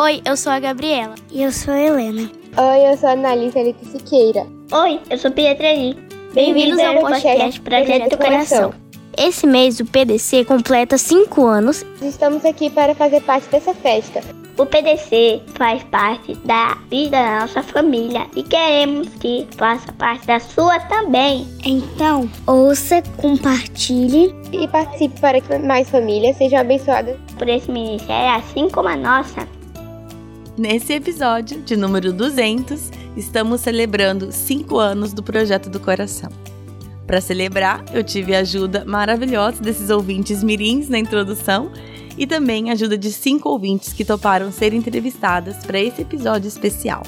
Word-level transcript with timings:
Oi, 0.00 0.22
eu 0.24 0.36
sou 0.36 0.52
a 0.52 0.60
Gabriela. 0.60 1.16
E 1.28 1.42
eu 1.42 1.50
sou 1.50 1.74
a 1.74 1.80
Helena. 1.80 2.30
Oi, 2.56 2.88
eu 2.88 2.96
sou 2.96 3.08
a 3.08 3.12
Analisa 3.14 3.58
Alita 3.58 3.84
Siqueira. 3.84 4.46
Oi, 4.70 5.00
eu 5.10 5.18
sou 5.18 5.28
Pietra 5.32 5.72
Lee. 5.72 5.98
Bem-vindos 6.32 6.78
ao 6.78 7.00
podcast 7.00 7.60
Projeto 7.60 8.10
do 8.10 8.16
Coração. 8.16 8.72
Esse 9.18 9.44
mês 9.44 9.80
o 9.80 9.84
PDC 9.84 10.44
completa 10.44 10.96
5 10.96 11.44
anos. 11.44 11.84
Estamos 12.00 12.44
aqui 12.44 12.70
para 12.70 12.94
fazer 12.94 13.22
parte 13.22 13.48
dessa 13.48 13.74
festa. 13.74 14.20
O 14.56 14.64
PDC 14.64 15.42
faz 15.56 15.82
parte 15.82 16.36
da 16.44 16.78
vida 16.88 17.20
da 17.20 17.40
nossa 17.40 17.64
família 17.64 18.24
e 18.36 18.44
queremos 18.44 19.08
que 19.14 19.48
faça 19.56 19.92
parte 19.94 20.28
da 20.28 20.38
sua 20.38 20.78
também. 20.78 21.44
Então, 21.64 22.30
ouça, 22.46 23.02
compartilhe 23.16 24.32
e 24.52 24.68
participe 24.68 25.20
para 25.20 25.40
que 25.40 25.58
mais 25.58 25.90
famílias 25.90 26.36
sejam 26.36 26.60
abençoadas 26.60 27.16
por 27.36 27.48
esse 27.48 27.68
ministério, 27.68 28.36
assim 28.36 28.68
como 28.68 28.88
a 28.88 28.96
nossa. 28.96 29.57
Nesse 30.58 30.92
episódio, 30.92 31.62
de 31.62 31.76
número 31.76 32.12
200, 32.12 32.90
estamos 33.16 33.60
celebrando 33.60 34.32
5 34.32 34.76
anos 34.76 35.12
do 35.12 35.22
Projeto 35.22 35.70
do 35.70 35.78
Coração. 35.78 36.30
Para 37.06 37.20
celebrar, 37.20 37.84
eu 37.94 38.02
tive 38.02 38.34
a 38.34 38.40
ajuda 38.40 38.84
maravilhosa 38.84 39.62
desses 39.62 39.88
ouvintes 39.88 40.42
mirins 40.42 40.88
na 40.88 40.98
introdução 40.98 41.70
e 42.18 42.26
também 42.26 42.70
a 42.70 42.72
ajuda 42.72 42.98
de 42.98 43.12
cinco 43.12 43.48
ouvintes 43.48 43.92
que 43.92 44.04
toparam 44.04 44.50
ser 44.50 44.74
entrevistadas 44.74 45.64
para 45.64 45.78
esse 45.78 46.02
episódio 46.02 46.48
especial. 46.48 47.04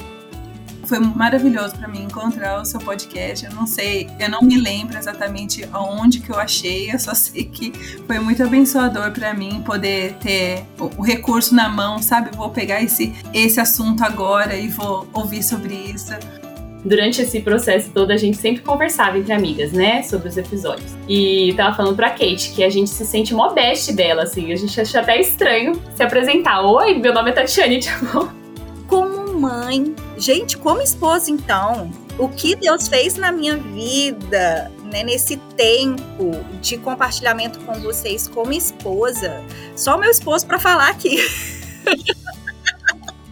Foi 0.91 0.99
maravilhoso 0.99 1.77
para 1.77 1.87
mim 1.87 2.03
encontrar 2.03 2.61
o 2.61 2.65
seu 2.65 2.77
podcast. 2.77 3.45
Eu 3.45 3.53
não 3.53 3.65
sei, 3.65 4.09
eu 4.19 4.29
não 4.29 4.41
me 4.41 4.57
lembro 4.57 4.97
exatamente 4.97 5.65
aonde 5.71 6.19
que 6.19 6.29
eu 6.29 6.37
achei, 6.37 6.91
eu 6.91 6.99
só 6.99 7.13
sei 7.15 7.45
que 7.45 7.71
foi 8.05 8.19
muito 8.19 8.43
abençoador 8.43 9.09
para 9.11 9.33
mim 9.33 9.63
poder 9.65 10.15
ter 10.15 10.65
o, 10.77 11.01
recurso 11.01 11.55
na 11.55 11.69
mão, 11.69 11.99
sabe? 11.99 12.35
Vou 12.35 12.49
pegar 12.49 12.83
esse, 12.83 13.15
esse 13.33 13.57
assunto 13.57 14.03
agora 14.03 14.53
e 14.53 14.67
vou 14.67 15.07
ouvir 15.13 15.41
sobre 15.41 15.73
isso 15.75 16.11
durante 16.83 17.21
esse 17.21 17.39
processo 17.39 17.89
todo, 17.91 18.11
a 18.11 18.17
gente 18.17 18.35
sempre 18.35 18.61
conversava 18.61 19.17
entre 19.17 19.31
amigas, 19.31 19.71
né, 19.71 20.01
sobre 20.03 20.27
os 20.27 20.35
episódios. 20.35 20.93
E 21.07 21.53
tava 21.55 21.73
falando 21.73 21.95
pra 21.95 22.09
Kate 22.09 22.51
que 22.53 22.63
a 22.63 22.69
gente 22.69 22.89
se 22.89 23.05
sente 23.05 23.33
mó 23.33 23.53
best 23.53 23.93
dela, 23.93 24.23
assim, 24.23 24.51
a 24.51 24.55
gente 24.57 24.81
acha 24.81 24.99
até 24.99 25.21
estranho 25.21 25.79
se 25.95 26.03
apresentar. 26.03 26.61
Oi, 26.65 26.95
meu 26.95 27.13
nome 27.13 27.29
é 27.29 27.33
Tatiane, 27.33 27.79
tipo. 27.81 28.40
Mãe, 29.41 29.95
gente, 30.17 30.55
como 30.55 30.83
esposa, 30.83 31.31
então, 31.31 31.91
o 32.19 32.29
que 32.29 32.55
Deus 32.55 32.87
fez 32.87 33.15
na 33.15 33.31
minha 33.31 33.57
vida, 33.57 34.71
né, 34.83 35.01
nesse 35.03 35.35
tempo 35.57 36.29
de 36.61 36.77
compartilhamento 36.77 37.59
com 37.61 37.73
vocês 37.81 38.27
como 38.27 38.53
esposa, 38.53 39.41
só 39.75 39.97
meu 39.97 40.11
esposo 40.11 40.45
para 40.45 40.59
falar 40.59 40.89
aqui. 40.89 41.17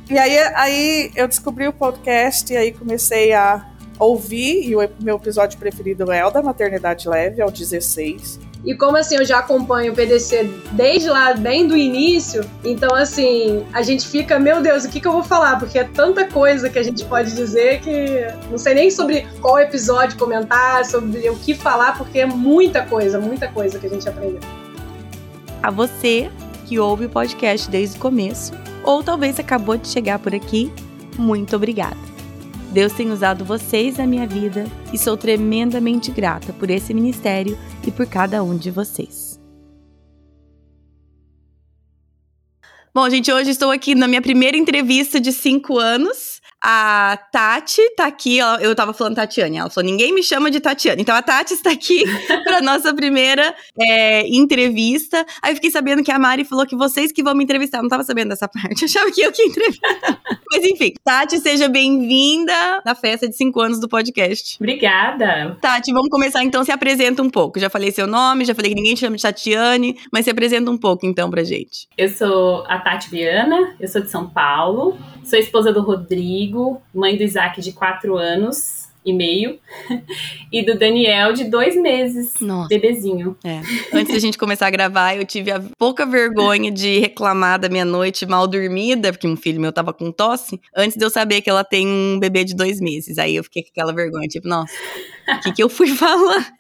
E 0.09 0.17
aí, 0.17 0.39
aí 0.55 1.11
eu 1.15 1.27
descobri 1.27 1.67
o 1.67 1.73
podcast 1.73 2.51
e 2.51 2.57
aí 2.57 2.71
comecei 2.71 3.31
a 3.31 3.69
ouvir, 3.99 4.67
e 4.67 4.75
o 4.75 4.79
meu 4.99 5.17
episódio 5.17 5.59
preferido 5.59 6.11
é 6.11 6.25
o 6.25 6.31
da 6.31 6.41
Maternidade 6.41 7.07
Leve, 7.07 7.39
é 7.39 7.45
o 7.45 7.51
16. 7.51 8.39
E 8.65 8.75
como 8.75 8.97
assim, 8.97 9.15
eu 9.15 9.25
já 9.25 9.39
acompanho 9.39 9.93
o 9.93 9.95
PDC 9.95 10.49
desde 10.73 11.09
lá, 11.09 11.33
bem 11.33 11.65
do 11.65 11.77
início, 11.77 12.43
então 12.63 12.93
assim, 12.93 13.65
a 13.73 13.81
gente 13.81 14.05
fica, 14.05 14.37
meu 14.37 14.61
Deus, 14.61 14.83
o 14.83 14.89
que, 14.89 14.99
que 14.99 15.07
eu 15.07 15.13
vou 15.13 15.23
falar? 15.23 15.57
Porque 15.57 15.79
é 15.79 15.85
tanta 15.85 16.27
coisa 16.27 16.69
que 16.69 16.77
a 16.77 16.83
gente 16.83 17.05
pode 17.05 17.33
dizer 17.33 17.79
que 17.79 18.27
não 18.51 18.57
sei 18.57 18.73
nem 18.73 18.91
sobre 18.91 19.25
qual 19.41 19.57
episódio 19.59 20.17
comentar, 20.17 20.83
sobre 20.85 21.29
o 21.29 21.35
que 21.37 21.53
falar, 21.53 21.97
porque 21.97 22.19
é 22.19 22.25
muita 22.25 22.85
coisa, 22.85 23.17
muita 23.19 23.47
coisa 23.47 23.79
que 23.79 23.87
a 23.87 23.89
gente 23.89 24.07
aprendeu. 24.09 24.41
A 25.63 25.71
você 25.71 26.29
que 26.65 26.77
ouve 26.77 27.05
o 27.05 27.09
podcast 27.09 27.69
desde 27.69 27.97
o 27.97 27.99
começo 28.01 28.51
ou 28.83 29.01
talvez 29.01 29.39
acabou 29.39 29.77
de 29.77 29.87
chegar 29.87 30.19
por 30.19 30.35
aqui, 30.35 30.71
muito 31.17 31.55
obrigada. 31.55 32.08
Deus 32.71 32.93
tem 32.93 33.11
usado 33.11 33.43
vocês 33.43 33.97
na 33.97 34.05
minha 34.05 34.27
vida 34.27 34.65
e 34.93 34.97
sou 34.97 35.17
tremendamente 35.17 36.11
grata 36.11 36.53
por 36.53 36.69
esse 36.69 36.93
ministério 36.93 37.57
e 37.85 37.91
por 37.91 38.05
cada 38.05 38.43
um 38.43 38.55
de 38.55 38.69
vocês. 38.69 39.39
Bom, 42.93 43.09
gente, 43.09 43.31
hoje 43.31 43.51
estou 43.51 43.71
aqui 43.71 43.95
na 43.95 44.07
minha 44.07 44.21
primeira 44.21 44.57
entrevista 44.57 45.19
de 45.19 45.31
cinco 45.31 45.79
anos 45.79 46.38
a 46.61 47.17
Tati 47.31 47.81
tá 47.95 48.07
aqui, 48.07 48.41
ó, 48.41 48.57
eu 48.57 48.75
tava 48.75 48.93
falando 48.93 49.15
Tatiane, 49.15 49.57
ela 49.57 49.69
falou, 49.69 49.89
ninguém 49.89 50.13
me 50.13 50.21
chama 50.21 50.51
de 50.51 50.59
Tatiane. 50.59 51.01
Então 51.01 51.15
a 51.15 51.21
Tati 51.21 51.53
está 51.53 51.71
aqui 51.71 52.03
para 52.43 52.61
nossa 52.61 52.93
primeira 52.93 53.55
é, 53.79 54.27
entrevista. 54.27 55.25
Aí 55.41 55.51
eu 55.51 55.55
fiquei 55.55 55.71
sabendo 55.71 56.03
que 56.03 56.11
a 56.11 56.19
Mari 56.19 56.43
falou 56.43 56.65
que 56.65 56.75
vocês 56.75 57.11
que 57.11 57.23
vão 57.23 57.33
me 57.33 57.43
entrevistar. 57.43 57.77
Eu 57.77 57.83
não 57.83 57.89
tava 57.89 58.03
sabendo 58.03 58.29
dessa 58.29 58.47
parte, 58.47 58.81
eu 58.83 58.85
achava 58.85 59.11
que 59.11 59.21
eu 59.21 59.31
que 59.31 59.41
ia 59.41 59.47
entrevistar. 59.47 60.21
Mas 60.51 60.63
enfim, 60.65 60.93
Tati, 61.03 61.39
seja 61.39 61.69
bem-vinda 61.69 62.81
na 62.83 62.95
festa 62.95 63.27
de 63.27 63.35
cinco 63.35 63.61
anos 63.61 63.79
do 63.79 63.87
podcast. 63.87 64.57
Obrigada. 64.59 65.57
Tati, 65.61 65.93
vamos 65.93 66.09
começar 66.09 66.43
então, 66.43 66.63
se 66.63 66.71
apresenta 66.71 67.21
um 67.21 67.29
pouco. 67.29 67.59
Já 67.59 67.69
falei 67.69 67.91
seu 67.91 68.07
nome, 68.07 68.45
já 68.45 68.55
falei 68.55 68.71
que 68.71 68.75
ninguém 68.75 68.95
te 68.95 69.01
chama 69.01 69.15
de 69.15 69.21
Tatiane, 69.21 69.97
mas 70.11 70.25
se 70.25 70.31
apresenta 70.31 70.69
um 70.69 70.77
pouco 70.77 71.05
então 71.05 71.29
pra 71.29 71.43
gente. 71.43 71.87
Eu 71.97 72.09
sou 72.09 72.65
a 72.67 72.79
Tati 72.79 73.09
Viana, 73.09 73.75
eu 73.79 73.87
sou 73.87 74.01
de 74.01 74.09
São 74.09 74.27
Paulo, 74.27 74.97
sou 75.23 75.37
esposa 75.37 75.71
do 75.71 75.81
Rodrigo, 75.81 76.48
Rodrigo, 76.49 76.81
mãe 76.93 77.15
do 77.15 77.23
Isaac 77.23 77.61
de 77.61 77.71
quatro 77.71 78.17
anos 78.17 78.89
e 79.05 79.13
meio, 79.13 79.57
e 80.51 80.61
do 80.61 80.77
Daniel 80.77 81.31
de 81.31 81.45
dois 81.45 81.75
meses, 81.75 82.33
Nossa. 82.41 82.67
bebezinho. 82.67 83.35
É. 83.43 83.61
Antes 83.93 84.13
da 84.13 84.19
gente 84.19 84.37
começar 84.37 84.67
a 84.67 84.69
gravar, 84.69 85.15
eu 85.15 85.25
tive 85.25 85.51
a 85.51 85.63
pouca 85.77 86.05
vergonha 86.05 86.69
de 86.69 86.99
reclamar 86.99 87.59
da 87.59 87.69
minha 87.69 87.85
noite 87.85 88.25
mal 88.25 88.45
dormida, 88.45 89.11
porque 89.13 89.27
um 89.27 89.37
filho 89.37 89.61
meu 89.61 89.71
tava 89.71 89.93
com 89.93 90.11
tosse, 90.11 90.59
antes 90.75 90.97
de 90.97 91.03
eu 91.03 91.09
saber 91.09 91.41
que 91.41 91.49
ela 91.49 91.63
tem 91.63 91.87
um 91.87 92.19
bebê 92.19 92.43
de 92.43 92.53
dois 92.53 92.81
meses. 92.81 93.17
Aí 93.17 93.35
eu 93.35 93.43
fiquei 93.43 93.63
com 93.63 93.69
aquela 93.69 93.93
vergonha, 93.93 94.27
tipo, 94.27 94.47
nossa, 94.47 94.73
o 95.37 95.39
que, 95.43 95.51
que 95.53 95.63
eu 95.63 95.69
fui 95.69 95.87
falar? 95.87 96.53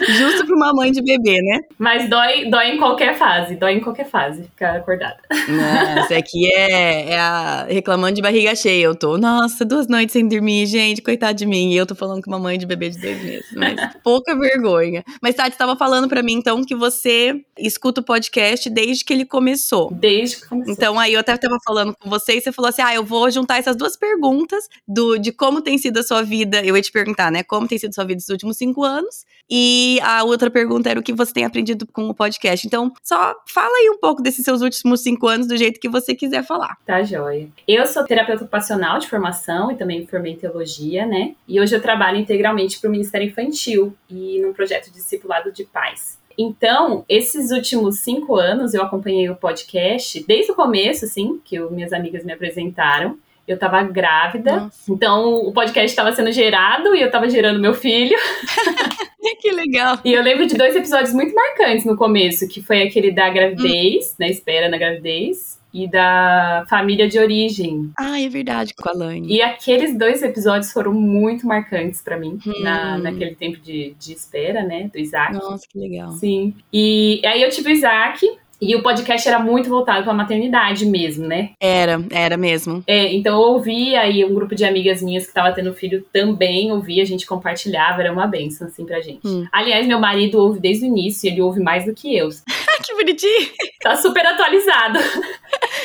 Justo 0.00 0.46
pra 0.46 0.54
uma 0.54 0.72
mãe 0.72 0.92
de 0.92 1.02
bebê, 1.02 1.40
né? 1.42 1.60
Mas 1.76 2.08
dói, 2.08 2.48
dói 2.48 2.68
em 2.70 2.78
qualquer 2.78 3.16
fase, 3.16 3.56
dói 3.56 3.74
em 3.74 3.80
qualquer 3.80 4.08
fase, 4.08 4.44
ficar 4.44 4.76
acordada. 4.76 5.18
Nossa, 5.48 6.16
aqui 6.16 6.50
é, 6.52 7.10
é 7.10 7.18
a 7.18 7.64
reclamando 7.64 8.14
de 8.14 8.22
barriga 8.22 8.54
cheia. 8.54 8.84
Eu 8.84 8.94
tô, 8.94 9.18
nossa, 9.18 9.64
duas 9.64 9.88
noites 9.88 10.12
sem 10.12 10.26
dormir, 10.26 10.66
gente, 10.66 11.02
coitado 11.02 11.34
de 11.34 11.46
mim. 11.46 11.72
E 11.72 11.76
eu 11.76 11.86
tô 11.86 11.94
falando 11.94 12.22
com 12.22 12.30
uma 12.30 12.38
mãe 12.38 12.58
de 12.58 12.66
bebê 12.66 12.90
de 12.90 12.98
dois 13.00 13.22
meses, 13.22 13.46
mas 13.54 13.74
pouca 14.02 14.36
vergonha. 14.36 15.04
Mas 15.20 15.34
Tati 15.34 15.50
estava 15.50 15.76
falando 15.76 16.08
para 16.08 16.22
mim, 16.22 16.34
então, 16.34 16.64
que 16.64 16.74
você 16.74 17.40
escuta 17.58 18.00
o 18.00 18.04
podcast 18.04 18.70
desde 18.70 19.04
que 19.04 19.12
ele 19.12 19.24
começou. 19.24 19.92
Desde 19.92 20.36
que 20.36 20.48
começou. 20.48 20.72
Então, 20.72 20.98
aí 20.98 21.14
eu 21.14 21.20
até 21.20 21.36
tava 21.36 21.58
falando 21.64 21.94
com 21.96 22.08
você 22.08 22.36
e 22.36 22.40
você 22.40 22.52
falou 22.52 22.68
assim: 22.68 22.82
ah, 22.82 22.94
eu 22.94 23.04
vou 23.04 23.30
juntar 23.30 23.58
essas 23.58 23.76
duas 23.76 23.96
perguntas 23.96 24.68
do, 24.86 25.18
de 25.18 25.32
como 25.32 25.60
tem 25.60 25.76
sido 25.76 25.98
a 25.98 26.02
sua 26.02 26.22
vida. 26.22 26.64
Eu 26.64 26.76
ia 26.76 26.82
te 26.82 26.92
perguntar, 26.92 27.11
né? 27.30 27.42
Como 27.42 27.68
tem 27.68 27.78
sido 27.78 27.94
sua 27.94 28.04
vida 28.04 28.16
nos 28.16 28.28
últimos 28.28 28.56
cinco 28.56 28.82
anos. 28.82 29.24
E 29.50 29.98
a 30.02 30.24
outra 30.24 30.50
pergunta 30.50 30.88
era 30.88 30.98
o 30.98 31.02
que 31.02 31.12
você 31.12 31.32
tem 31.32 31.44
aprendido 31.44 31.86
com 31.86 32.08
o 32.08 32.14
podcast. 32.14 32.66
Então, 32.66 32.92
só 33.02 33.34
fala 33.46 33.74
aí 33.76 33.90
um 33.90 33.98
pouco 33.98 34.22
desses 34.22 34.44
seus 34.44 34.62
últimos 34.62 35.02
cinco 35.02 35.26
anos 35.26 35.46
do 35.46 35.56
jeito 35.56 35.80
que 35.80 35.88
você 35.88 36.14
quiser 36.14 36.44
falar. 36.44 36.76
Tá, 36.86 37.02
joia. 37.02 37.48
Eu 37.66 37.86
sou 37.86 38.04
terapeuta 38.04 38.44
ocupacional 38.44 38.98
de 38.98 39.08
formação 39.08 39.70
e 39.70 39.76
também 39.76 40.00
me 40.00 40.06
formei 40.06 40.36
teologia, 40.36 41.06
né? 41.06 41.34
E 41.46 41.60
hoje 41.60 41.74
eu 41.74 41.82
trabalho 41.82 42.18
integralmente 42.18 42.80
para 42.80 42.88
o 42.88 42.90
Ministério 42.90 43.28
Infantil 43.28 43.94
e 44.08 44.40
num 44.40 44.52
projeto 44.52 44.86
de 44.86 44.92
discipulado 44.92 45.52
de 45.52 45.64
pais. 45.64 46.18
Então, 46.38 47.04
esses 47.08 47.50
últimos 47.50 47.98
cinco 47.98 48.36
anos 48.36 48.72
eu 48.74 48.82
acompanhei 48.82 49.28
o 49.28 49.36
podcast 49.36 50.24
desde 50.26 50.52
o 50.52 50.54
começo, 50.54 51.04
assim, 51.04 51.40
que 51.44 51.56
eu, 51.56 51.70
minhas 51.70 51.92
amigas 51.92 52.24
me 52.24 52.32
apresentaram. 52.32 53.18
Eu 53.46 53.58
tava 53.58 53.82
grávida, 53.82 54.56
Nossa. 54.56 54.92
então 54.92 55.34
o 55.46 55.52
podcast 55.52 55.90
estava 55.90 56.14
sendo 56.14 56.30
gerado 56.30 56.94
e 56.94 57.02
eu 57.02 57.10
tava 57.10 57.28
gerando 57.28 57.60
meu 57.60 57.74
filho. 57.74 58.16
que 59.40 59.50
legal. 59.50 59.98
E 60.04 60.12
eu 60.12 60.22
lembro 60.22 60.46
de 60.46 60.54
dois 60.54 60.76
episódios 60.76 61.12
muito 61.12 61.34
marcantes 61.34 61.84
no 61.84 61.96
começo, 61.96 62.46
que 62.48 62.62
foi 62.62 62.82
aquele 62.82 63.10
da 63.10 63.28
gravidez, 63.28 64.12
hum. 64.12 64.14
na 64.20 64.28
espera 64.28 64.68
na 64.68 64.78
gravidez, 64.78 65.60
e 65.74 65.88
da 65.88 66.64
família 66.68 67.08
de 67.08 67.18
origem. 67.18 67.90
Ah, 67.98 68.20
é 68.20 68.28
verdade, 68.28 68.74
com 68.74 68.88
a 68.88 68.92
Lani. 68.92 69.32
E 69.32 69.40
aqueles 69.40 69.96
dois 69.96 70.22
episódios 70.22 70.70
foram 70.70 70.92
muito 70.92 71.46
marcantes 71.46 72.02
para 72.02 72.18
mim, 72.18 72.38
hum. 72.46 72.62
na, 72.62 72.98
naquele 72.98 73.34
tempo 73.34 73.58
de, 73.58 73.96
de 73.98 74.12
espera, 74.12 74.62
né, 74.62 74.90
do 74.92 74.98
Isaac. 74.98 75.32
Nossa, 75.32 75.66
que 75.66 75.78
legal. 75.78 76.12
Sim. 76.12 76.54
E 76.72 77.22
aí 77.24 77.42
eu 77.42 77.50
tive 77.50 77.70
o 77.70 77.72
Isaac, 77.72 78.26
e 78.62 78.76
o 78.76 78.82
podcast 78.82 79.26
era 79.28 79.40
muito 79.40 79.68
voltado 79.68 80.04
para 80.04 80.14
maternidade 80.14 80.86
mesmo, 80.86 81.26
né? 81.26 81.50
Era, 81.60 82.00
era 82.10 82.36
mesmo. 82.36 82.84
É, 82.86 83.12
então 83.12 83.34
eu 83.34 83.48
ouvia 83.54 84.08
e 84.08 84.24
um 84.24 84.32
grupo 84.32 84.54
de 84.54 84.64
amigas 84.64 85.02
minhas 85.02 85.24
que 85.24 85.30
estava 85.30 85.52
tendo 85.52 85.74
filho 85.74 86.04
também 86.12 86.70
ouvia, 86.70 87.02
a 87.02 87.06
gente 87.06 87.26
compartilhava, 87.26 88.02
era 88.02 88.12
uma 88.12 88.26
benção 88.26 88.68
assim 88.68 88.86
pra 88.86 89.00
gente. 89.00 89.26
Hum. 89.26 89.46
Aliás, 89.50 89.84
meu 89.86 89.98
marido 89.98 90.38
ouve 90.38 90.60
desde 90.60 90.84
o 90.84 90.88
início, 90.88 91.28
ele 91.28 91.42
ouve 91.42 91.60
mais 91.60 91.84
do 91.84 91.92
que 91.92 92.16
eu. 92.16 92.28
que 92.84 92.94
bonitinho. 92.94 93.50
Tá 93.80 93.96
super 93.96 94.24
atualizado. 94.24 94.98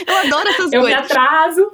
Eu 0.06 0.18
adoro 0.18 0.47
essas 0.50 0.71
eu 0.71 0.81
coisas. 0.81 0.83
Eu 0.83 0.83
me 0.83 0.94
atraso. 0.94 1.71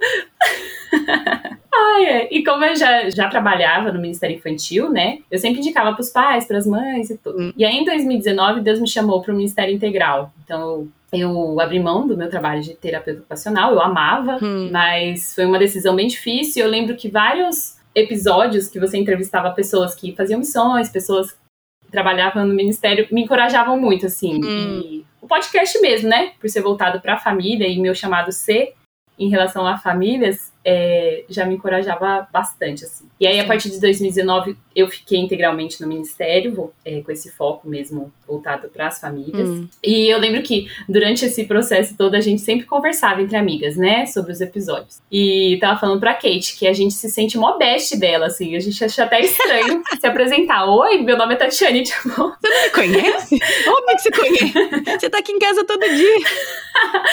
Ah, 1.76 2.02
é. 2.04 2.28
E 2.32 2.44
como 2.44 2.64
eu 2.64 2.76
já, 2.76 3.10
já 3.10 3.28
trabalhava 3.28 3.92
no 3.92 4.00
Ministério 4.00 4.36
Infantil, 4.36 4.90
né? 4.92 5.20
Eu 5.30 5.40
sempre 5.40 5.60
indicava 5.60 5.92
para 5.94 6.02
os 6.02 6.10
pais, 6.12 6.46
para 6.46 6.58
as 6.58 6.68
mães 6.68 7.10
e 7.10 7.18
tudo. 7.18 7.40
Hum. 7.40 7.54
E 7.58 7.66
aí, 7.66 7.76
em 7.78 7.84
2019, 7.84 8.62
Deus 8.62 8.80
me 8.80 8.88
chamou 8.88 9.22
para 9.22 9.34
o 9.34 9.36
Ministério 9.36 9.74
Integral. 9.74 10.32
Então, 10.44 10.88
eu 11.12 11.60
abri 11.60 11.80
mão 11.80 12.08
do 12.08 12.16
meu 12.16 12.30
trabalho 12.30 12.62
de 12.62 12.76
terapeuta 12.76 13.20
ocupacional, 13.22 13.72
eu 13.74 13.82
amava, 13.82 14.38
Hum. 14.42 14.70
mas 14.72 15.34
foi 15.34 15.46
uma 15.46 15.58
decisão 15.60 15.96
bem 15.96 16.08
difícil. 16.08 16.64
Eu 16.64 16.70
lembro 16.70 16.96
que 16.96 17.10
vários 17.10 17.78
episódios 17.96 18.68
que 18.68 18.80
você 18.80 18.98
entrevistava 18.98 19.52
pessoas 19.52 19.96
que 19.96 20.16
faziam 20.16 20.40
missões, 20.40 20.90
pessoas 20.90 21.32
que 21.32 21.92
trabalhavam 21.92 22.46
no 22.46 22.54
ministério, 22.54 23.08
me 23.12 23.24
encorajavam 23.24 23.80
muito, 23.80 24.06
assim. 24.06 24.44
Hum. 24.44 25.04
O 25.22 25.28
podcast 25.28 25.80
mesmo, 25.82 26.08
né? 26.10 26.34
Por 26.40 26.50
ser 26.50 26.62
voltado 26.62 27.00
para 27.02 27.16
a 27.16 27.20
família 27.20 27.68
e 27.68 27.80
meu 27.80 27.96
chamado 27.96 28.32
ser 28.32 28.74
em 29.18 29.30
relação 29.30 29.66
a 29.68 29.78
famílias, 29.78 30.53
é, 30.66 31.24
já 31.30 31.46
me 31.46 31.56
encorajava 31.56 32.28
bastante, 32.32 32.84
assim. 32.86 33.06
E 33.20 33.28
aí, 33.28 33.40
a 33.40 33.46
partir 33.46 33.70
de 33.70 33.80
2019, 33.80 34.56
eu 34.76 34.88
fiquei 34.88 35.20
integralmente 35.20 35.82
no 35.82 35.88
ministério, 35.88 36.54
vou- 36.54 36.74
é, 36.86 37.02
com 37.02 37.12
esse 37.12 37.30
foco 37.32 37.68
mesmo 37.68 38.12
voltado 38.28 38.70
para 38.70 38.88
as 38.88 39.00
famílias. 39.00 39.48
Hum. 39.48 39.68
E 39.84 40.08
eu 40.12 40.18
lembro 40.18 40.42
que 40.42 40.68
durante 40.88 41.26
esse 41.26 41.44
processo 41.46 41.96
todo 41.98 42.16
a 42.16 42.22
gente 42.22 42.42
sempre 42.42 42.66
conversava 42.66 43.22
entre 43.22 43.36
amigas, 43.38 43.76
né, 43.78 44.06
sobre 44.06 44.32
os 44.32 44.42
episódios. 44.42 45.02
E 45.12 45.58
tava 45.62 45.80
falando 45.80 46.00
pra 46.00 46.14
Kate 46.14 46.56
que 46.58 46.66
a 46.68 46.74
gente 46.74 46.94
se 46.94 47.10
sente 47.10 47.38
mó 47.38 47.58
best 47.58 47.98
dela, 47.98 48.28
assim, 48.28 48.56
a 48.56 48.60
gente 48.60 48.84
acha 48.84 49.04
até 49.04 49.20
estranho 49.22 49.84
se 50.00 50.08
apresentar. 50.08 50.66
Oi, 50.66 50.98
meu 51.00 51.18
nome 51.18 51.34
é 51.34 51.38
Tatiane, 51.38 51.84
tipo, 51.84 52.10
Você 52.10 52.50
não 52.50 52.64
me 52.64 52.70
conhece? 52.72 53.36
Óbvio 53.68 53.96
que 53.96 54.02
você 54.02 54.12
conhece. 54.12 55.00
Você 55.00 55.10
tá 55.10 55.18
aqui 55.20 55.32
em 55.34 55.40
casa 55.40 55.64
todo 55.66 55.82
dia. 55.82 56.18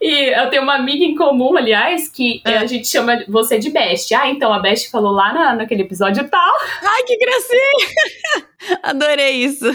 E 0.00 0.38
eu 0.38 0.50
tenho 0.50 0.62
uma 0.62 0.74
amiga 0.76 1.04
em 1.04 1.14
comum, 1.14 1.56
aliás, 1.56 2.08
que 2.08 2.40
É. 2.44 2.58
a 2.58 2.66
gente 2.66 2.83
chama 2.88 3.24
você 3.28 3.58
de 3.58 3.70
Best. 3.70 4.14
Ah, 4.14 4.28
então 4.28 4.52
a 4.52 4.58
Best 4.58 4.90
falou 4.90 5.12
lá 5.12 5.32
na, 5.32 5.54
naquele 5.54 5.82
episódio 5.82 6.28
tal. 6.28 6.54
Ai, 6.82 7.02
que 7.04 7.16
gracinha! 7.16 8.48
Adorei 8.82 9.44
isso. 9.44 9.66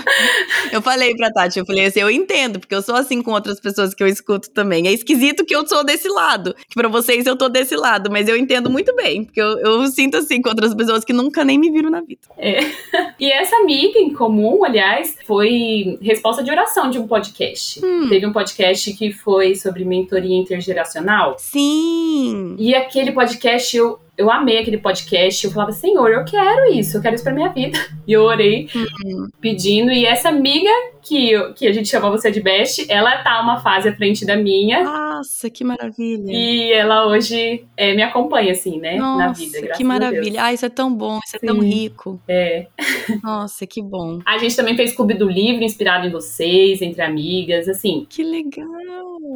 Eu 0.72 0.82
falei 0.82 1.16
pra 1.16 1.32
Tati, 1.32 1.60
eu 1.60 1.66
falei 1.66 1.86
assim, 1.86 2.00
eu 2.00 2.10
entendo, 2.10 2.60
porque 2.60 2.76
eu 2.76 2.82
sou 2.82 2.96
assim 2.96 3.22
com 3.22 3.32
outras 3.32 3.60
pessoas 3.60 3.94
que 3.94 4.04
eu 4.04 4.08
escuto 4.08 4.50
também. 4.52 4.88
É 4.88 4.92
esquisito 4.92 5.46
que 5.46 5.56
eu 5.56 5.68
sou 5.68 5.84
desse 5.84 6.08
lado, 6.08 6.56
que 6.68 6.76
pra 6.76 6.88
vocês 6.88 7.26
eu 7.26 7.38
tô 7.38 7.50
desse 7.50 7.76
lado, 7.76 8.10
mas 8.12 8.28
eu 8.28 8.36
entendo 8.36 8.70
muito 8.70 8.96
bem, 8.96 9.26
porque 9.26 9.42
eu, 9.42 9.60
eu 9.60 9.88
sinto 9.88 10.18
assim 10.18 10.42
com 10.42 10.50
outras 10.50 10.74
pessoas 10.74 11.04
que 11.04 11.14
nunca 11.14 11.44
nem 11.44 11.58
me 11.58 11.72
viram 11.72 11.90
na 11.90 12.02
vida. 12.02 12.22
E 13.20 13.30
essa 13.30 13.56
amiga 13.58 14.00
em 14.00 14.14
comum, 14.14 14.64
aliás, 14.64 15.18
foi 15.26 15.98
resposta 16.02 16.42
de 16.42 16.50
oração 16.50 16.90
de 16.90 16.98
um 16.98 17.06
podcast. 17.06 17.84
Hum. 17.84 18.08
Teve 18.08 18.26
um 18.26 18.32
podcast 18.32 18.94
que 18.94 19.12
foi 19.12 19.56
sobre 19.56 19.84
mentoria 19.84 20.38
intergeracional. 20.38 21.36
Sim! 21.38 22.56
E 22.58 22.74
aquele 22.74 23.12
podcast, 23.12 23.76
eu, 23.76 24.00
eu 24.20 24.30
amei 24.30 24.60
aquele 24.60 24.78
podcast. 24.78 25.46
Eu 25.46 25.52
falava, 25.52 25.72
Senhor, 25.72 26.12
eu 26.12 26.24
quero 26.26 26.72
isso, 26.74 26.98
eu 26.98 27.02
quero 27.02 27.16
isso 27.16 27.24
pra 27.24 27.34
minha 27.34 27.50
vida. 27.50 27.78
E 28.10 28.14
eu 28.14 28.24
orei 28.24 28.68
pedindo. 29.40 29.92
E 29.92 30.04
essa 30.04 30.30
amiga 30.30 30.70
que, 31.00 31.32
eu- 31.32 31.54
que 31.54 31.68
a 31.68 31.72
gente 31.72 31.88
chama 31.88 32.10
você 32.10 32.32
de 32.32 32.42
Best, 32.42 32.86
ela 32.90 33.18
tá 33.24 33.40
uma 33.42 33.60
fase 33.60 33.88
à 33.90 33.96
frente 33.96 34.26
da 34.26 34.36
minha. 34.36 34.84
Nossa, 34.84 35.48
que 35.48 35.64
maravilha! 35.64 36.32
E 36.32 36.72
ela 36.74 37.06
hoje 37.08 37.64
é, 37.78 37.94
me 37.94 38.02
acompanha, 38.02 38.52
assim, 38.52 38.80
né? 38.80 38.98
Nossa, 38.98 39.18
na 39.28 39.32
vida, 39.32 39.62
graças 39.62 39.78
que 39.78 39.84
maravilha. 39.84 40.44
Ah, 40.44 40.52
isso 40.54 40.66
é 40.66 40.70
tão 40.70 40.92
bom, 40.92 41.20
isso 41.24 41.36
é 41.36 41.40
tão 41.40 41.62
Sim. 41.62 41.68
rico. 41.70 42.20
É. 42.28 42.66
Nossa, 43.24 43.68
que 43.68 43.80
bom. 43.82 44.20
A 44.26 44.40
gente 44.40 44.56
também 44.56 44.76
fez 44.76 44.94
Clube 44.96 45.14
do 45.14 45.30
Livro, 45.30 45.64
inspirado 45.64 46.08
em 46.08 46.12
vocês, 46.12 46.82
entre 46.82 47.02
amigas, 47.04 47.68
assim. 47.70 48.08
Que 48.10 48.24
legal. 48.24 48.68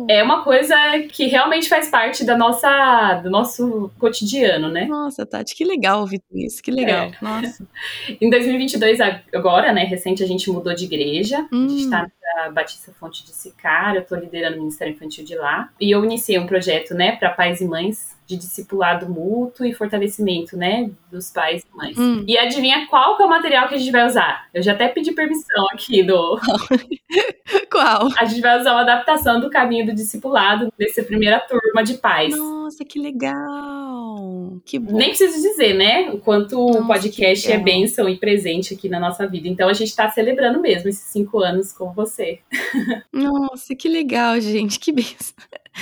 É 0.09 0.23
uma 0.23 0.43
coisa 0.43 0.75
que 1.11 1.27
realmente 1.27 1.69
faz 1.69 1.89
parte 1.89 2.25
da 2.25 2.35
nossa, 2.35 3.21
do 3.23 3.29
nosso 3.29 3.91
cotidiano, 3.99 4.67
né? 4.73 4.85
Nossa, 4.85 5.25
Tati, 5.25 5.55
que 5.55 5.63
legal 5.63 6.01
ouvir 6.01 6.21
isso, 6.33 6.61
que 6.61 6.71
legal. 6.71 7.05
É. 7.07 7.11
Nossa. 7.21 7.65
Em 8.19 8.29
2022, 8.29 8.99
agora, 9.33 9.71
né, 9.71 9.83
recente, 9.83 10.23
a 10.23 10.27
gente 10.27 10.49
mudou 10.49 10.73
de 10.75 10.85
igreja. 10.85 11.47
A 11.51 11.55
gente 11.55 11.85
Hum. 11.85 11.89
tá 11.89 12.11
na 12.35 12.49
Batista 12.51 12.91
Fonte 12.99 13.23
de 13.23 13.31
Sicário, 13.31 13.99
eu 14.01 14.05
tô 14.05 14.15
liderando 14.15 14.55
o 14.57 14.59
Ministério 14.59 14.93
Infantil 14.93 15.23
de 15.23 15.35
lá. 15.35 15.69
E 15.79 15.91
eu 15.91 16.03
iniciei 16.03 16.37
um 16.39 16.47
projeto, 16.47 16.93
né, 16.93 17.15
para 17.15 17.29
pais 17.29 17.61
e 17.61 17.65
mães 17.65 18.12
de 18.25 18.37
discipulado 18.37 19.09
mútuo 19.09 19.65
e 19.65 19.73
fortalecimento, 19.73 20.55
né, 20.57 20.89
dos 21.11 21.29
pais 21.29 21.63
e 21.63 21.77
mães. 21.77 21.97
Hum. 21.97 22.23
E 22.27 22.37
adivinha 22.37 22.87
qual 22.87 23.17
que 23.17 23.23
é 23.23 23.25
o 23.25 23.29
material 23.29 23.67
que 23.67 23.75
a 23.75 23.77
gente 23.77 23.91
vai 23.91 24.05
usar? 24.05 24.47
Eu 24.53 24.63
já 24.63 24.73
até 24.73 24.87
pedi 24.87 25.11
permissão 25.11 25.67
aqui 25.71 26.03
do... 26.03 26.39
Qual? 27.69 28.07
A 28.17 28.25
gente 28.25 28.41
vai 28.41 28.59
usar 28.59 28.71
uma 28.71 28.81
adaptação 28.81 29.39
do 29.39 29.49
caminho 29.49 29.85
do 29.85 29.93
discipulado 29.93 30.71
dessa 30.77 31.03
primeira 31.03 31.39
turma 31.39 31.83
de 31.83 31.95
pais. 31.95 32.35
Nossa, 32.35 32.85
que 32.85 32.99
legal. 32.99 34.59
Que 34.65 34.79
bom. 34.79 34.95
Nem 34.95 35.09
preciso 35.09 35.41
dizer, 35.41 35.73
né? 35.73 36.11
O 36.11 36.19
quanto 36.19 36.59
o 36.59 36.67
Nossa, 36.67 36.85
podcast 36.85 37.47
que 37.47 37.51
é 37.51 37.57
bênção 37.57 38.07
e 38.07 38.17
presente 38.17 38.73
aqui 38.73 38.87
na 38.87 38.99
nossa 38.99 39.27
vida. 39.27 39.47
Então 39.47 39.67
a 39.67 39.73
gente 39.73 39.95
tá 39.95 40.09
celebrando 40.09 40.59
mesmo 40.59 40.89
esses 40.89 41.03
cinco 41.03 41.39
anos 41.39 41.71
com 41.71 41.91
você. 41.91 42.39
Nossa, 43.11 43.75
que 43.75 43.89
legal, 43.89 44.39
gente. 44.39 44.79
Que 44.79 44.91
benção. 44.91 45.33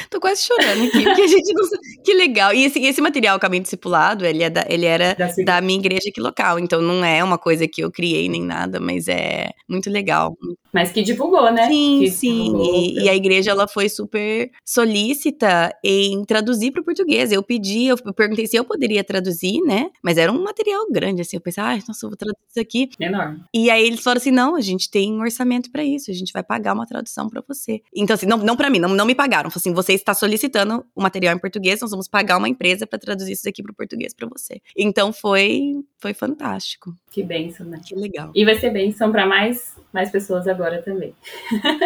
Tô 0.10 0.20
quase 0.20 0.44
chorando 0.44 0.84
aqui, 0.86 1.04
porque 1.04 1.22
a 1.22 1.28
gente 1.28 1.54
não 1.54 1.64
sabe. 1.66 1.82
Que 2.04 2.14
legal. 2.14 2.54
E 2.54 2.64
esse, 2.66 2.80
esse 2.80 3.02
material 3.02 3.40
Caminho 3.40 3.64
Discipulado, 3.64 4.26
ele, 4.26 4.44
é 4.44 4.50
da- 4.50 4.66
ele 4.70 4.86
era 4.86 5.14
Da 5.16 5.28
da 5.46 5.62
minha 5.62 5.80
igreja 5.80 6.10
aqui 6.10 6.20
local. 6.22 6.58
Então 6.60 6.82
não 6.82 7.04
é 7.04 7.24
uma 7.24 7.38
coisa 7.38 7.68
que 7.68 7.82
eu 7.84 7.92
criei 7.92 8.30
nem 8.30 8.42
nada, 8.44 8.80
mas 8.80 9.08
é 9.08 9.50
muito 9.68 9.90
legal. 9.90 10.36
Mas 10.72 10.92
que 10.92 11.02
divulgou, 11.02 11.52
né? 11.52 11.68
Sim, 11.68 12.00
que 12.00 12.12
sim. 12.12 12.44
divulgou. 12.46 12.76
E, 12.76 13.04
e 13.04 13.10
a 13.10 13.16
igreja 13.16 13.52
ela 13.52 13.68
foi 13.68 13.90
super 13.90 14.50
solícita 14.66 15.76
em 15.84 16.24
traduzir 16.24 16.72
para 16.72 16.82
o 16.82 16.86
português. 16.86 17.32
Eu 17.32 17.44
pedi, 17.44 17.86
eu 17.88 17.98
perguntei 18.14 18.48
se 18.48 18.56
eu 18.56 18.64
poderia 18.64 19.04
traduzir, 19.04 19.62
né? 19.62 19.90
Mas 20.02 20.18
era 20.18 20.32
um 20.32 20.42
material 20.44 20.90
grande, 20.90 21.22
assim. 21.22 21.38
Eu 21.38 21.42
pensei, 21.42 21.62
ai, 21.62 21.84
nossa, 21.88 22.06
eu 22.06 22.10
vou 22.10 22.18
traduzir 22.18 22.46
isso 22.50 22.60
aqui. 22.60 22.90
Enorme. 23.00 23.42
E 23.54 23.70
aí 23.70 23.86
eles 23.86 24.02
falaram 24.02 24.20
assim: 24.20 24.32
não, 24.32 24.56
a 24.56 24.62
gente 24.62 24.90
tem 24.90 25.14
um 25.14 25.22
orçamento 25.22 25.72
pra 25.72 25.84
isso, 25.84 26.10
a 26.10 26.14
gente 26.14 26.32
vai 26.32 26.44
pagar 26.44 26.74
uma 26.74 26.86
tradução 26.86 27.30
pra 27.30 27.44
você. 27.48 27.82
Então, 27.94 28.14
assim, 28.14 28.26
não, 28.26 28.38
não 28.38 28.56
para 28.56 28.70
mim, 28.70 28.80
não, 28.80 28.90
não 28.90 29.06
me 29.06 29.16
pagaram. 29.16 29.50
Falaram 29.50 29.60
assim: 29.60 29.74
você 29.74 29.94
está 29.94 30.14
solicitando 30.14 30.86
o 30.96 31.02
material 31.02 31.36
em 31.36 31.40
português, 31.40 31.82
nós 31.82 31.92
vamos 31.92 32.08
pagar 32.08 32.38
uma 32.38 32.48
empresa 32.48 32.88
pra 32.88 32.98
traduzir 32.98 33.34
isso 33.34 33.44
daqui 33.44 33.62
pro 33.62 33.74
português 33.74 34.14
pra 34.14 34.28
você. 34.28 34.62
Então 34.78 35.12
foi, 35.12 35.84
foi 35.98 36.14
fantástico. 36.14 36.96
Que 37.10 37.24
bênção, 37.24 37.66
né? 37.66 37.82
Que 37.86 37.96
legal. 37.96 38.32
E 38.34 38.46
vai 38.46 38.56
ser 38.56 38.70
bênção 38.70 39.12
pra 39.12 39.26
mais, 39.26 39.76
mais 39.92 40.10
pessoas 40.10 40.48
agora 40.48 40.61
também. 40.82 41.14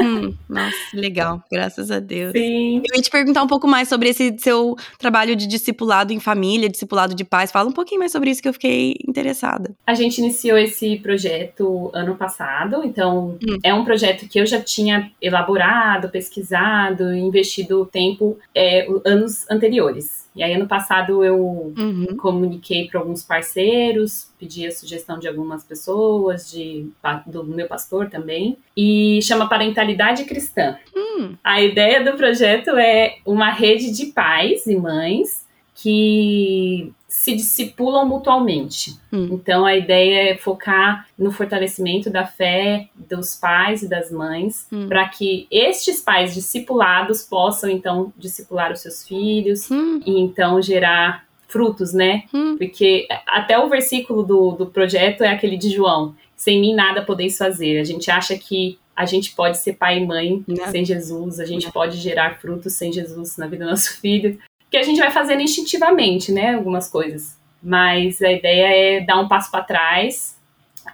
Hum, 0.02 0.34
nossa, 0.50 0.76
legal. 0.94 1.44
Graças 1.52 1.92
a 1.92 2.00
Deus. 2.00 2.32
Sim. 2.32 2.78
Eu 2.78 2.96
ia 2.98 3.02
te 3.02 3.10
perguntar 3.10 3.44
um 3.44 3.48
pouco 3.48 3.68
mais 3.68 3.88
sobre 3.88 4.10
esse 4.10 4.36
seu 4.40 4.76
trabalho 4.98 5.36
de 5.36 5.48
discipulado 5.48 6.12
em 6.14 6.20
família, 6.20 6.70
discipulado 6.70 7.16
de 7.16 7.24
pais. 7.24 7.52
Fala 7.52 7.70
um 7.70 7.74
pouquinho 7.74 8.00
mais 8.00 8.12
sobre 8.12 8.30
isso 8.30 8.42
que 8.42 8.50
eu 8.50 8.54
fiquei 8.54 8.96
interessada. 9.08 9.74
A 9.86 9.94
gente 9.94 10.18
iniciou 10.20 10.58
esse 10.58 10.98
projeto 10.98 11.90
ano 11.94 12.16
passado, 12.16 12.84
então 12.84 13.38
Hum. 13.48 13.58
é 13.64 13.74
um 13.74 13.84
projeto 13.86 14.28
que 14.28 14.40
eu 14.40 14.46
já 14.46 14.62
tinha 14.62 15.12
elaborado, 15.22 16.10
pesquisado, 16.10 17.14
investido 17.14 17.86
tempo 17.86 18.38
é, 18.54 18.88
anos 19.06 19.50
anteriores. 19.50 20.25
E 20.36 20.44
aí, 20.44 20.54
ano 20.54 20.68
passado, 20.68 21.24
eu 21.24 21.38
Uhum. 21.78 22.18
comuniquei 22.18 22.88
para 22.88 23.00
alguns 23.00 23.24
parceiros, 23.24 24.28
pedi 24.38 24.68
a 24.68 24.72
sugestão 24.72 25.18
de 25.18 25.28
algumas 25.28 25.64
pessoas, 25.64 26.52
de, 26.52 26.90
do 27.26 27.44
meu 27.44 27.68
pastor 27.68 28.10
também, 28.10 28.58
e 28.76 29.22
chama 29.22 29.48
Parentalidade 29.48 30.26
Cristã. 30.26 30.78
Hum. 30.96 31.36
A 31.44 31.62
ideia 31.62 32.04
do 32.04 32.18
projeto 32.18 32.72
é 32.72 33.18
uma 33.26 33.50
rede 33.50 33.92
de 33.92 34.08
pais 34.08 34.68
e 34.68 34.76
mães 34.76 35.45
que 35.76 36.92
se 37.08 37.36
discipulam 37.36 38.06
mutualmente. 38.06 38.98
Hum. 39.14 39.30
Então 39.32 39.66
a 39.66 39.76
ideia 39.76 40.32
é 40.32 40.38
focar 40.38 41.06
no 41.18 41.32
fortalecimento 41.32 42.10
da 42.10 42.26
fé 42.26 42.90
dos 42.96 43.36
pais 43.36 43.84
e 43.84 43.88
das 43.90 44.10
mães, 44.12 44.68
Hum. 44.72 44.88
para 44.88 45.08
que 45.08 45.48
estes 45.52 46.02
pais 46.02 46.34
discipulados 46.34 47.22
possam 47.24 47.70
então 47.70 48.12
discipular 48.18 48.72
os 48.72 48.80
seus 48.82 49.08
filhos 49.08 49.70
Hum. 49.70 50.00
e 50.06 50.20
então 50.20 50.62
gerar 50.62 51.26
frutos, 51.48 51.94
né? 51.94 52.24
Hum. 52.34 52.56
Porque 52.58 53.08
até 53.28 53.58
o 53.60 53.70
versículo 53.70 54.24
do, 54.24 54.52
do 54.52 54.66
projeto 54.66 55.24
é 55.24 55.30
aquele 55.30 55.58
de 55.58 55.70
João: 55.70 56.16
sem 56.36 56.60
mim 56.60 56.74
nada 56.74 57.02
podeis 57.04 57.38
fazer. 57.38 57.80
A 57.80 57.84
gente 57.84 58.10
acha 58.10 58.38
que 58.38 58.78
a 58.96 59.06
gente 59.06 59.36
pode 59.36 59.58
ser 59.58 59.74
pai 59.74 60.00
e 60.00 60.06
mãe 60.06 60.44
Né? 60.48 60.68
sem 60.72 60.84
Jesus, 60.86 61.40
a 61.40 61.46
gente 61.46 61.70
pode 61.72 61.98
gerar 61.98 62.40
frutos 62.40 62.74
sem 62.74 62.92
Jesus 62.94 63.36
na 63.38 63.46
vida 63.46 63.66
do 63.66 63.72
nosso 63.72 63.92
filho, 64.02 64.38
que 64.76 64.80
a 64.80 64.84
gente 64.84 65.00
vai 65.00 65.10
fazendo 65.10 65.42
instintivamente, 65.42 66.34
né? 66.34 66.54
Algumas 66.54 66.90
coisas. 66.90 67.38
Mas 67.64 68.22
a 68.22 68.30
ideia 68.30 68.98
é 68.98 69.06
dar 69.06 69.22
um 69.22 69.28
passo 69.28 69.50
para 69.50 69.64
trás, 69.64 70.38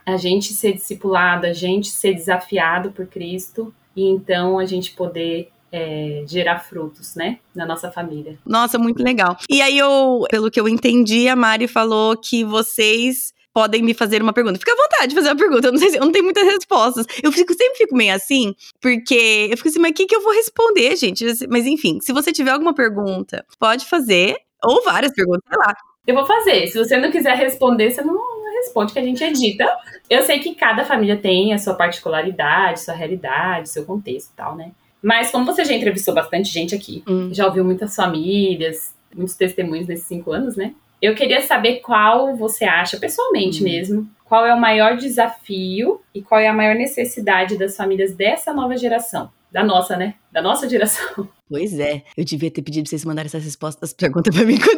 a 0.05 0.17
gente 0.17 0.53
ser 0.53 0.73
discipulado, 0.73 1.47
a 1.47 1.53
gente 1.53 1.87
ser 1.87 2.13
desafiado 2.13 2.91
por 2.91 3.07
Cristo, 3.07 3.73
e 3.95 4.03
então 4.03 4.59
a 4.59 4.65
gente 4.67 4.91
poder 4.91 5.49
é, 5.71 6.23
gerar 6.27 6.59
frutos, 6.59 7.15
né? 7.15 7.39
Na 7.55 7.65
nossa 7.65 7.91
família. 7.91 8.37
Nossa, 8.45 8.77
muito 8.77 9.01
legal. 9.01 9.35
E 9.49 9.63
aí, 9.63 9.79
eu, 9.79 10.25
pelo 10.29 10.51
que 10.51 10.59
eu 10.59 10.69
entendi, 10.69 11.27
a 11.27 11.35
Mari 11.35 11.67
falou 11.67 12.15
que 12.15 12.43
vocês 12.43 13.33
podem 13.53 13.81
me 13.83 13.93
fazer 13.93 14.21
uma 14.21 14.33
pergunta. 14.33 14.59
Fica 14.59 14.71
à 14.73 14.75
vontade 14.75 15.07
de 15.09 15.15
fazer 15.15 15.29
uma 15.29 15.35
pergunta. 15.35 15.67
Eu 15.67 15.71
não 15.71 15.79
sei 15.79 15.89
se 15.89 15.97
eu 15.97 16.05
não 16.05 16.11
tenho 16.11 16.25
muitas 16.25 16.43
respostas. 16.45 17.05
Eu 17.21 17.31
fico, 17.31 17.53
sempre 17.53 17.75
fico 17.77 17.95
meio 17.95 18.13
assim, 18.15 18.55
porque 18.81 19.47
eu 19.51 19.57
fico 19.57 19.69
assim, 19.69 19.79
mas 19.79 19.91
o 19.91 19.93
que, 19.93 20.05
que 20.05 20.15
eu 20.15 20.21
vou 20.21 20.33
responder, 20.33 20.95
gente? 20.95 21.25
Mas 21.49 21.65
enfim, 21.65 21.99
se 22.01 22.11
você 22.13 22.31
tiver 22.31 22.51
alguma 22.51 22.73
pergunta, 22.73 23.45
pode 23.59 23.85
fazer. 23.85 24.37
Ou 24.63 24.83
várias 24.83 25.11
perguntas, 25.13 25.43
sei 25.47 25.57
lá. 25.57 25.73
Eu 26.05 26.15
vou 26.15 26.25
fazer. 26.25 26.67
Se 26.67 26.77
você 26.77 26.97
não 26.97 27.11
quiser 27.11 27.35
responder, 27.35 27.91
você 27.91 28.01
não 28.03 28.19
responde, 28.61 28.93
que 28.93 28.99
a 28.99 29.03
gente 29.03 29.23
edita. 29.23 29.67
Eu 30.09 30.21
sei 30.23 30.39
que 30.39 30.53
cada 30.55 30.85
família 30.85 31.17
tem 31.17 31.51
a 31.53 31.57
sua 31.57 31.73
particularidade, 31.73 32.79
sua 32.81 32.93
realidade, 32.93 33.69
seu 33.69 33.83
contexto 33.85 34.29
e 34.31 34.35
tal, 34.35 34.55
né? 34.55 34.71
Mas 35.01 35.31
como 35.31 35.45
você 35.45 35.65
já 35.65 35.73
entrevistou 35.73 36.13
bastante 36.13 36.51
gente 36.51 36.75
aqui, 36.75 37.03
Hum. 37.07 37.29
já 37.33 37.47
ouviu 37.47 37.63
muitas 37.65 37.95
famílias, 37.95 38.93
muitos 39.15 39.35
testemunhos 39.35 39.87
nesses 39.87 40.05
cinco 40.05 40.31
anos, 40.31 40.55
né? 40.55 40.73
Eu 41.01 41.15
queria 41.15 41.41
saber 41.41 41.79
qual 41.79 42.35
você 42.35 42.63
acha, 42.63 42.97
pessoalmente 42.97 43.61
Hum. 43.61 43.65
mesmo, 43.65 44.09
qual 44.23 44.45
é 44.45 44.53
o 44.53 44.59
maior 44.59 44.95
desafio 44.97 45.99
e 46.13 46.21
qual 46.21 46.39
é 46.39 46.47
a 46.47 46.53
maior 46.53 46.75
necessidade 46.75 47.57
das 47.57 47.75
famílias 47.75 48.13
dessa 48.15 48.53
nova 48.53 48.77
geração. 48.77 49.29
Da 49.51 49.63
nossa, 49.63 49.97
né? 49.97 50.13
Da 50.31 50.41
nossa 50.41 50.69
geração. 50.69 51.27
Pois 51.51 51.77
é, 51.77 52.03
eu 52.15 52.23
devia 52.23 52.49
ter 52.49 52.61
pedido 52.61 52.83
pra 52.85 52.91
vocês 52.91 53.03
mandarem 53.03 53.27
essas 53.27 53.43
respostas 53.43 53.91
perguntas 53.91 54.33
pra 54.33 54.45
mim 54.45 54.55
com. 54.61 54.69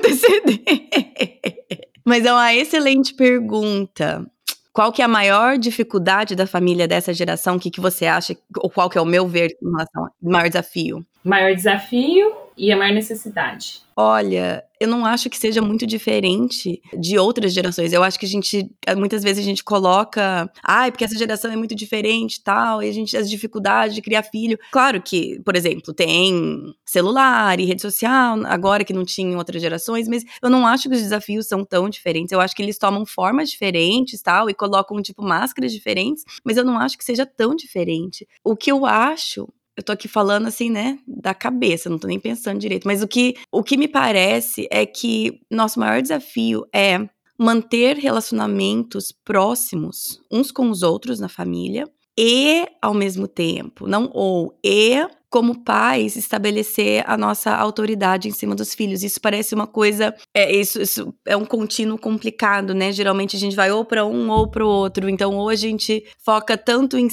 Mas 2.04 2.26
é 2.26 2.34
uma 2.34 2.52
excelente 2.52 3.14
pergunta. 3.14 4.26
Qual 4.74 4.92
que 4.92 5.04
é 5.04 5.06
a 5.06 5.08
maior 5.08 5.56
dificuldade 5.60 6.36
da 6.36 6.48
família 6.48 6.88
dessa 6.88 7.14
geração? 7.14 7.58
O 7.58 7.60
que, 7.60 7.70
que 7.70 7.80
você 7.80 8.08
acha? 8.08 8.36
Ou 8.58 8.72
qual 8.72 8.90
que 8.90 8.98
é 8.98 9.02
o 9.02 9.06
meu 9.06 9.28
ver 9.28 9.56
em 9.62 9.70
relação 9.70 10.04
ao 10.06 10.10
maior 10.20 10.48
desafio? 10.48 11.06
Maior 11.24 11.54
desafio 11.56 12.34
e 12.58 12.72
a 12.72 12.78
maior 12.78 12.94
necessidade. 12.94 13.82
Olha, 13.96 14.64
eu 14.80 14.88
não 14.88 15.06
acho 15.06 15.30
que 15.30 15.38
seja 15.38 15.62
muito 15.62 15.86
diferente 15.86 16.82
de 17.00 17.18
outras 17.20 17.54
gerações. 17.54 17.94
Eu 17.94 18.04
acho 18.04 18.20
que 18.20 18.26
a 18.26 18.30
gente, 18.30 18.68
muitas 18.98 19.22
vezes 19.22 19.44
a 19.44 19.48
gente 19.48 19.64
coloca, 19.64 20.52
ai, 20.64 20.92
porque 20.92 21.04
essa 21.04 21.18
geração 21.18 21.52
é 21.52 21.56
muito 21.56 21.76
diferente 21.76 22.44
tal, 22.44 22.82
e 22.82 22.90
a 22.90 22.92
gente, 22.92 23.16
as 23.16 23.30
dificuldades 23.30 23.94
de 23.94 24.02
criar 24.02 24.24
filho. 24.24 24.58
Claro 24.72 25.00
que, 25.00 25.40
por 25.46 25.56
exemplo, 25.56 25.94
tem 25.94 26.74
celular 26.84 27.60
e 27.60 27.66
rede 27.66 27.84
social, 27.84 28.40
agora 28.46 28.84
que 28.84 28.94
não 28.94 29.06
tinha 29.06 29.32
em 29.32 29.36
outras 29.36 29.62
gerações, 29.62 30.08
mas 30.08 30.24
eu 30.42 30.50
não 30.50 30.66
acho 30.66 30.90
que 30.90 30.96
os 30.96 31.02
desafios 31.02 31.48
são 31.48 31.64
tão 31.64 31.88
diferentes. 31.88 32.32
Eu 32.32 32.42
acho 32.42 32.56
que 32.56 32.64
eles 32.64 32.80
tomam 32.80 33.06
formas 33.06 33.52
diferentes 33.52 34.22
tal, 34.24 34.50
e 34.50 34.56
colocam, 34.56 35.00
tipo, 35.04 35.22
máscaras 35.22 35.72
diferentes, 35.72 36.24
mas 36.44 36.58
eu 36.58 36.66
não 36.66 36.80
acho 36.80 36.98
que 36.98 37.04
seja 37.04 37.28
tão 37.28 37.56
diferente. 37.56 38.28
O 38.44 38.56
que 38.56 38.72
eu 38.72 38.88
acho 38.88 39.48
eu 39.76 39.84
tô 39.84 39.92
aqui 39.92 40.08
falando 40.08 40.48
assim, 40.48 40.70
né, 40.70 41.00
da 41.08 41.34
cabeça, 41.34 41.90
não 41.90 41.98
tô 41.98 42.08
nem 42.08 42.20
pensando 42.20 42.60
direito, 42.60 42.88
mas 42.88 43.02
o 43.02 43.08
que, 43.08 43.36
o 43.52 43.64
que 43.64 43.78
me 43.78 43.88
parece 43.88 44.68
é 44.72 44.86
que 44.86 45.42
nosso 45.50 45.80
maior 45.80 46.02
desafio 46.02 46.66
é 46.74 47.08
manter 47.38 47.98
relacionamentos 47.98 49.12
próximos 49.12 50.22
uns 50.32 50.52
com 50.52 50.70
os 50.70 50.84
outros 50.84 51.20
na 51.20 51.28
família 51.28 51.90
e 52.18 52.68
ao 52.82 52.94
mesmo 52.94 53.28
tempo, 53.28 53.88
não 53.88 54.10
ou 54.14 54.58
e 54.64 55.08
como 55.34 55.64
pais 55.64 56.16
estabelecer 56.16 57.04
a 57.08 57.18
nossa 57.18 57.56
autoridade 57.56 58.28
em 58.28 58.32
cima 58.32 58.54
dos 58.54 58.76
filhos. 58.76 59.02
Isso 59.02 59.20
parece 59.20 59.56
uma 59.56 59.66
coisa, 59.66 60.14
é, 60.32 60.56
isso, 60.56 60.80
isso 60.80 61.12
é 61.26 61.36
um 61.36 61.44
contínuo 61.44 61.98
complicado, 61.98 62.76
né? 62.76 62.92
Geralmente 62.92 63.36
a 63.36 63.40
gente 63.40 63.56
vai 63.56 63.72
ou 63.72 63.84
para 63.84 64.06
um 64.06 64.30
ou 64.30 64.48
para 64.48 64.64
o 64.64 64.68
outro. 64.68 65.10
Então, 65.10 65.36
ou 65.36 65.50
a 65.50 65.56
gente 65.56 66.06
foca 66.24 66.56
tanto 66.56 67.00
em 67.00 67.08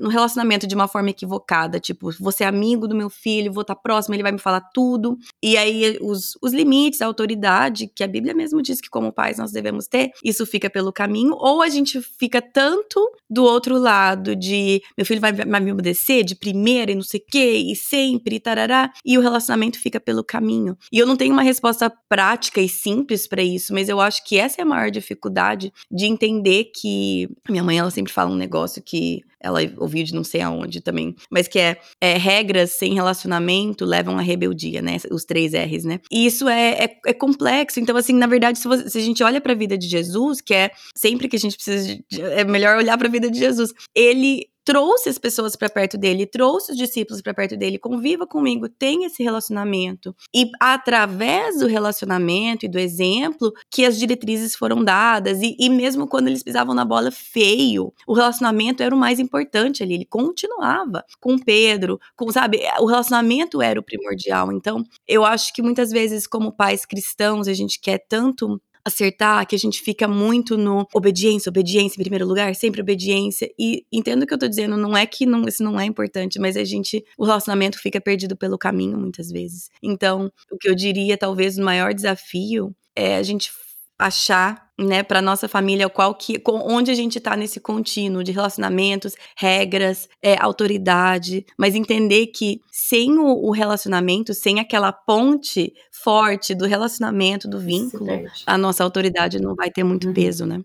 no 0.00 0.08
relacionamento 0.08 0.66
de 0.66 0.74
uma 0.74 0.88
forma 0.88 1.10
equivocada, 1.10 1.78
tipo, 1.78 2.10
você 2.18 2.44
é 2.44 2.46
amigo 2.46 2.88
do 2.88 2.94
meu 2.94 3.10
filho, 3.10 3.52
vou 3.52 3.62
estar 3.62 3.76
próximo, 3.76 4.14
ele 4.14 4.22
vai 4.22 4.32
me 4.32 4.38
falar 4.38 4.60
tudo. 4.72 5.16
E 5.42 5.56
aí 5.56 5.98
os, 6.00 6.36
os 6.42 6.52
limites, 6.52 7.02
a 7.02 7.06
autoridade, 7.06 7.90
que 7.94 8.02
a 8.02 8.08
Bíblia 8.08 8.34
mesmo 8.34 8.62
diz 8.62 8.80
que 8.80 8.88
como 8.88 9.12
pais 9.12 9.38
nós 9.38 9.52
devemos 9.52 9.86
ter, 9.86 10.10
isso 10.24 10.46
fica 10.46 10.70
pelo 10.70 10.92
caminho, 10.92 11.34
ou 11.34 11.62
a 11.62 11.68
gente 11.68 12.00
fica 12.00 12.40
tanto 12.40 13.00
do 13.28 13.44
outro 13.44 13.78
lado 13.78 14.34
de 14.34 14.82
meu 14.96 15.04
filho 15.04 15.20
vai, 15.20 15.32
vai 15.32 15.60
me 15.60 15.72
obedecer 15.72 16.24
de 16.24 16.34
primeira 16.34 16.92
e 16.92 16.94
não 16.94 17.02
sei 17.02 17.20
o 17.20 17.24
quê, 17.30 17.56
e 17.56 17.76
sempre, 17.76 18.36
e 18.36 18.40
tarará, 18.40 18.92
e 19.04 19.18
o 19.18 19.20
relacionamento 19.20 19.78
fica 19.78 20.00
pelo 20.00 20.24
caminho. 20.24 20.76
E 20.92 20.98
eu 20.98 21.06
não 21.06 21.16
tenho 21.16 21.32
uma 21.32 21.42
resposta 21.42 21.92
prática 22.08 22.60
e 22.60 22.68
simples 22.68 23.26
para 23.26 23.42
isso, 23.42 23.72
mas 23.72 23.88
eu 23.88 24.00
acho 24.00 24.24
que 24.24 24.38
essa 24.38 24.60
é 24.60 24.62
a 24.62 24.66
maior 24.66 24.90
dificuldade 24.90 25.72
de 25.90 26.06
entender 26.06 26.70
que 26.74 27.28
minha 27.48 27.62
mãe 27.62 27.78
ela 27.78 27.90
sempre 27.90 28.12
fala 28.12 28.30
um 28.30 28.36
negócio 28.36 28.82
que 28.82 29.22
ela 29.44 29.60
ouviu 29.76 30.02
de 30.02 30.14
não 30.14 30.24
sei 30.24 30.40
aonde 30.40 30.80
também, 30.80 31.14
mas 31.30 31.46
que 31.46 31.58
é, 31.58 31.76
é, 32.00 32.16
regras 32.16 32.70
sem 32.70 32.94
relacionamento 32.94 33.84
levam 33.84 34.18
à 34.18 34.22
rebeldia, 34.22 34.80
né? 34.80 34.96
Os 35.10 35.24
três 35.24 35.52
R's, 35.52 35.84
né? 35.84 36.00
E 36.10 36.24
isso 36.24 36.48
é, 36.48 36.84
é, 36.84 37.00
é 37.06 37.12
complexo. 37.12 37.78
Então, 37.78 37.94
assim, 37.94 38.14
na 38.14 38.26
verdade, 38.26 38.58
se, 38.58 38.66
você, 38.66 38.88
se, 38.88 38.98
a 38.98 39.02
gente 39.02 39.22
olha 39.22 39.40
para 39.40 39.52
a 39.52 39.56
vida 39.56 39.76
de 39.76 39.86
Jesus, 39.86 40.40
que 40.40 40.54
é 40.54 40.70
sempre 40.96 41.28
que 41.28 41.36
a 41.36 41.38
gente 41.38 41.56
precisa, 41.56 41.86
de, 42.10 42.22
é 42.22 42.44
melhor 42.44 42.78
olhar 42.78 42.96
para 42.96 43.06
a 43.06 43.10
vida 43.10 43.30
de 43.30 43.38
Jesus, 43.38 43.72
ele 43.94 44.46
trouxe 44.64 45.08
as 45.08 45.18
pessoas 45.18 45.54
para 45.54 45.68
perto 45.68 45.98
dele, 45.98 46.26
trouxe 46.26 46.72
os 46.72 46.78
discípulos 46.78 47.20
para 47.20 47.34
perto 47.34 47.56
dele, 47.56 47.78
conviva 47.78 48.26
comigo, 48.26 48.68
tem 48.68 49.04
esse 49.04 49.22
relacionamento. 49.22 50.14
E 50.34 50.50
através 50.60 51.58
do 51.58 51.66
relacionamento 51.66 52.64
e 52.64 52.68
do 52.68 52.78
exemplo 52.78 53.52
que 53.70 53.84
as 53.84 53.98
diretrizes 53.98 54.54
foram 54.54 54.82
dadas, 54.82 55.42
e, 55.42 55.56
e 55.58 55.68
mesmo 55.68 56.06
quando 56.06 56.28
eles 56.28 56.42
pisavam 56.42 56.74
na 56.74 56.84
bola 56.84 57.10
feio, 57.10 57.92
o 58.06 58.14
relacionamento 58.14 58.82
era 58.82 58.94
o 58.94 58.98
mais 58.98 59.18
importante 59.18 59.82
ali, 59.82 59.94
ele 59.94 60.06
continuava 60.06 61.04
com 61.20 61.38
Pedro, 61.38 62.00
com, 62.16 62.30
sabe, 62.32 62.60
o 62.80 62.86
relacionamento 62.86 63.60
era 63.60 63.78
o 63.78 63.82
primordial. 63.82 64.50
Então, 64.52 64.84
eu 65.06 65.24
acho 65.24 65.52
que 65.52 65.62
muitas 65.62 65.90
vezes, 65.90 66.26
como 66.26 66.52
pais 66.52 66.86
cristãos, 66.86 67.48
a 67.48 67.52
gente 67.54 67.80
quer 67.80 67.98
tanto 68.08 68.60
acertar, 68.84 69.46
que 69.46 69.54
a 69.54 69.58
gente 69.58 69.80
fica 69.80 70.06
muito 70.06 70.58
no 70.58 70.86
obediência, 70.92 71.48
obediência 71.48 71.96
em 71.98 72.02
primeiro 72.02 72.26
lugar, 72.26 72.54
sempre 72.54 72.80
obediência. 72.80 73.50
E 73.58 73.84
entendo 73.92 74.22
o 74.22 74.26
que 74.26 74.34
eu 74.34 74.38
tô 74.38 74.46
dizendo, 74.46 74.76
não 74.76 74.96
é 74.96 75.06
que 75.06 75.24
não, 75.24 75.44
isso 75.48 75.62
não 75.62 75.80
é 75.80 75.84
importante, 75.84 76.38
mas 76.38 76.56
a 76.56 76.64
gente, 76.64 77.04
o 77.16 77.24
relacionamento 77.24 77.78
fica 77.78 78.00
perdido 78.00 78.36
pelo 78.36 78.58
caminho 78.58 78.98
muitas 78.98 79.30
vezes. 79.30 79.70
Então, 79.82 80.30
o 80.50 80.58
que 80.58 80.68
eu 80.68 80.74
diria, 80.74 81.16
talvez, 81.16 81.56
o 81.58 81.62
maior 81.64 81.94
desafio 81.94 82.74
é 82.94 83.16
a 83.16 83.22
gente 83.22 83.50
achar, 83.98 84.63
né, 84.78 85.02
para 85.02 85.22
nossa 85.22 85.48
família 85.48 85.88
qual 85.88 86.14
que, 86.14 86.42
onde 86.46 86.90
a 86.90 86.94
gente 86.94 87.20
tá 87.20 87.36
nesse 87.36 87.60
contínuo 87.60 88.24
de 88.24 88.32
relacionamentos, 88.32 89.14
regras, 89.36 90.08
é, 90.22 90.36
autoridade, 90.40 91.46
mas 91.56 91.74
entender 91.74 92.28
que 92.28 92.60
sem 92.70 93.18
o, 93.18 93.46
o, 93.46 93.50
relacionamento, 93.52 94.34
sem 94.34 94.58
aquela 94.58 94.92
ponte 94.92 95.72
forte 95.92 96.54
do 96.54 96.66
relacionamento, 96.66 97.48
do 97.48 97.58
vínculo, 97.58 98.08
a 98.46 98.58
nossa 98.58 98.82
autoridade 98.82 99.40
não 99.40 99.54
vai 99.54 99.70
ter 99.70 99.84
muito 99.84 100.08
uhum. 100.08 100.14
peso, 100.14 100.44
né? 100.44 100.60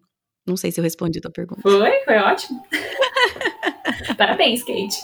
Não 0.45 0.57
sei 0.57 0.71
se 0.71 0.79
eu 0.79 0.83
respondi 0.83 1.19
a 1.19 1.21
tua 1.21 1.31
pergunta. 1.31 1.61
Foi, 1.61 2.03
foi 2.03 2.17
ótimo. 2.17 2.63
Parabéns, 4.17 4.63
Kate. 4.63 5.03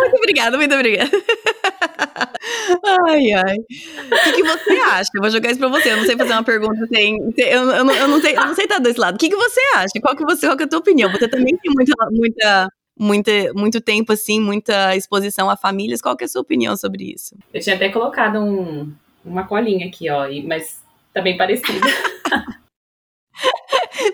muito 0.00 0.16
obrigada, 0.16 0.56
muito 0.56 0.74
obrigada. 0.74 1.10
Ai, 3.06 3.32
ai. 3.32 3.58
O 3.58 4.24
que, 4.24 4.32
que, 4.32 4.42
você 4.42 4.72
acha? 4.80 5.10
Eu 5.14 5.22
vou 5.22 5.30
jogar 5.30 5.50
isso 5.50 5.60
pra 5.60 5.68
você. 5.68 5.92
Eu 5.92 5.98
não 5.98 6.04
sei 6.04 6.16
fazer 6.16 6.32
uma 6.32 6.42
pergunta 6.42 6.86
sem. 6.86 7.16
Eu, 7.36 7.70
eu, 7.70 7.84
não, 7.84 7.94
eu, 7.94 8.08
não, 8.08 8.20
sei, 8.20 8.36
eu 8.36 8.46
não 8.46 8.54
sei 8.54 8.64
estar 8.64 8.78
desse 8.78 9.00
lado. 9.00 9.14
O 9.14 9.18
que, 9.18 9.28
que 9.28 9.36
você 9.36 9.60
acha? 9.76 10.00
Qual 10.00 10.16
que, 10.16 10.24
você, 10.24 10.46
qual 10.46 10.56
que 10.56 10.64
é 10.64 10.66
a 10.66 10.68
tua 10.68 10.78
opinião? 10.78 11.10
Você 11.10 11.28
também 11.28 11.56
tem 11.56 11.72
muita, 11.72 11.94
muita, 12.10 12.68
muita, 12.98 13.52
muito 13.54 13.80
tempo, 13.80 14.12
assim, 14.12 14.40
muita 14.40 14.96
exposição 14.96 15.48
a 15.48 15.56
famílias. 15.56 16.02
Qual 16.02 16.16
que 16.16 16.24
é 16.24 16.26
a 16.26 16.28
sua 16.28 16.42
opinião 16.42 16.76
sobre 16.76 17.12
isso? 17.12 17.36
Eu 17.52 17.60
tinha 17.60 17.76
até 17.76 17.88
colocado 17.88 18.38
um, 18.38 18.92
uma 19.24 19.46
colinha 19.46 19.86
aqui, 19.86 20.10
ó, 20.10 20.26
mas 20.44 20.82
tá 21.12 21.20
bem 21.20 21.36
parecida. 21.36 21.86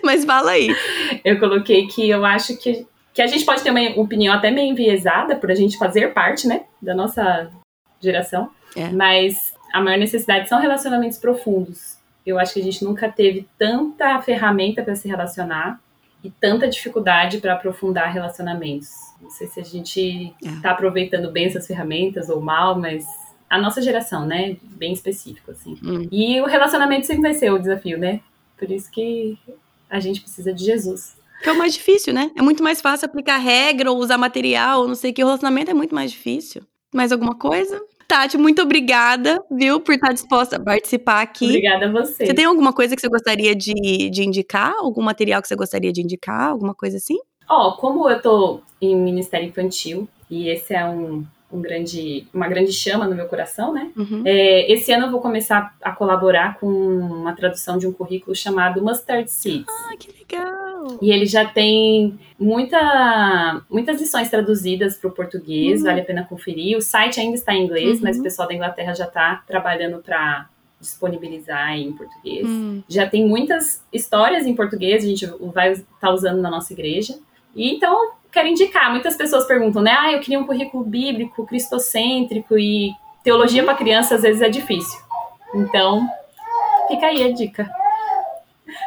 mas 0.03 0.25
fala 0.25 0.51
aí. 0.51 0.69
Eu 1.23 1.39
coloquei 1.39 1.87
que 1.87 2.09
eu 2.09 2.25
acho 2.25 2.57
que, 2.57 2.85
que 3.13 3.21
a 3.21 3.27
gente 3.27 3.45
pode 3.45 3.63
ter 3.63 3.71
uma 3.71 4.01
opinião 4.01 4.33
até 4.33 4.51
meio 4.51 4.71
enviesada 4.71 5.35
por 5.35 5.51
a 5.51 5.55
gente 5.55 5.77
fazer 5.77 6.13
parte, 6.13 6.47
né, 6.47 6.65
da 6.81 6.93
nossa 6.93 7.51
geração, 8.05 8.49
é. 8.75 8.89
mas 8.89 9.53
a 9.73 9.81
maior 9.81 9.97
necessidade 9.97 10.47
são 10.47 10.59
relacionamentos 10.59 11.17
profundos. 11.17 11.97
Eu 12.25 12.39
acho 12.39 12.53
que 12.53 12.59
a 12.59 12.63
gente 12.63 12.83
nunca 12.83 13.09
teve 13.09 13.47
tanta 13.57 14.19
ferramenta 14.21 14.81
para 14.81 14.95
se 14.95 15.07
relacionar 15.07 15.79
e 16.23 16.31
tanta 16.31 16.67
dificuldade 16.67 17.37
para 17.37 17.53
aprofundar 17.53 18.11
relacionamentos. 18.11 18.89
Não 19.21 19.29
sei 19.29 19.47
se 19.47 19.59
a 19.59 19.63
gente 19.63 20.33
está 20.41 20.69
é. 20.69 20.71
aproveitando 20.71 21.31
bem 21.31 21.45
essas 21.45 21.67
ferramentas 21.67 22.29
ou 22.29 22.41
mal, 22.41 22.79
mas 22.79 23.05
a 23.49 23.59
nossa 23.59 23.81
geração, 23.81 24.25
né, 24.25 24.57
bem 24.63 24.91
específico 24.91 25.51
assim. 25.51 25.77
Hum. 25.83 26.07
E 26.11 26.41
o 26.41 26.45
relacionamento 26.45 27.05
sempre 27.05 27.23
vai 27.23 27.33
ser 27.33 27.51
o 27.51 27.59
desafio, 27.59 27.97
né? 27.97 28.21
Por 28.57 28.71
isso 28.71 28.89
que 28.89 29.37
a 29.89 29.99
gente 29.99 30.21
precisa 30.21 30.53
de 30.53 30.63
Jesus. 30.63 31.15
Que 31.43 31.49
é 31.49 31.51
o 31.51 31.57
mais 31.57 31.73
difícil, 31.73 32.13
né? 32.13 32.31
É 32.35 32.41
muito 32.41 32.63
mais 32.63 32.81
fácil 32.81 33.05
aplicar 33.05 33.37
regra 33.37 33.91
ou 33.91 33.97
usar 33.97 34.17
material, 34.17 34.81
ou 34.81 34.87
não 34.87 34.95
sei 34.95 35.11
o 35.11 35.13
que. 35.13 35.23
O 35.23 35.27
relacionamento 35.27 35.69
é 35.69 35.73
muito 35.73 35.93
mais 35.93 36.11
difícil. 36.11 36.63
Mais 36.93 37.11
alguma 37.11 37.35
coisa? 37.35 37.81
Tati, 38.07 38.37
muito 38.37 38.61
obrigada, 38.61 39.43
viu, 39.49 39.79
por 39.79 39.95
estar 39.95 40.13
disposta 40.13 40.57
a 40.57 40.59
participar 40.59 41.21
aqui. 41.21 41.45
Obrigada 41.45 41.87
a 41.87 41.91
você. 41.91 42.25
Você 42.25 42.33
tem 42.33 42.45
alguma 42.45 42.71
coisa 42.71 42.95
que 42.95 43.01
você 43.01 43.09
gostaria 43.09 43.55
de, 43.55 44.09
de 44.09 44.23
indicar? 44.23 44.73
Algum 44.77 45.01
material 45.01 45.41
que 45.41 45.47
você 45.47 45.55
gostaria 45.55 45.91
de 45.91 46.01
indicar? 46.01 46.49
Alguma 46.49 46.75
coisa 46.75 46.97
assim? 46.97 47.17
Ó, 47.49 47.69
oh, 47.69 47.77
como 47.77 48.09
eu 48.09 48.21
tô 48.21 48.61
em 48.81 48.95
Ministério 48.95 49.47
Infantil, 49.47 50.07
e 50.29 50.49
esse 50.49 50.73
é 50.73 50.85
um, 50.85 51.25
um 51.55 51.61
grande, 51.61 52.27
uma 52.33 52.47
grande 52.47 52.71
chama 52.71 53.07
no 53.07 53.15
meu 53.15 53.27
coração, 53.27 53.73
né? 53.73 53.91
Uhum. 53.95 54.23
É, 54.25 54.71
esse 54.71 54.91
ano 54.91 55.07
eu 55.07 55.11
vou 55.11 55.21
começar 55.21 55.75
a 55.81 55.91
colaborar 55.91 56.59
com 56.59 56.67
uma 56.67 57.33
tradução 57.33 57.77
de 57.77 57.87
um 57.87 57.91
currículo 57.93 58.35
chamado 58.35 58.81
Mustard 58.83 59.29
Seeds. 59.31 59.65
Ah, 59.67 59.95
que 59.97 60.11
legal! 60.11 60.97
E 61.01 61.11
ele 61.11 61.25
já 61.25 61.45
tem 61.45 62.19
muita, 62.39 63.61
muitas 63.69 63.99
lições 63.99 64.29
traduzidas 64.29 64.97
para 64.97 65.09
o 65.09 65.13
português, 65.13 65.79
Uhum. 65.79 65.85
vale 65.87 66.01
a 66.01 66.05
pena 66.05 66.23
conferir. 66.23 66.77
O 66.77 66.81
site 66.81 67.19
ainda 67.19 67.35
está 67.35 67.53
em 67.53 67.63
inglês, 67.65 67.97
Uhum. 67.97 68.03
mas 68.03 68.19
o 68.19 68.23
pessoal 68.23 68.47
da 68.47 68.53
Inglaterra 68.53 68.93
já 68.93 69.05
está 69.05 69.43
trabalhando 69.47 69.99
para 70.01 70.47
disponibilizar 70.79 71.73
em 71.77 71.91
português. 71.93 72.45
Hum. 72.47 72.83
Já 72.87 73.07
tem 73.07 73.27
muitas 73.27 73.83
histórias 73.91 74.45
em 74.45 74.55
português, 74.55 75.03
a 75.03 75.07
gente 75.07 75.25
vai 75.53 75.71
estar 75.71 76.11
usando 76.11 76.41
na 76.41 76.49
nossa 76.49 76.71
igreja. 76.73 77.17
E 77.55 77.73
então, 77.73 78.11
quero 78.35 78.47
indicar. 78.47 78.91
Muitas 78.91 79.15
pessoas 79.15 79.45
perguntam, 79.45 79.81
né? 79.81 79.95
Ah, 79.97 80.11
eu 80.11 80.19
queria 80.19 80.39
um 80.39 80.45
currículo 80.45 80.83
bíblico, 80.83 81.47
cristocêntrico 81.47 82.59
e 82.59 82.91
teologia 83.23 83.63
para 83.63 83.73
criança 83.73 84.15
às 84.15 84.21
vezes 84.21 84.41
é 84.41 84.49
difícil. 84.49 84.99
Então, 85.55 86.07
fica 86.87 87.07
aí 87.07 87.23
a 87.23 87.31
dica. 87.31 87.67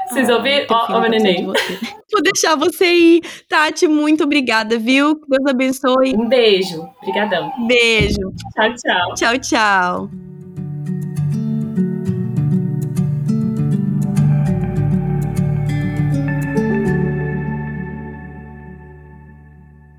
Vocês 0.08 0.28
ah, 0.28 0.36
ouviram? 0.36 0.66
Ó, 0.70 0.86
oh, 0.90 0.96
oh, 0.96 1.08
neném. 1.08 1.44
Vou 1.44 2.22
deixar 2.22 2.56
você 2.56 2.86
ir. 2.86 3.20
Tati, 3.48 3.88
muito 3.88 4.24
obrigada, 4.24 4.78
viu? 4.78 5.20
Deus 5.26 5.46
abençoe. 5.46 6.14
Um 6.14 6.28
beijo. 6.28 6.88
Obrigadão. 7.00 7.52
Beijo. 7.66 8.32
Tchau, 8.54 8.74
tchau. 8.74 9.14
Tchau, 9.14 9.38
tchau. 9.38 10.37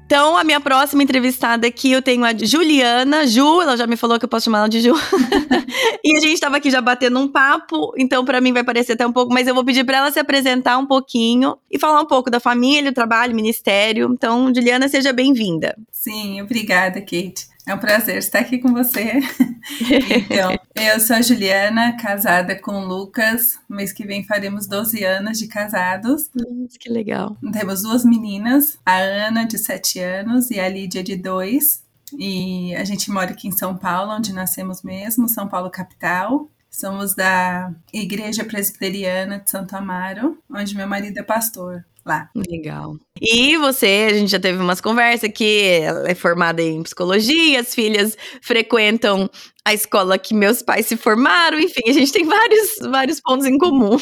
Então, 0.09 0.35
a 0.35 0.43
minha 0.43 0.59
próxima 0.59 1.03
entrevistada 1.03 1.67
aqui, 1.67 1.91
eu 1.91 2.01
tenho 2.01 2.25
a 2.25 2.33
Juliana. 2.35 3.27
Ju, 3.27 3.61
ela 3.61 3.77
já 3.77 3.85
me 3.85 3.95
falou 3.95 4.17
que 4.17 4.25
eu 4.25 4.29
posso 4.29 4.45
chamar 4.45 4.57
ela 4.57 4.67
de 4.67 4.81
Ju. 4.81 4.95
e 6.03 6.17
a 6.17 6.19
gente 6.19 6.33
estava 6.33 6.57
aqui 6.57 6.71
já 6.71 6.81
batendo 6.81 7.19
um 7.19 7.27
papo, 7.27 7.93
então 7.95 8.25
para 8.25 8.41
mim 8.41 8.51
vai 8.51 8.63
parecer 8.63 8.93
até 8.93 9.05
um 9.05 9.13
pouco, 9.13 9.31
mas 9.31 9.47
eu 9.47 9.53
vou 9.53 9.63
pedir 9.63 9.83
para 9.83 9.99
ela 9.99 10.11
se 10.11 10.19
apresentar 10.19 10.79
um 10.79 10.87
pouquinho 10.87 11.55
e 11.69 11.77
falar 11.77 12.01
um 12.01 12.07
pouco 12.07 12.31
da 12.31 12.39
família, 12.39 12.91
trabalho, 12.91 13.35
ministério. 13.35 14.09
Então, 14.11 14.51
Juliana, 14.51 14.89
seja 14.89 15.13
bem-vinda. 15.13 15.77
Sim, 15.91 16.41
obrigada, 16.41 16.99
Kate. 17.01 17.47
É 17.69 17.75
um 17.75 17.77
prazer 17.77 18.17
estar 18.17 18.39
aqui 18.39 18.57
com 18.57 18.73
você. 18.73 19.19
então, 20.09 20.57
eu 20.73 20.99
sou 20.99 21.17
a 21.17 21.21
Juliana, 21.21 21.95
casada 21.97 22.59
com 22.59 22.71
o 22.71 22.83
Lucas. 22.83 23.59
Mês 23.69 23.93
que 23.93 24.07
vem 24.07 24.23
faremos 24.23 24.65
12 24.65 25.03
anos 25.03 25.37
de 25.37 25.47
casados. 25.47 26.31
que 26.79 26.89
legal. 26.89 27.37
Temos 27.53 27.83
duas 27.83 28.03
meninas, 28.03 28.79
a 28.83 28.97
Ana, 28.97 29.45
de 29.45 29.59
7 29.59 29.99
anos, 29.99 30.49
e 30.49 30.59
a 30.59 30.67
Lídia, 30.67 31.03
de 31.03 31.15
2. 31.15 31.83
E 32.17 32.75
a 32.75 32.83
gente 32.83 33.11
mora 33.11 33.29
aqui 33.29 33.47
em 33.47 33.51
São 33.51 33.77
Paulo, 33.77 34.13
onde 34.13 34.33
nascemos 34.33 34.81
mesmo, 34.81 35.29
São 35.29 35.47
Paulo 35.47 35.69
capital. 35.69 36.49
Somos 36.71 37.13
da 37.13 37.71
Igreja 37.93 38.43
Presbiteriana 38.43 39.37
de 39.37 39.47
Santo 39.47 39.75
Amaro, 39.75 40.39
onde 40.49 40.75
meu 40.75 40.87
marido 40.87 41.19
é 41.19 41.23
pastor 41.23 41.85
lá. 42.05 42.29
Legal. 42.35 42.95
E 43.21 43.57
você, 43.57 44.07
a 44.09 44.13
gente 44.13 44.31
já 44.31 44.39
teve 44.39 44.59
umas 44.61 44.81
conversas 44.81 45.31
que 45.33 45.63
ela 45.83 46.09
é 46.09 46.15
formada 46.15 46.61
em 46.61 46.81
psicologia, 46.83 47.59
as 47.59 47.73
filhas 47.73 48.17
frequentam 48.41 49.29
a 49.65 49.73
escola 49.73 50.17
que 50.17 50.33
meus 50.33 50.61
pais 50.61 50.85
se 50.85 50.97
formaram, 50.97 51.59
enfim, 51.59 51.89
a 51.89 51.93
gente 51.93 52.11
tem 52.11 52.25
vários, 52.25 52.77
vários 52.89 53.19
pontos 53.21 53.45
em 53.45 53.57
comum. 53.57 53.97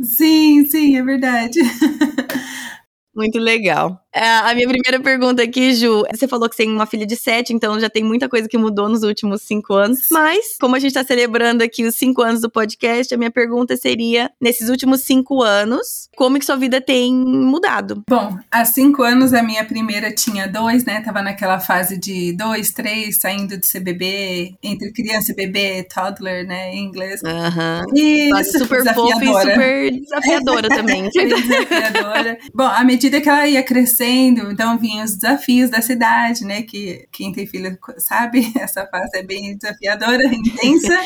Sim, 0.00 0.66
sim, 0.66 0.96
é 0.96 1.02
verdade. 1.02 1.60
Muito 3.14 3.38
legal. 3.38 4.00
É, 4.14 4.22
a 4.22 4.54
minha 4.54 4.68
primeira 4.68 5.00
pergunta 5.00 5.42
aqui, 5.42 5.74
Ju, 5.74 6.04
você 6.12 6.28
falou 6.28 6.48
que 6.48 6.56
tem 6.56 6.70
uma 6.70 6.84
filha 6.84 7.06
de 7.06 7.16
sete, 7.16 7.54
então 7.54 7.80
já 7.80 7.88
tem 7.88 8.04
muita 8.04 8.28
coisa 8.28 8.46
que 8.46 8.58
mudou 8.58 8.88
nos 8.88 9.02
últimos 9.02 9.40
cinco 9.42 9.72
anos. 9.72 10.08
Mas, 10.10 10.56
como 10.60 10.76
a 10.76 10.78
gente 10.78 10.90
está 10.90 11.02
celebrando 11.02 11.64
aqui 11.64 11.84
os 11.84 11.94
cinco 11.94 12.20
anos 12.20 12.42
do 12.42 12.50
podcast, 12.50 13.14
a 13.14 13.16
minha 13.16 13.30
pergunta 13.30 13.74
seria: 13.76 14.30
nesses 14.40 14.68
últimos 14.68 15.00
cinco 15.00 15.42
anos, 15.42 16.10
como 16.14 16.38
que 16.38 16.44
sua 16.44 16.56
vida 16.56 16.80
tem 16.80 17.14
mudado? 17.14 18.02
Bom, 18.08 18.36
há 18.50 18.64
cinco 18.66 19.02
anos 19.02 19.32
a 19.32 19.42
minha 19.42 19.64
primeira 19.64 20.12
tinha 20.12 20.46
dois, 20.46 20.84
né? 20.84 21.00
Tava 21.00 21.22
naquela 21.22 21.58
fase 21.58 21.98
de 21.98 22.36
dois, 22.36 22.70
três, 22.70 23.18
saindo 23.18 23.56
de 23.56 23.66
ser 23.66 23.80
bebê, 23.80 24.54
entre 24.62 24.92
criança 24.92 25.32
e 25.32 25.34
bebê, 25.34 25.84
toddler, 25.84 26.46
né? 26.46 26.74
Em 26.74 26.84
inglês. 26.84 27.22
Aham. 27.24 27.82
Uhum. 27.88 28.44
super 28.44 28.94
fofa 28.94 29.24
e 29.24 29.40
super 29.40 29.90
desafiadora 29.90 30.68
também. 30.68 31.08
desafiadora. 31.12 32.38
Bom, 32.54 32.64
à 32.66 32.84
medida 32.84 33.20
que 33.20 33.28
ela 33.28 33.48
ia 33.48 33.62
crescer, 33.62 34.01
crescendo, 34.02 34.50
então 34.50 34.76
vinham 34.78 35.04
os 35.04 35.14
desafios 35.14 35.70
da 35.70 35.80
cidade, 35.80 36.44
né? 36.44 36.62
Que 36.62 37.06
quem 37.12 37.32
tem 37.32 37.46
filho 37.46 37.78
sabe, 37.98 38.52
essa 38.58 38.86
fase 38.86 39.10
é 39.14 39.22
bem 39.22 39.56
desafiadora, 39.56 40.22
intensa. 40.34 40.98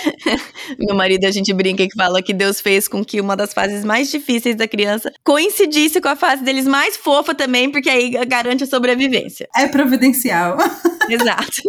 Meu 0.79 0.97
marido, 0.97 1.27
a 1.27 1.31
gente 1.31 1.53
brinca 1.53 1.87
que 1.87 1.95
fala 1.95 2.23
que 2.23 2.33
Deus 2.33 2.61
fez 2.61 2.89
com 2.89 3.05
que 3.05 3.21
uma 3.21 3.37
das 3.37 3.53
fases 3.53 3.85
mais 3.85 4.11
difíceis 4.11 4.57
da 4.57 4.67
criança 4.67 5.13
coincidisse 5.23 6.01
com 6.01 6.09
a 6.09 6.17
fase 6.17 6.43
deles 6.43 6.67
mais 6.67 6.97
fofa 6.97 7.35
também, 7.35 7.71
porque 7.71 7.91
aí 7.91 8.11
garante 8.27 8.65
a 8.65 8.67
sobrevivência. 8.67 9.49
É 9.55 9.67
providencial. 9.69 10.57
Exato. 11.09 11.63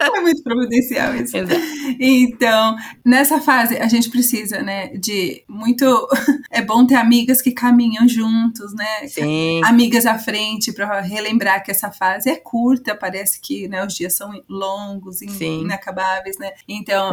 é 0.00 0.20
muito 0.20 0.42
providencial 0.42 1.14
isso. 1.16 1.36
Exato. 1.36 1.60
Então, 1.98 2.76
nessa 3.04 3.40
fase, 3.40 3.76
a 3.78 3.88
gente 3.88 4.10
precisa, 4.10 4.62
né, 4.62 4.88
de 4.88 5.42
muito. 5.48 6.06
É 6.50 6.62
bom 6.62 6.86
ter 6.86 6.94
amigas 6.94 7.42
que 7.42 7.50
caminham 7.50 8.08
juntos, 8.08 8.74
né? 8.74 9.08
Sim. 9.08 9.60
Amigas 9.64 10.06
à 10.06 10.18
frente 10.18 10.65
para 10.72 11.00
relembrar 11.00 11.62
que 11.62 11.70
essa 11.70 11.90
fase 11.90 12.30
é 12.30 12.36
curta, 12.36 12.94
parece 12.94 13.40
que 13.40 13.68
né, 13.68 13.84
os 13.84 13.94
dias 13.94 14.14
são 14.14 14.30
longos, 14.48 15.22
in, 15.22 15.62
inacabáveis, 15.62 16.38
né? 16.38 16.52
Então. 16.68 17.10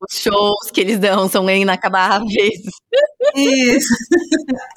os 0.00 0.18
shows 0.18 0.70
que 0.72 0.80
eles 0.80 0.98
dão 0.98 1.28
são 1.28 1.48
inacabáveis. 1.48 2.62
Isso. 3.34 3.94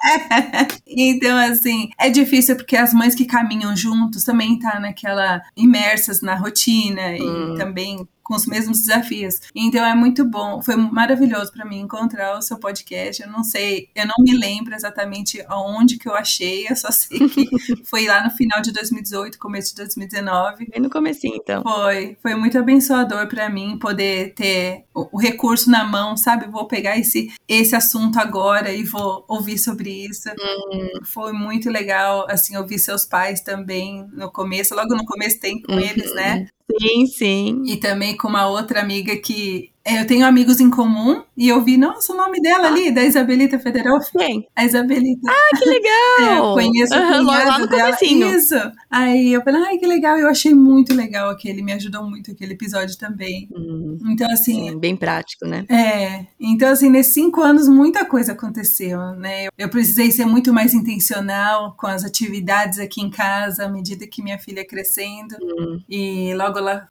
é. 0.05 0.83
Então, 0.95 1.35
assim, 1.37 1.89
é 1.99 2.09
difícil 2.09 2.55
porque 2.55 2.77
as 2.77 2.93
mães 2.93 3.15
que 3.15 3.25
caminham 3.25 3.75
juntos 3.75 4.23
também 4.23 4.59
tá 4.59 4.79
naquela 4.79 5.41
imersas 5.57 6.21
na 6.21 6.35
rotina 6.35 7.01
hum. 7.19 7.55
e 7.55 7.57
também 7.57 8.07
com 8.23 8.35
os 8.35 8.45
mesmos 8.45 8.79
desafios. 8.79 9.39
Então 9.53 9.85
é 9.85 9.93
muito 9.93 10.23
bom, 10.25 10.61
foi 10.61 10.75
maravilhoso 10.75 11.51
para 11.51 11.65
mim 11.65 11.81
encontrar 11.81 12.37
o 12.37 12.41
seu 12.41 12.57
podcast. 12.57 13.21
Eu 13.21 13.29
não 13.29 13.43
sei, 13.43 13.89
eu 13.93 14.07
não 14.07 14.15
me 14.19 14.35
lembro 14.35 14.73
exatamente 14.73 15.43
aonde 15.47 15.97
que 15.97 16.07
eu 16.07 16.15
achei, 16.15 16.65
eu 16.67 16.75
só 16.75 16.89
sei 16.91 17.27
que 17.29 17.47
foi 17.85 18.07
lá 18.07 18.23
no 18.23 18.31
final 18.31 18.61
de 18.61 18.71
2018, 18.71 19.37
começo 19.37 19.71
de 19.71 19.77
2019. 19.77 20.67
Bem 20.69 20.81
no 20.81 20.89
comecinho, 20.89 21.35
então. 21.35 21.61
Foi, 21.61 22.17
foi 22.21 22.35
muito 22.35 22.57
abençoador 22.57 23.27
para 23.27 23.49
mim 23.49 23.77
poder 23.77 24.33
ter 24.33 24.85
o, 24.93 25.17
o, 25.17 25.19
recurso 25.19 25.69
na 25.69 25.83
mão, 25.83 26.15
sabe? 26.15 26.47
Vou 26.47 26.67
pegar 26.67 26.97
esse 26.97 27.31
esse 27.47 27.75
assunto 27.75 28.19
agora 28.19 28.71
e 28.71 28.83
vou 28.83 29.25
ouvir 29.27 29.57
sobre 29.57 29.89
isso. 29.89 30.29
Hum. 30.29 31.05
Foi 31.05 31.33
muito 31.33 31.69
legal, 31.69 32.25
assim, 32.29 32.55
ouvir 32.55 32.79
seus 32.79 33.05
pais 33.05 33.41
também 33.41 34.07
no 34.13 34.31
começo, 34.31 34.75
logo 34.75 34.95
no 34.95 35.05
começo 35.05 35.39
tem 35.39 35.61
com 35.61 35.73
uhum. 35.73 35.79
eles, 35.79 36.13
né? 36.13 36.47
Sim, 36.71 37.05
sim. 37.07 37.63
E 37.67 37.77
também 37.77 38.15
com 38.15 38.27
uma 38.27 38.47
outra 38.47 38.79
amiga 38.81 39.17
que 39.17 39.72
eu 39.85 40.07
tenho 40.07 40.25
amigos 40.25 40.61
em 40.61 40.69
comum 40.69 41.23
e 41.35 41.49
eu 41.49 41.61
vi, 41.61 41.77
nossa, 41.77 42.13
o 42.13 42.15
nome 42.15 42.41
dela 42.41 42.67
ali, 42.67 42.89
da 42.89 43.03
Isabelita 43.03 43.59
Federal. 43.59 43.99
Quem? 44.17 44.47
A 44.55 44.63
Isabelita. 44.63 45.29
Ah, 45.29 45.57
que 45.57 45.65
legal! 45.65 45.93
É, 46.23 46.37
eu 46.37 46.53
conheço 46.53 46.93
uhum, 46.93 47.21
o 47.21 47.23
lá 47.23 47.59
no 47.59 47.67
dela. 47.67 47.97
Comecinho. 47.97 48.27
Isso. 48.35 48.55
Aí 48.89 49.33
eu 49.33 49.41
falei, 49.41 49.61
ai, 49.63 49.77
que 49.77 49.85
legal. 49.85 50.17
Eu 50.17 50.29
achei 50.29 50.53
muito 50.53 50.93
legal 50.93 51.29
aquele, 51.29 51.61
me 51.61 51.73
ajudou 51.73 52.07
muito 52.07 52.31
aquele 52.31 52.53
episódio 52.53 52.97
também. 52.97 53.49
Hum, 53.51 53.97
então, 54.05 54.31
assim... 54.31 54.69
Sim, 54.69 54.79
bem 54.79 54.95
prático, 54.95 55.45
né? 55.45 55.65
É. 55.69 56.25
Então, 56.39 56.69
assim, 56.69 56.89
nesses 56.89 57.13
cinco 57.13 57.41
anos, 57.41 57.67
muita 57.67 58.05
coisa 58.05 58.33
aconteceu, 58.33 58.99
né? 59.15 59.47
Eu, 59.57 59.69
precisei 59.69 60.11
ser 60.11 60.25
muito 60.25 60.53
mais 60.53 60.73
intencional 60.73 61.75
com 61.77 61.87
as 61.87 62.05
atividades 62.05 62.79
aqui 62.79 63.01
em 63.01 63.09
casa, 63.09 63.65
à 63.65 63.69
medida 63.69 64.07
que 64.07 64.21
minha 64.21 64.37
filha 64.37 64.65
crescendo. 64.65 65.35
Hum. 65.41 65.81
E 65.89 66.33
logo 66.35 66.59
ela, 66.59 66.87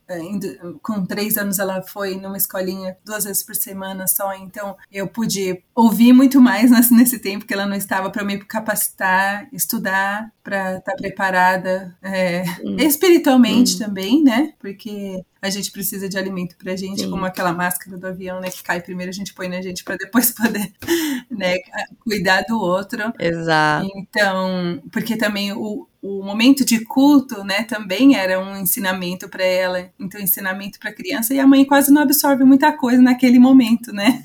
com 0.82 1.06
três 1.06 1.36
anos, 1.38 1.58
ela 1.58 1.80
foi 1.82 2.16
numa 2.16 2.36
escolinha 2.36 2.81
duas 3.04 3.24
vezes 3.24 3.42
por 3.42 3.54
semana 3.54 4.06
só, 4.06 4.34
então 4.34 4.76
eu 4.90 5.06
pude 5.06 5.62
ouvir 5.74 6.12
muito 6.12 6.40
mais 6.40 6.70
nesse, 6.72 6.94
nesse 6.94 7.18
tempo 7.18 7.44
que 7.44 7.54
ela 7.54 7.66
não 7.66 7.76
estava 7.76 8.10
para 8.10 8.24
me 8.24 8.38
capacitar, 8.38 9.48
estudar, 9.52 10.30
para 10.42 10.78
estar 10.78 10.92
tá 10.92 10.96
preparada 10.96 11.96
é, 12.02 12.44
hum. 12.64 12.76
espiritualmente 12.78 13.76
hum. 13.76 13.78
também, 13.78 14.22
né? 14.22 14.52
Porque 14.58 15.24
a 15.42 15.50
gente 15.50 15.72
precisa 15.72 16.08
de 16.08 16.16
alimento 16.16 16.56
pra 16.56 16.76
gente, 16.76 17.02
Sim. 17.02 17.10
como 17.10 17.24
aquela 17.24 17.52
máscara 17.52 17.98
do 17.98 18.06
avião, 18.06 18.40
né? 18.40 18.48
Que 18.48 18.62
cai 18.62 18.80
primeiro, 18.80 19.10
a 19.10 19.14
gente 19.14 19.34
põe 19.34 19.48
na 19.48 19.60
gente 19.60 19.82
para 19.82 19.96
depois 19.96 20.30
poder, 20.32 20.72
né, 21.28 21.58
cuidar 22.04 22.42
do 22.42 22.58
outro. 22.60 23.12
Exato. 23.18 23.90
Então, 23.96 24.80
porque 24.92 25.16
também 25.16 25.52
o, 25.52 25.88
o 26.00 26.22
momento 26.22 26.64
de 26.64 26.84
culto, 26.84 27.42
né, 27.42 27.64
também 27.64 28.16
era 28.16 28.38
um 28.40 28.56
ensinamento 28.56 29.28
para 29.28 29.44
ela. 29.44 29.90
Então, 29.98 30.20
ensinamento 30.20 30.78
para 30.78 30.92
criança 30.92 31.34
e 31.34 31.40
a 31.40 31.46
mãe 31.46 31.64
quase 31.64 31.92
não 31.92 32.02
absorve 32.02 32.44
muita 32.44 32.72
coisa 32.72 33.02
naquele 33.02 33.38
momento, 33.38 33.92
né? 33.92 34.22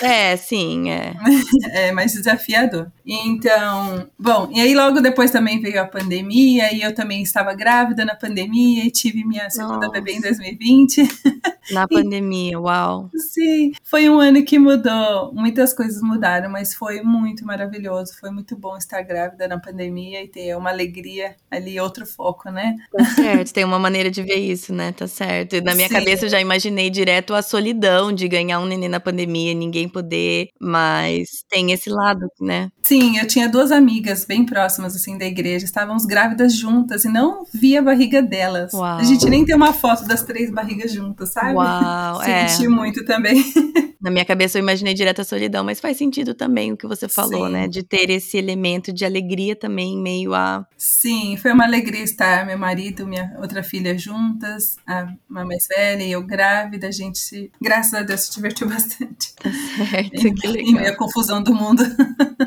É, 0.00 0.36
sim, 0.36 0.90
é. 0.90 1.14
é 1.88 1.92
mais 1.92 2.12
desafiador. 2.12 2.90
Então, 3.04 4.08
bom, 4.18 4.48
e 4.52 4.60
aí 4.60 4.74
logo 4.74 5.00
depois 5.00 5.30
também 5.30 5.60
veio 5.60 5.80
a 5.80 5.86
pandemia 5.86 6.72
e 6.74 6.82
eu 6.82 6.94
também 6.94 7.22
estava 7.22 7.52
grávida 7.54 8.04
na 8.04 8.14
pandemia 8.14 8.84
e 8.84 8.90
tive 8.90 9.24
minha 9.24 9.50
segunda 9.50 9.86
Nossa. 9.86 9.90
bebê 9.90 10.12
em 10.12 10.20
2020. 10.20 10.57
Na 11.70 11.86
pandemia, 11.86 12.58
uau. 12.58 13.10
Sim, 13.14 13.72
foi 13.82 14.08
um 14.08 14.18
ano 14.18 14.42
que 14.44 14.58
mudou, 14.58 15.32
muitas 15.34 15.74
coisas 15.74 16.00
mudaram, 16.02 16.50
mas 16.50 16.74
foi 16.74 17.02
muito 17.02 17.44
maravilhoso, 17.44 18.18
foi 18.18 18.30
muito 18.30 18.56
bom 18.56 18.76
estar 18.76 19.02
grávida 19.02 19.46
na 19.46 19.60
pandemia 19.60 20.22
e 20.22 20.28
ter 20.28 20.56
uma 20.56 20.70
alegria 20.70 21.36
ali, 21.50 21.78
outro 21.78 22.06
foco, 22.06 22.50
né? 22.50 22.76
Tá 22.90 23.04
certo, 23.04 23.52
tem 23.52 23.64
uma 23.64 23.78
maneira 23.78 24.10
de 24.10 24.22
ver 24.22 24.36
isso, 24.38 24.72
né? 24.72 24.92
Tá 24.92 25.06
certo. 25.06 25.56
E 25.56 25.60
na 25.60 25.74
minha 25.74 25.88
Sim. 25.88 25.94
cabeça 25.94 26.24
eu 26.24 26.30
já 26.30 26.40
imaginei 26.40 26.88
direto 26.88 27.34
a 27.34 27.42
solidão 27.42 28.12
de 28.12 28.26
ganhar 28.28 28.60
um 28.60 28.66
neném 28.66 28.88
na 28.88 29.00
pandemia, 29.00 29.52
ninguém 29.52 29.88
poder, 29.88 30.48
mas 30.58 31.44
tem 31.48 31.72
esse 31.72 31.90
lado, 31.90 32.26
né? 32.40 32.70
Sim, 32.88 33.18
eu 33.18 33.26
tinha 33.26 33.50
duas 33.50 33.70
amigas 33.70 34.24
bem 34.24 34.46
próximas, 34.46 34.96
assim, 34.96 35.18
da 35.18 35.26
igreja. 35.26 35.66
Estávamos 35.66 36.06
grávidas 36.06 36.54
juntas 36.54 37.04
e 37.04 37.08
não 37.08 37.44
via 37.52 37.80
a 37.80 37.82
barriga 37.82 38.22
delas. 38.22 38.72
Uau. 38.72 38.96
A 38.96 39.02
gente 39.02 39.28
nem 39.28 39.44
tem 39.44 39.54
uma 39.54 39.74
foto 39.74 40.06
das 40.06 40.22
três 40.22 40.50
barrigas 40.50 40.90
juntas, 40.90 41.30
sabe? 41.30 41.52
Uau, 41.52 42.22
é. 42.24 42.48
Senti 42.48 42.66
muito 42.66 43.04
também. 43.04 43.44
Na 44.00 44.12
minha 44.12 44.24
cabeça 44.24 44.56
eu 44.56 44.62
imaginei 44.62 44.94
direto 44.94 45.20
a 45.22 45.24
solidão, 45.24 45.64
mas 45.64 45.80
faz 45.80 45.96
sentido 45.96 46.32
também 46.32 46.72
o 46.72 46.76
que 46.76 46.86
você 46.86 47.08
falou, 47.08 47.46
Sim. 47.46 47.52
né? 47.52 47.66
De 47.66 47.82
ter 47.82 48.08
esse 48.10 48.36
elemento 48.38 48.92
de 48.92 49.04
alegria 49.04 49.56
também 49.56 49.94
em 49.94 50.00
meio 50.00 50.34
a. 50.34 50.64
Sim, 50.76 51.36
foi 51.36 51.52
uma 51.52 51.64
alegria 51.64 52.04
estar 52.04 52.46
meu 52.46 52.56
marido, 52.56 53.04
minha 53.06 53.36
outra 53.40 53.60
filha 53.60 53.98
juntas, 53.98 54.76
a 54.86 55.08
mais 55.28 55.66
velha 55.66 56.04
e 56.04 56.12
eu 56.12 56.22
grávida. 56.22 56.86
A 56.86 56.92
gente, 56.92 57.50
graças 57.60 57.92
a 57.92 58.02
Deus, 58.02 58.20
se 58.20 58.34
divertiu 58.36 58.68
bastante. 58.70 59.34
Tá 59.34 59.50
certo, 59.50 60.10
que 60.10 60.46
Em 60.46 60.52
legal. 60.52 60.72
meio 60.74 60.92
à 60.92 60.96
confusão 60.96 61.42
do 61.42 61.52
mundo. 61.52 61.82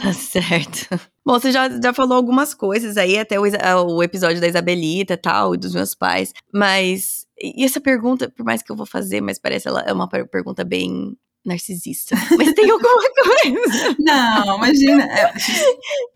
Tá 0.02 0.14
certo. 0.32 0.88
Bom, 1.26 1.39
você 1.39 1.52
já, 1.52 1.70
já 1.70 1.94
falou 1.94 2.15
algumas 2.17 2.54
coisas 2.54 2.98
aí, 2.98 3.17
até 3.17 3.39
o, 3.39 3.44
ah, 3.46 3.82
o 3.82 4.02
episódio 4.02 4.41
da 4.41 4.48
Isabelita 4.48 5.13
e 5.13 5.17
tal, 5.17 5.54
e 5.54 5.58
dos 5.58 5.74
meus 5.74 5.94
pais. 5.94 6.34
Mas. 6.54 7.26
E 7.39 7.63
essa 7.63 7.82
pergunta, 7.82 8.30
por 8.30 8.46
mais 8.46 8.62
que 8.62 8.72
eu 8.72 8.76
vou 8.76 8.86
fazer, 8.86 9.20
mas 9.22 9.39
parece 9.39 9.67
ela 9.67 9.82
é 9.82 9.91
uma 9.91 10.08
per- 10.08 10.28
pergunta 10.28 10.63
bem 10.63 11.17
narcisista. 11.44 12.15
Mas 12.38 12.54
tem 12.54 12.70
alguma 12.70 13.02
coisa. 13.15 13.96
Não, 13.98 14.58
imagina. 14.58 15.04
é, 15.06 15.34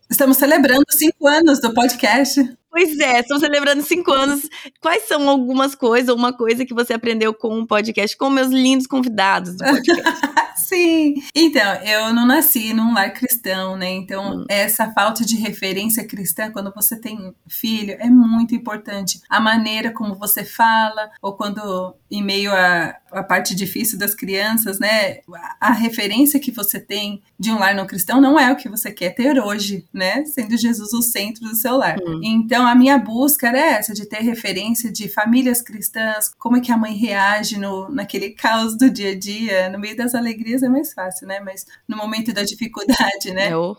estamos 0.08 0.36
celebrando 0.36 0.84
cinco 0.88 1.26
anos 1.26 1.60
do 1.60 1.74
podcast. 1.74 2.40
Pois 2.70 2.96
é, 3.00 3.20
estamos 3.20 3.42
celebrando 3.42 3.82
cinco 3.82 4.12
anos. 4.12 4.48
Quais 4.80 5.02
são 5.08 5.28
algumas 5.28 5.74
coisas, 5.74 6.08
ou 6.10 6.16
uma 6.16 6.32
coisa 6.32 6.64
que 6.64 6.72
você 6.72 6.92
aprendeu 6.92 7.34
com 7.34 7.58
o 7.58 7.66
podcast, 7.66 8.16
com 8.16 8.30
meus 8.30 8.48
lindos 8.48 8.86
convidados 8.86 9.56
do 9.56 9.64
podcast? 9.64 10.20
Sim. 10.66 11.22
Então, 11.34 11.74
eu 11.82 12.12
não 12.12 12.26
nasci 12.26 12.74
num 12.74 12.92
lar 12.92 13.12
cristão, 13.12 13.76
né? 13.76 13.88
Então, 13.90 14.38
Hum. 14.38 14.44
essa 14.48 14.90
falta 14.92 15.24
de 15.24 15.36
referência 15.36 16.04
cristã, 16.06 16.50
quando 16.50 16.72
você 16.74 16.96
tem 16.98 17.34
filho, 17.48 17.96
é 17.98 18.08
muito 18.10 18.54
importante. 18.54 19.20
A 19.28 19.40
maneira 19.40 19.90
como 19.92 20.14
você 20.14 20.44
fala, 20.44 21.10
ou 21.22 21.34
quando, 21.34 21.94
em 22.10 22.22
meio 22.22 22.52
à, 22.52 22.96
à 23.12 23.22
parte 23.22 23.54
difícil 23.54 23.98
das 23.98 24.14
crianças, 24.14 24.78
né? 24.78 25.18
A, 25.60 25.68
a 25.68 25.72
referência 25.72 26.40
que 26.40 26.50
você 26.50 26.80
tem 26.80 27.22
de 27.38 27.50
um 27.50 27.58
lar 27.58 27.74
não 27.74 27.86
cristão 27.86 28.20
não 28.20 28.38
é 28.38 28.50
o 28.52 28.56
que 28.56 28.68
você 28.68 28.90
quer 28.90 29.10
ter 29.10 29.38
hoje, 29.40 29.84
né? 29.92 30.24
Sendo 30.24 30.56
Jesus 30.56 30.92
o 30.92 31.02
centro 31.02 31.44
do 31.44 31.54
seu 31.54 31.76
lar. 31.76 31.96
Hum. 32.00 32.20
Então, 32.22 32.66
a 32.66 32.74
minha 32.74 32.98
busca 32.98 33.48
era 33.48 33.58
essa, 33.58 33.94
de 33.94 34.06
ter 34.06 34.20
referência 34.22 34.90
de 34.90 35.08
famílias 35.08 35.62
cristãs, 35.62 36.30
como 36.38 36.56
é 36.56 36.60
que 36.60 36.72
a 36.72 36.76
mãe 36.76 36.94
reage 36.94 37.58
no, 37.58 37.88
naquele 37.90 38.30
caos 38.30 38.76
do 38.76 38.90
dia 38.90 39.12
a 39.12 39.18
dia, 39.18 39.68
no 39.70 39.78
meio 39.78 39.96
das 39.96 40.14
alegrias 40.14 40.55
é 40.62 40.68
mais 40.68 40.92
fácil, 40.92 41.26
né? 41.26 41.40
Mas 41.40 41.66
no 41.86 41.96
momento 41.96 42.32
da 42.32 42.42
dificuldade, 42.42 43.32
né? 43.32 43.48
É 43.48 43.56
o- 43.56 43.76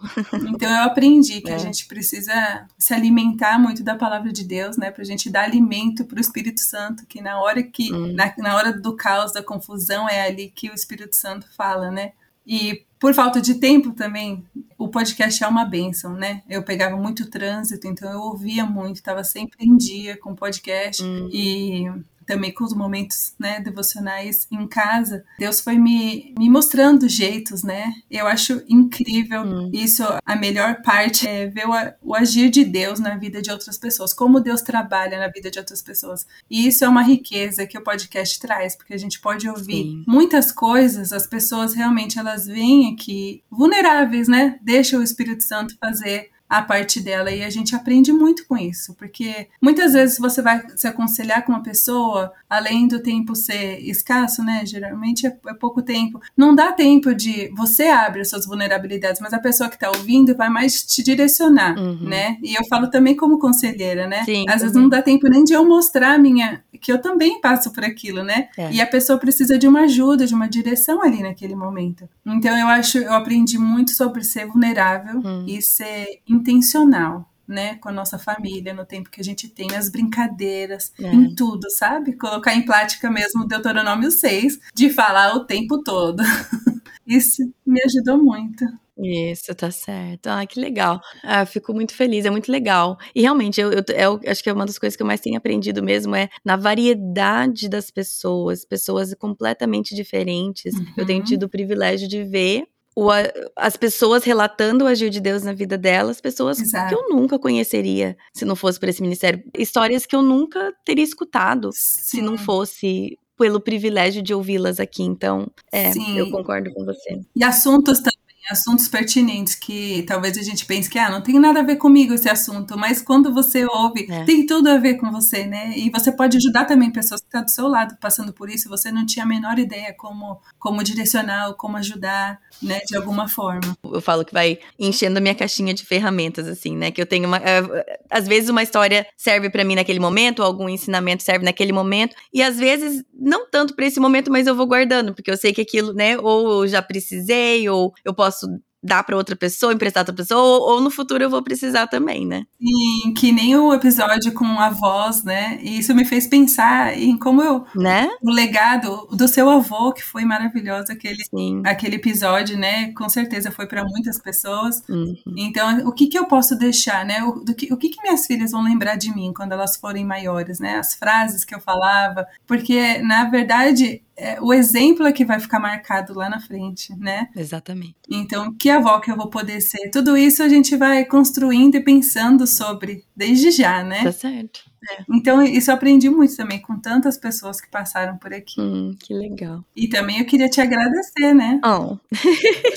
Então 0.49 0.69
eu 0.69 0.83
aprendi 0.83 1.41
que 1.41 1.51
É. 1.51 1.55
a 1.55 1.57
gente 1.57 1.85
precisa 1.87 2.65
se 2.77 2.93
alimentar 2.93 3.59
muito 3.59 3.83
da 3.83 3.95
palavra 3.95 4.31
de 4.31 4.43
Deus, 4.43 4.77
né? 4.77 4.91
Pra 4.91 5.03
gente 5.03 5.29
dar 5.29 5.43
alimento 5.43 6.05
pro 6.05 6.19
Espírito 6.19 6.61
Santo, 6.61 7.05
que 7.07 7.21
na 7.21 7.39
hora 7.41 7.61
que, 7.63 7.93
Hum. 7.93 8.13
na, 8.13 8.33
na 8.37 8.55
hora 8.55 8.73
do 8.73 8.95
caos, 8.95 9.31
da 9.31 9.43
confusão, 9.43 10.07
é 10.09 10.21
ali 10.21 10.51
que 10.53 10.69
o 10.69 10.73
Espírito 10.73 11.15
Santo 11.15 11.45
fala, 11.55 11.89
né? 11.91 12.11
E 12.45 12.85
por 12.99 13.13
falta 13.13 13.41
de 13.41 13.55
tempo 13.55 13.91
também, 13.91 14.43
o 14.77 14.87
podcast 14.87 15.43
é 15.43 15.47
uma 15.47 15.65
bênção, 15.65 16.13
né? 16.13 16.41
Eu 16.49 16.63
pegava 16.63 16.95
muito 16.95 17.29
trânsito, 17.29 17.85
então 17.87 18.09
eu 18.11 18.19
ouvia 18.21 18.65
muito, 18.65 18.95
estava 18.95 19.23
sempre 19.23 19.65
em 19.65 19.75
dia 19.75 20.17
com 20.17 20.33
podcast 20.33 21.03
Hum. 21.03 21.29
e 21.31 21.91
também 22.27 22.53
com 22.53 22.63
os 22.65 22.73
momentos 22.73 23.33
né, 23.39 23.59
devocionais 23.61 24.45
em 24.51 24.67
casa. 24.67 25.23
Deus 25.39 25.61
foi 25.61 25.77
me, 25.77 26.35
me 26.37 26.49
mostrando 26.49 27.07
jeitos, 27.07 27.63
né? 27.63 27.93
Eu 28.11 28.27
acho 28.27 28.61
incrível 28.67 29.43
Hum. 29.43 29.71
isso. 29.73 30.03
A 30.25 30.35
melhor 30.35 30.81
parte 30.81 31.27
é 31.27 31.47
ver 31.47 31.65
o, 31.67 32.09
o 32.09 32.15
agir 32.15 32.49
de 32.49 32.65
Deus 32.65 32.99
na 32.99 33.15
vida 33.15 33.41
de 33.41 33.49
outras 33.49 33.77
pessoas, 33.77 34.13
como 34.13 34.39
Deus 34.41 34.61
trabalha 34.61 35.17
na 35.17 35.29
vida 35.29 35.49
de 35.49 35.57
outras 35.57 35.81
pessoas. 35.81 36.27
E 36.49 36.67
isso 36.67 36.83
é 36.83 36.89
uma 36.89 37.01
riqueza 37.01 37.65
que 37.65 37.77
o 37.77 37.83
podcast 37.83 38.39
traz, 38.39 38.75
porque 38.75 38.93
a 38.93 38.99
gente 38.99 39.19
pode 39.21 39.47
ouvir 39.47 39.83
Sim. 39.83 40.03
muitas 40.05 40.51
coisas, 40.51 41.13
as 41.13 41.25
pessoas 41.25 41.73
realmente 41.73 42.19
elas 42.19 42.45
vêm 42.45 42.93
aqui 42.93 43.41
vulneráveis, 43.49 44.27
né? 44.27 44.59
Deixa 44.61 44.97
o 44.97 45.03
Espírito 45.03 45.43
Santo 45.43 45.75
fazer 45.79 46.31
a 46.49 46.61
parte 46.61 46.99
dela 47.01 47.29
e 47.31 47.43
a 47.43 47.49
gente 47.49 47.75
aprende 47.75 48.11
muito 48.13 48.45
com 48.47 48.57
isso, 48.57 48.93
porque 48.95 49.47
muitas 49.61 49.93
vezes 49.93 50.17
você 50.17 50.41
vai 50.41 50.63
se 50.75 50.87
aconselhar 50.87 51.43
com 51.45 51.51
uma 51.51 51.61
pessoa, 51.63 52.31
além 52.49 52.87
do 52.87 52.99
tempo 53.01 53.35
ser 53.35 53.79
escasso, 53.81 54.43
né? 54.43 54.65
Geralmente 54.65 55.27
é, 55.27 55.37
é 55.47 55.53
pouco 55.53 55.81
tempo. 55.81 56.21
Não 56.37 56.55
dá 56.55 56.71
tempo 56.71 57.13
de 57.13 57.49
você 57.55 57.87
abre 57.87 58.21
as 58.21 58.29
suas 58.29 58.45
vulnerabilidades, 58.45 59.19
mas 59.21 59.33
a 59.33 59.39
pessoa 59.39 59.69
que 59.69 59.75
está 59.75 59.89
ouvindo 59.89 60.35
vai 60.35 60.49
mais 60.49 60.83
te 60.83 61.03
direcionar, 61.03 61.77
Uhum. 61.77 61.97
né? 62.01 62.37
E 62.41 62.55
eu 62.55 62.65
falo 62.67 62.89
também 62.89 63.15
como 63.15 63.39
conselheira, 63.39 64.07
né? 64.07 64.23
Sim, 64.23 64.45
Às 64.47 64.61
vezes 64.61 64.67
também. 64.73 64.83
não 64.83 64.89
dá 64.89 65.01
tempo 65.01 65.27
nem 65.27 65.43
de 65.43 65.53
eu 65.53 65.65
mostrar 65.67 66.13
a 66.13 66.17
minha 66.17 66.63
que 66.79 66.91
eu 66.91 66.99
também 67.01 67.41
passo 67.41 67.71
por 67.73 67.83
aquilo, 67.83 68.23
né? 68.23 68.49
É. 68.57 68.71
E 68.71 68.79
a 68.79 68.85
pessoa 68.85 69.17
precisa 69.19 69.57
de 69.57 69.67
uma 69.67 69.81
ajuda, 69.81 70.25
de 70.27 70.33
uma 70.35 70.47
direção 70.47 71.01
ali 71.01 71.21
naquele 71.23 71.55
momento. 71.55 72.07
Então 72.25 72.55
eu 72.55 72.67
acho, 72.67 72.99
eu 72.99 73.13
aprendi 73.13 73.57
muito 73.57 73.91
sobre 73.91 74.23
ser 74.23 74.45
vulnerável 74.45 75.19
Hum. 75.25 75.43
e 75.47 75.61
ser 75.61 76.05
intencional, 76.37 77.29
né, 77.47 77.75
com 77.75 77.87
a 77.89 77.91
nossa 77.93 78.17
família 78.19 78.73
no 78.73 78.85
tempo 78.85 79.09
que 79.09 79.21
a 79.21 79.23
gente 79.23 79.47
tem, 79.47 79.67
nas 79.67 79.89
brincadeiras, 79.89 80.91
É. 80.99 81.13
em 81.13 81.33
tudo, 81.33 81.69
sabe? 81.69 82.13
Colocar 82.13 82.53
em 82.53 82.65
prática 82.65 83.09
mesmo 83.09 83.43
o 83.43 83.47
Deuteronômio 83.47 84.11
6, 84.11 84.59
de 84.75 84.89
falar 84.89 85.33
o 85.35 85.45
tempo 85.45 85.81
todo. 85.83 86.21
Isso 87.07 87.41
me 87.65 87.79
ajudou 87.85 88.21
muito. 88.21 88.65
Isso, 88.99 89.53
tá 89.55 89.69
certo. 89.71 90.27
Ah, 90.27 90.45
que 90.45 90.59
legal. 90.59 90.99
Ah, 91.23 91.45
fico 91.45 91.71
muito 91.73 91.93
feliz, 91.93 92.25
é 92.25 92.31
muito 92.31 92.51
legal. 92.51 92.97
E 93.15 93.21
realmente, 93.21 93.61
eu, 93.61 93.71
eu, 93.71 93.83
eu 93.95 94.19
acho 94.27 94.43
que 94.43 94.49
é 94.49 94.53
uma 94.53 94.65
das 94.65 94.79
coisas 94.79 94.97
que 94.97 95.03
eu 95.03 95.07
mais 95.07 95.21
tenho 95.21 95.37
aprendido 95.37 95.83
mesmo 95.83 96.15
é 96.15 96.27
na 96.43 96.55
variedade 96.57 97.69
das 97.69 97.91
pessoas, 97.91 98.65
pessoas 98.65 99.13
completamente 99.13 99.93
diferentes. 99.95 100.73
Eu 100.97 101.05
tenho 101.05 101.19
Uhum. 101.19 101.25
tido 101.25 101.43
o 101.43 101.49
privilégio 101.49 102.07
de 102.07 102.23
ver 102.23 102.65
o 102.99 103.11
as 103.55 103.77
pessoas 103.77 104.23
relatando 104.23 104.83
o 104.83 104.87
agir 104.87 105.11
de 105.11 105.21
Deus 105.21 105.43
na 105.43 105.53
vida 105.53 105.77
delas, 105.77 106.19
pessoas 106.19 106.59
Exato. 106.59 106.89
que 106.89 106.95
eu 106.95 107.15
nunca 107.15 107.37
conheceria 107.37 108.17
se 108.33 108.43
não 108.43 108.55
fosse 108.55 108.79
por 108.79 108.89
esse 108.89 109.03
ministério. 109.03 109.43
Histórias 109.55 110.07
que 110.07 110.15
eu 110.15 110.23
nunca 110.23 110.73
teria 110.83 111.03
escutado 111.03 111.69
se 111.73 112.23
não 112.23 112.35
Sim. 112.35 112.43
fosse 112.43 113.19
pelo 113.37 113.61
privilégio 113.61 114.23
de 114.23 114.33
ouvi-las 114.33 114.79
aqui. 114.79 115.03
Então, 115.03 115.47
é, 115.71 115.91
Sim. 115.91 116.17
eu 116.17 116.31
concordo 116.31 116.73
com 116.73 116.83
você. 116.83 117.21
E 117.35 117.43
assuntos 117.43 117.99
também, 117.99 118.16
assuntos 118.49 118.87
pertinentes 118.87 119.55
que 119.55 120.03
talvez 120.07 120.37
a 120.37 120.41
gente 120.41 120.65
pense 120.65 120.89
que 120.89 120.97
ah, 120.99 121.09
não 121.09 121.21
tem 121.21 121.39
nada 121.39 121.59
a 121.59 121.63
ver 121.63 121.75
comigo 121.77 122.13
esse 122.13 122.29
assunto, 122.29 122.77
mas 122.77 123.01
quando 123.01 123.33
você 123.33 123.65
ouve, 123.65 124.07
É. 124.09 124.23
tem 124.25 124.45
tudo 124.45 124.69
a 124.69 124.77
ver 124.77 124.95
com 124.95 125.11
você, 125.11 125.45
né? 125.45 125.73
E 125.75 125.89
você 125.89 126.11
pode 126.11 126.37
ajudar 126.37 126.65
também 126.65 126.91
pessoas 126.91 127.21
que 127.21 127.27
estão 127.27 127.43
do 127.43 127.51
seu 127.51 127.67
lado 127.67 127.97
passando 127.99 128.31
por 128.33 128.49
isso, 128.49 128.69
você 128.69 128.91
não 128.91 129.05
tinha 129.05 129.25
a 129.25 129.27
menor 129.27 129.57
ideia 129.59 129.93
como, 129.97 130.39
como 130.59 130.83
direcionar, 130.83 131.47
ou 131.49 131.53
como 131.55 131.77
ajudar, 131.77 132.39
né, 132.61 132.79
de 132.87 132.95
alguma 132.95 133.27
forma. 133.27 133.77
eu 133.83 134.01
falo 134.01 134.23
que 134.25 134.33
vai 134.33 134.59
enchendo 134.79 135.17
a 135.17 135.21
minha 135.21 135.35
caixinha 135.35 135.73
de 135.73 135.85
ferramentas, 135.85 136.47
assim, 136.47 136.75
né? 136.75 136.91
Que 136.91 137.01
eu 137.01 137.05
tenho 137.05 137.27
uma. 137.27 137.37
é, 137.37 137.61
às 138.09 138.27
vezes 138.27 138.49
uma 138.49 138.63
história 138.63 139.05
serve 139.17 139.49
pra 139.49 139.63
mim 139.63 139.75
naquele 139.75 139.99
momento, 139.99 140.43
algum 140.43 140.67
ensinamento 140.69 141.23
serve 141.23 141.43
naquele 141.45 141.71
momento, 141.71 142.15
e 142.33 142.41
às 142.43 142.57
vezes 142.57 143.03
não 143.19 143.49
tanto 143.49 143.75
pra 143.75 143.85
esse 143.85 143.99
momento, 143.99 144.31
mas 144.31 144.45
eu 144.47 144.55
vou 144.55 144.67
guardando, 144.67 145.13
porque 145.13 145.31
eu 145.31 145.37
sei 145.37 145.53
que 145.53 145.61
aquilo, 145.61 145.93
né? 145.93 146.17
Ou 146.19 146.63
eu 146.63 146.67
já 146.67 146.81
precisei, 146.81 147.67
ou 147.69 147.93
eu 148.03 148.13
posso 148.13 148.36
dar 148.81 149.03
pra 149.03 149.17
outra 149.17 149.35
pessoa, 149.35 149.73
emprestar 149.73 150.01
outra 150.01 150.15
pessoa, 150.15 150.39
ou, 150.41 150.75
ou 150.75 150.81
no 150.81 150.89
futuro 150.89 151.23
eu 151.23 151.29
vou 151.29 151.41
precisar 151.41 151.87
também, 151.87 152.25
né? 152.25 152.45
E 152.59 153.11
que 153.13 153.31
nem 153.31 153.55
o 153.55 153.73
episódio 153.73 154.31
com 154.33 154.45
a 154.45 154.69
voz, 154.69 155.23
né? 155.23 155.59
E 155.61 155.79
isso 155.79 155.93
me 155.95 156.05
fez 156.05 156.27
pensar 156.27 156.97
em 156.97 157.17
como 157.17 157.41
eu. 157.41 157.65
Né? 157.75 158.09
O 158.21 158.31
legado 158.31 159.07
do 159.11 159.27
seu 159.27 159.49
avô, 159.49 159.91
que 159.91 160.03
foi 160.03 160.23
maravilhoso, 160.23 160.91
aquele, 160.91 161.23
Sim. 161.25 161.61
aquele 161.65 161.95
episódio, 161.95 162.57
né? 162.57 162.91
Com 162.93 163.09
certeza 163.09 163.51
foi 163.51 163.67
para 163.67 163.83
muitas 163.83 164.19
pessoas. 164.19 164.81
Uhum. 164.87 165.15
Então, 165.35 165.87
o 165.87 165.91
que, 165.91 166.07
que 166.07 166.17
eu 166.17 166.25
posso 166.25 166.55
deixar, 166.55 167.05
né? 167.05 167.23
O, 167.23 167.43
do 167.43 167.55
que, 167.55 167.73
o 167.73 167.77
que, 167.77 167.89
que 167.89 168.01
minhas 168.01 168.25
filhas 168.25 168.51
vão 168.51 168.63
lembrar 168.63 168.95
de 168.95 169.13
mim 169.13 169.33
quando 169.35 169.51
elas 169.51 169.75
forem 169.75 170.05
maiores, 170.05 170.59
né? 170.59 170.77
As 170.77 170.93
frases 170.93 171.43
que 171.43 171.53
eu 171.53 171.59
falava. 171.59 172.25
Porque, 172.45 172.99
na 172.99 173.25
verdade, 173.25 174.01
é, 174.17 174.41
o 174.41 174.51
exemplo 174.51 175.05
é 175.05 175.11
que 175.11 175.23
vai 175.23 175.39
ficar 175.39 175.59
marcado 175.59 176.15
lá 176.15 176.27
na 176.27 176.39
frente, 176.39 176.91
né? 176.97 177.29
Exatamente. 177.35 177.95
Então, 178.09 178.51
que 178.51 178.67
avó 178.67 178.99
que 178.99 179.11
eu 179.11 179.15
vou 179.15 179.29
poder 179.29 179.61
ser? 179.61 179.91
Tudo 179.91 180.17
isso 180.17 180.41
a 180.41 180.49
gente 180.49 180.75
vai 180.75 181.05
construindo 181.05 181.75
e 181.75 181.83
pensando 181.83 182.47
sobre 182.47 183.05
desde 183.15 183.51
já, 183.51 183.83
né? 183.83 184.03
Tá 184.03 184.11
certo. 184.11 184.61
Então, 185.09 185.43
isso 185.43 185.69
eu 185.69 185.75
aprendi 185.75 186.09
muito 186.09 186.35
também 186.35 186.61
com 186.61 186.79
tantas 186.79 187.17
pessoas 187.17 187.59
que 187.59 187.69
passaram 187.69 188.17
por 188.17 188.33
aqui. 188.33 188.59
Hum, 188.59 188.95
que 188.99 189.13
legal. 189.13 189.63
E 189.75 189.87
também 189.87 190.19
eu 190.19 190.25
queria 190.25 190.49
te 190.49 190.61
agradecer, 190.61 191.33
né? 191.33 191.59
Oh, 191.63 191.97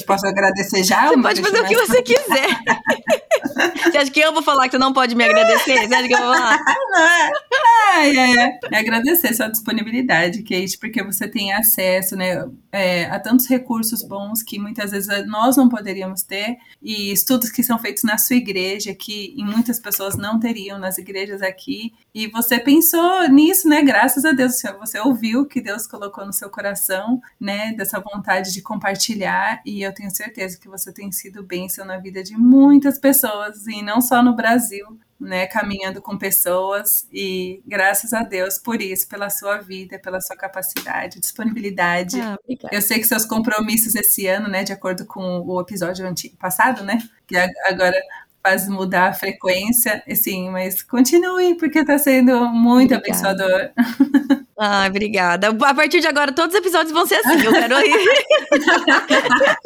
posso 0.06 0.26
agradecer 0.26 0.82
já? 0.82 1.08
você 1.08 1.22
pode 1.22 1.40
fazer 1.40 1.60
o 1.60 1.66
que 1.66 1.76
você 1.76 2.02
quiser. 2.02 2.48
Você 3.84 3.98
acha 3.98 4.10
que 4.10 4.20
eu 4.20 4.32
vou 4.32 4.42
falar 4.42 4.68
que 4.68 4.72
você 4.72 4.78
não 4.78 4.92
pode 4.92 5.14
me 5.14 5.24
agradecer? 5.24 5.86
Você 5.86 5.94
acha 5.94 6.08
que 6.08 6.14
eu 6.14 6.18
vou 6.18 6.34
falar? 6.34 6.58
Ai, 7.92 8.16
é, 8.16 8.44
é. 8.44 8.58
é 8.72 8.78
agradecer 8.78 9.34
sua 9.34 9.48
disponibilidade, 9.48 10.42
Kate, 10.42 10.78
porque 10.78 11.02
você 11.02 11.28
tem 11.28 11.52
acesso 11.52 12.16
né, 12.16 12.44
é, 12.72 13.06
a 13.06 13.18
tantos 13.18 13.46
recursos 13.46 14.02
bons 14.02 14.42
que 14.42 14.58
muitas 14.58 14.90
vezes 14.90 15.08
nós 15.26 15.56
não 15.56 15.68
poderíamos 15.68 16.22
ter, 16.22 16.56
e 16.82 17.12
estudos 17.12 17.50
que 17.50 17.62
são 17.62 17.78
feitos 17.78 18.04
na 18.04 18.16
sua 18.16 18.36
igreja, 18.36 18.94
que 18.94 19.34
muitas 19.38 19.80
pessoas 19.80 20.16
não 20.16 20.38
teriam 20.38 20.78
nas 20.78 20.98
igrejas 20.98 21.42
aqui, 21.42 21.92
e 22.14 22.26
você 22.28 22.58
pensou 22.58 23.28
nisso, 23.28 23.68
né? 23.68 23.82
Graças 23.82 24.24
a 24.24 24.32
Deus, 24.32 24.60
você 24.78 24.98
ouviu 25.00 25.46
que 25.46 25.60
Deus 25.60 25.86
colocou 25.86 26.24
no 26.24 26.32
seu 26.32 26.48
coração, 26.48 27.20
né? 27.40 27.72
Dessa 27.72 28.00
vontade 28.00 28.52
de 28.52 28.62
compartilhar, 28.62 29.60
e 29.64 29.82
eu 29.82 29.92
tenho 29.92 30.10
certeza 30.10 30.58
que 30.58 30.68
você 30.68 30.92
tem 30.92 31.10
sido 31.12 31.42
bênção 31.42 31.84
na 31.84 31.98
vida 31.98 32.22
de 32.22 32.36
muitas 32.36 32.98
pessoas, 32.98 33.66
e 33.70 33.82
não 33.82 34.00
só 34.00 34.22
no 34.22 34.34
Brasil, 34.34 34.86
né, 35.20 35.46
caminhando 35.46 36.00
com 36.00 36.16
pessoas 36.16 37.06
e 37.12 37.62
graças 37.66 38.14
a 38.14 38.22
Deus 38.22 38.58
por 38.58 38.80
isso, 38.80 39.06
pela 39.06 39.28
sua 39.28 39.58
vida, 39.58 39.98
pela 39.98 40.20
sua 40.20 40.34
capacidade, 40.34 41.20
disponibilidade. 41.20 42.18
Ah, 42.20 42.38
eu 42.72 42.80
sei 42.80 42.98
que 42.98 43.04
seus 43.04 43.26
compromissos 43.26 43.94
esse 43.94 44.26
ano, 44.26 44.48
né, 44.48 44.64
de 44.64 44.72
acordo 44.72 45.04
com 45.04 45.40
o 45.46 45.60
episódio 45.60 46.06
antigo, 46.06 46.36
passado, 46.38 46.82
né, 46.82 46.98
que 47.26 47.36
agora 47.66 48.00
faz 48.42 48.68
mudar 48.68 49.08
a 49.08 49.12
frequência, 49.12 50.02
sim, 50.14 50.50
mas 50.50 50.82
continue, 50.82 51.54
porque 51.56 51.80
está 51.80 51.98
sendo 51.98 52.46
muito 52.48 52.94
Obrigada. 52.94 53.44
abençoador. 53.44 53.70
Ah, 54.62 54.84
obrigada. 54.86 55.48
A 55.48 55.74
partir 55.74 56.00
de 56.00 56.06
agora, 56.06 56.32
todos 56.32 56.54
os 56.54 56.60
episódios 56.60 56.92
vão 56.92 57.06
ser 57.06 57.14
assim. 57.14 57.42
Eu 57.42 57.50
quero 57.50 57.80
ir. 57.80 57.96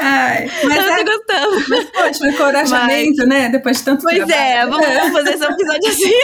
Ai, 0.00 0.50
mas 0.64 0.76
eu 0.76 0.92
é, 0.92 1.04
gostando. 1.04 1.64
Mas, 1.68 1.84
poxa, 1.84 2.28
encorajamento, 2.28 3.18
mas, 3.18 3.28
né? 3.28 3.48
Depois 3.48 3.78
de 3.78 3.84
tanto 3.84 4.02
Pois 4.02 4.16
trabalho. 4.16 4.40
é, 4.40 4.66
vamos, 4.66 5.12
fazer 5.12 5.34
esse 5.34 5.44
episódio 5.44 5.88
assim. 5.88 6.14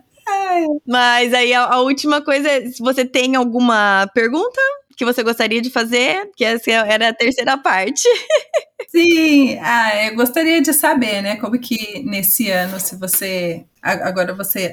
Ai. 0.26 0.64
Mas 0.86 1.34
aí 1.34 1.52
a, 1.52 1.64
a 1.64 1.80
última 1.82 2.22
coisa 2.22 2.48
é: 2.48 2.70
se 2.70 2.82
você 2.82 3.04
tem 3.04 3.36
alguma 3.36 4.10
pergunta 4.14 4.58
que 4.96 5.04
você 5.04 5.22
gostaria 5.22 5.60
de 5.60 5.70
fazer, 5.70 6.30
que 6.34 6.44
essa 6.44 6.70
era 6.70 7.10
a 7.10 7.14
terceira 7.14 7.58
parte. 7.58 8.02
Sim, 8.88 9.58
ah, 9.60 10.06
eu 10.06 10.14
gostaria 10.14 10.62
de 10.62 10.72
saber, 10.72 11.20
né, 11.20 11.36
como 11.36 11.58
que 11.58 12.02
nesse 12.04 12.50
ano, 12.50 12.80
se 12.80 12.96
você 12.96 13.64
agora 13.82 14.34
você 14.34 14.72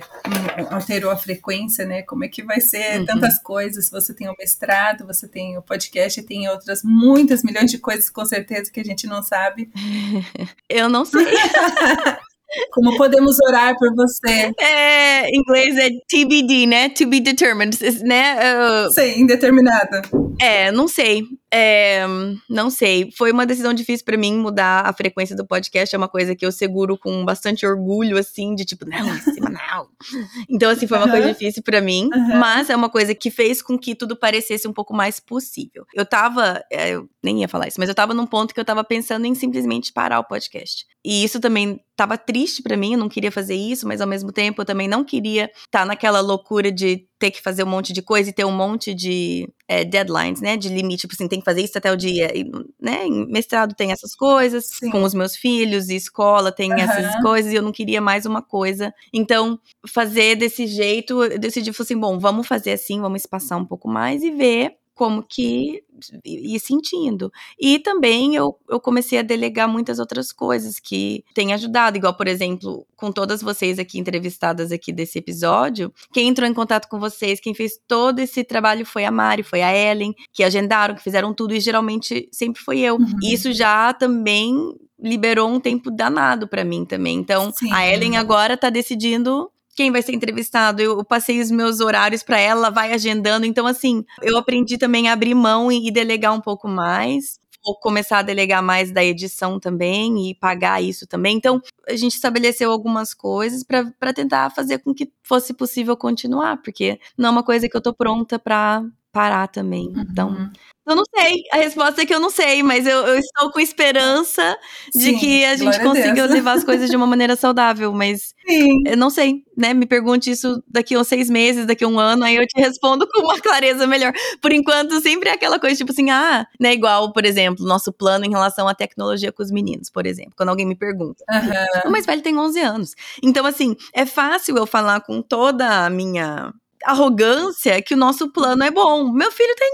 alterou 0.71 1.11
a 1.11 1.17
frequência, 1.17 1.85
né? 1.85 2.01
Como 2.01 2.23
é 2.23 2.27
que 2.27 2.43
vai 2.43 2.59
ser 2.59 2.99
uhum. 2.99 3.05
tantas 3.05 3.37
coisas? 3.37 3.89
Você 3.89 4.13
tem 4.13 4.27
o 4.27 4.35
mestrado, 4.39 5.05
você 5.05 5.27
tem 5.27 5.55
o 5.57 5.61
podcast, 5.61 6.21
tem 6.23 6.49
outras 6.49 6.81
muitas 6.83 7.43
milhões 7.43 7.69
de 7.69 7.77
coisas 7.77 8.09
com 8.09 8.25
certeza 8.25 8.71
que 8.71 8.79
a 8.79 8.83
gente 8.83 9.05
não 9.05 9.21
sabe. 9.21 9.71
Eu 10.67 10.89
não 10.89 11.05
sei. 11.05 11.25
Como 12.71 12.95
podemos 12.97 13.37
orar 13.47 13.75
por 13.77 13.93
você? 13.95 14.51
É, 14.59 15.29
em 15.29 15.39
inglês 15.39 15.77
é 15.77 15.89
TBD, 16.07 16.65
né? 16.67 16.89
To 16.89 17.07
be 17.07 17.19
determined, 17.19 17.77
né? 18.03 18.35
Uh, 18.55 18.91
Sim, 18.91 19.21
indeterminada. 19.21 20.01
É, 20.39 20.71
não 20.71 20.87
sei. 20.87 21.23
É, 21.55 22.03
não 22.49 22.71
sei. 22.71 23.11
Foi 23.15 23.31
uma 23.31 23.45
decisão 23.45 23.75
difícil 23.75 24.03
para 24.03 24.17
mim 24.17 24.35
mudar 24.35 24.87
a 24.87 24.93
frequência 24.93 25.35
do 25.35 25.45
podcast. 25.45 25.93
É 25.93 25.97
uma 25.97 26.07
coisa 26.07 26.35
que 26.35 26.43
eu 26.43 26.51
seguro 26.51 26.97
com 26.97 27.23
bastante 27.23 27.63
orgulho, 27.63 28.17
assim, 28.17 28.55
de 28.55 28.65
tipo, 28.65 28.89
não, 28.89 29.13
é 29.13 29.19
semanal. 29.19 29.87
Então, 30.49 30.69
assim, 30.69 30.87
foi 30.87 30.97
uma 30.97 31.09
coisa 31.09 31.27
difícil 31.31 31.63
para 31.63 31.79
mim. 31.79 32.09
Mas 32.39 32.69
é 32.69 32.75
uma 32.75 32.89
coisa 32.89 33.13
que 33.13 33.29
fez 33.29 33.61
com 33.61 33.77
que 33.77 33.95
tudo 33.95 34.15
parecesse 34.15 34.67
um 34.67 34.73
pouco 34.73 34.93
mais 34.93 35.19
possível. 35.19 35.85
Eu 35.93 36.05
tava. 36.05 36.63
É, 36.71 36.89
eu 36.89 37.07
nem 37.23 37.41
ia 37.41 37.47
falar 37.47 37.67
isso, 37.67 37.79
mas 37.79 37.89
eu 37.89 37.95
tava 37.95 38.13
num 38.13 38.25
ponto 38.25 38.53
que 38.53 38.59
eu 38.59 38.65
tava 38.65 38.83
pensando 38.83 39.25
em 39.25 39.35
simplesmente 39.35 39.93
parar 39.93 40.19
o 40.19 40.23
podcast. 40.23 40.85
E 41.05 41.23
isso 41.23 41.39
também 41.39 41.79
tava 41.95 42.17
triste 42.17 42.61
para 42.61 42.77
mim, 42.77 42.93
eu 42.93 42.99
não 42.99 43.09
queria 43.09 43.31
fazer 43.31 43.55
isso, 43.55 43.87
mas 43.87 44.01
ao 44.01 44.07
mesmo 44.07 44.31
tempo 44.31 44.61
eu 44.61 44.65
também 44.65 44.87
não 44.87 45.03
queria 45.03 45.45
estar 45.45 45.79
tá 45.79 45.85
naquela 45.85 46.19
loucura 46.21 46.71
de 46.71 47.07
ter 47.23 47.31
que 47.31 47.41
fazer 47.41 47.63
um 47.63 47.69
monte 47.69 47.93
de 47.93 48.01
coisa 48.01 48.29
e 48.29 48.33
ter 48.33 48.43
um 48.43 48.51
monte 48.51 48.93
de 48.93 49.47
é, 49.65 49.85
deadlines, 49.85 50.41
né? 50.41 50.57
De 50.57 50.67
limite, 50.67 51.03
tipo 51.03 51.13
assim, 51.13 51.25
tem 51.25 51.39
que 51.39 51.45
fazer 51.45 51.61
isso 51.61 51.77
até 51.77 51.89
o 51.89 51.95
dia. 51.95 52.37
E, 52.37 52.43
né? 52.77 53.05
Em 53.05 53.25
mestrado 53.31 53.73
tem 53.73 53.93
essas 53.93 54.13
coisas, 54.13 54.65
Sim. 54.65 54.91
com 54.91 55.03
os 55.03 55.13
meus 55.13 55.33
filhos, 55.33 55.87
e 55.87 55.95
escola 55.95 56.51
tem 56.51 56.69
uhum. 56.73 56.79
essas 56.79 57.15
coisas, 57.21 57.53
e 57.53 57.55
eu 57.55 57.61
não 57.61 57.71
queria 57.71 58.01
mais 58.01 58.25
uma 58.25 58.41
coisa. 58.41 58.93
Então, 59.13 59.57
fazer 59.87 60.35
desse 60.35 60.67
jeito, 60.67 61.23
eu 61.23 61.39
decidi, 61.39 61.69
assim, 61.69 61.97
bom, 61.97 62.19
vamos 62.19 62.45
fazer 62.45 62.73
assim, 62.73 62.99
vamos 62.99 63.21
espaçar 63.21 63.57
um 63.57 63.65
pouco 63.65 63.87
mais 63.87 64.21
e 64.21 64.29
ver 64.29 64.75
como 64.93 65.23
que 65.23 65.83
ir 66.23 66.59
sentindo. 66.59 67.31
E 67.59 67.79
também 67.79 68.35
eu, 68.35 68.57
eu 68.69 68.79
comecei 68.79 69.19
a 69.19 69.23
delegar 69.23 69.67
muitas 69.67 69.99
outras 69.99 70.31
coisas 70.31 70.79
que 70.79 71.23
têm 71.33 71.53
ajudado, 71.53 71.97
igual, 71.97 72.15
por 72.15 72.27
exemplo, 72.27 72.85
com 72.95 73.11
todas 73.11 73.41
vocês 73.41 73.79
aqui 73.79 73.99
entrevistadas 73.99 74.71
aqui 74.71 74.91
desse 74.91 75.17
episódio, 75.19 75.91
quem 76.11 76.27
entrou 76.27 76.47
em 76.47 76.53
contato 76.53 76.87
com 76.87 76.99
vocês, 76.99 77.39
quem 77.39 77.53
fez 77.53 77.73
todo 77.87 78.19
esse 78.19 78.43
trabalho 78.43 78.85
foi 78.85 79.05
a 79.05 79.11
Mari, 79.11 79.43
foi 79.43 79.61
a 79.61 79.75
Ellen, 79.75 80.13
que 80.31 80.43
agendaram, 80.43 80.95
que 80.95 81.03
fizeram 81.03 81.33
tudo, 81.33 81.53
e 81.53 81.59
geralmente 81.59 82.29
sempre 82.31 82.61
foi 82.61 82.79
eu. 82.79 82.95
Uhum. 82.95 83.19
Isso 83.23 83.51
já 83.51 83.93
também 83.93 84.55
liberou 84.99 85.49
um 85.49 85.59
tempo 85.59 85.91
danado 85.91 86.47
para 86.47 86.63
mim 86.63 86.85
também. 86.85 87.17
Então, 87.17 87.51
Sim. 87.51 87.71
a 87.73 87.85
Ellen 87.85 88.15
agora 88.15 88.55
tá 88.55 88.69
decidindo 88.69 89.51
quem 89.75 89.91
vai 89.91 90.01
ser 90.01 90.13
entrevistado. 90.13 90.81
Eu 90.81 91.03
passei 91.03 91.41
os 91.41 91.51
meus 91.51 91.79
horários 91.79 92.23
para 92.23 92.39
ela, 92.39 92.69
vai 92.69 92.93
agendando. 92.93 93.45
Então, 93.45 93.67
assim, 93.67 94.05
eu 94.21 94.37
aprendi 94.37 94.77
também 94.77 95.09
a 95.09 95.13
abrir 95.13 95.33
mão 95.33 95.71
e, 95.71 95.91
delegar 95.91 96.33
um 96.33 96.41
pouco 96.41 96.67
mais. 96.67 97.39
Vou 97.65 97.79
começar 97.79 98.19
a 98.19 98.23
delegar 98.23 98.61
mais 98.61 98.91
da 98.91 99.03
edição 99.03 99.59
também 99.59 100.29
e 100.29 100.35
pagar 100.35 100.83
isso 100.83 101.07
também. 101.07 101.37
Então, 101.37 101.61
a 101.87 101.95
gente 101.95 102.15
estabeleceu 102.15 102.71
algumas 102.71 103.13
coisas 103.13 103.63
para 103.63 104.13
tentar 104.13 104.49
fazer 104.49 104.79
com 104.79 104.93
que 104.93 105.11
fosse 105.23 105.53
possível 105.53 105.95
continuar, 105.95 106.61
porque 106.61 106.99
não 107.17 107.29
é 107.29 107.31
uma 107.31 107.43
coisa 107.43 107.69
que 107.69 107.77
eu 107.77 107.81
tô 107.81 107.93
pronta 107.93 108.37
para 108.37 108.83
parar 109.13 109.47
também. 109.47 109.93
Então, 109.95 110.29
uhum. 110.29 110.51
Eu 110.85 110.95
não 110.97 111.03
sei. 111.15 111.43
A 111.51 111.57
resposta 111.57 112.01
é 112.01 112.05
que 112.05 112.13
eu 112.13 112.19
não 112.19 112.29
sei, 112.29 112.61
mas 112.61 112.85
eu, 112.85 113.07
eu 113.07 113.17
estou 113.17 113.49
com 113.51 113.59
esperança 113.59 114.57
de 114.93 115.01
Sim, 115.01 115.17
que 115.17 115.45
a 115.45 115.55
gente 115.55 115.79
consiga 115.79 116.23
a 116.23 116.27
levar 116.27 116.53
as 116.53 116.63
coisas 116.65 116.89
de 116.89 116.95
uma 116.95 117.07
maneira 117.07 117.37
saudável, 117.37 117.93
mas 117.93 118.33
Sim. 118.45 118.81
eu 118.85 118.97
não 118.97 119.09
sei, 119.09 119.43
né? 119.57 119.73
Me 119.73 119.85
pergunte 119.85 120.29
isso 120.29 120.61
daqui 120.67 120.95
a 120.95 120.99
uns 120.99 121.07
seis 121.07 121.29
meses, 121.29 121.65
daqui 121.65 121.85
a 121.85 121.87
um 121.87 121.97
ano, 121.97 122.25
aí 122.25 122.35
eu 122.35 122.45
te 122.45 122.59
respondo 122.59 123.07
com 123.07 123.21
uma 123.21 123.39
clareza 123.41 123.87
melhor. 123.87 124.11
Por 124.41 124.51
enquanto, 124.51 124.99
sempre 125.01 125.29
é 125.29 125.33
aquela 125.33 125.57
coisa, 125.57 125.77
tipo 125.77 125.91
assim, 125.91 126.09
ah, 126.09 126.45
né? 126.59 126.73
Igual, 126.73 127.13
por 127.13 127.23
exemplo, 127.23 127.65
nosso 127.65 127.93
plano 127.93 128.25
em 128.25 128.29
relação 128.29 128.67
à 128.67 128.75
tecnologia 128.75 129.31
com 129.31 129.41
os 129.41 129.51
meninos, 129.51 129.89
por 129.89 130.05
exemplo, 130.05 130.33
quando 130.35 130.49
alguém 130.49 130.65
me 130.65 130.75
pergunta. 130.75 131.23
Uhum. 131.31 131.89
O 131.89 131.91
mais 131.91 132.05
velho 132.05 132.21
tem 132.21 132.37
11 132.37 132.59
anos. 132.59 132.95
Então, 133.23 133.45
assim, 133.45 133.75
é 133.93 134.05
fácil 134.05 134.57
eu 134.57 134.65
falar 134.65 134.99
com 135.01 135.21
toda 135.21 135.85
a 135.85 135.89
minha 135.89 136.53
arrogância 136.85 137.81
que 137.81 137.93
o 137.93 137.97
nosso 137.97 138.31
plano 138.31 138.63
é 138.63 138.71
bom. 138.71 139.11
Meu 139.11 139.31
filho 139.31 139.55
tem 139.57 139.71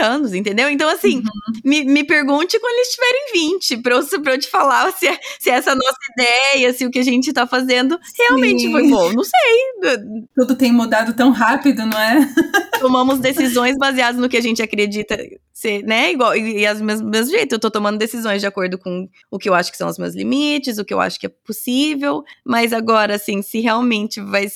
11 0.00 0.02
anos, 0.02 0.34
entendeu? 0.34 0.68
Então, 0.68 0.88
assim, 0.88 1.18
uhum. 1.18 1.60
me, 1.64 1.84
me 1.84 2.04
pergunte 2.04 2.58
quando 2.58 2.74
eles 2.74 2.88
tiverem 2.88 3.32
20, 3.32 3.76
pra 3.78 3.94
eu, 3.96 4.22
pra 4.22 4.34
eu 4.34 4.38
te 4.38 4.48
falar 4.48 4.92
se, 4.92 5.06
é, 5.06 5.18
se 5.38 5.50
é 5.50 5.54
essa 5.54 5.74
nossa 5.74 5.98
ideia, 6.12 6.72
se 6.72 6.84
o 6.86 6.90
que 6.90 6.98
a 6.98 7.04
gente 7.04 7.32
tá 7.32 7.46
fazendo 7.46 7.98
realmente 8.18 8.62
Sim. 8.62 8.72
foi 8.72 8.88
bom. 8.88 9.12
Não 9.12 9.24
sei. 9.24 9.98
Tudo 10.34 10.54
tem 10.54 10.72
mudado 10.72 11.14
tão 11.14 11.30
rápido, 11.30 11.84
não 11.86 11.98
é? 11.98 12.28
Tomamos 12.80 13.18
decisões 13.18 13.76
baseadas 13.76 14.20
no 14.20 14.28
que 14.28 14.36
a 14.36 14.42
gente 14.42 14.62
acredita 14.62 15.16
ser, 15.52 15.82
né? 15.82 16.12
Igual, 16.12 16.36
e, 16.36 16.60
e 16.60 16.66
as 16.66 16.80
mesmo 16.80 17.12
jeito, 17.30 17.56
eu 17.56 17.58
tô 17.58 17.70
tomando 17.70 17.98
decisões 17.98 18.40
de 18.40 18.46
acordo 18.46 18.78
com 18.78 19.08
o 19.28 19.38
que 19.38 19.48
eu 19.48 19.54
acho 19.54 19.72
que 19.72 19.76
são 19.76 19.88
os 19.88 19.98
meus 19.98 20.14
limites, 20.14 20.78
o 20.78 20.84
que 20.84 20.94
eu 20.94 21.00
acho 21.00 21.18
que 21.18 21.26
é 21.26 21.28
possível, 21.28 22.22
mas 22.44 22.72
agora, 22.72 23.16
assim, 23.16 23.42
se 23.42 23.60
realmente 23.60 24.20
vai 24.20 24.48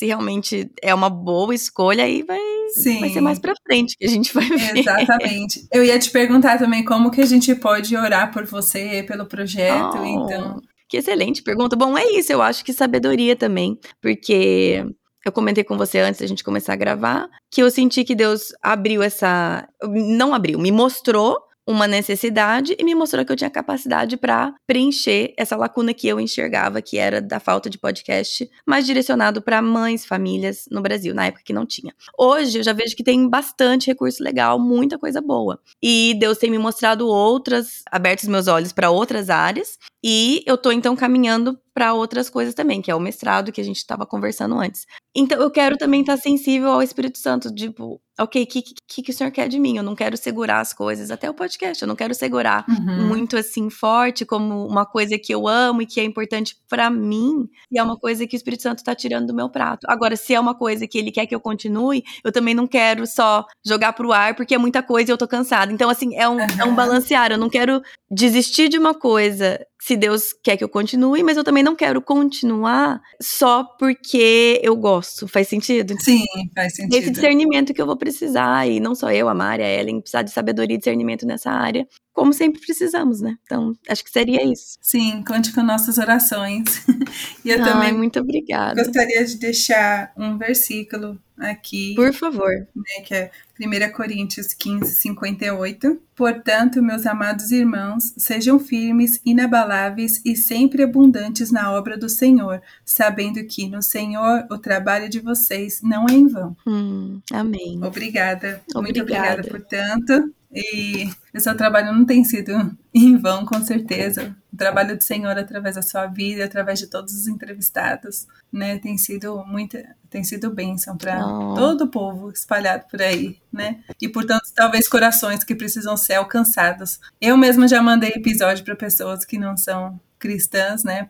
se 0.00 0.06
realmente 0.06 0.72
é 0.80 0.94
uma 0.94 1.10
boa 1.10 1.54
escolha, 1.54 2.04
aí 2.04 2.22
vai, 2.22 2.40
Sim. 2.72 3.00
vai 3.00 3.10
ser 3.10 3.20
mais 3.20 3.38
pra 3.38 3.52
frente 3.66 3.98
que 3.98 4.06
a 4.06 4.08
gente 4.08 4.32
vai 4.32 4.48
ver. 4.48 4.78
Exatamente. 4.78 5.68
Eu 5.70 5.84
ia 5.84 5.98
te 5.98 6.08
perguntar 6.08 6.58
também 6.58 6.82
como 6.82 7.10
que 7.10 7.20
a 7.20 7.26
gente 7.26 7.54
pode 7.54 7.94
orar 7.94 8.32
por 8.32 8.46
você, 8.46 9.04
pelo 9.06 9.26
projeto, 9.26 9.98
oh, 10.00 10.06
então... 10.06 10.62
Que 10.88 10.96
excelente 10.96 11.42
pergunta. 11.42 11.76
Bom, 11.76 11.98
é 11.98 12.12
isso, 12.12 12.32
eu 12.32 12.40
acho 12.40 12.64
que 12.64 12.72
sabedoria 12.72 13.36
também, 13.36 13.78
porque 14.00 14.86
eu 15.22 15.30
comentei 15.30 15.64
com 15.64 15.76
você 15.76 15.98
antes 15.98 16.22
da 16.22 16.26
gente 16.26 16.42
começar 16.42 16.72
a 16.72 16.76
gravar, 16.76 17.28
que 17.50 17.62
eu 17.62 17.70
senti 17.70 18.02
que 18.02 18.14
Deus 18.14 18.54
abriu 18.62 19.02
essa. 19.02 19.68
Não 19.82 20.32
abriu, 20.32 20.58
me 20.58 20.72
mostrou 20.72 21.38
uma 21.70 21.86
necessidade 21.86 22.76
e 22.78 22.84
me 22.84 22.94
mostrou 22.94 23.24
que 23.24 23.30
eu 23.30 23.36
tinha 23.36 23.48
capacidade 23.48 24.16
para 24.16 24.52
preencher 24.66 25.32
essa 25.36 25.56
lacuna 25.56 25.94
que 25.94 26.08
eu 26.08 26.18
enxergava, 26.18 26.82
que 26.82 26.98
era 26.98 27.20
da 27.20 27.38
falta 27.38 27.70
de 27.70 27.78
podcast, 27.78 28.50
mais 28.66 28.84
direcionado 28.84 29.40
para 29.40 29.62
mães, 29.62 30.04
famílias 30.04 30.64
no 30.70 30.82
Brasil, 30.82 31.14
na 31.14 31.26
época 31.26 31.44
que 31.44 31.52
não 31.52 31.64
tinha. 31.64 31.94
Hoje 32.18 32.58
eu 32.58 32.62
já 32.62 32.72
vejo 32.72 32.96
que 32.96 33.04
tem 33.04 33.28
bastante 33.28 33.86
recurso 33.86 34.22
legal, 34.22 34.58
muita 34.58 34.98
coisa 34.98 35.20
boa. 35.20 35.60
E 35.80 36.16
Deus 36.18 36.38
tem 36.38 36.50
me 36.50 36.58
mostrado 36.58 37.06
outras, 37.06 37.82
aberto 37.90 38.22
os 38.22 38.28
meus 38.28 38.48
olhos 38.48 38.72
para 38.72 38.90
outras 38.90 39.30
áreas, 39.30 39.78
E 40.02 40.42
eu 40.46 40.56
tô 40.56 40.72
então 40.72 40.96
caminhando 40.96 41.58
para 41.74 41.94
outras 41.94 42.28
coisas 42.28 42.54
também, 42.54 42.82
que 42.82 42.90
é 42.90 42.94
o 42.94 43.00
mestrado 43.00 43.52
que 43.52 43.60
a 43.60 43.64
gente 43.64 43.78
estava 43.78 44.04
conversando 44.04 44.58
antes. 44.58 44.86
Então 45.14 45.40
eu 45.40 45.50
quero 45.50 45.76
também 45.76 46.00
estar 46.00 46.16
tá 46.16 46.22
sensível 46.22 46.70
ao 46.70 46.82
Espírito 46.82 47.18
Santo, 47.18 47.52
tipo, 47.54 48.00
ok, 48.18 48.42
o 48.42 48.46
que, 48.46 48.62
que, 48.86 49.02
que 49.02 49.10
o 49.10 49.14
senhor 49.14 49.30
quer 49.30 49.48
de 49.48 49.58
mim? 49.58 49.76
Eu 49.76 49.82
não 49.82 49.94
quero 49.94 50.16
segurar 50.16 50.60
as 50.60 50.72
coisas, 50.72 51.10
até 51.10 51.28
o 51.28 51.34
podcast, 51.34 51.82
eu 51.82 51.88
não 51.88 51.96
quero 51.96 52.14
segurar 52.14 52.64
uhum. 52.68 53.08
muito 53.08 53.36
assim 53.36 53.70
forte 53.70 54.26
como 54.26 54.66
uma 54.66 54.84
coisa 54.84 55.18
que 55.18 55.32
eu 55.32 55.48
amo 55.48 55.82
e 55.82 55.86
que 55.86 56.00
é 56.00 56.04
importante 56.04 56.56
para 56.68 56.90
mim, 56.90 57.48
e 57.70 57.78
é 57.78 57.82
uma 57.82 57.96
coisa 57.96 58.26
que 58.26 58.36
o 58.36 58.38
Espírito 58.38 58.62
Santo 58.62 58.84
tá 58.84 58.94
tirando 58.94 59.28
do 59.28 59.34
meu 59.34 59.48
prato. 59.48 59.86
Agora, 59.88 60.16
se 60.16 60.34
é 60.34 60.40
uma 60.40 60.54
coisa 60.54 60.86
que 60.86 60.98
ele 60.98 61.10
quer 61.10 61.26
que 61.26 61.34
eu 61.34 61.40
continue, 61.40 62.04
eu 62.22 62.30
também 62.30 62.54
não 62.54 62.66
quero 62.66 63.06
só 63.06 63.46
jogar 63.64 63.92
pro 63.92 64.12
ar 64.12 64.34
porque 64.34 64.54
é 64.54 64.58
muita 64.58 64.82
coisa 64.82 65.10
e 65.10 65.12
eu 65.12 65.18
tô 65.18 65.26
cansada. 65.26 65.72
Então, 65.72 65.88
assim, 65.88 66.14
é 66.16 66.28
um, 66.28 66.34
uhum. 66.34 66.46
é 66.58 66.64
um 66.64 66.74
balancear. 66.74 67.32
Eu 67.32 67.38
não 67.38 67.48
quero 67.48 67.80
desistir 68.10 68.68
de 68.68 68.78
uma 68.78 68.94
coisa 68.94 69.58
se 69.80 69.96
Deus 69.96 70.34
quer 70.44 70.56
que 70.56 70.62
eu 70.62 70.68
continue, 70.68 71.22
mas 71.22 71.36
eu 71.36 71.44
também 71.44 71.62
não 71.62 71.74
quero 71.74 72.02
continuar 72.02 73.00
só 73.20 73.64
porque 73.64 74.60
eu 74.62 74.76
gosto. 74.76 75.26
Faz 75.26 75.48
sentido? 75.48 75.94
Sim, 76.00 76.26
faz 76.54 76.76
sentido. 76.76 76.96
Esse 76.96 77.10
discernimento 77.10 77.72
que 77.72 77.80
eu 77.80 77.86
vou 77.86 77.96
precisar, 77.96 78.68
e 78.68 78.78
não 78.78 78.94
só 78.94 79.10
eu, 79.10 79.28
a 79.28 79.34
Mari, 79.34 79.62
a 79.62 79.68
Ellen, 79.68 80.00
precisar 80.00 80.22
de 80.22 80.30
sabedoria 80.30 80.74
e 80.74 80.78
discernimento 80.78 81.26
nessa 81.26 81.50
área, 81.50 81.88
como 82.12 82.32
sempre 82.34 82.60
precisamos, 82.60 83.22
né? 83.22 83.36
Então, 83.44 83.72
acho 83.88 84.04
que 84.04 84.10
seria 84.10 84.44
isso. 84.44 84.76
Sim, 84.82 85.24
conte 85.26 85.52
com 85.54 85.62
nossas 85.62 85.96
orações. 85.96 86.84
e 87.42 87.50
eu 87.50 87.62
Ai, 87.62 87.72
também 87.72 87.92
muito 87.94 88.20
obrigada. 88.20 88.84
gostaria 88.84 89.24
de 89.24 89.38
deixar 89.38 90.12
um 90.16 90.36
versículo 90.36 91.18
aqui. 91.40 91.94
Por 91.94 92.12
favor. 92.12 92.50
Né, 92.50 93.04
que 93.04 93.14
é 93.14 93.30
1 93.58 93.92
Coríntios 93.92 94.52
15, 94.52 94.92
58. 94.92 96.00
Portanto, 96.14 96.82
meus 96.82 97.06
amados 97.06 97.50
irmãos, 97.50 98.12
sejam 98.16 98.58
firmes, 98.58 99.20
inabaláveis 99.24 100.20
e 100.24 100.36
sempre 100.36 100.82
abundantes 100.82 101.50
na 101.50 101.72
obra 101.72 101.96
do 101.96 102.08
Senhor, 102.08 102.62
sabendo 102.84 103.42
que 103.44 103.68
no 103.68 103.82
Senhor 103.82 104.46
o 104.50 104.58
trabalho 104.58 105.08
de 105.08 105.20
vocês 105.20 105.80
não 105.82 106.06
é 106.08 106.12
em 106.12 106.28
vão. 106.28 106.56
Hum, 106.66 107.20
amém. 107.32 107.80
Obrigada. 107.82 108.62
obrigada. 108.74 108.80
Muito 108.80 109.00
obrigada 109.00 109.42
por 109.42 109.60
tanto. 109.62 110.34
E 110.52 111.08
o 111.32 111.38
seu 111.38 111.56
trabalho 111.56 111.92
não 111.92 112.04
tem 112.04 112.24
sido 112.24 112.76
em 112.92 113.16
vão, 113.16 113.46
com 113.46 113.62
certeza. 113.62 114.34
O 114.52 114.56
trabalho 114.56 114.96
do 114.96 115.02
Senhor 115.02 115.38
através 115.38 115.76
da 115.76 115.82
sua 115.82 116.06
vida, 116.06 116.44
através 116.44 116.80
de 116.80 116.88
todos 116.88 117.14
os 117.14 117.28
entrevistados, 117.28 118.26
né, 118.52 118.78
tem 118.78 118.98
sido 118.98 119.44
muito, 119.46 119.78
tem 120.08 120.24
sido 120.24 120.50
bênção 120.50 120.96
para 120.96 121.24
oh. 121.24 121.54
todo 121.54 121.84
o 121.84 121.88
povo 121.88 122.30
espalhado 122.30 122.84
por 122.90 123.00
aí, 123.00 123.38
né? 123.52 123.80
E 124.02 124.08
portanto, 124.08 124.50
talvez 124.54 124.88
corações 124.88 125.44
que 125.44 125.54
precisam 125.54 125.96
ser 125.96 126.14
alcançados. 126.14 126.98
Eu 127.20 127.36
mesma 127.36 127.68
já 127.68 127.80
mandei 127.80 128.10
episódio 128.10 128.64
para 128.64 128.74
pessoas 128.74 129.24
que 129.24 129.38
não 129.38 129.56
são 129.56 130.00
cristãs, 130.20 130.84
né, 130.84 131.08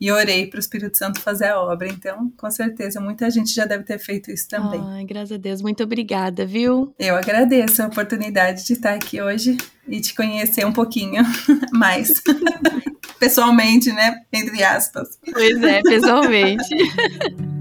e 0.00 0.10
orei 0.10 0.46
para 0.46 0.56
o 0.56 0.60
Espírito 0.60 0.96
Santo 0.96 1.20
fazer 1.20 1.46
a 1.46 1.60
obra. 1.60 1.88
Então, 1.88 2.32
com 2.36 2.50
certeza, 2.50 3.00
muita 3.00 3.30
gente 3.30 3.52
já 3.52 3.64
deve 3.64 3.84
ter 3.84 3.98
feito 3.98 4.30
isso 4.30 4.48
também. 4.48 4.80
Ai, 4.82 5.04
graças 5.04 5.32
a 5.32 5.36
Deus, 5.36 5.60
muito 5.60 5.82
obrigada, 5.82 6.46
viu? 6.46 6.94
Eu 6.98 7.16
agradeço 7.16 7.82
a 7.82 7.86
oportunidade 7.86 8.64
de 8.64 8.72
estar 8.72 8.94
aqui 8.94 9.20
hoje 9.20 9.56
e 9.88 10.00
te 10.00 10.14
conhecer 10.14 10.64
um 10.64 10.72
pouquinho 10.72 11.22
mais. 11.72 12.22
pessoalmente, 13.18 13.90
né? 13.92 14.22
Entre 14.32 14.62
aspas. 14.62 15.18
Pois 15.32 15.62
é, 15.62 15.82
pessoalmente. 15.82 16.64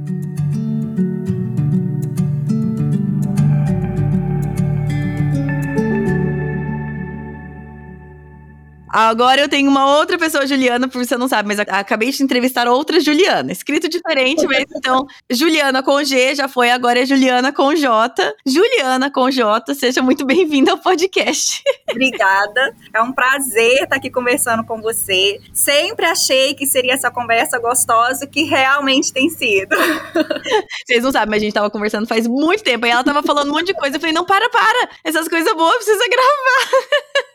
Agora 8.95 9.41
eu 9.41 9.49
tenho 9.49 9.69
uma 9.69 9.97
outra 9.97 10.17
pessoa, 10.17 10.47
Juliana, 10.47 10.88
por 10.88 11.05
você 11.05 11.17
não 11.17 11.27
sabe, 11.27 11.49
mas 11.49 11.60
acabei 11.60 12.12
de 12.12 12.23
entrevistar 12.23 12.65
outra 12.65 12.97
Juliana. 13.01 13.51
Escrito 13.51 13.89
diferente, 13.89 14.45
mas 14.47 14.63
então, 14.73 15.05
Juliana 15.29 15.84
com 15.84 16.01
G 16.01 16.34
já 16.34 16.47
foi, 16.47 16.71
agora 16.71 17.01
é 17.01 17.05
Juliana 17.05 17.51
com 17.51 17.75
J. 17.75 18.34
Juliana 18.47 19.12
com 19.12 19.29
J, 19.29 19.75
seja 19.75 20.01
muito 20.01 20.25
bem-vinda 20.25 20.71
ao 20.71 20.77
podcast. 20.77 21.62
Obrigada. 21.91 22.73
É 22.93 23.01
um 23.01 23.12
prazer 23.12 23.84
estar 23.84 23.97
aqui 23.97 24.10
conversando 24.10 24.63
com 24.63 24.81
você. 24.81 25.41
Sempre 25.53 26.05
achei 26.05 26.53
que 26.53 26.65
seria 26.65 26.93
essa 26.93 27.12
conversa 27.12 27.60
gostosa 27.60 28.25
que 28.25 28.43
realmente 28.43 29.12
tem 29.12 29.29
sido. 29.29 29.75
Vocês 30.88 31.03
não 31.03 31.12
sabem, 31.12 31.31
mas 31.31 31.41
a 31.41 31.45
gente 31.45 31.53
tava 31.53 31.69
conversando 31.69 32.08
faz 32.08 32.27
muito 32.27 32.63
tempo 32.63 32.86
e 32.86 32.89
ela 32.89 33.03
tava 33.03 33.21
falando 33.21 33.49
um 33.49 33.55
monte 33.55 33.67
de 33.67 33.73
coisa. 33.73 33.97
Eu 33.97 33.99
falei, 33.99 34.15
não, 34.15 34.23
para, 34.23 34.49
para. 34.49 34.89
Essas 35.03 35.27
coisas 35.27 35.53
boas 35.53 35.75
precisa 35.75 36.05
gravar. 36.08 37.34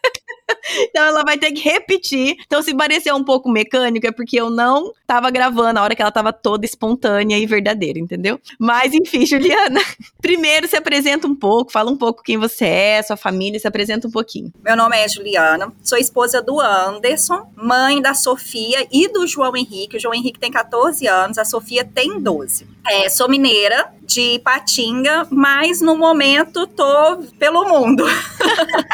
Então 0.77 1.05
ela 1.05 1.23
vai 1.23 1.39
ter 1.39 1.53
que 1.53 1.63
repetir. 1.63 2.37
Então, 2.47 2.63
se 2.63 2.75
parecer 2.75 3.13
um 3.13 3.25
pouco 3.25 3.49
mecânico, 3.49 4.07
é 4.07 4.13
porque 4.13 4.41
eu 4.41 4.51
não 4.51 4.93
tava 5.07 5.31
gravando 5.31 5.79
a 5.79 5.83
hora 5.83 5.95
que 5.95 6.03
ela 6.03 6.11
tava 6.11 6.33
toda 6.33 6.65
espontânea 6.65 7.39
e 7.39 7.47
verdadeira, 7.47 7.99
entendeu? 7.99 8.41
Mas, 8.59 8.93
enfim, 8.93 9.25
Juliana, 9.27 9.81
primeiro 10.21 10.69
se 10.69 10.77
apresenta 10.77 11.27
um 11.27 11.35
pouco, 11.35 11.73
fala 11.73 11.91
um 11.91 11.97
pouco 11.97 12.23
quem 12.23 12.39
você 12.39 12.65
é, 12.65 13.03
sua 13.03 13.17
família, 13.17 13.59
se 13.59 13.67
apresenta 13.67 14.07
um 14.07 14.11
pouquinho. 14.11 14.53
Meu 14.63 14.77
nome 14.77 14.97
é 14.97 15.09
Juliana, 15.09 15.73
sou 15.83 15.99
esposa 15.99 16.43
do 16.43 16.61
Anderson, 16.61 17.51
mãe 17.57 18.01
da 18.01 18.15
Sofia 18.15 18.87
e 18.93 19.09
do 19.09 19.27
João 19.27 19.57
Henrique. 19.57 19.97
O 19.97 20.01
João 20.01 20.15
Henrique 20.15 20.39
tem 20.39 20.51
14 20.51 21.07
anos, 21.07 21.39
a 21.39 21.45
Sofia 21.45 21.85
tem 21.85 22.21
12. 22.21 22.67
É, 22.87 23.09
sou 23.09 23.29
mineira, 23.29 23.93
de 24.11 24.41
Patinga, 24.41 25.27
mas 25.31 25.81
no 25.81 25.97
momento 25.97 26.67
tô 26.67 27.23
pelo 27.39 27.69
mundo. 27.69 28.05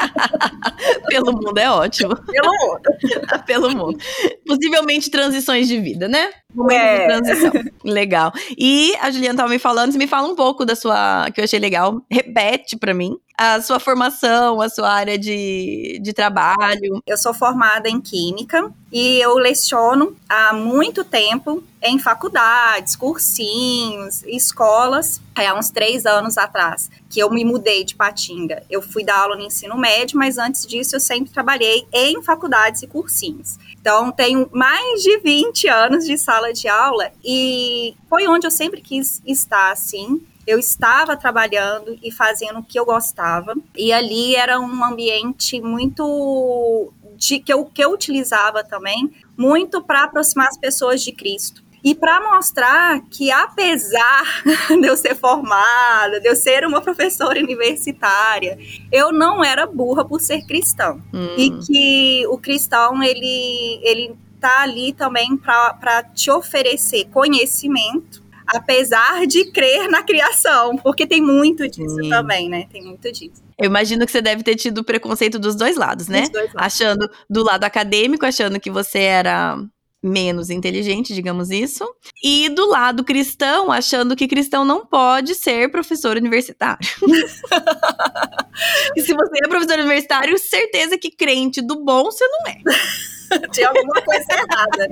pelo 1.08 1.32
mundo 1.32 1.56
é 1.56 1.70
ótimo. 1.70 2.14
Pelo 2.16 2.52
mundo. 2.52 2.82
pelo 3.46 3.70
mundo. 3.70 3.98
Possivelmente 4.46 5.10
transições 5.10 5.68
de 5.68 5.80
vida, 5.80 6.06
né? 6.06 6.30
É. 6.70 7.06
transição. 7.06 7.52
Legal. 7.82 8.32
E 8.58 8.94
a 9.00 9.10
Juliana 9.10 9.38
tava 9.38 9.48
me 9.48 9.58
falando, 9.58 9.92
você 9.92 9.98
me 9.98 10.06
fala 10.06 10.28
um 10.28 10.36
pouco 10.36 10.66
da 10.66 10.76
sua, 10.76 11.30
que 11.30 11.40
eu 11.40 11.44
achei 11.44 11.58
legal, 11.58 12.02
repete 12.10 12.76
para 12.76 12.92
mim 12.92 13.16
a 13.36 13.60
sua 13.60 13.78
formação, 13.78 14.60
a 14.60 14.68
sua 14.68 14.90
área 14.90 15.18
de, 15.18 15.98
de 16.02 16.12
trabalho? 16.12 17.02
Eu 17.06 17.18
sou 17.18 17.34
formada 17.34 17.88
em 17.88 18.00
Química 18.00 18.72
e 18.90 19.18
eu 19.20 19.34
leciono 19.34 20.16
há 20.26 20.54
muito 20.54 21.04
tempo 21.04 21.62
em 21.82 21.98
faculdades, 21.98 22.96
cursinhos, 22.96 24.22
escolas, 24.24 25.20
é, 25.36 25.46
há 25.46 25.54
uns 25.54 25.68
três 25.68 26.06
anos 26.06 26.38
atrás, 26.38 26.90
que 27.10 27.20
eu 27.20 27.30
me 27.30 27.44
mudei 27.44 27.84
de 27.84 27.94
Patinga. 27.94 28.62
Eu 28.70 28.80
fui 28.80 29.04
dar 29.04 29.18
aula 29.18 29.36
no 29.36 29.42
ensino 29.42 29.76
médio, 29.76 30.18
mas 30.18 30.38
antes 30.38 30.66
disso 30.66 30.96
eu 30.96 31.00
sempre 31.00 31.30
trabalhei 31.30 31.86
em 31.92 32.22
faculdades 32.22 32.82
e 32.82 32.86
cursinhos. 32.86 33.58
Então, 33.78 34.10
tenho 34.10 34.48
mais 34.50 35.02
de 35.02 35.18
20 35.18 35.68
anos 35.68 36.06
de 36.06 36.16
sala 36.16 36.52
de 36.52 36.66
aula 36.66 37.12
e 37.22 37.94
foi 38.08 38.26
onde 38.26 38.46
eu 38.46 38.50
sempre 38.50 38.80
quis 38.80 39.20
estar, 39.26 39.70
assim 39.70 40.20
eu 40.46 40.58
estava 40.58 41.16
trabalhando 41.16 41.98
e 42.02 42.12
fazendo 42.12 42.60
o 42.60 42.62
que 42.62 42.78
eu 42.78 42.84
gostava. 42.84 43.54
E 43.76 43.92
ali 43.92 44.36
era 44.36 44.60
um 44.60 44.84
ambiente 44.84 45.60
muito 45.60 46.92
de 47.16 47.40
que 47.40 47.52
eu, 47.52 47.64
que 47.64 47.82
eu 47.82 47.92
utilizava 47.92 48.62
também 48.62 49.10
muito 49.36 49.82
para 49.82 50.04
aproximar 50.04 50.48
as 50.48 50.58
pessoas 50.58 51.02
de 51.02 51.12
Cristo. 51.12 51.64
E 51.82 51.94
para 51.94 52.20
mostrar 52.20 53.00
que, 53.10 53.30
apesar 53.30 54.42
de 54.68 54.86
eu 54.86 54.96
ser 54.96 55.14
formada, 55.14 56.20
de 56.20 56.28
eu 56.28 56.34
ser 56.34 56.66
uma 56.66 56.80
professora 56.80 57.38
universitária, 57.38 58.58
eu 58.90 59.12
não 59.12 59.44
era 59.44 59.66
burra 59.66 60.04
por 60.04 60.20
ser 60.20 60.44
cristão. 60.46 61.00
Hum. 61.14 61.34
E 61.36 61.50
que 61.64 62.26
o 62.26 62.38
cristão, 62.38 63.02
ele, 63.02 63.80
ele 63.84 64.16
tá 64.40 64.62
ali 64.62 64.92
também 64.92 65.36
para 65.36 66.02
te 66.12 66.30
oferecer 66.30 67.04
conhecimento 67.06 68.25
apesar 68.46 69.26
de 69.26 69.50
crer 69.50 69.88
na 69.88 70.02
criação, 70.02 70.76
porque 70.76 71.06
tem 71.06 71.20
muito 71.20 71.68
disso 71.68 71.96
Sim. 72.02 72.08
também, 72.08 72.48
né? 72.48 72.66
Tem 72.70 72.82
muito 72.82 73.10
disso. 73.10 73.44
Eu 73.58 73.66
imagino 73.66 74.04
que 74.04 74.12
você 74.12 74.20
deve 74.20 74.42
ter 74.42 74.54
tido 74.54 74.84
preconceito 74.84 75.38
dos 75.38 75.54
dois 75.54 75.76
lados, 75.76 76.08
né? 76.08 76.28
Dois 76.28 76.52
lados. 76.52 76.54
Achando 76.56 77.10
do 77.28 77.42
lado 77.42 77.64
acadêmico, 77.64 78.26
achando 78.26 78.60
que 78.60 78.70
você 78.70 78.98
era 79.00 79.58
menos 80.02 80.50
inteligente, 80.50 81.12
digamos 81.12 81.50
isso, 81.50 81.84
e 82.22 82.48
do 82.48 82.68
lado 82.68 83.02
cristão, 83.02 83.72
achando 83.72 84.14
que 84.14 84.28
cristão 84.28 84.64
não 84.64 84.86
pode 84.86 85.34
ser 85.34 85.70
professor 85.70 86.16
universitário. 86.16 86.86
e 88.94 89.00
se 89.00 89.12
você 89.12 89.38
é 89.44 89.48
professor 89.48 89.78
universitário, 89.78 90.38
certeza 90.38 90.96
que 90.96 91.10
crente 91.10 91.60
do 91.60 91.82
bom 91.82 92.04
você 92.04 92.24
não 92.26 92.46
é. 92.46 92.58
Tinha 93.52 93.68
alguma 93.68 94.02
coisa 94.02 94.26
errada. 94.30 94.88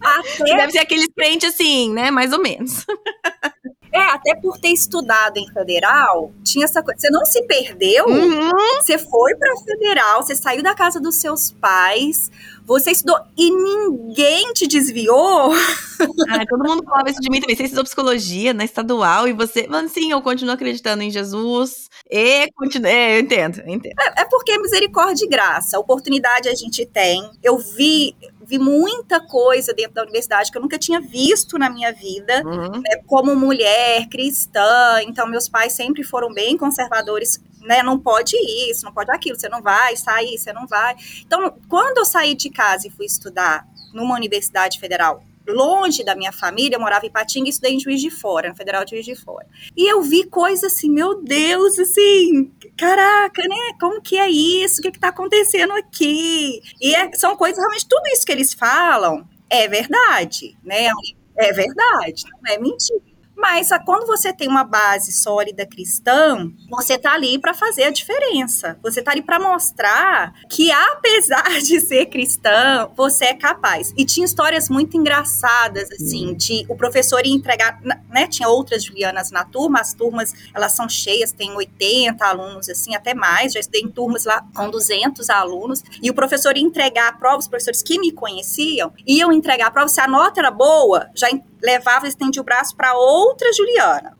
Até... 0.00 0.56
Deve 0.56 0.72
ser 0.72 0.78
aqueles 0.78 1.08
crentes 1.14 1.54
assim, 1.54 1.92
né? 1.92 2.10
Mais 2.10 2.32
ou 2.32 2.40
menos. 2.40 2.84
É, 3.96 4.10
até 4.10 4.34
por 4.34 4.58
ter 4.58 4.68
estudado 4.68 5.38
em 5.38 5.50
federal, 5.52 6.32
tinha 6.44 6.64
essa 6.64 6.82
coisa. 6.82 7.00
Você 7.00 7.10
não 7.10 7.24
se 7.24 7.42
perdeu, 7.42 8.06
uhum. 8.06 8.50
você 8.80 8.98
foi 8.98 9.34
pra 9.36 9.56
federal, 9.56 10.22
você 10.22 10.36
saiu 10.36 10.62
da 10.62 10.74
casa 10.74 11.00
dos 11.00 11.16
seus 11.16 11.50
pais, 11.50 12.30
você 12.66 12.90
estudou 12.90 13.18
e 13.38 13.50
ninguém 13.50 14.52
te 14.52 14.66
desviou. 14.66 15.52
Ah, 16.28 16.44
todo 16.46 16.68
mundo 16.68 16.84
falava 16.84 17.08
isso 17.08 17.20
de 17.20 17.30
mim 17.30 17.40
também. 17.40 17.56
Você 17.56 17.62
estudou 17.62 17.84
psicologia 17.84 18.52
na 18.52 18.66
estadual 18.66 19.26
e 19.26 19.32
você. 19.32 19.66
Mano, 19.66 19.88
sim, 19.88 20.12
eu 20.12 20.20
continuo 20.20 20.52
acreditando 20.52 21.02
em 21.02 21.10
Jesus. 21.10 21.88
E 22.10 22.50
continuo. 22.52 22.86
É, 22.86 23.16
eu 23.16 23.20
entendo, 23.20 23.60
eu 23.60 23.68
entendo. 23.68 23.94
É, 23.98 24.20
é 24.20 24.24
porque 24.26 24.52
é 24.52 24.58
misericórdia 24.58 25.24
e 25.24 25.28
graça. 25.28 25.78
Oportunidade 25.78 26.50
a 26.50 26.54
gente 26.54 26.84
tem. 26.84 27.30
Eu 27.42 27.56
vi 27.56 28.14
vi 28.46 28.58
muita 28.58 29.20
coisa 29.20 29.74
dentro 29.74 29.94
da 29.94 30.02
universidade 30.02 30.50
que 30.50 30.56
eu 30.56 30.62
nunca 30.62 30.78
tinha 30.78 31.00
visto 31.00 31.58
na 31.58 31.68
minha 31.68 31.92
vida, 31.92 32.42
uhum. 32.44 32.80
né, 32.80 33.02
como 33.06 33.34
mulher 33.34 34.06
cristã. 34.08 35.02
Então, 35.02 35.26
meus 35.26 35.48
pais 35.48 35.72
sempre 35.72 36.02
foram 36.04 36.32
bem 36.32 36.56
conservadores 36.56 37.40
né, 37.66 37.82
não 37.82 37.98
pode 37.98 38.36
isso, 38.70 38.84
não 38.84 38.92
pode 38.92 39.10
aquilo, 39.10 39.38
você 39.38 39.48
não 39.48 39.60
vai 39.60 39.96
sair, 39.96 40.38
você 40.38 40.52
não 40.52 40.66
vai. 40.66 40.94
Então, 41.20 41.52
quando 41.68 41.98
eu 41.98 42.04
saí 42.04 42.34
de 42.34 42.48
casa 42.48 42.86
e 42.86 42.90
fui 42.90 43.04
estudar 43.04 43.66
numa 43.92 44.14
universidade 44.14 44.78
federal 44.78 45.22
longe 45.46 46.04
da 46.04 46.14
minha 46.14 46.32
família, 46.32 46.76
eu 46.76 46.80
morava 46.80 47.06
em 47.06 47.10
Patinga 47.10 47.46
e 47.46 47.50
estudei 47.50 47.74
em 47.74 47.80
Juiz 47.80 48.00
de 48.00 48.10
Fora, 48.10 48.48
no 48.48 48.56
Federal 48.56 48.84
de 48.84 48.92
Juiz 48.92 49.04
de 49.04 49.14
Fora. 49.14 49.46
E 49.76 49.90
eu 49.90 50.02
vi 50.02 50.24
coisas 50.24 50.72
assim, 50.72 50.90
meu 50.90 51.22
Deus, 51.22 51.78
assim, 51.78 52.52
caraca, 52.76 53.42
né? 53.42 53.56
Como 53.80 54.00
que 54.02 54.18
é 54.18 54.28
isso? 54.28 54.80
O 54.80 54.82
que, 54.82 54.92
que 54.92 55.00
tá 55.00 55.08
acontecendo 55.08 55.72
aqui? 55.72 56.60
E 56.80 56.94
é, 56.94 57.10
são 57.14 57.36
coisas, 57.36 57.58
realmente, 57.58 57.86
tudo 57.88 58.06
isso 58.08 58.24
que 58.24 58.32
eles 58.32 58.52
falam 58.54 59.26
é 59.48 59.68
verdade, 59.68 60.56
né? 60.62 60.90
É 61.36 61.52
verdade, 61.52 62.24
não 62.42 62.52
é 62.52 62.58
mentira. 62.58 63.15
Mas 63.36 63.68
quando 63.84 64.06
você 64.06 64.32
tem 64.32 64.48
uma 64.48 64.64
base 64.64 65.12
sólida 65.12 65.66
cristã, 65.66 66.50
você 66.70 66.98
tá 66.98 67.12
ali 67.12 67.38
para 67.38 67.52
fazer 67.52 67.84
a 67.84 67.90
diferença. 67.90 68.78
Você 68.82 69.02
tá 69.02 69.12
ali 69.12 69.22
para 69.22 69.38
mostrar 69.38 70.32
que 70.48 70.72
apesar 70.72 71.44
de 71.62 71.78
ser 71.80 72.06
cristã, 72.06 72.88
você 72.96 73.26
é 73.26 73.34
capaz. 73.34 73.92
E 73.96 74.04
tinha 74.04 74.24
histórias 74.24 74.70
muito 74.70 74.96
engraçadas 74.96 75.90
assim, 75.92 76.34
de 76.34 76.64
o 76.68 76.76
professor 76.76 77.24
ia 77.24 77.34
entregar, 77.34 77.80
né, 77.82 78.26
tinha 78.26 78.48
outras 78.48 78.84
Julianas 78.84 79.30
na 79.30 79.44
turma, 79.44 79.80
as 79.80 79.92
turmas, 79.92 80.32
elas 80.54 80.72
são 80.72 80.88
cheias, 80.88 81.32
tem 81.32 81.54
80 81.54 82.24
alunos 82.24 82.68
assim, 82.68 82.94
até 82.94 83.14
mais, 83.14 83.52
já 83.52 83.60
estudei 83.60 83.82
em 83.82 83.88
turmas 83.88 84.24
lá 84.24 84.44
com 84.54 84.70
200 84.70 85.28
alunos, 85.28 85.82
e 86.02 86.10
o 86.10 86.14
professor 86.14 86.56
ia 86.56 86.62
entregar 86.62 87.08
a 87.08 87.12
prova, 87.12 87.38
os 87.38 87.48
professores 87.48 87.82
que 87.82 87.98
me 87.98 88.12
conheciam, 88.12 88.92
iam 89.06 89.32
entregar 89.32 89.66
a 89.68 89.70
prova, 89.70 89.88
se 89.88 90.00
a 90.00 90.08
nota 90.08 90.40
era 90.40 90.50
boa, 90.50 91.08
já 91.14 91.28
levava, 91.66 92.06
estendia 92.06 92.40
o 92.40 92.44
braço 92.44 92.76
para 92.76 92.94
outra 92.94 93.52
Juliana. 93.52 94.16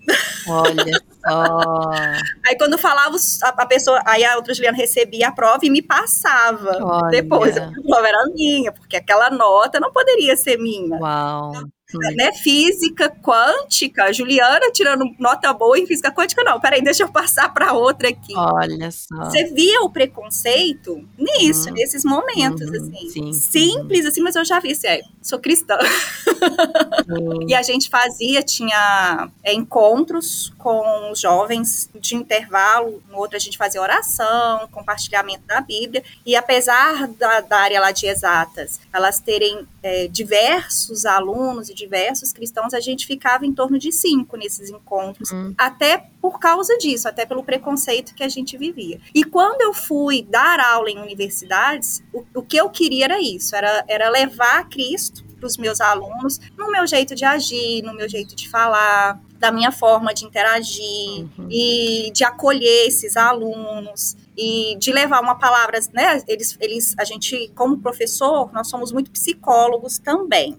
Olha 0.48 1.00
só. 1.24 1.90
aí 2.44 2.58
quando 2.58 2.76
falava, 2.76 3.16
a, 3.42 3.66
pessoa, 3.66 4.02
aí 4.04 4.24
a 4.24 4.36
outra 4.36 4.52
Juliana 4.52 4.76
recebia 4.76 5.28
a 5.28 5.32
prova 5.32 5.60
e 5.62 5.70
me 5.70 5.80
passava. 5.80 6.76
Olha. 6.82 7.10
Depois 7.10 7.56
a 7.56 7.70
prova 7.70 8.08
era 8.08 8.26
minha, 8.34 8.72
porque 8.72 8.96
aquela 8.96 9.30
nota 9.30 9.78
não 9.78 9.92
poderia 9.92 10.36
ser 10.36 10.58
minha. 10.58 10.98
Uau. 10.98 11.52
Né, 11.94 12.32
física 12.32 13.08
quântica, 13.08 14.12
Juliana 14.12 14.72
tirando 14.72 15.04
nota 15.20 15.52
boa 15.52 15.78
em 15.78 15.86
física 15.86 16.10
quântica, 16.10 16.42
não, 16.42 16.60
peraí, 16.60 16.82
deixa 16.82 17.04
eu 17.04 17.08
passar 17.08 17.54
para 17.54 17.74
outra 17.74 18.08
aqui. 18.08 18.34
Olha 18.36 18.90
só. 18.90 19.24
Você 19.24 19.44
via 19.44 19.80
o 19.82 19.90
preconceito 19.90 21.08
nisso, 21.16 21.68
uhum. 21.68 21.74
nesses 21.74 22.04
momentos, 22.04 22.68
uhum. 22.68 22.76
assim. 22.76 23.10
Sim. 23.10 23.32
Simples, 23.32 24.04
assim, 24.04 24.20
mas 24.20 24.34
eu 24.34 24.44
já 24.44 24.58
vi, 24.58 24.72
assim, 24.72 24.88
é, 24.88 25.00
sou 25.22 25.38
cristã. 25.38 25.78
E 27.46 27.54
a 27.54 27.62
gente 27.62 27.88
fazia, 27.88 28.42
tinha 28.42 29.28
é, 29.44 29.52
encontros 29.54 30.52
com 30.58 31.12
os 31.12 31.20
jovens 31.20 31.88
de 31.94 32.16
intervalo, 32.16 33.00
no 33.08 33.18
outro 33.18 33.36
a 33.36 33.40
gente 33.40 33.56
fazia 33.56 33.80
oração, 33.80 34.66
compartilhamento 34.72 35.46
da 35.46 35.60
Bíblia, 35.60 36.02
e 36.24 36.34
apesar 36.34 37.06
da, 37.08 37.40
da 37.40 37.58
área 37.58 37.80
lá 37.80 37.92
de 37.92 38.06
exatas, 38.06 38.80
elas 38.92 39.20
terem 39.20 39.66
é, 39.82 40.08
diversos 40.08 41.06
alunos 41.06 41.68
e 41.68 41.74
diversos 41.76 42.32
cristãos, 42.32 42.74
a 42.74 42.80
gente 42.80 43.06
ficava 43.06 43.46
em 43.46 43.52
torno 43.52 43.78
de 43.78 43.92
cinco 43.92 44.36
nesses 44.36 44.70
encontros, 44.70 45.30
hum. 45.32 45.54
até 45.56 46.10
por 46.20 46.40
causa 46.40 46.76
disso, 46.78 47.08
até 47.08 47.24
pelo 47.24 47.44
preconceito 47.44 48.14
que 48.14 48.24
a 48.24 48.28
gente 48.28 48.56
vivia. 48.56 49.00
E 49.14 49.22
quando 49.22 49.60
eu 49.60 49.72
fui 49.72 50.22
dar 50.22 50.58
aula 50.58 50.90
em 50.90 50.98
universidades, 50.98 52.02
o, 52.12 52.24
o 52.34 52.42
que 52.42 52.56
eu 52.56 52.68
queria 52.70 53.04
era 53.04 53.20
isso, 53.20 53.54
era, 53.54 53.84
era 53.86 54.10
levar 54.10 54.68
Cristo 54.68 55.24
para 55.38 55.46
os 55.46 55.56
meus 55.56 55.80
alunos 55.80 56.40
no 56.56 56.70
meu 56.70 56.86
jeito 56.86 57.14
de 57.14 57.24
agir, 57.24 57.82
no 57.82 57.94
meu 57.94 58.08
jeito 58.08 58.34
de 58.34 58.48
falar, 58.48 59.20
da 59.38 59.52
minha 59.52 59.70
forma 59.70 60.14
de 60.14 60.24
interagir 60.24 61.26
uhum. 61.38 61.48
e 61.50 62.10
de 62.12 62.24
acolher 62.24 62.88
esses 62.88 63.16
alunos 63.16 64.16
e 64.36 64.76
de 64.78 64.92
levar 64.92 65.20
uma 65.20 65.38
palavra, 65.38 65.78
né? 65.92 66.22
Eles, 66.28 66.56
eles, 66.60 66.94
a 66.98 67.04
gente, 67.04 67.50
como 67.54 67.78
professor, 67.78 68.52
nós 68.52 68.68
somos 68.68 68.92
muito 68.92 69.10
psicólogos 69.10 69.98
também. 69.98 70.56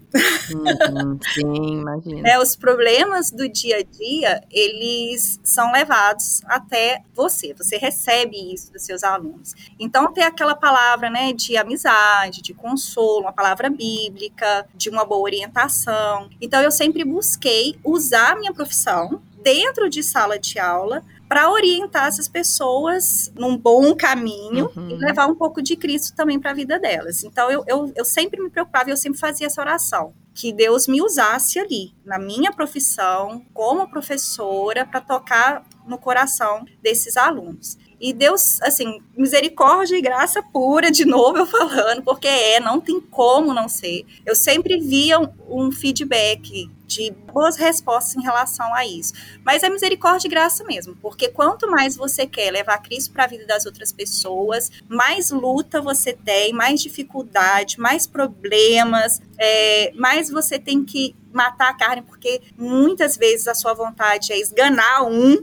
Uhum, 0.52 1.18
sim, 1.32 1.78
imagina. 1.78 2.22
né, 2.22 2.38
os 2.38 2.56
problemas 2.56 3.30
do 3.30 3.48
dia 3.48 3.78
a 3.78 3.82
dia, 3.82 4.42
eles 4.50 5.38
são 5.44 5.70
levados 5.70 6.42
até 6.46 7.02
você. 7.14 7.54
Você 7.54 7.76
recebe 7.76 8.52
isso 8.52 8.72
dos 8.72 8.82
seus 8.82 9.04
alunos. 9.04 9.54
Então, 9.78 10.12
ter 10.12 10.22
aquela 10.22 10.56
palavra, 10.56 11.08
né, 11.08 11.32
de 11.32 11.56
amizade, 11.56 12.42
de 12.42 12.52
consolo, 12.52 13.20
uma 13.20 13.32
palavra 13.32 13.70
bíblica, 13.70 14.66
de 14.74 14.90
uma 14.90 15.04
boa 15.04 15.22
orientação. 15.22 16.28
Então, 16.40 16.60
eu 16.60 16.72
sempre 16.72 17.04
busquei 17.04 17.78
usar 17.84 18.32
a 18.32 18.36
minha 18.36 18.52
profissão 18.52 19.22
dentro 19.42 19.88
de 19.88 20.02
sala 20.02 20.38
de 20.38 20.58
aula 20.58 21.04
para 21.28 21.50
orientar 21.50 22.06
essas 22.06 22.26
pessoas 22.26 23.30
num 23.34 23.56
bom 23.56 23.94
caminho 23.94 24.70
uhum. 24.74 24.90
e 24.90 24.94
levar 24.94 25.26
um 25.26 25.34
pouco 25.34 25.60
de 25.60 25.76
Cristo 25.76 26.16
também 26.16 26.40
para 26.40 26.52
a 26.52 26.54
vida 26.54 26.78
delas. 26.78 27.22
Então, 27.22 27.50
eu, 27.50 27.62
eu, 27.66 27.92
eu 27.94 28.04
sempre 28.04 28.42
me 28.42 28.48
preocupava 28.48 28.88
e 28.88 28.92
eu 28.92 28.96
sempre 28.96 29.18
fazia 29.18 29.46
essa 29.46 29.60
oração. 29.60 30.14
Que 30.34 30.52
Deus 30.52 30.86
me 30.86 31.02
usasse 31.02 31.58
ali, 31.58 31.92
na 32.04 32.18
minha 32.18 32.52
profissão, 32.52 33.44
como 33.52 33.90
professora, 33.90 34.86
para 34.86 35.00
tocar 35.00 35.64
no 35.86 35.98
coração 35.98 36.64
desses 36.82 37.16
alunos. 37.16 37.76
E 38.00 38.12
Deus, 38.12 38.62
assim, 38.62 39.00
misericórdia 39.16 39.96
e 39.96 40.00
graça 40.00 40.40
pura, 40.42 40.90
de 40.90 41.04
novo 41.04 41.38
eu 41.38 41.46
falando, 41.46 42.02
porque 42.02 42.28
é, 42.28 42.60
não 42.60 42.80
tem 42.80 43.00
como 43.00 43.52
não 43.52 43.68
ser. 43.68 44.06
Eu 44.24 44.36
sempre 44.36 44.78
via 44.78 45.18
um, 45.18 45.28
um 45.48 45.72
feedback 45.72 46.70
de 46.88 47.12
boas 47.32 47.56
respostas 47.56 48.16
em 48.16 48.22
relação 48.22 48.74
a 48.74 48.84
isso. 48.84 49.12
Mas 49.44 49.62
é 49.62 49.68
misericórdia 49.68 50.26
e 50.26 50.30
graça 50.30 50.64
mesmo, 50.64 50.96
porque 50.96 51.28
quanto 51.28 51.70
mais 51.70 51.94
você 51.94 52.26
quer 52.26 52.50
levar 52.50 52.78
Cristo 52.78 53.12
para 53.12 53.24
a 53.24 53.26
vida 53.26 53.46
das 53.46 53.66
outras 53.66 53.92
pessoas, 53.92 54.72
mais 54.88 55.30
luta 55.30 55.82
você 55.82 56.14
tem, 56.14 56.52
mais 56.52 56.80
dificuldade, 56.80 57.78
mais 57.78 58.06
problemas, 58.06 59.20
é, 59.38 59.92
mais 59.94 60.30
você 60.30 60.58
tem 60.58 60.84
que 60.84 61.14
matar 61.32 61.70
a 61.70 61.74
carne, 61.74 62.02
porque 62.02 62.42
muitas 62.56 63.16
vezes 63.16 63.48
a 63.48 63.54
sua 63.54 63.74
vontade 63.74 64.32
é 64.32 64.38
esganar 64.38 65.04
um. 65.04 65.36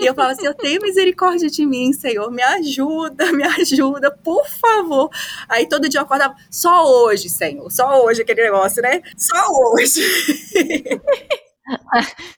e 0.00 0.06
eu 0.06 0.14
falo 0.14 0.30
assim: 0.30 0.46
eu 0.46 0.54
tenho 0.54 0.82
misericórdia 0.82 1.48
de 1.48 1.66
mim, 1.66 1.92
Senhor, 1.92 2.30
me 2.30 2.42
ajuda, 2.42 3.32
me 3.32 3.44
ajuda, 3.44 4.10
por 4.10 4.46
favor. 4.48 5.10
Aí 5.48 5.68
todo 5.68 5.88
dia 5.88 6.00
eu 6.00 6.04
acordava, 6.04 6.34
só 6.50 6.84
hoje, 6.84 7.28
Senhor, 7.28 7.70
só 7.70 8.04
hoje 8.04 8.22
aquele 8.22 8.42
negócio, 8.42 8.82
né? 8.82 9.02
Só 9.16 9.36
hoje. 9.50 10.00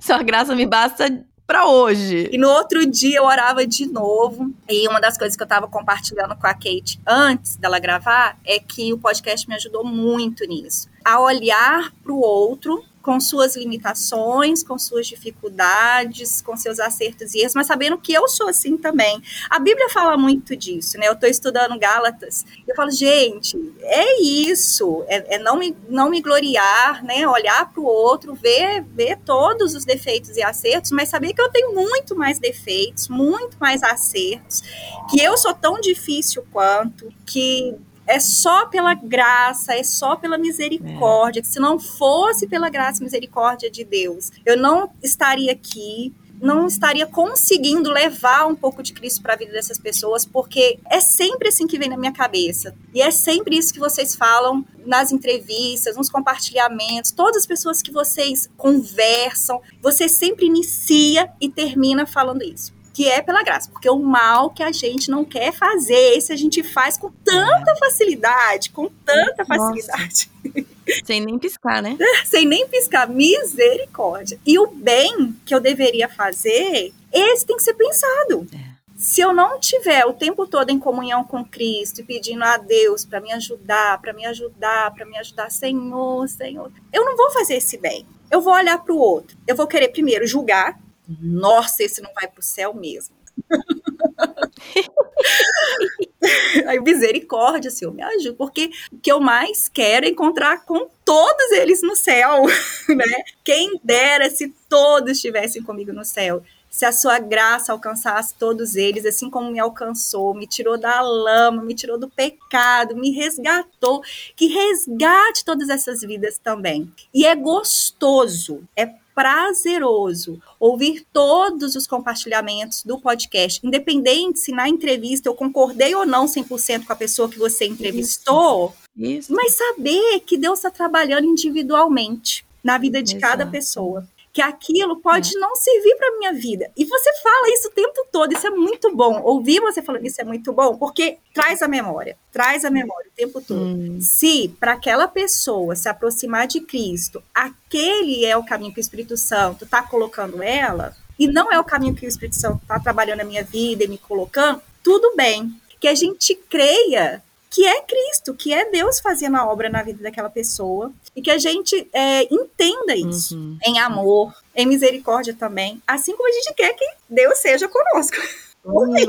Sua 0.01 0.23
graça 0.23 0.57
me 0.57 0.66
basta 0.66 1.25
para 1.47 1.66
hoje. 1.66 2.29
E 2.33 2.39
no 2.39 2.49
outro 2.49 2.87
dia 2.87 3.18
eu 3.18 3.25
orava 3.25 3.66
de 3.66 3.87
novo. 3.87 4.53
E 4.68 4.87
uma 4.89 5.01
das 5.01 5.16
coisas 5.16 5.37
que 5.37 5.43
eu 5.43 5.47
estava 5.47 5.66
compartilhando 5.66 6.37
com 6.37 6.47
a 6.47 6.55
Kate 6.55 7.01
antes 7.07 7.57
dela 7.57 7.79
gravar 7.79 8.39
é 8.45 8.59
que 8.59 8.93
o 8.93 8.99
podcast 8.99 9.49
me 9.49 9.55
ajudou 9.55 9.85
muito 9.85 10.45
nisso. 10.47 10.89
A 11.05 11.21
olhar 11.21 11.93
para 12.03 12.13
o 12.13 12.21
outro 12.21 12.85
com 13.03 13.19
suas 13.19 13.57
limitações, 13.57 14.63
com 14.63 14.79
suas 14.79 15.07
dificuldades, 15.07 16.41
com 16.41 16.57
seus 16.57 16.79
acertos 16.79 17.35
e 17.35 17.41
erros, 17.41 17.55
mas 17.55 17.67
sabendo 17.67 17.99
que 17.99 18.13
eu 18.13 18.29
sou 18.29 18.49
assim 18.49 18.77
também. 18.77 19.23
A 19.49 19.59
Bíblia 19.59 19.89
fala 19.89 20.17
muito 20.17 20.55
disso, 20.55 20.99
né? 20.99 21.09
Eu 21.09 21.15
estou 21.15 21.29
estudando 21.29 21.79
Gálatas, 21.79 22.45
eu 22.67 22.75
falo, 22.75 22.91
gente, 22.91 23.57
é 23.81 24.23
isso, 24.23 25.05
é, 25.09 25.37
é, 25.37 25.39
não, 25.39 25.57
me, 25.57 25.77
não 25.89 26.11
me 26.11 26.21
gloriar, 26.21 27.03
né? 27.05 27.27
Olhar 27.27 27.73
para 27.73 27.81
o 27.81 27.87
outro, 27.87 28.35
ver, 28.35 28.83
ver 28.83 29.19
todos 29.25 29.75
os 29.75 29.85
defeitos 29.85 30.37
e 30.37 30.43
acertos, 30.43 30.91
mas 30.91 31.09
saber 31.09 31.33
que 31.33 31.41
eu 31.41 31.51
tenho 31.51 31.75
muito 31.75 32.15
mais 32.15 32.39
defeitos, 32.39 33.09
muito 33.09 33.57
mais 33.59 33.83
acertos, 33.83 34.63
que 35.11 35.21
eu 35.21 35.37
sou 35.39 35.55
tão 35.55 35.81
difícil 35.81 36.45
quanto, 36.53 37.13
que 37.25 37.77
é 38.11 38.19
só 38.19 38.67
pela 38.67 38.93
graça, 38.93 39.75
é 39.75 39.85
só 39.85 40.17
pela 40.17 40.37
misericórdia. 40.37 41.41
É. 41.41 41.45
Se 41.45 41.61
não 41.61 41.79
fosse 41.79 42.49
pela 42.49 42.69
graça 42.69 43.01
e 43.01 43.05
misericórdia 43.05 43.71
de 43.71 43.85
Deus, 43.85 44.33
eu 44.45 44.57
não 44.57 44.91
estaria 45.01 45.53
aqui, 45.53 46.13
não 46.41 46.67
estaria 46.67 47.07
conseguindo 47.07 47.89
levar 47.91 48.47
um 48.47 48.57
pouco 48.57 48.83
de 48.83 48.93
Cristo 48.93 49.23
para 49.23 49.35
a 49.35 49.37
vida 49.37 49.53
dessas 49.53 49.79
pessoas, 49.79 50.25
porque 50.25 50.81
é 50.91 50.99
sempre 50.99 51.49
assim 51.49 51.69
que 51.69 51.79
vem 51.79 51.89
na 51.89 51.97
minha 51.97 52.13
cabeça. 52.13 52.75
E 52.93 53.01
é 53.01 53.13
sempre 53.13 53.57
isso 53.57 53.73
que 53.73 53.79
vocês 53.79 54.17
falam 54.17 54.65
nas 54.85 55.13
entrevistas, 55.13 55.97
nos 55.97 56.11
compartilhamentos, 56.11 57.13
todas 57.13 57.37
as 57.37 57.47
pessoas 57.47 57.81
que 57.81 57.93
vocês 57.93 58.51
conversam, 58.57 59.61
você 59.81 60.09
sempre 60.09 60.47
inicia 60.47 61.31
e 61.41 61.49
termina 61.49 62.07
falando 62.07 62.43
isso 62.43 62.80
que 62.93 63.09
é 63.09 63.22
pela 63.22 63.43
graça, 63.43 63.70
porque 63.70 63.88
o 63.88 63.99
mal 63.99 64.51
que 64.51 64.62
a 64.62 64.72
gente 64.72 65.11
não 65.11 65.24
quer 65.24 65.53
fazer, 65.53 66.16
esse 66.16 66.32
a 66.32 66.36
gente 66.36 66.62
faz 66.62 66.99
com 66.99 67.11
tanta 67.24 67.76
facilidade, 67.76 68.70
com 68.70 68.88
tanta 68.88 69.45
facilidade. 69.45 70.30
Sem 71.05 71.20
nem 71.20 71.38
piscar, 71.38 71.82
né? 71.82 71.97
Sem 72.24 72.45
nem 72.45 72.66
piscar, 72.66 73.09
misericórdia. 73.09 74.38
E 74.45 74.59
o 74.59 74.66
bem 74.66 75.36
que 75.47 75.55
eu 75.55 75.61
deveria 75.61 76.09
fazer, 76.09 76.93
esse 77.12 77.47
tem 77.47 77.57
que 77.57 77.62
ser 77.62 77.74
pensado. 77.74 78.47
É. 78.53 78.70
Se 78.97 79.22
eu 79.22 79.32
não 79.32 79.59
tiver 79.59 80.05
o 80.05 80.12
tempo 80.12 80.47
todo 80.47 80.68
em 80.68 80.78
comunhão 80.78 81.24
com 81.24 81.43
Cristo 81.43 82.03
e 82.03 82.05
pedindo 82.05 82.45
a 82.45 82.59
Deus 82.59 83.03
para 83.03 83.18
me 83.18 83.32
ajudar, 83.32 83.99
para 83.99 84.12
me 84.12 84.26
ajudar, 84.26 84.93
para 84.93 85.07
me 85.07 85.16
ajudar, 85.16 85.51
Senhor, 85.51 86.28
Senhor, 86.28 86.70
eu 86.93 87.05
não 87.05 87.16
vou 87.16 87.30
fazer 87.30 87.55
esse 87.55 87.78
bem. 87.78 88.07
Eu 88.30 88.43
vou 88.43 88.53
olhar 88.53 88.76
para 88.78 88.93
o 88.93 88.99
outro. 88.99 89.38
Eu 89.47 89.57
vou 89.57 89.66
querer 89.66 89.88
primeiro 89.88 90.26
julgar. 90.26 90.78
Nossa, 91.19 91.83
esse 91.83 92.01
não 92.01 92.13
vai 92.15 92.29
para 92.29 92.41
o 92.41 92.43
céu 92.43 92.75
mesmo. 92.75 93.15
Aí, 96.67 96.81
misericórdia, 96.81 97.71
Senhor, 97.71 97.93
me 97.93 98.03
ajuda, 98.03 98.35
porque 98.37 98.71
o 98.93 98.99
que 98.99 99.11
eu 99.11 99.21
mais 99.21 99.69
quero 99.69 100.07
é 100.07 100.11
encontrar 100.11 100.65
com 100.65 100.89
todos 101.05 101.51
eles 101.53 101.83
no 101.83 101.97
céu, 101.97 102.45
né? 102.89 103.23
Quem 103.45 103.79
dera 103.83 104.31
se 104.31 104.55
todos 104.69 105.13
estivessem 105.13 105.63
comigo 105.63 105.93
no 105.93 106.05
céu. 106.05 106.43
Se 106.81 106.87
a 106.87 106.93
sua 106.93 107.18
graça 107.18 107.72
alcançasse 107.72 108.33
todos 108.37 108.74
eles, 108.74 109.05
assim 109.05 109.28
como 109.28 109.51
me 109.51 109.59
alcançou, 109.59 110.33
me 110.33 110.47
tirou 110.47 110.78
da 110.78 111.03
lama, 111.03 111.62
me 111.62 111.74
tirou 111.74 111.99
do 111.99 112.09
pecado, 112.09 112.97
me 112.97 113.11
resgatou, 113.11 114.01
que 114.35 114.47
resgate 114.47 115.45
todas 115.45 115.68
essas 115.68 116.01
vidas 116.01 116.39
também. 116.43 116.91
E 117.12 117.26
é 117.26 117.35
gostoso, 117.35 118.62
é 118.74 118.87
prazeroso 119.14 120.41
ouvir 120.59 121.05
todos 121.12 121.76
os 121.76 121.87
compartilhamentos 121.87 122.83
do 122.83 122.99
podcast, 122.99 123.61
independente 123.62 124.39
se 124.39 124.51
na 124.51 124.66
entrevista 124.66 125.28
eu 125.28 125.35
concordei 125.35 125.95
ou 125.95 126.07
não 126.07 126.24
100% 126.24 126.87
com 126.87 126.93
a 126.95 126.97
pessoa 126.97 127.28
que 127.28 127.39
você 127.39 127.66
entrevistou, 127.66 128.74
Isso. 128.97 129.18
Isso. 129.18 129.35
mas 129.35 129.55
saber 129.55 130.20
que 130.20 130.39
Deus 130.39 130.61
está 130.61 130.70
trabalhando 130.70 131.26
individualmente 131.26 132.43
na 132.64 132.78
vida 132.78 133.03
de 133.03 133.16
Exato. 133.16 133.31
cada 133.31 133.47
pessoa 133.47 134.09
que 134.33 134.41
aquilo 134.41 135.01
pode 135.01 135.37
é. 135.37 135.41
não 135.41 135.57
servir 135.57 135.97
para 135.97 136.18
minha 136.18 136.33
vida. 136.33 136.70
E 136.76 136.85
você 136.85 137.12
fala 137.20 137.49
isso 137.53 137.68
o 137.68 137.72
tempo 137.72 138.07
todo, 138.12 138.33
isso 138.33 138.47
é 138.47 138.51
muito 138.51 138.95
bom. 138.95 139.20
Ouvir 139.22 139.61
você 139.61 139.83
falando 139.83 140.07
isso 140.07 140.20
é 140.20 140.24
muito 140.24 140.53
bom, 140.53 140.76
porque 140.76 141.18
traz 141.35 141.62
a 141.62 141.68
memória, 141.68 142.16
traz 142.33 142.64
a 142.64 142.70
memória 142.70 143.11
o 143.11 143.16
tempo 143.16 143.41
todo. 143.41 143.61
Hum. 143.61 143.99
Se 144.01 144.49
para 144.61 144.72
aquela 144.72 145.09
pessoa 145.09 145.74
se 145.74 145.89
aproximar 145.89 146.47
de 146.47 146.61
Cristo, 146.61 147.22
aquele 147.35 148.24
é 148.24 148.37
o 148.37 148.45
caminho 148.45 148.72
que 148.72 148.81
o 148.81 148.83
Espírito 148.83 149.16
Santo 149.16 149.64
está 149.64 149.83
colocando 149.83 150.43
ela, 150.43 150.95
e 151.18 151.26
não 151.26 151.53
é 151.53 151.59
o 151.59 151.64
caminho 151.64 151.95
que 151.95 152.07
o 152.07 152.09
Espírito 152.09 152.37
Santo 152.37 152.62
está 152.62 152.81
trabalhando 152.81 153.18
na 153.18 153.24
minha 153.24 153.45
vida 153.45 153.85
e 153.85 153.89
me 153.89 153.99
colocando, 153.99 154.62
tudo 154.83 155.14
bem. 155.14 155.53
Que 155.78 155.89
a 155.89 155.95
gente 155.95 156.35
creia 156.35 157.22
que 157.51 157.67
é 157.67 157.83
Cristo, 157.83 158.33
que 158.33 158.53
é 158.55 158.71
Deus 158.71 159.01
fazendo 159.01 159.37
a 159.37 159.45
obra 159.45 159.69
na 159.69 159.83
vida 159.83 160.03
daquela 160.03 160.31
pessoa, 160.31 160.93
e 161.17 161.21
que 161.21 161.31
a 161.31 161.39
gente 161.39 161.89
é, 161.93 162.23
entenda 162.33 162.95
isso 162.95 163.37
uhum. 163.37 163.59
em 163.65 163.79
amor, 163.81 164.33
em 164.55 164.67
misericórdia 164.67 165.35
também, 165.35 165.83
assim 165.87 166.17
como 166.17 166.29
a 166.29 166.33
gente 166.33 166.55
quer 166.55 166.73
que 166.75 166.87
Deus 167.09 167.39
seja 167.39 167.69
conosco. 167.69 168.17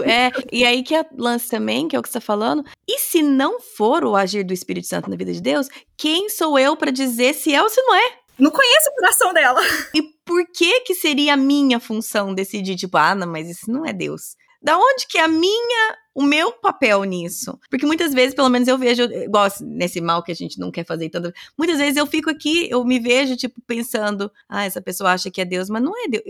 É, 0.06 0.32
e 0.52 0.64
aí 0.64 0.82
que 0.82 0.96
é 0.96 1.06
lance 1.18 1.50
também, 1.50 1.88
que 1.88 1.96
é 1.96 2.00
o 2.00 2.02
que 2.02 2.08
você 2.08 2.18
está 2.18 2.26
falando. 2.26 2.66
E 2.88 3.00
se 3.00 3.22
não 3.22 3.60
for 3.60 4.04
o 4.06 4.16
agir 4.16 4.44
do 4.44 4.54
Espírito 4.54 4.88
Santo 4.88 5.10
na 5.10 5.18
vida 5.18 5.34
de 5.34 5.42
Deus, 5.42 5.68
quem 5.98 6.30
sou 6.30 6.58
eu 6.58 6.76
para 6.78 6.90
dizer 6.90 7.34
se 7.34 7.54
é 7.54 7.62
ou 7.62 7.70
se 7.70 7.82
não 7.82 7.94
é? 7.94 8.14
Não 8.40 8.50
conheço 8.50 8.90
o 8.90 8.96
coração 8.96 9.34
dela. 9.34 9.62
E 9.94 10.02
por 10.26 10.46
que 10.48 10.80
que 10.82 10.96
seria 10.96 11.34
a 11.34 11.38
minha 11.38 11.80
função 11.80 12.34
decidir, 12.34 12.76
tipo, 12.76 12.98
ah, 12.98 13.14
não, 13.14 13.28
mas 13.28 13.50
isso 13.50 13.70
não 13.70 13.86
é 13.86 13.92
Deus? 13.92 14.36
Da 14.62 14.78
onde 14.78 15.08
que 15.08 15.18
é 15.18 15.22
a 15.24 15.28
minha, 15.28 15.98
o 16.14 16.22
meu 16.22 16.52
papel 16.52 17.04
nisso? 17.04 17.58
Porque 17.70 17.86
muitas 17.86 18.14
vezes, 18.14 18.36
pelo 18.36 18.50
menos 18.50 18.68
eu 18.68 18.78
vejo, 18.78 19.04
igual 19.04 19.48
nesse 19.62 20.00
mal 20.00 20.24
que 20.24 20.32
a 20.32 20.36
gente 20.36 20.60
não 20.60 20.70
quer 20.70 20.86
fazer 20.86 21.10
tanto, 21.10 21.34
muitas 21.58 21.78
vezes 21.78 21.98
eu 21.98 22.06
fico 22.06 22.30
aqui, 22.30 22.70
eu 22.70 22.84
me 22.86 23.00
vejo, 23.00 23.36
tipo, 23.36 23.60
pensando, 23.66 24.32
ah, 24.48 24.64
essa 24.64 24.82
pessoa 24.82 25.12
acha 25.12 25.32
que 25.32 25.42
é 25.42 25.46
Deus, 25.46 25.70
mas 25.70 25.82
não 25.82 25.94
é 25.98 26.08
Deus. 26.08 26.24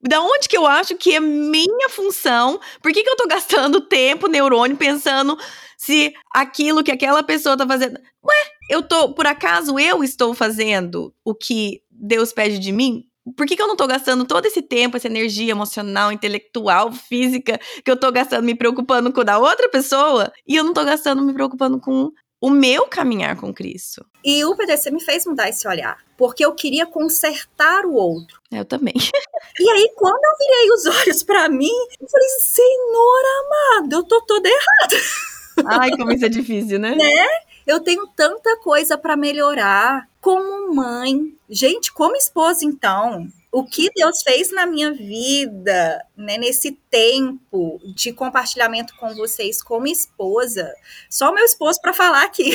Da 0.00 0.20
onde 0.20 0.48
que 0.48 0.56
eu 0.56 0.66
acho 0.66 0.96
que 0.96 1.14
é 1.14 1.20
minha 1.20 1.88
função? 1.88 2.60
Por 2.80 2.92
que, 2.92 3.02
que 3.02 3.10
eu 3.10 3.16
tô 3.16 3.26
gastando 3.26 3.80
tempo, 3.86 4.28
neurônio, 4.28 4.76
pensando 4.76 5.36
se 5.76 6.12
aquilo 6.34 6.82
que 6.82 6.90
aquela 6.90 7.22
pessoa 7.22 7.56
tá 7.56 7.66
fazendo. 7.66 7.98
Ué, 8.24 8.34
eu 8.68 8.82
tô, 8.82 9.14
por 9.14 9.26
acaso 9.26 9.78
eu 9.78 10.02
estou 10.02 10.34
fazendo 10.34 11.14
o 11.24 11.34
que 11.34 11.82
Deus 11.90 12.32
pede 12.32 12.58
de 12.58 12.72
mim? 12.72 13.07
Por 13.36 13.46
que, 13.46 13.56
que 13.56 13.62
eu 13.62 13.68
não 13.68 13.76
tô 13.76 13.86
gastando 13.86 14.24
todo 14.24 14.46
esse 14.46 14.62
tempo, 14.62 14.96
essa 14.96 15.06
energia 15.06 15.50
emocional, 15.50 16.12
intelectual, 16.12 16.92
física, 16.92 17.58
que 17.84 17.90
eu 17.90 17.96
tô 17.96 18.10
gastando 18.10 18.44
me 18.44 18.54
preocupando 18.54 19.12
com 19.12 19.20
a 19.20 19.24
da 19.24 19.38
outra 19.38 19.68
pessoa, 19.68 20.32
e 20.46 20.56
eu 20.56 20.64
não 20.64 20.72
tô 20.72 20.84
gastando 20.84 21.22
me 21.22 21.32
preocupando 21.32 21.80
com 21.80 22.10
o 22.40 22.50
meu 22.50 22.86
caminhar 22.86 23.36
com 23.36 23.52
Cristo. 23.52 24.04
E 24.24 24.44
o 24.44 24.56
PDC 24.56 24.90
me 24.90 25.02
fez 25.02 25.26
mudar 25.26 25.48
esse 25.48 25.66
olhar, 25.66 25.98
porque 26.16 26.44
eu 26.44 26.54
queria 26.54 26.86
consertar 26.86 27.84
o 27.84 27.94
outro. 27.94 28.40
Eu 28.50 28.64
também. 28.64 28.94
E 29.60 29.68
aí, 29.70 29.92
quando 29.96 30.20
eu 30.22 30.36
virei 30.38 30.70
os 30.70 30.86
olhos 30.86 31.22
para 31.24 31.48
mim, 31.48 31.72
eu 32.00 32.08
falei: 32.08 32.28
Senhor 32.40 33.22
amado, 33.40 33.92
eu 33.92 34.02
tô 34.04 34.20
toda 34.24 34.48
errada. 34.48 35.80
Ai, 35.80 35.90
como 35.90 36.12
isso 36.12 36.26
é 36.26 36.28
difícil, 36.28 36.78
né? 36.78 36.94
Né? 36.94 37.26
Eu 37.68 37.80
tenho 37.80 38.06
tanta 38.06 38.56
coisa 38.60 38.96
para 38.96 39.14
melhorar 39.14 40.08
como 40.22 40.74
mãe. 40.74 41.36
Gente, 41.50 41.92
como 41.92 42.16
esposa, 42.16 42.64
então, 42.64 43.28
o 43.52 43.62
que 43.62 43.90
Deus 43.94 44.22
fez 44.22 44.50
na 44.50 44.64
minha 44.64 44.90
vida, 44.90 46.02
né, 46.16 46.38
nesse 46.38 46.72
tempo 46.90 47.78
de 47.94 48.10
compartilhamento 48.10 48.96
com 48.96 49.14
vocês 49.14 49.62
como 49.62 49.86
esposa. 49.86 50.72
Só 51.10 51.30
o 51.30 51.34
meu 51.34 51.44
esposo 51.44 51.78
para 51.82 51.92
falar 51.92 52.22
aqui. 52.22 52.52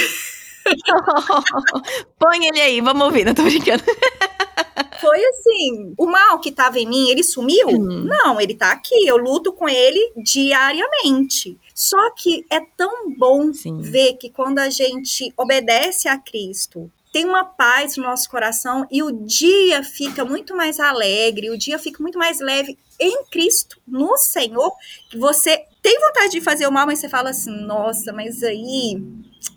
Põe 2.18 2.48
ele 2.48 2.60
aí, 2.60 2.82
vamos 2.82 3.04
ouvir, 3.04 3.24
não 3.24 3.36
tô 3.36 3.44
brincando. 3.44 3.84
Foi 5.04 5.26
assim, 5.26 5.94
o 5.98 6.06
mal 6.06 6.40
que 6.40 6.52
tava 6.52 6.80
em 6.80 6.88
mim, 6.88 7.10
ele 7.10 7.24
sumiu? 7.24 7.68
Uhum. 7.68 8.06
Não, 8.06 8.40
ele 8.40 8.56
tá 8.56 8.72
aqui, 8.72 9.06
eu 9.06 9.18
luto 9.18 9.52
com 9.52 9.68
ele 9.68 10.00
diariamente. 10.18 11.60
Só 11.76 12.12
que 12.12 12.46
é 12.50 12.62
tão 12.78 13.14
bom 13.18 13.54
Sim. 13.54 13.82
ver 13.82 14.14
que 14.14 14.30
quando 14.30 14.60
a 14.60 14.70
gente 14.70 15.34
obedece 15.36 16.08
a 16.08 16.18
Cristo, 16.18 16.90
tem 17.12 17.26
uma 17.26 17.44
paz 17.44 17.98
no 17.98 18.04
nosso 18.04 18.30
coração 18.30 18.88
e 18.90 19.04
o 19.04 19.12
dia 19.12 19.84
fica 19.84 20.26
muito 20.26 20.56
mais 20.56 20.80
alegre, 20.80 21.52
o 21.52 21.58
dia 21.58 21.78
fica 21.78 22.02
muito 22.02 22.18
mais 22.18 22.40
leve 22.40 22.78
em 23.00 23.26
Cristo, 23.26 23.80
no 23.88 24.18
Senhor, 24.18 24.72
que 25.10 25.18
você 25.18 25.66
tem 25.82 26.00
vontade 26.00 26.32
de 26.32 26.42
fazer 26.42 26.66
o 26.66 26.72
mal, 26.72 26.88
mas 26.88 27.00
você 27.00 27.10
fala 27.10 27.30
assim, 27.30 27.52
nossa, 27.52 28.14
mas 28.14 28.42
aí 28.42 29.00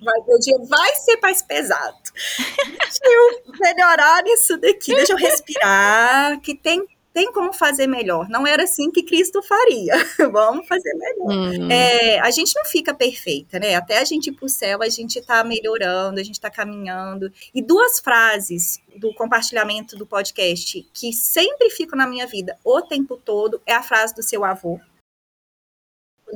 vai, 0.03 0.20
o 0.26 0.39
dia 0.39 0.59
vai 0.68 0.95
ser 0.97 1.18
mais 1.20 1.43
pesado. 1.43 1.97
Deixa 2.37 3.01
eu 3.05 3.55
melhorar 3.61 4.22
isso 4.26 4.57
daqui, 4.59 4.95
deixa 4.95 5.12
eu 5.12 5.16
respirar, 5.16 6.41
que 6.41 6.55
tem 6.55 6.84
tem 7.16 7.32
como 7.32 7.51
fazer 7.51 7.87
melhor. 7.87 8.28
Não 8.28 8.47
era 8.47 8.64
assim 8.64 8.91
que 8.91 9.03
Cristo 9.03 9.43
faria. 9.43 9.95
Vamos 10.30 10.68
fazer 10.68 10.93
melhor. 10.93 11.32
Hum. 11.32 11.70
É, 11.70 12.20
a 12.20 12.30
gente 12.30 12.55
não 12.55 12.66
fica 12.66 12.93
perfeita, 12.93 13.59
né? 13.59 13.74
Até 13.74 14.01
a 14.01 14.05
gente 14.05 14.26
ir 14.26 14.32
para 14.32 14.45
o 14.45 14.51
céu, 14.51 14.82
a 14.82 14.89
gente 14.91 15.18
está 15.18 15.43
melhorando, 15.43 16.20
a 16.20 16.22
gente 16.22 16.34
está 16.34 16.51
caminhando. 16.51 17.32
E 17.55 17.62
duas 17.62 18.01
frases 18.01 18.78
do 18.95 19.14
compartilhamento 19.14 19.97
do 19.97 20.07
podcast 20.07 20.87
que 20.93 21.11
sempre 21.14 21.70
ficam 21.70 21.97
na 21.97 22.07
minha 22.07 22.26
vida 22.26 22.59
o 22.62 22.82
tempo 22.82 23.16
todo 23.16 23.62
é 23.64 23.72
a 23.72 23.82
frase 23.82 24.14
do 24.14 24.22
seu 24.22 24.45
avô. 24.45 24.78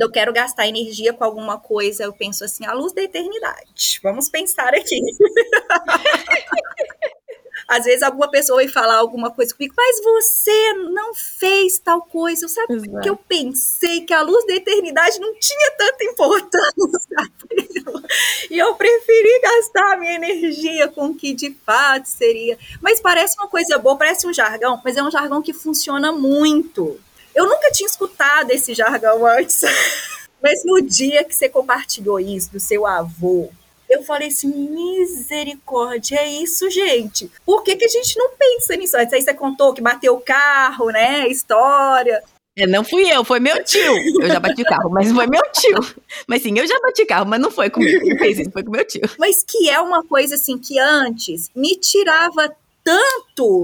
Quando 0.00 0.08
eu 0.08 0.12
quero 0.12 0.32
gastar 0.32 0.66
energia 0.66 1.12
com 1.12 1.22
alguma 1.22 1.60
coisa, 1.60 2.04
eu 2.04 2.12
penso 2.14 2.42
assim, 2.42 2.64
a 2.64 2.72
luz 2.72 2.94
da 2.94 3.02
eternidade. 3.02 4.00
Vamos 4.02 4.30
pensar 4.30 4.74
aqui. 4.74 4.98
Às 7.68 7.84
vezes 7.84 8.02
alguma 8.02 8.30
pessoa 8.30 8.56
vai 8.56 8.68
falar 8.68 8.96
alguma 8.96 9.30
coisa 9.30 9.54
comigo, 9.54 9.74
mas 9.76 10.02
você 10.02 10.72
não 10.90 11.12
fez 11.14 11.78
tal 11.78 12.00
coisa. 12.00 12.48
Sabe 12.48 12.76
Exato. 12.76 13.00
que 13.00 13.10
eu 13.10 13.16
pensei 13.16 14.06
que 14.06 14.14
a 14.14 14.22
luz 14.22 14.46
da 14.46 14.54
eternidade 14.54 15.20
não 15.20 15.34
tinha 15.38 15.70
tanta 15.76 16.02
importância. 16.04 17.16
e 18.50 18.58
eu 18.58 18.74
preferi 18.76 19.40
gastar 19.42 19.92
a 19.92 19.98
minha 19.98 20.14
energia 20.14 20.88
com 20.88 21.08
o 21.08 21.14
que 21.14 21.34
de 21.34 21.54
fato 21.66 22.06
seria. 22.06 22.56
Mas 22.80 23.02
parece 23.02 23.38
uma 23.38 23.48
coisa 23.48 23.76
boa, 23.76 23.98
parece 23.98 24.26
um 24.26 24.32
jargão, 24.32 24.80
mas 24.82 24.96
é 24.96 25.02
um 25.02 25.10
jargão 25.10 25.42
que 25.42 25.52
funciona 25.52 26.10
muito. 26.10 26.98
Eu 27.34 27.46
nunca 27.46 27.70
tinha 27.70 27.86
escutado 27.86 28.50
esse 28.50 28.74
jargão 28.74 29.26
antes. 29.26 29.60
Mas 30.42 30.62
no 30.64 30.80
dia 30.80 31.22
que 31.24 31.34
você 31.34 31.48
compartilhou 31.48 32.18
isso 32.18 32.50
do 32.50 32.58
seu 32.58 32.86
avô, 32.86 33.50
eu 33.90 34.02
falei 34.04 34.28
assim, 34.28 34.48
misericórdia, 34.48 36.16
é 36.16 36.28
isso, 36.28 36.70
gente. 36.70 37.30
Por 37.44 37.62
que, 37.62 37.76
que 37.76 37.84
a 37.84 37.88
gente 37.88 38.16
não 38.16 38.30
pensa 38.38 38.76
nisso 38.76 38.96
antes? 38.96 39.12
Aí 39.12 39.20
você 39.20 39.34
contou 39.34 39.74
que 39.74 39.82
bateu 39.82 40.14
o 40.14 40.20
carro, 40.20 40.90
né? 40.90 41.28
História. 41.28 42.22
É, 42.56 42.66
não 42.66 42.84
fui 42.84 43.10
eu, 43.10 43.24
foi 43.24 43.40
meu 43.40 43.62
tio. 43.64 43.94
Eu 44.20 44.28
já 44.28 44.38
bati 44.38 44.62
o 44.62 44.64
carro, 44.64 44.90
mas 44.90 45.10
foi 45.10 45.26
meu 45.26 45.42
tio. 45.52 45.78
Mas 46.26 46.42
sim, 46.42 46.56
eu 46.56 46.66
já 46.66 46.78
bati 46.80 47.04
carro, 47.04 47.26
mas 47.26 47.40
não 47.40 47.50
foi 47.50 47.68
comigo. 47.68 48.00
Quem 48.00 48.18
fez 48.18 48.38
isso 48.38 48.50
foi 48.50 48.62
com 48.62 48.70
meu 48.70 48.84
tio. 48.84 49.02
Mas 49.18 49.42
que 49.42 49.68
é 49.68 49.80
uma 49.80 50.04
coisa 50.04 50.34
assim 50.36 50.56
que 50.56 50.78
antes 50.78 51.50
me 51.54 51.76
tirava 51.76 52.54
tanto 52.84 53.62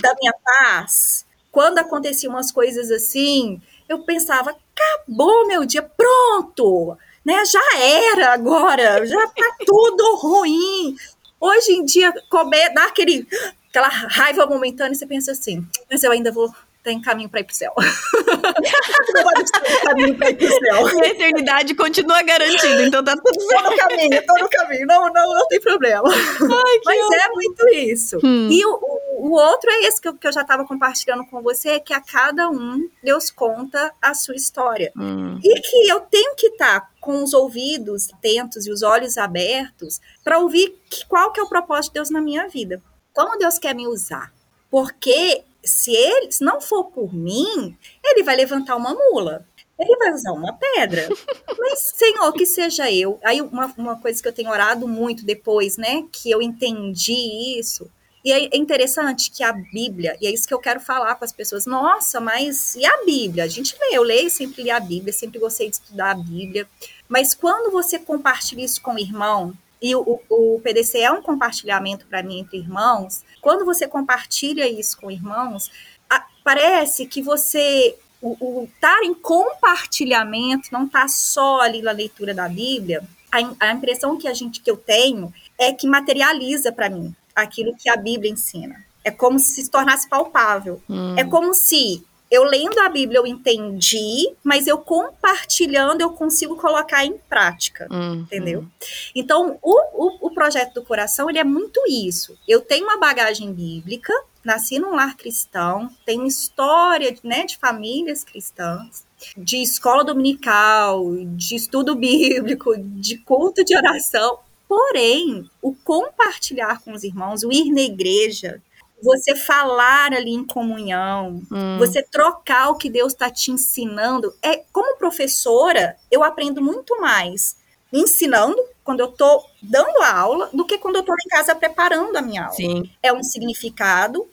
da 0.00 0.14
minha 0.20 0.34
paz. 0.44 1.26
Quando 1.58 1.78
aconteciam 1.78 2.34
umas 2.34 2.52
coisas 2.52 2.88
assim, 2.88 3.60
eu 3.88 3.98
pensava, 4.04 4.54
acabou 4.76 5.44
meu 5.48 5.66
dia, 5.66 5.82
pronto 5.82 6.96
né? 7.24 7.44
Já 7.44 7.76
era 7.76 8.32
agora, 8.32 9.04
já 9.04 9.26
tá 9.26 9.56
tudo 9.66 10.14
ruim. 10.18 10.94
Hoje 11.40 11.72
em 11.72 11.84
dia, 11.84 12.14
comer, 12.30 12.72
dá 12.72 12.84
aquele, 12.84 13.26
aquela 13.70 13.88
raiva 13.88 14.46
momentânea 14.46 14.94
você 14.94 15.04
pensa 15.04 15.32
assim, 15.32 15.66
mas 15.90 16.04
eu 16.04 16.12
ainda 16.12 16.30
vou 16.30 16.48
tem 16.84 17.02
caminho 17.02 17.28
para 17.28 17.40
ir 17.40 17.44
pro 17.44 17.54
céu. 17.54 17.74
caminho 19.84 20.16
para 20.16 20.30
ir 20.30 20.36
pro 20.36 20.48
céu. 20.48 20.86
A 20.86 21.06
eternidade 21.06 21.74
continua 21.74 22.22
garantida, 22.22 22.86
então 22.86 23.02
tá 23.02 23.16
tudo 23.16 23.40
certo. 23.42 23.64
Tô 23.64 23.70
no 23.70 23.76
caminho, 23.76 24.26
tô 24.26 24.38
no 24.38 24.48
caminho. 24.48 24.86
Não, 24.86 25.12
não, 25.12 25.34
não 25.34 25.48
tem 25.48 25.60
problema. 25.60 26.08
Ai, 26.08 26.80
Mas 26.84 27.10
é 27.20 27.28
muito 27.30 27.68
isso. 27.68 28.18
Hum. 28.24 28.48
E 28.50 28.64
o, 28.64 28.78
o, 29.18 29.32
outro 29.32 29.70
é 29.70 29.82
esse 29.84 30.00
que 30.00 30.08
eu, 30.08 30.14
que 30.14 30.26
eu 30.26 30.32
já 30.32 30.42
estava 30.42 30.64
compartilhando 30.64 31.24
com 31.26 31.42
você, 31.42 31.80
que 31.80 31.92
a 31.92 32.00
cada 32.00 32.48
um 32.48 32.88
Deus 33.02 33.30
conta 33.30 33.92
a 34.00 34.14
sua 34.14 34.34
história. 34.34 34.92
Hum. 34.96 35.38
E 35.42 35.60
que 35.60 35.88
eu 35.88 36.00
tenho 36.00 36.34
que 36.36 36.48
estar 36.48 36.80
tá 36.80 36.90
com 37.00 37.22
os 37.22 37.34
ouvidos 37.34 38.12
atentos 38.12 38.66
e 38.66 38.70
os 38.70 38.82
olhos 38.82 39.18
abertos 39.18 40.00
para 40.22 40.38
ouvir 40.38 40.78
que, 40.88 41.06
qual 41.06 41.32
que 41.32 41.40
é 41.40 41.42
o 41.42 41.48
propósito 41.48 41.92
de 41.92 41.94
Deus 41.94 42.10
na 42.10 42.20
minha 42.20 42.48
vida. 42.48 42.82
Como 43.12 43.38
Deus 43.38 43.58
quer 43.58 43.74
me 43.74 43.86
usar? 43.86 44.32
Porque 44.70 45.42
se 45.64 45.94
ele 45.94 46.30
se 46.30 46.44
não 46.44 46.60
for 46.60 46.84
por 46.84 47.12
mim, 47.12 47.76
ele 48.04 48.22
vai 48.22 48.36
levantar 48.36 48.76
uma 48.76 48.94
mula. 48.94 49.46
Ele 49.78 49.96
vai 49.96 50.12
usar 50.12 50.32
uma 50.32 50.52
pedra. 50.52 51.08
Mas, 51.56 51.92
Senhor, 51.94 52.32
que 52.32 52.44
seja 52.44 52.90
eu. 52.90 53.18
Aí, 53.22 53.40
uma, 53.40 53.72
uma 53.78 54.00
coisa 54.00 54.20
que 54.20 54.26
eu 54.26 54.32
tenho 54.32 54.50
orado 54.50 54.88
muito 54.88 55.24
depois, 55.24 55.76
né? 55.76 56.04
Que 56.10 56.30
eu 56.30 56.42
entendi 56.42 57.58
isso. 57.58 57.88
E 58.28 58.30
é 58.30 58.58
interessante 58.58 59.30
que 59.30 59.42
a 59.42 59.52
Bíblia, 59.52 60.14
e 60.20 60.26
é 60.26 60.30
isso 60.30 60.46
que 60.46 60.52
eu 60.52 60.58
quero 60.58 60.80
falar 60.80 61.14
com 61.14 61.24
as 61.24 61.32
pessoas. 61.32 61.64
Nossa, 61.64 62.20
mas 62.20 62.74
e 62.74 62.84
a 62.84 63.02
Bíblia? 63.02 63.44
A 63.44 63.48
gente 63.48 63.74
lê, 63.80 63.96
eu 63.96 64.02
leio, 64.02 64.28
sempre 64.28 64.64
li 64.64 64.70
a 64.70 64.78
Bíblia, 64.78 65.14
sempre 65.14 65.38
gostei 65.38 65.70
de 65.70 65.76
estudar 65.76 66.10
a 66.10 66.14
Bíblia. 66.14 66.68
Mas 67.08 67.32
quando 67.32 67.72
você 67.72 67.98
compartilha 67.98 68.62
isso 68.62 68.82
com 68.82 68.96
o 68.96 68.98
irmão, 68.98 69.54
e 69.80 69.96
o, 69.96 70.20
o 70.28 70.60
PDC 70.62 70.98
é 70.98 71.10
um 71.10 71.22
compartilhamento 71.22 72.04
para 72.04 72.22
mim 72.22 72.40
entre 72.40 72.58
irmãos, 72.58 73.24
quando 73.40 73.64
você 73.64 73.88
compartilha 73.88 74.68
isso 74.68 75.00
com 75.00 75.10
irmãos, 75.10 75.70
a, 76.10 76.22
parece 76.44 77.06
que 77.06 77.22
você 77.22 77.96
o, 78.20 78.64
estar 78.64 79.02
em 79.04 79.14
compartilhamento 79.14 80.68
não 80.70 80.84
está 80.84 81.08
só 81.08 81.62
ali 81.62 81.80
na 81.80 81.92
leitura 81.92 82.34
da 82.34 82.46
Bíblia. 82.46 83.02
A, 83.32 83.68
a, 83.68 83.72
impressão 83.72 84.18
que 84.18 84.28
a 84.28 84.34
gente 84.34 84.60
que 84.60 84.70
eu 84.70 84.76
tenho 84.76 85.32
é 85.58 85.72
que 85.72 85.86
materializa 85.86 86.70
para 86.70 86.90
mim 86.90 87.16
aquilo 87.42 87.74
que 87.76 87.88
a 87.88 87.96
Bíblia 87.96 88.30
ensina. 88.30 88.84
É 89.04 89.10
como 89.10 89.38
se 89.38 89.62
se 89.62 89.70
tornasse 89.70 90.08
palpável. 90.08 90.82
Hum. 90.88 91.14
É 91.16 91.24
como 91.24 91.54
se 91.54 92.04
eu 92.30 92.44
lendo 92.44 92.78
a 92.80 92.88
Bíblia 92.88 93.18
eu 93.18 93.26
entendi, 93.26 94.30
mas 94.44 94.66
eu 94.66 94.78
compartilhando 94.78 96.02
eu 96.02 96.10
consigo 96.10 96.56
colocar 96.56 97.04
em 97.04 97.16
prática, 97.16 97.88
hum, 97.90 98.20
entendeu? 98.20 98.60
Hum. 98.60 98.68
Então, 99.14 99.58
o, 99.62 99.80
o, 99.94 100.26
o, 100.26 100.30
projeto 100.30 100.74
do 100.74 100.82
coração, 100.82 101.30
ele 101.30 101.38
é 101.38 101.44
muito 101.44 101.80
isso. 101.88 102.36
Eu 102.46 102.60
tenho 102.60 102.84
uma 102.84 102.98
bagagem 102.98 103.52
bíblica, 103.52 104.12
nasci 104.44 104.78
num 104.78 104.94
lar 104.94 105.16
cristão, 105.16 105.90
tenho 106.04 106.26
história 106.26 107.16
né, 107.24 107.46
de 107.46 107.56
famílias 107.56 108.24
cristãs, 108.24 109.06
de 109.36 109.62
escola 109.62 110.04
dominical, 110.04 111.02
de 111.34 111.54
estudo 111.54 111.94
bíblico, 111.96 112.76
de 112.76 113.16
culto 113.18 113.64
de 113.64 113.74
oração, 113.74 114.38
Porém, 114.68 115.48
o 115.62 115.74
compartilhar 115.74 116.82
com 116.82 116.92
os 116.92 117.02
irmãos, 117.02 117.42
o 117.42 117.50
ir 117.50 117.72
na 117.72 117.80
igreja, 117.80 118.62
você 119.02 119.34
falar 119.34 120.12
ali 120.12 120.32
em 120.32 120.44
comunhão, 120.44 121.42
hum. 121.50 121.78
você 121.78 122.02
trocar 122.02 122.70
o 122.70 122.76
que 122.76 122.90
Deus 122.90 123.12
está 123.12 123.30
te 123.30 123.50
ensinando. 123.50 124.32
É 124.42 124.56
como 124.72 124.98
professora, 124.98 125.96
eu 126.10 126.22
aprendo 126.22 126.60
muito 126.60 127.00
mais 127.00 127.56
ensinando 127.92 128.62
quando 128.84 129.00
eu 129.00 129.08
estou 129.08 129.44
dando 129.62 130.02
a 130.02 130.14
aula 130.14 130.50
do 130.52 130.66
que 130.66 130.78
quando 130.78 130.96
eu 130.96 131.00
estou 131.00 131.14
em 131.14 131.28
casa 131.28 131.54
preparando 131.54 132.16
a 132.16 132.22
minha 132.22 132.42
aula. 132.44 132.54
Sim. 132.54 132.90
É 133.02 133.12
um 133.12 133.22
significado. 133.22 134.26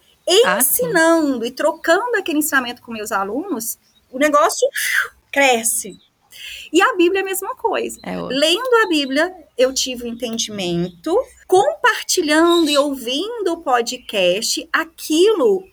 Ah, 0.44 0.58
ensinando 0.58 1.44
sim. 1.44 1.50
e 1.50 1.52
trocando 1.52 2.18
aquele 2.18 2.40
ensinamento 2.40 2.82
com 2.82 2.92
meus 2.92 3.12
alunos, 3.12 3.78
o 4.12 4.18
negócio 4.18 4.68
cresce. 5.32 6.00
E 6.72 6.82
a 6.82 6.96
Bíblia 6.96 7.20
é 7.20 7.24
a 7.24 7.26
mesma 7.26 7.56
coisa. 7.56 8.00
É 8.04 8.16
Lendo 8.16 8.76
a 8.84 8.88
Bíblia, 8.88 9.36
eu 9.58 9.74
tive 9.74 10.04
o 10.04 10.06
um 10.06 10.10
entendimento, 10.10 11.18
compartilhando 11.48 12.70
e 12.70 12.78
ouvindo 12.78 13.54
o 13.54 13.62
podcast, 13.62 14.68
aquilo 14.72 15.64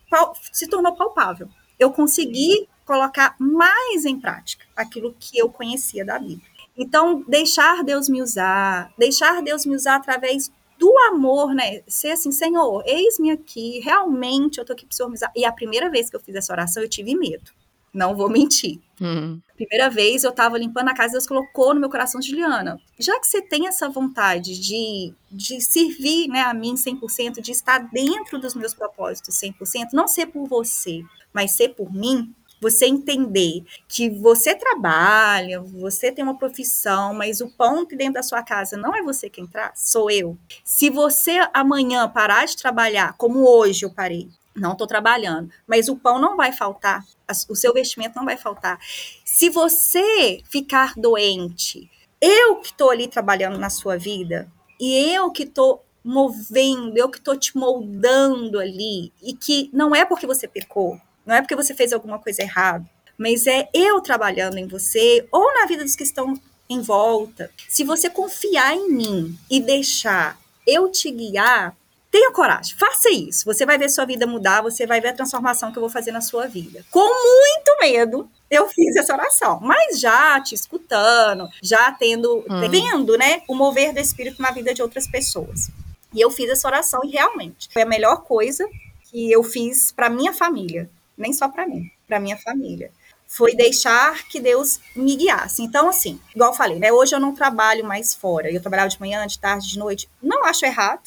se 0.53 0.69
tornou 0.69 0.95
palpável. 0.95 1.49
Eu 1.79 1.91
consegui 1.91 2.69
colocar 2.85 3.35
mais 3.39 4.05
em 4.05 4.21
prática 4.21 4.65
aquilo 4.77 5.15
que 5.19 5.39
eu 5.39 5.49
conhecia 5.49 6.05
da 6.05 6.19
Bíblia. 6.19 6.53
Então, 6.77 7.23
deixar 7.29 7.85
Deus 7.85 8.09
me 8.09 8.23
usar, 8.23 8.93
deixar 8.99 9.43
Deus 9.43 9.67
me 9.67 9.75
usar 9.75 9.97
através 9.97 10.51
do 10.79 10.93
amor, 11.11 11.55
né? 11.55 11.83
Ser 11.87 12.13
assim, 12.13 12.33
Senhor, 12.33 12.83
eis-me 12.87 13.31
aqui, 13.31 13.79
realmente 13.81 14.59
eu 14.59 14.65
tô 14.65 14.73
aqui 14.73 14.87
para 14.87 14.93
o 14.93 14.97
Senhor 14.97 15.09
me 15.09 15.15
usar. 15.15 15.31
E 15.37 15.45
a 15.45 15.53
primeira 15.53 15.91
vez 15.91 16.11
que 16.11 16.17
eu 16.17 16.21
fiz 16.21 16.35
essa 16.35 16.53
oração, 16.53 16.83
eu 16.83 16.89
tive 16.89 17.15
medo. 17.15 17.53
Não 17.93 18.17
vou 18.17 18.29
mentir. 18.31 18.81
Uhum. 19.01 19.41
Primeira 19.55 19.91
vez 19.91 20.25
eu 20.25 20.31
estava 20.31 20.57
limpando 20.57 20.89
a 20.89 20.95
casa 20.95 21.11
e 21.11 21.13
Deus 21.13 21.27
colocou 21.27 21.75
no 21.75 21.81
meu 21.81 21.91
coração, 21.91 22.23
Juliana, 22.23 22.81
já 22.99 23.19
que 23.21 23.27
você 23.27 23.43
tem 23.43 23.67
essa 23.67 23.89
vontade 23.89 24.59
de, 24.59 25.13
de 25.31 25.61
servir 25.61 26.29
né, 26.29 26.41
a 26.41 26.55
mim 26.55 26.75
100%, 26.75 27.41
de 27.41 27.53
estar 27.53 27.79
dentro 27.93 28.39
dos 28.39 28.55
meus 28.55 28.73
propósitos 28.73 29.35
100%, 29.37 29.89
não 29.93 30.09
ser 30.09 30.27
por 30.27 30.49
você, 30.49 31.03
mas 31.33 31.53
ser 31.53 31.71
por 31.71 31.93
mim, 31.93 32.35
você 32.63 32.87
entender 32.87 33.65
que 33.89 34.09
você 34.09 34.55
trabalha, 34.55 35.61
você 35.61 36.13
tem 36.13 36.23
uma 36.23 36.39
profissão, 36.39 37.13
mas 37.13 37.41
o 37.41 37.51
pão 37.51 37.85
que 37.85 37.97
dentro 37.97 38.15
da 38.15 38.23
sua 38.23 38.41
casa 38.41 38.77
não 38.77 38.95
é 38.95 39.03
você 39.03 39.29
quem 39.29 39.49
traz, 39.49 39.73
sou 39.75 40.09
eu. 40.09 40.39
Se 40.65 40.89
você 40.89 41.41
amanhã 41.53 42.09
parar 42.09 42.47
de 42.47 42.57
trabalhar, 42.57 43.15
como 43.19 43.45
hoje 43.45 43.85
eu 43.85 43.91
parei, 43.91 44.29
não 44.55 44.73
estou 44.73 44.87
trabalhando, 44.87 45.51
mas 45.67 45.89
o 45.89 45.97
pão 45.97 46.21
não 46.21 46.37
vai 46.37 46.53
faltar, 46.53 47.05
o 47.49 47.57
seu 47.57 47.73
vestimento 47.73 48.17
não 48.17 48.25
vai 48.25 48.37
faltar. 48.37 48.79
Se 49.25 49.49
você 49.49 50.41
ficar 50.51 50.95
doente, 50.97 51.91
eu 52.21 52.57
que 52.57 52.69
estou 52.69 52.91
ali 52.91 53.09
trabalhando 53.09 53.59
na 53.59 53.71
sua 53.71 53.97
vida, 53.97 54.51
e 54.81 54.95
eu 55.13 55.31
que 55.31 55.43
estou 55.43 55.85
movendo, 56.05 56.97
eu 56.97 57.09
que 57.09 57.19
estou 57.19 57.37
te 57.37 57.57
moldando 57.57 58.59
ali, 58.59 59.13
e 59.23 59.33
que 59.33 59.71
não 59.73 59.95
é 59.95 60.05
porque 60.05 60.27
você 60.27 60.47
pecou, 60.47 61.01
não 61.25 61.35
é 61.35 61.41
porque 61.41 61.57
você 61.57 61.75
fez 61.75 61.93
alguma 61.93 62.19
coisa 62.19 62.43
errada, 62.43 62.89
mas 63.17 63.47
é 63.47 63.69
eu 63.73 64.01
trabalhando 64.01 64.59
em 64.59 64.67
você, 64.67 65.27
ou 65.31 65.55
na 65.55 65.67
vida 65.67 65.85
dos 65.85 65.95
que 65.95 66.03
estão 66.03 66.35
em 66.69 66.81
volta. 66.81 67.51
Se 67.69 67.85
você 67.85 68.09
confiar 68.09 68.75
em 68.75 68.91
mim 68.91 69.39
e 69.51 69.61
deixar 69.61 70.39
eu 70.67 70.91
te 70.91 71.11
guiar, 71.11 71.77
Tenha 72.13 72.31
coragem, 72.31 72.77
faça 72.77 73.09
isso. 73.09 73.47
Você 73.47 73.65
vai 73.65 73.79
ver 73.79 73.89
sua 73.89 74.05
vida 74.05 74.27
mudar, 74.27 74.61
você 74.61 74.87
vai 74.87 75.01
ver 75.01 75.09
a 75.09 75.13
transformação 75.15 75.73
que 75.73 75.79
eu 75.79 75.81
vou 75.81 75.89
fazer 75.89 76.13
na 76.13 76.21
sua 76.21 76.47
vida. 76.47 76.85
Com 76.91 77.01
muito 77.01 77.79
medo, 77.81 78.31
eu 78.51 78.69
fiz 78.69 78.95
essa 78.97 79.15
oração, 79.15 79.59
mas 79.63 79.99
já 79.99 80.39
te 80.43 80.55
escutando, 80.55 81.49
já 81.63 81.91
tendo, 81.93 82.45
hum. 82.51 82.69
vendo, 82.69 83.17
né, 83.17 83.41
o 83.49 83.55
mover 83.55 83.95
do 83.95 83.99
Espírito 83.99 84.43
na 84.43 84.51
vida 84.51 84.75
de 84.75 84.83
outras 84.83 85.09
pessoas. 85.09 85.71
E 86.13 86.21
eu 86.21 86.31
fiz 86.31 86.51
essa 86.51 86.69
oração 86.69 87.01
e 87.03 87.13
realmente 87.13 87.71
foi 87.73 87.81
a 87.81 87.87
melhor 87.87 88.25
coisa 88.25 88.69
que 89.11 89.33
eu 89.33 89.43
fiz 89.43 89.91
para 89.91 90.11
minha 90.11 90.35
família, 90.35 90.91
nem 91.17 91.33
só 91.33 91.49
para 91.49 91.67
mim, 91.67 91.91
para 92.07 92.21
minha 92.21 92.37
família. 92.37 92.91
Foi 93.27 93.57
deixar 93.57 94.29
que 94.29 94.39
Deus 94.39 94.81
me 94.95 95.17
guiasse. 95.17 95.63
Então, 95.63 95.89
assim, 95.89 96.21
igual 96.37 96.51
eu 96.51 96.57
falei, 96.57 96.79
né? 96.79 96.93
Hoje 96.93 97.15
eu 97.15 97.21
não 97.21 97.35
trabalho 97.35 97.83
mais 97.83 98.15
fora. 98.15 98.53
Eu 98.53 98.61
trabalhava 98.61 98.91
de 98.91 99.01
manhã, 99.01 99.27
de 99.27 99.39
tarde, 99.39 99.67
de 99.67 99.79
noite. 99.79 100.07
Não 100.23 100.45
acho 100.45 100.67
errado 100.67 101.01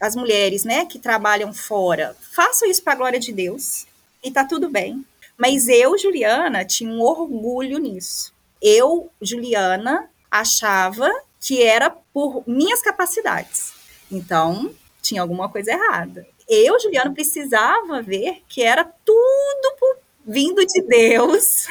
as 0.00 0.16
mulheres, 0.16 0.64
né, 0.64 0.84
que 0.86 0.98
trabalham 0.98 1.52
fora, 1.52 2.16
façam 2.32 2.68
isso 2.68 2.82
para 2.82 2.92
a 2.92 2.96
glória 2.96 3.20
de 3.20 3.32
Deus 3.32 3.86
e 4.22 4.30
tá 4.30 4.44
tudo 4.44 4.68
bem. 4.68 5.04
Mas 5.36 5.68
eu, 5.68 5.98
Juliana, 5.98 6.64
tinha 6.64 6.90
um 6.90 7.02
orgulho 7.02 7.78
nisso. 7.78 8.32
Eu, 8.62 9.10
Juliana, 9.20 10.08
achava 10.30 11.10
que 11.40 11.62
era 11.62 11.90
por 11.90 12.42
minhas 12.46 12.80
capacidades. 12.80 13.72
Então, 14.10 14.70
tinha 15.02 15.20
alguma 15.20 15.48
coisa 15.48 15.72
errada. 15.72 16.26
Eu, 16.48 16.78
Juliana, 16.80 17.12
precisava 17.12 18.00
ver 18.02 18.42
que 18.48 18.62
era 18.62 18.84
tudo 19.04 19.76
por, 19.78 19.98
vindo 20.26 20.64
de 20.64 20.82
Deus, 20.82 21.66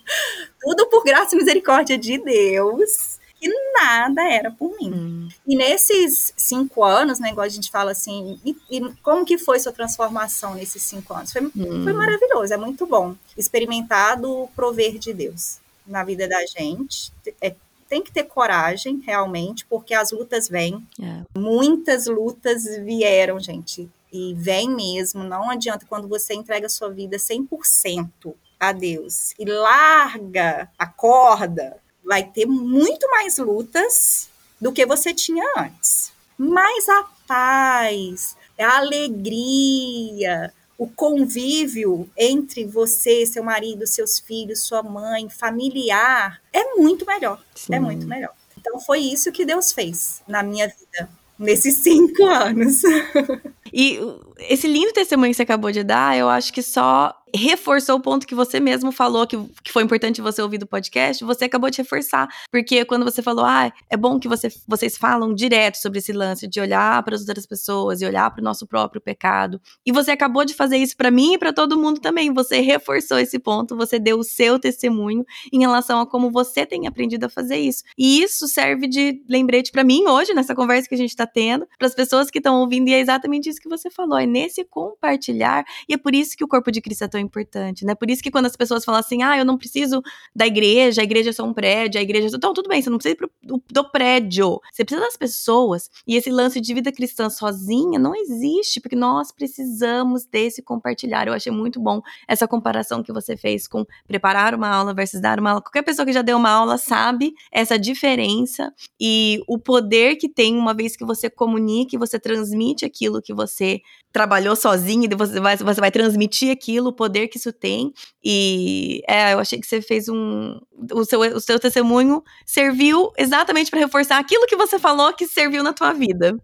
tudo 0.60 0.86
por 0.88 1.04
graça 1.04 1.34
e 1.34 1.38
misericórdia 1.38 1.98
de 1.98 2.18
Deus, 2.18 3.18
que 3.42 3.48
nada 3.72 4.22
era 4.22 4.52
por 4.52 4.70
mim. 4.78 4.92
Hum. 4.92 5.28
E 5.44 5.56
nesses 5.56 6.32
cinco 6.36 6.84
anos, 6.84 7.18
né, 7.18 7.30
igual 7.30 7.44
a 7.44 7.48
gente 7.48 7.70
fala 7.70 7.90
assim, 7.90 8.38
e, 8.44 8.56
e 8.70 8.80
como 9.02 9.24
que 9.24 9.36
foi 9.36 9.58
sua 9.58 9.72
transformação 9.72 10.54
nesses 10.54 10.82
cinco 10.84 11.12
anos? 11.12 11.32
Foi, 11.32 11.42
hum. 11.42 11.82
foi 11.82 11.92
maravilhoso, 11.92 12.54
é 12.54 12.56
muito 12.56 12.86
bom 12.86 13.16
experimentar 13.36 14.16
do 14.20 14.48
prover 14.54 14.96
de 14.98 15.12
Deus 15.12 15.58
na 15.84 16.04
vida 16.04 16.28
da 16.28 16.46
gente. 16.46 17.12
É, 17.40 17.56
tem 17.88 18.00
que 18.00 18.12
ter 18.12 18.22
coragem, 18.22 19.02
realmente, 19.04 19.66
porque 19.66 19.92
as 19.92 20.12
lutas 20.12 20.48
vêm. 20.48 20.86
É. 21.00 21.22
Muitas 21.36 22.06
lutas 22.06 22.64
vieram, 22.84 23.40
gente. 23.40 23.90
E 24.12 24.34
vem 24.34 24.70
mesmo, 24.70 25.24
não 25.24 25.50
adianta 25.50 25.86
quando 25.88 26.06
você 26.06 26.32
entrega 26.34 26.66
a 26.66 26.70
sua 26.70 26.90
vida 26.90 27.16
100% 27.16 28.34
a 28.60 28.70
Deus 28.70 29.34
e 29.38 29.44
larga 29.44 30.70
a 30.78 30.86
corda, 30.86 31.81
vai 32.04 32.24
ter 32.24 32.46
muito 32.46 33.08
mais 33.10 33.38
lutas 33.38 34.28
do 34.60 34.72
que 34.72 34.86
você 34.86 35.12
tinha 35.12 35.44
antes. 35.56 36.12
Mas 36.36 36.88
a 36.88 37.04
paz, 37.26 38.36
a 38.58 38.78
alegria, 38.78 40.52
o 40.78 40.88
convívio 40.88 42.08
entre 42.16 42.64
você, 42.64 43.24
seu 43.26 43.44
marido, 43.44 43.86
seus 43.86 44.18
filhos, 44.18 44.60
sua 44.60 44.82
mãe, 44.82 45.28
familiar, 45.28 46.40
é 46.52 46.74
muito 46.74 47.06
melhor. 47.06 47.40
É 47.54 47.58
Sim. 47.58 47.74
É 47.74 47.80
muito 47.80 48.06
melhor. 48.06 48.32
Então 48.58 48.80
foi 48.80 49.00
isso 49.00 49.32
que 49.32 49.44
Deus 49.44 49.72
fez 49.72 50.22
na 50.26 50.42
minha 50.42 50.66
vida 50.68 51.08
nesses 51.38 51.76
cinco 51.78 52.24
anos. 52.24 52.82
E 53.74 53.98
esse 54.38 54.68
lindo 54.68 54.92
testemunho 54.92 55.30
que 55.30 55.36
você 55.36 55.44
acabou 55.44 55.72
de 55.72 55.82
dar, 55.82 56.14
eu 56.14 56.28
acho 56.28 56.52
que 56.52 56.60
só 56.60 57.18
reforçou 57.34 57.96
o 57.96 58.00
ponto 58.00 58.26
que 58.26 58.34
você 58.34 58.60
mesmo 58.60 58.92
falou, 58.92 59.26
que, 59.26 59.36
que 59.62 59.72
foi 59.72 59.82
importante 59.82 60.20
você 60.20 60.42
ouvir 60.42 60.58
do 60.58 60.66
podcast, 60.66 61.24
você 61.24 61.44
acabou 61.44 61.70
de 61.70 61.78
reforçar. 61.78 62.28
Porque 62.50 62.84
quando 62.84 63.04
você 63.04 63.22
falou, 63.22 63.44
ah, 63.44 63.72
é 63.88 63.96
bom 63.96 64.18
que 64.18 64.28
você, 64.28 64.48
vocês 64.66 64.96
falam 64.96 65.34
direto 65.34 65.76
sobre 65.76 65.98
esse 65.98 66.12
lance 66.12 66.46
de 66.46 66.60
olhar 66.60 67.02
para 67.02 67.14
as 67.14 67.22
outras 67.22 67.46
pessoas 67.46 68.00
e 68.00 68.06
olhar 68.06 68.30
para 68.30 68.40
o 68.40 68.44
nosso 68.44 68.66
próprio 68.66 69.00
pecado. 69.00 69.60
E 69.84 69.92
você 69.92 70.10
acabou 70.10 70.44
de 70.44 70.54
fazer 70.54 70.76
isso 70.76 70.96
para 70.96 71.10
mim 71.10 71.34
e 71.34 71.38
para 71.38 71.52
todo 71.52 71.78
mundo 71.78 72.00
também. 72.00 72.32
Você 72.32 72.60
reforçou 72.60 73.18
esse 73.18 73.38
ponto, 73.38 73.76
você 73.76 73.98
deu 73.98 74.18
o 74.18 74.24
seu 74.24 74.58
testemunho 74.58 75.24
em 75.52 75.60
relação 75.60 76.00
a 76.00 76.06
como 76.06 76.30
você 76.30 76.66
tem 76.66 76.86
aprendido 76.86 77.24
a 77.24 77.28
fazer 77.28 77.56
isso. 77.56 77.82
E 77.96 78.22
isso 78.22 78.46
serve 78.46 78.86
de 78.86 79.22
lembrete 79.28 79.72
para 79.72 79.84
mim 79.84 80.06
hoje, 80.06 80.34
nessa 80.34 80.54
conversa 80.54 80.88
que 80.88 80.94
a 80.94 80.98
gente 80.98 81.10
está 81.10 81.26
tendo, 81.26 81.66
para 81.78 81.86
as 81.86 81.94
pessoas 81.94 82.30
que 82.30 82.38
estão 82.38 82.60
ouvindo, 82.60 82.88
e 82.88 82.94
é 82.94 83.00
exatamente 83.00 83.48
isso 83.48 83.60
que 83.60 83.68
você 83.68 83.90
falou, 83.90 84.18
é 84.18 84.26
nesse 84.26 84.64
compartilhar, 84.64 85.64
e 85.88 85.94
é 85.94 85.98
por 85.98 86.14
isso 86.14 86.36
que 86.36 86.44
o 86.44 86.48
corpo 86.48 86.70
de 86.70 86.80
Cristo 86.80 87.04
é 87.04 87.08
tão 87.08 87.21
importante, 87.22 87.84
né? 87.84 87.94
Por 87.94 88.10
isso 88.10 88.22
que 88.22 88.30
quando 88.30 88.46
as 88.46 88.56
pessoas 88.56 88.84
falam 88.84 89.00
assim, 89.00 89.22
ah, 89.22 89.38
eu 89.38 89.44
não 89.44 89.56
preciso 89.56 90.02
da 90.34 90.46
igreja, 90.46 91.00
a 91.00 91.04
igreja 91.04 91.30
é 91.30 91.32
só 91.32 91.44
um 91.44 91.54
prédio, 91.54 91.98
a 91.98 92.02
igreja 92.02 92.26
é 92.26 92.30
só... 92.30 92.36
Então, 92.36 92.52
tudo 92.52 92.68
bem, 92.68 92.82
você 92.82 92.90
não 92.90 92.98
precisa 92.98 93.16
do, 93.42 93.62
do 93.70 93.90
prédio, 93.90 94.60
você 94.70 94.84
precisa 94.84 95.04
das 95.04 95.16
pessoas, 95.16 95.90
e 96.06 96.16
esse 96.16 96.30
lance 96.30 96.60
de 96.60 96.74
vida 96.74 96.92
cristã 96.92 97.30
sozinha 97.30 97.98
não 97.98 98.14
existe, 98.14 98.80
porque 98.80 98.96
nós 98.96 99.32
precisamos 99.32 100.24
desse 100.26 100.62
compartilhar. 100.62 101.26
Eu 101.26 101.34
achei 101.34 101.52
muito 101.52 101.80
bom 101.80 102.00
essa 102.26 102.46
comparação 102.48 103.02
que 103.02 103.12
você 103.12 103.36
fez 103.36 103.66
com 103.66 103.84
preparar 104.06 104.54
uma 104.54 104.68
aula 104.68 104.92
versus 104.92 105.20
dar 105.20 105.38
uma 105.38 105.50
aula. 105.50 105.62
Qualquer 105.62 105.82
pessoa 105.82 106.04
que 106.04 106.12
já 106.12 106.22
deu 106.22 106.36
uma 106.36 106.50
aula 106.50 106.78
sabe 106.78 107.32
essa 107.50 107.78
diferença 107.78 108.72
e 109.00 109.40
o 109.46 109.58
poder 109.58 110.16
que 110.16 110.28
tem 110.28 110.56
uma 110.56 110.74
vez 110.74 110.96
que 110.96 111.04
você 111.04 111.30
comunica 111.30 111.94
e 111.94 111.98
você 111.98 112.18
transmite 112.18 112.84
aquilo 112.84 113.22
que 113.22 113.32
você 113.32 113.80
trabalhou 114.12 114.54
sozinho, 114.54 115.08
e 115.10 115.16
você 115.16 115.40
vai, 115.40 115.56
você 115.56 115.80
vai 115.80 115.90
transmitir 115.90 116.52
aquilo, 116.52 116.90
o 116.90 116.92
poder 116.92 117.11
que 117.28 117.38
isso 117.38 117.52
tem. 117.52 117.92
E 118.22 119.02
é, 119.08 119.34
eu 119.34 119.38
achei 119.38 119.60
que 119.60 119.66
você 119.66 119.80
fez 119.80 120.08
um. 120.08 120.60
O 120.92 121.04
seu, 121.04 121.20
o 121.20 121.40
seu 121.40 121.58
testemunho 121.58 122.22
serviu 122.44 123.12
exatamente 123.16 123.70
para 123.70 123.80
reforçar 123.80 124.18
aquilo 124.18 124.46
que 124.46 124.56
você 124.56 124.78
falou 124.78 125.12
que 125.12 125.26
serviu 125.26 125.62
na 125.62 125.72
tua 125.72 125.92
vida. 125.92 126.36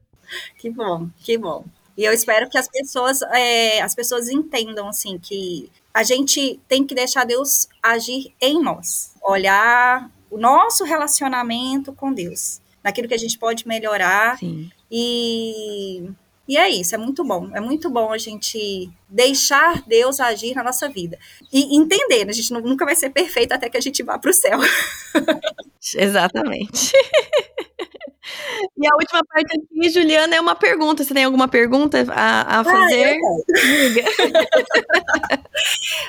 Que 0.59 0.71
bom, 0.71 1.09
que 1.19 1.39
bom. 1.39 1.65
E 1.97 2.05
eu 2.05 2.13
espero 2.13 2.49
que 2.49 2.57
as 2.57 2.69
pessoas, 2.69 3.23
é, 3.23 3.81
as 3.81 3.95
pessoas 3.95 4.29
entendam 4.29 4.89
assim 4.89 5.19
que 5.19 5.69
a 5.93 6.05
gente 6.05 6.61
tem 6.69 6.87
que 6.87 6.95
deixar 6.95 7.25
Deus 7.25 7.69
agir 7.83 8.33
em 8.41 8.63
nós, 8.63 9.15
olhar 9.21 10.09
o 10.31 10.39
nosso 10.39 10.85
relacionamento 10.85 11.93
com 11.93 12.13
Deus, 12.13 12.61
naquilo 12.85 13.09
que 13.09 13.15
a 13.15 13.19
gente 13.19 13.37
pode 13.37 13.67
melhorar 13.67 14.39
Sim. 14.39 14.71
e 14.89 16.09
e 16.49 16.57
é 16.57 16.67
isso, 16.71 16.95
é 16.95 16.99
muito 16.99 17.23
bom. 17.23 17.51
É 17.55 17.61
muito 17.61 17.91
bom 17.91 18.11
a 18.11 18.17
gente 18.17 18.91
deixar 19.07 19.83
Deus 19.87 20.19
agir 20.19 20.55
na 20.55 20.65
nossa 20.65 20.89
vida. 20.89 21.19
E 21.53 21.77
entender, 21.77 22.25
né? 22.25 22.31
a 22.31 22.35
gente 22.35 22.51
nunca 22.55 22.87
vai 22.87 22.97
ser 22.97 23.11
perfeito 23.11 23.53
até 23.53 23.69
que 23.69 23.77
a 23.77 23.81
gente 23.81 24.03
vá 24.03 24.19
para 24.19 24.31
o 24.31 24.35
céu. 24.35 24.59
Exatamente. 25.95 26.93
E 28.79 28.87
a 28.87 28.95
última 28.95 29.23
parte 29.25 29.59
aqui, 29.59 29.91
Juliana, 29.91 30.37
é 30.37 30.41
uma 30.41 30.55
pergunta. 30.55 31.05
Você 31.05 31.13
tem 31.13 31.25
alguma 31.25 31.49
pergunta 31.49 31.99
a, 32.11 32.61
a 32.61 32.65
fazer? 32.65 33.05
Ah, 33.05 33.17
eu, 35.33 35.39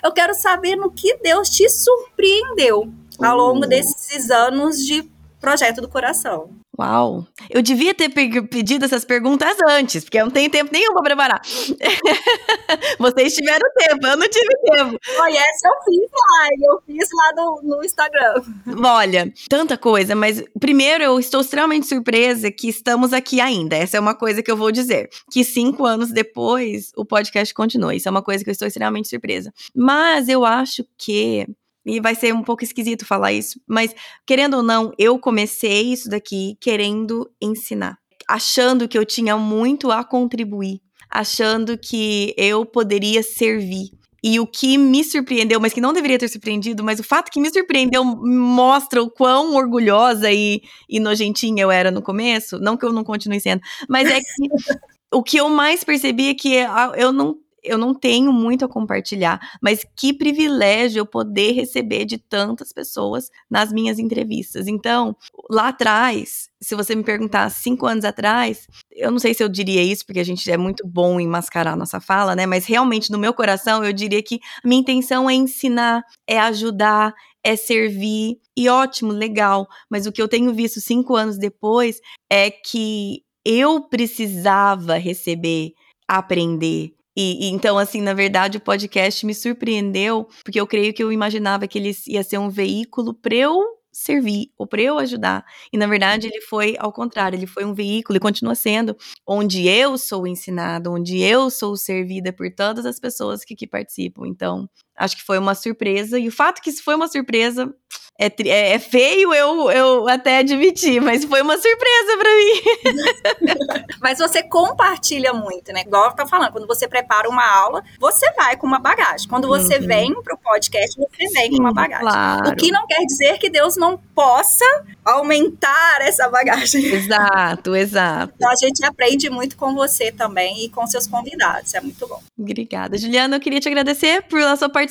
eu 0.09 0.11
quero 0.13 0.33
saber 0.33 0.77
no 0.77 0.89
que 0.89 1.17
Deus 1.17 1.49
te 1.49 1.67
surpreendeu 1.69 2.89
ao 3.21 3.37
longo 3.37 3.67
desses 3.67 4.31
anos 4.31 4.85
de 4.85 5.03
projeto 5.41 5.81
do 5.81 5.89
coração. 5.89 6.49
Uau! 6.79 7.27
Eu 7.49 7.61
devia 7.61 7.93
ter 7.93 8.07
pedido 8.07 8.85
essas 8.85 9.03
perguntas 9.03 9.57
antes, 9.67 10.05
porque 10.05 10.17
eu 10.17 10.23
não 10.23 10.31
tenho 10.31 10.49
tempo 10.49 10.71
nenhum 10.71 10.93
para 10.93 11.03
preparar. 11.03 11.41
Vocês 12.97 13.35
tiveram 13.35 13.69
tempo, 13.75 14.07
eu 14.07 14.15
não 14.15 14.29
tive 14.29 14.55
tempo. 14.63 14.97
Olha, 15.19 15.39
essa 15.39 15.67
eu 15.67 15.83
fiz 15.83 16.09
lá, 16.09 16.47
eu 16.61 16.81
fiz 16.85 17.09
lá 17.13 17.31
no, 17.35 17.61
no 17.63 17.83
Instagram. 17.83 18.43
Olha, 18.81 19.33
tanta 19.49 19.77
coisa, 19.77 20.15
mas 20.15 20.41
primeiro 20.57 21.03
eu 21.03 21.19
estou 21.19 21.41
extremamente 21.41 21.85
surpresa 21.85 22.49
que 22.49 22.69
estamos 22.69 23.11
aqui 23.11 23.41
ainda. 23.41 23.75
Essa 23.75 23.97
é 23.97 23.99
uma 23.99 24.15
coisa 24.15 24.41
que 24.41 24.49
eu 24.49 24.55
vou 24.55 24.71
dizer. 24.71 25.09
Que 25.29 25.43
cinco 25.43 25.85
anos 25.85 26.13
depois 26.13 26.93
o 26.95 27.03
podcast 27.03 27.53
continua. 27.53 27.93
Isso 27.93 28.07
é 28.07 28.11
uma 28.11 28.23
coisa 28.23 28.41
que 28.41 28.49
eu 28.49 28.53
estou 28.53 28.67
extremamente 28.67 29.09
surpresa. 29.09 29.53
Mas 29.75 30.29
eu 30.29 30.45
acho 30.45 30.85
que 30.97 31.45
e 31.85 31.99
vai 31.99 32.15
ser 32.15 32.33
um 32.33 32.43
pouco 32.43 32.63
esquisito 32.63 33.05
falar 33.05 33.31
isso, 33.31 33.59
mas 33.67 33.93
querendo 34.25 34.57
ou 34.57 34.63
não, 34.63 34.91
eu 34.97 35.17
comecei 35.17 35.93
isso 35.93 36.09
daqui 36.09 36.57
querendo 36.59 37.29
ensinar, 37.41 37.97
achando 38.27 38.87
que 38.87 38.97
eu 38.97 39.05
tinha 39.05 39.37
muito 39.37 39.91
a 39.91 40.03
contribuir, 40.03 40.81
achando 41.09 41.77
que 41.77 42.33
eu 42.37 42.65
poderia 42.65 43.23
servir. 43.23 43.89
E 44.21 44.37
o 44.37 44.45
que 44.45 44.77
me 44.77 45.01
surpreendeu, 45.01 45.61
mas 45.61 45.71
que 45.71 45.79
não 45.79 45.93
deveria 45.93 46.19
ter 46.19 46.27
surpreendido, 46.27 46.83
mas 46.83 46.99
o 46.99 47.03
fato 47.03 47.31
que 47.31 47.39
me 47.39 47.49
surpreendeu 47.49 48.03
mostra 48.03 49.01
o 49.01 49.09
quão 49.09 49.55
orgulhosa 49.55 50.29
e, 50.29 50.61
e 50.89 50.99
nojentinha 50.99 51.63
eu 51.63 51.71
era 51.71 51.89
no 51.89 52.01
começo. 52.01 52.59
Não 52.59 52.75
que 52.75 52.85
eu 52.85 52.91
não 52.91 53.05
continue 53.05 53.39
sendo, 53.39 53.61
mas 53.87 54.09
é 54.09 54.19
que 54.19 54.25
o 55.13 55.23
que 55.23 55.37
eu 55.37 55.47
mais 55.49 55.85
percebi 55.85 56.29
é 56.29 56.33
que 56.33 56.53
eu 56.97 57.13
não 57.13 57.37
eu 57.63 57.77
não 57.77 57.93
tenho 57.93 58.31
muito 58.31 58.65
a 58.65 58.69
compartilhar, 58.69 59.39
mas 59.61 59.85
que 59.95 60.13
privilégio 60.13 60.99
eu 60.99 61.05
poder 61.05 61.51
receber 61.51 62.05
de 62.05 62.17
tantas 62.17 62.71
pessoas 62.71 63.29
nas 63.49 63.71
minhas 63.71 63.99
entrevistas. 63.99 64.67
Então, 64.67 65.15
lá 65.49 65.69
atrás, 65.69 66.49
se 66.61 66.75
você 66.75 66.95
me 66.95 67.03
perguntar 67.03 67.49
cinco 67.49 67.85
anos 67.85 68.03
atrás, 68.05 68.67
eu 68.91 69.11
não 69.11 69.19
sei 69.19 69.33
se 69.33 69.43
eu 69.43 69.49
diria 69.49 69.81
isso, 69.81 70.05
porque 70.05 70.19
a 70.19 70.25
gente 70.25 70.49
é 70.49 70.57
muito 70.57 70.85
bom 70.85 71.19
em 71.19 71.27
mascarar 71.27 71.75
nossa 71.75 71.99
fala, 71.99 72.35
né? 72.35 72.45
Mas 72.45 72.65
realmente, 72.65 73.11
no 73.11 73.17
meu 73.17 73.33
coração, 73.33 73.83
eu 73.83 73.93
diria 73.93 74.21
que 74.21 74.39
a 74.63 74.67
minha 74.67 74.81
intenção 74.81 75.29
é 75.29 75.33
ensinar, 75.33 76.03
é 76.27 76.39
ajudar, 76.39 77.13
é 77.43 77.55
servir. 77.55 78.37
E 78.55 78.69
ótimo, 78.69 79.11
legal. 79.11 79.67
Mas 79.89 80.05
o 80.05 80.11
que 80.11 80.21
eu 80.21 80.27
tenho 80.27 80.53
visto 80.53 80.81
cinco 80.81 81.15
anos 81.15 81.37
depois 81.37 81.99
é 82.29 82.51
que 82.51 83.23
eu 83.45 83.81
precisava 83.81 84.97
receber, 84.97 85.71
aprender, 86.07 86.93
e, 87.15 87.47
e, 87.47 87.49
então, 87.49 87.77
assim, 87.77 88.01
na 88.01 88.13
verdade, 88.13 88.57
o 88.57 88.61
podcast 88.61 89.25
me 89.25 89.33
surpreendeu, 89.33 90.27
porque 90.43 90.59
eu 90.59 90.67
creio 90.67 90.93
que 90.93 91.03
eu 91.03 91.11
imaginava 91.11 91.67
que 91.67 91.77
ele 91.77 91.91
ia 92.07 92.23
ser 92.23 92.37
um 92.37 92.49
veículo 92.49 93.13
para 93.13 93.35
eu 93.35 93.61
servir 93.91 94.51
ou 94.57 94.67
para 94.67 94.81
eu 94.81 94.97
ajudar. 94.99 95.43
E 95.73 95.77
na 95.77 95.87
verdade, 95.87 96.27
ele 96.27 96.41
foi 96.41 96.75
ao 96.79 96.93
contrário, 96.93 97.35
ele 97.35 97.47
foi 97.47 97.65
um 97.65 97.73
veículo 97.73 98.17
e 98.17 98.19
continua 98.19 98.55
sendo 98.55 98.95
onde 99.27 99.67
eu 99.67 99.97
sou 99.97 100.27
ensinada, 100.27 100.89
onde 100.89 101.19
eu 101.19 101.49
sou 101.49 101.75
servida 101.75 102.31
por 102.31 102.49
todas 102.53 102.85
as 102.85 102.99
pessoas 102.99 103.43
que, 103.43 103.55
que 103.55 103.67
participam. 103.67 104.27
Então, 104.27 104.69
acho 104.99 105.15
que 105.15 105.23
foi 105.23 105.39
uma 105.39 105.55
surpresa. 105.55 106.19
E 106.19 106.27
o 106.27 106.31
fato 106.31 106.61
que 106.61 106.69
isso 106.69 106.83
foi 106.83 106.93
uma 106.93 107.07
surpresa 107.07 107.73
é, 108.21 108.25
é, 108.45 108.73
é, 108.73 108.79
feio 108.79 109.33
eu, 109.33 109.71
eu 109.71 110.09
até 110.09 110.39
admitir, 110.39 111.01
mas 111.01 111.23
foi 111.23 111.41
uma 111.41 111.57
surpresa 111.57 112.17
para 112.17 112.35
mim. 112.35 113.85
mas 114.01 114.19
você 114.19 114.43
compartilha 114.43 115.31
muito, 115.31 115.71
né? 115.71 115.83
Igual 115.87 116.09
eu 116.09 116.11
tô 116.11 116.27
falando, 116.27 116.51
quando 116.51 116.67
você 116.67 116.85
prepara 116.85 117.29
uma 117.29 117.49
aula, 117.49 117.81
você 117.97 118.29
vai 118.33 118.57
com 118.57 118.67
uma 118.67 118.77
bagagem. 118.77 119.25
Quando 119.29 119.47
você 119.47 119.77
uhum. 119.77 119.87
vem 119.87 120.21
pro 120.21 120.37
podcast, 120.37 120.97
você 120.97 121.29
vem 121.31 121.49
Sim, 121.49 121.55
com 121.55 121.63
uma 121.63 121.73
bagagem. 121.73 122.05
Claro. 122.05 122.49
O 122.49 122.55
que 122.57 122.69
não 122.73 122.85
quer 122.85 123.05
dizer 123.05 123.37
que 123.37 123.49
Deus 123.49 123.77
não 123.77 123.97
possa 124.13 124.65
aumentar 125.05 126.01
essa 126.01 126.27
bagagem. 126.27 126.83
Exato, 126.85 127.73
exato. 127.73 128.33
Então 128.35 128.51
a 128.51 128.55
gente 128.55 128.83
aprende 128.83 129.29
muito 129.29 129.55
com 129.55 129.73
você 129.73 130.11
também 130.11 130.65
e 130.65 130.69
com 130.69 130.85
seus 130.87 131.07
convidados. 131.07 131.73
É 131.73 131.79
muito 131.79 132.05
bom. 132.05 132.21
Obrigada. 132.37 132.97
Juliana, 132.97 133.37
eu 133.37 133.39
queria 133.39 133.61
te 133.61 133.69
agradecer 133.69 134.23
pela 134.23 134.57
sua 134.57 134.67
participação, 134.67 134.88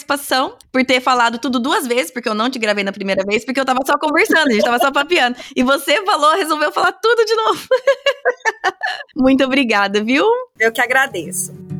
por 0.72 0.84
ter 0.84 1.00
falado 1.00 1.38
tudo 1.38 1.58
duas 1.58 1.86
vezes, 1.86 2.10
porque 2.10 2.28
eu 2.28 2.34
não 2.34 2.50
te 2.50 2.58
gravei 2.58 2.84
na 2.84 2.92
primeira 2.92 3.24
vez, 3.24 3.44
porque 3.44 3.60
eu 3.60 3.64
tava 3.64 3.80
só 3.86 3.98
conversando, 3.98 4.48
a 4.48 4.52
gente 4.52 4.64
tava 4.64 4.78
só 4.78 4.90
papiando. 4.90 5.36
E 5.54 5.62
você 5.62 6.04
falou, 6.04 6.34
resolveu 6.36 6.72
falar 6.72 6.92
tudo 6.92 7.24
de 7.24 7.34
novo. 7.34 7.66
muito 9.16 9.44
obrigada, 9.44 10.02
viu? 10.02 10.26
Eu 10.58 10.72
que 10.72 10.80
agradeço. 10.80 11.77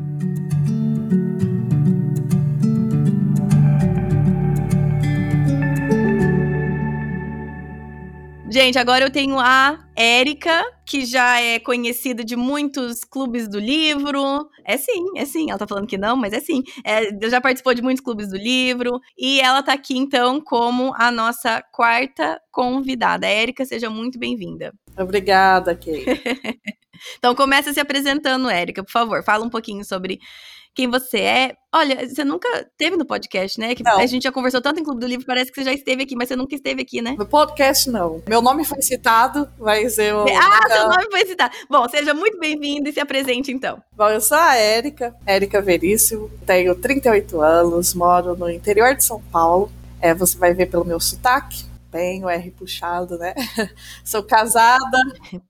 Gente, 8.51 8.79
agora 8.79 9.05
eu 9.05 9.11
tenho 9.11 9.39
a 9.39 9.77
Érica, 9.95 10.65
que 10.83 11.05
já 11.05 11.39
é 11.39 11.59
conhecida 11.59 12.23
de 12.23 12.35
muitos 12.35 13.03
clubes 13.03 13.47
do 13.47 13.59
livro. 13.59 14.49
É 14.65 14.75
sim, 14.75 15.05
é 15.15 15.23
sim. 15.23 15.51
Ela 15.51 15.59
tá 15.59 15.67
falando 15.67 15.85
que 15.85 15.99
não, 15.99 16.17
mas 16.17 16.33
é 16.33 16.39
sim. 16.39 16.63
É, 16.83 17.29
já 17.29 17.39
participou 17.39 17.75
de 17.75 17.83
muitos 17.83 18.03
clubes 18.03 18.27
do 18.29 18.37
livro. 18.37 18.99
E 19.15 19.39
ela 19.39 19.61
tá 19.61 19.73
aqui, 19.73 19.95
então, 19.95 20.41
como 20.41 20.95
a 20.95 21.11
nossa 21.11 21.61
quarta 21.71 22.41
convidada. 22.51 23.27
Érica, 23.27 23.63
seja 23.65 23.87
muito 23.87 24.17
bem-vinda. 24.17 24.73
Obrigada, 24.97 25.75
Kay. 25.75 26.03
então, 27.19 27.35
começa 27.35 27.71
se 27.71 27.79
apresentando, 27.79 28.49
Érica, 28.49 28.83
por 28.83 28.91
favor. 28.91 29.23
Fala 29.23 29.45
um 29.45 29.49
pouquinho 29.49 29.85
sobre 29.85 30.17
quem 30.75 30.89
você 30.89 31.19
é. 31.19 31.55
Olha, 31.73 32.07
você 32.07 32.23
nunca 32.23 32.47
teve 32.77 32.95
no 32.97 33.05
podcast, 33.05 33.59
né? 33.59 33.75
Que 33.75 33.83
Não. 33.83 33.99
a 33.99 34.05
gente 34.05 34.23
já 34.23 34.31
conversou 34.31 34.61
tanto 34.61 34.79
em 34.79 34.83
Clube 34.83 34.99
do 35.01 35.05
Livro, 35.07 35.25
parece 35.25 35.51
que 35.51 35.55
você 35.61 35.65
já 35.65 35.73
esteve 35.73 36.03
aqui, 36.03 36.15
mas 36.15 36.27
você 36.27 36.35
nunca 36.35 36.55
esteve 36.55 36.81
aqui, 36.81 37.01
né? 37.01 37.15
No 37.17 37.25
podcast, 37.27 37.89
não. 37.89 38.23
Meu 38.27 38.41
nome 38.41 38.65
foi 38.65 38.81
citado, 38.81 39.47
mas 39.59 39.97
eu. 39.97 40.21
Ah, 40.21 40.23
nunca- 40.25 40.69
seu 40.69 40.89
nome 40.89 41.07
foi 41.11 41.25
citado. 41.25 41.55
Bom, 41.69 41.87
seja 41.89 42.13
muito 42.13 42.39
bem-vindo 42.39 42.89
e 42.89 42.93
se 42.93 42.99
apresente 42.99 43.51
então. 43.51 43.81
Bom, 43.95 44.09
eu 44.09 44.21
sou 44.21 44.37
a 44.37 44.55
Érica, 44.55 45.15
Érica 45.25 45.61
Veríssimo, 45.61 46.29
tenho 46.45 46.73
38 46.75 47.39
anos, 47.41 47.93
moro 47.93 48.35
no 48.35 48.49
interior 48.49 48.95
de 48.95 49.03
São 49.03 49.21
Paulo. 49.31 49.71
É, 50.01 50.13
você 50.13 50.37
vai 50.37 50.53
ver 50.53 50.67
pelo 50.67 50.85
meu 50.85 50.99
sotaque, 50.99 51.65
bem 51.91 52.23
o 52.23 52.29
R 52.29 52.51
puxado, 52.51 53.17
né? 53.17 53.33
sou 54.03 54.23
casada, 54.23 54.97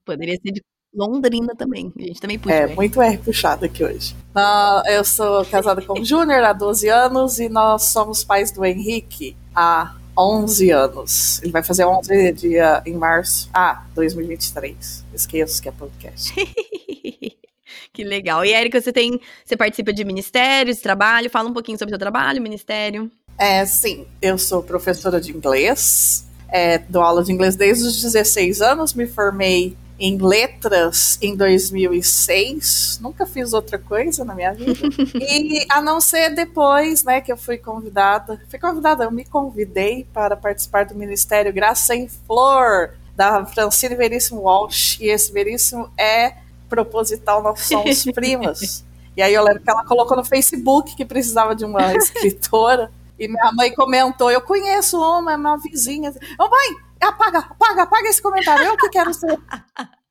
Poderia 0.03 0.35
ser 0.41 0.51
de 0.51 0.61
Londrina 0.93 1.55
também. 1.55 1.93
A 1.97 2.01
gente 2.01 2.21
também 2.21 2.39
puxa. 2.39 2.55
é 2.55 2.67
né? 2.67 2.75
muito 2.75 3.01
R 3.01 3.17
puxado 3.17 3.65
aqui 3.65 3.83
hoje. 3.83 4.15
Ah, 4.33 4.83
eu 4.87 5.03
sou 5.03 5.45
casada 5.45 5.81
com 5.81 5.99
o 5.99 6.05
Júnior 6.05 6.43
há 6.43 6.53
12 6.53 6.87
anos 6.89 7.39
e 7.39 7.47
nós 7.47 7.83
somos 7.83 8.23
pais 8.23 8.51
do 8.51 8.65
Henrique 8.65 9.35
há 9.55 9.95
11 10.17 10.71
anos. 10.71 11.41
Ele 11.41 11.51
vai 11.51 11.63
fazer 11.63 11.85
11 11.85 12.33
dia 12.33 12.81
em 12.85 12.93
março. 12.93 13.49
Ah, 13.53 13.85
2023. 13.95 15.05
Esqueço 15.13 15.61
que 15.61 15.69
é 15.69 15.71
podcast. 15.71 16.33
que 17.93 18.03
legal. 18.03 18.43
E 18.43 18.51
Érica, 18.51 18.81
você 18.81 18.91
tem. 18.91 19.19
Você 19.45 19.55
participa 19.55 19.93
de 19.93 20.03
ministérios, 20.03 20.79
trabalho? 20.79 21.29
Fala 21.29 21.49
um 21.49 21.53
pouquinho 21.53 21.77
sobre 21.77 21.91
o 21.91 21.93
seu 21.93 21.99
trabalho, 21.99 22.41
ministério. 22.41 23.11
É, 23.37 23.65
sim, 23.65 24.05
eu 24.21 24.37
sou 24.37 24.61
professora 24.61 25.21
de 25.21 25.31
inglês, 25.31 26.25
é, 26.49 26.77
dou 26.77 27.01
aula 27.01 27.23
de 27.23 27.31
inglês 27.31 27.55
desde 27.55 27.85
os 27.85 28.01
16 28.01 28.59
anos, 28.59 28.93
me 28.93 29.07
formei 29.07 29.77
em 29.99 30.17
letras 30.17 31.19
em 31.21 31.35
2006, 31.35 32.99
nunca 33.01 33.25
fiz 33.25 33.51
outra 33.51 33.77
coisa 33.77 34.23
na 34.23 34.33
minha 34.33 34.53
vida. 34.53 34.79
e 35.19 35.65
a 35.69 35.81
não 35.81 35.99
ser 35.99 36.33
depois, 36.33 37.03
né, 37.03 37.19
que 37.19 37.31
eu 37.31 37.35
fui 37.37 37.57
convidada, 37.57 38.41
fui 38.49 38.57
convidada, 38.57 39.03
eu 39.03 39.11
me 39.11 39.25
convidei 39.25 40.07
para 40.13 40.37
participar 40.37 40.85
do 40.85 40.95
Ministério 40.95 41.51
Graça 41.51 41.93
em 41.93 42.07
Flor, 42.07 42.91
da 43.13 43.45
Francine 43.45 43.95
Veríssimo 43.95 44.41
Walsh, 44.41 44.97
e 45.01 45.09
esse 45.09 45.33
Veríssimo 45.33 45.89
é 45.97 46.35
proposital, 46.69 47.43
nós 47.43 47.59
somos 47.61 48.05
primas. 48.15 48.85
E 49.17 49.21
aí 49.21 49.33
eu 49.33 49.43
lembro 49.43 49.61
que 49.61 49.69
ela 49.69 49.83
colocou 49.83 50.15
no 50.15 50.23
Facebook 50.23 50.95
que 50.95 51.03
precisava 51.03 51.53
de 51.53 51.65
uma 51.65 51.91
escritora. 51.97 52.89
E 53.19 53.27
minha 53.27 53.51
mãe 53.51 53.73
comentou, 53.73 54.31
eu 54.31 54.39
conheço 54.39 54.97
uma, 54.97 55.33
é 55.33 55.35
uma 55.35 55.57
vizinha. 55.57 56.13
Ô 56.39 56.43
mãe, 56.43 56.77
apaga, 57.07 57.39
apaga, 57.39 57.83
apaga 57.83 58.07
esse 58.09 58.21
comentário, 58.21 58.65
eu 58.65 58.77
que 58.77 58.89
quero 58.89 59.13
ser. 59.13 59.29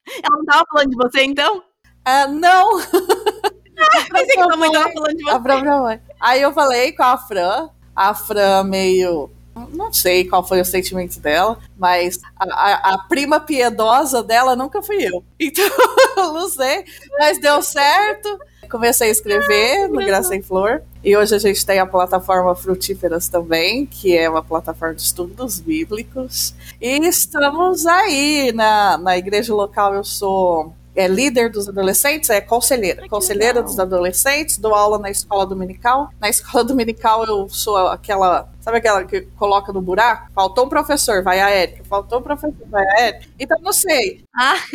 Ela 0.08 0.38
não 0.38 0.44
tava 0.44 0.64
falando 0.72 0.90
de 0.90 0.96
você, 0.96 1.22
então? 1.24 1.62
Ah, 2.04 2.26
não. 2.26 2.78
Pensei 4.10 4.36
que 4.36 4.42
sua 4.42 4.56
mãe 4.56 4.72
tava 4.72 4.90
falando 4.92 5.16
de 5.16 5.28
A 5.30 5.34
você. 5.34 5.42
própria 5.42 5.80
mãe. 5.80 6.00
Aí 6.20 6.42
eu 6.42 6.52
falei 6.52 6.92
com 6.92 7.02
a 7.02 7.16
Fran, 7.18 7.68
a 7.94 8.14
Fran 8.14 8.64
meio. 8.64 9.30
Não 9.72 9.92
sei 9.92 10.24
qual 10.24 10.46
foi 10.46 10.60
o 10.60 10.64
sentimento 10.64 11.18
dela, 11.18 11.58
mas 11.76 12.20
a, 12.38 12.44
a- 12.44 12.94
a 12.94 12.98
prima 13.08 13.40
piedosa 13.40 14.22
dela 14.22 14.54
nunca 14.56 14.80
fui 14.82 14.96
eu. 15.04 15.24
Então, 15.38 15.64
eu 16.16 16.32
não 16.32 16.48
sei, 16.48 16.84
mas 17.18 17.40
deu 17.40 17.60
certo. 17.62 18.38
Comecei 18.70 19.08
a 19.08 19.10
escrever 19.10 19.88
no 19.88 20.04
Graça 20.04 20.34
em 20.36 20.42
Flor. 20.42 20.82
E 21.02 21.16
hoje 21.16 21.34
a 21.34 21.38
gente 21.38 21.64
tem 21.64 21.78
a 21.78 21.86
plataforma 21.86 22.54
Frutíferas 22.54 23.28
também, 23.28 23.86
que 23.86 24.16
é 24.16 24.28
uma 24.28 24.42
plataforma 24.42 24.94
de 24.94 25.02
estudos 25.02 25.60
bíblicos. 25.60 26.54
E 26.80 26.98
estamos 27.06 27.86
aí 27.86 28.52
na, 28.54 28.98
na 28.98 29.16
igreja 29.16 29.54
local. 29.54 29.94
Eu 29.94 30.04
sou 30.04 30.74
é, 30.98 31.06
líder 31.06 31.48
dos 31.48 31.68
adolescentes, 31.68 32.28
é 32.28 32.40
conselheira. 32.40 33.08
conselheira 33.08 33.62
dos 33.62 33.78
adolescentes, 33.78 34.58
dou 34.58 34.74
aula 34.74 34.98
na 34.98 35.08
escola 35.08 35.46
dominical. 35.46 36.10
Na 36.20 36.28
escola 36.28 36.64
dominical 36.66 37.24
eu 37.24 37.48
sou 37.48 37.76
aquela. 37.76 38.48
Sabe 38.60 38.78
aquela 38.78 39.04
que 39.04 39.20
coloca 39.36 39.72
no 39.72 39.80
buraco? 39.80 40.28
Faltou 40.34 40.66
um 40.66 40.68
professor, 40.68 41.22
vai 41.22 41.40
a 41.40 41.48
Érica. 41.50 41.84
Faltou 41.84 42.18
um 42.18 42.22
professor, 42.22 42.66
vai 42.66 42.84
a 42.84 43.00
Érica. 43.02 43.26
Então 43.38 43.56
não 43.60 43.72
sei. 43.72 44.24
Ah, 44.34 44.56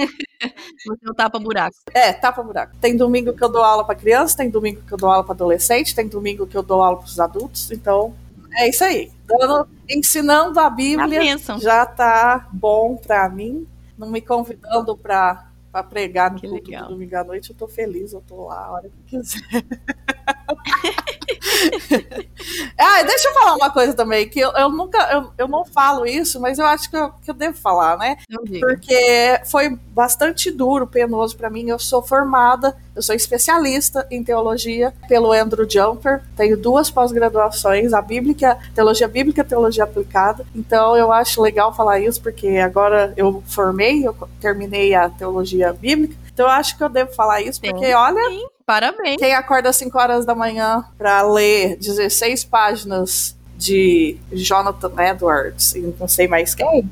você 0.87 0.99
não 1.03 1.13
tapa 1.13 1.37
buraco. 1.39 1.75
É, 1.93 2.13
tapa 2.13 2.41
buraco. 2.41 2.71
Tem 2.79 2.95
domingo 2.95 3.33
que 3.33 3.43
eu 3.43 3.49
dou 3.49 3.61
aula 3.61 3.83
para 3.83 3.93
criança, 3.93 4.37
tem 4.37 4.49
domingo 4.49 4.81
que 4.81 4.93
eu 4.93 4.97
dou 4.97 5.11
aula 5.11 5.25
para 5.25 5.33
adolescente, 5.33 5.93
tem 5.93 6.07
domingo 6.07 6.47
que 6.47 6.55
eu 6.55 6.63
dou 6.63 6.81
aula 6.81 6.99
para 6.99 7.05
os 7.05 7.19
adultos. 7.19 7.69
Então, 7.69 8.15
é 8.53 8.69
isso 8.69 8.85
aí. 8.85 9.11
Dando, 9.25 9.67
ensinando 9.89 10.57
a 10.57 10.67
A 10.67 10.69
Bíblia 10.69 11.19
bênção. 11.19 11.59
já 11.59 11.85
tá 11.85 12.47
bom 12.49 12.95
para 12.95 13.27
mim. 13.27 13.67
Não 13.97 14.09
me 14.09 14.21
convidando 14.21 14.95
para 14.95 15.51
para 15.73 15.83
pregar 15.83 16.31
no 16.31 16.39
Que 16.39 16.47
culto 16.47 16.69
legal. 16.69 16.87
do 16.87 16.93
domingo 16.93 17.17
à 17.17 17.23
noite, 17.25 17.49
eu 17.51 17.57
tô 17.57 17.67
feliz, 17.67 18.13
eu 18.13 18.21
tô 18.21 18.45
lá 18.47 18.65
a 18.67 18.71
hora 18.73 18.89
que 18.89 19.03
quiser. 19.17 19.41
ah, 22.77 23.03
deixa 23.03 23.27
eu 23.29 23.33
falar 23.33 23.55
uma 23.55 23.69
coisa 23.69 23.93
também, 23.93 24.27
que 24.27 24.39
eu, 24.39 24.51
eu 24.51 24.69
nunca, 24.69 24.97
eu, 25.11 25.31
eu 25.37 25.47
não 25.47 25.65
falo 25.65 26.05
isso, 26.05 26.39
mas 26.39 26.59
eu 26.59 26.65
acho 26.65 26.89
que 26.89 26.97
eu, 26.97 27.11
que 27.23 27.31
eu 27.31 27.33
devo 27.33 27.57
falar, 27.57 27.97
né? 27.97 28.17
Porque 28.59 29.41
foi 29.45 29.77
bastante 29.93 30.51
duro, 30.51 30.87
penoso 30.87 31.37
pra 31.37 31.49
mim. 31.49 31.69
Eu 31.69 31.79
sou 31.79 32.01
formada, 32.01 32.75
eu 32.95 33.01
sou 33.01 33.15
especialista 33.15 34.05
em 34.09 34.23
teologia 34.23 34.93
pelo 35.07 35.31
Andrew 35.31 35.69
Jumper. 35.69 36.21
Tenho 36.35 36.57
duas 36.57 36.89
pós-graduações, 36.89 37.93
a 37.93 38.01
bíblica, 38.01 38.57
teologia 38.73 39.07
bíblica, 39.07 39.41
e 39.41 39.45
teologia 39.45 39.83
aplicada. 39.83 40.45
Então 40.55 40.95
eu 40.95 41.11
acho 41.11 41.41
legal 41.41 41.73
falar 41.73 41.99
isso 41.99 42.21
porque 42.21 42.47
agora 42.57 43.13
eu 43.15 43.43
formei, 43.47 44.05
eu 44.05 44.15
terminei 44.39 44.93
a 44.93 45.09
teologia 45.09 45.73
bíblica. 45.73 46.22
Então 46.33 46.47
eu 46.47 46.51
acho 46.51 46.77
que 46.77 46.83
eu 46.83 46.89
devo 46.89 47.13
falar 47.13 47.41
isso 47.41 47.61
Sim. 47.63 47.69
porque 47.71 47.93
olha, 47.93 48.23
Sim, 48.29 48.47
parabéns. 48.65 49.17
quem 49.17 49.33
acorda 49.33 49.69
às 49.69 49.75
5 49.75 49.97
horas 49.97 50.25
da 50.25 50.33
manhã 50.33 50.83
para 50.97 51.21
ler 51.21 51.77
16 51.77 52.43
páginas 52.45 53.37
de 53.55 54.17
Jonathan 54.31 54.91
Edwards 55.01 55.75
e 55.75 55.81
não 55.99 56.07
sei 56.07 56.27
mais 56.27 56.55
quem, 56.55 56.89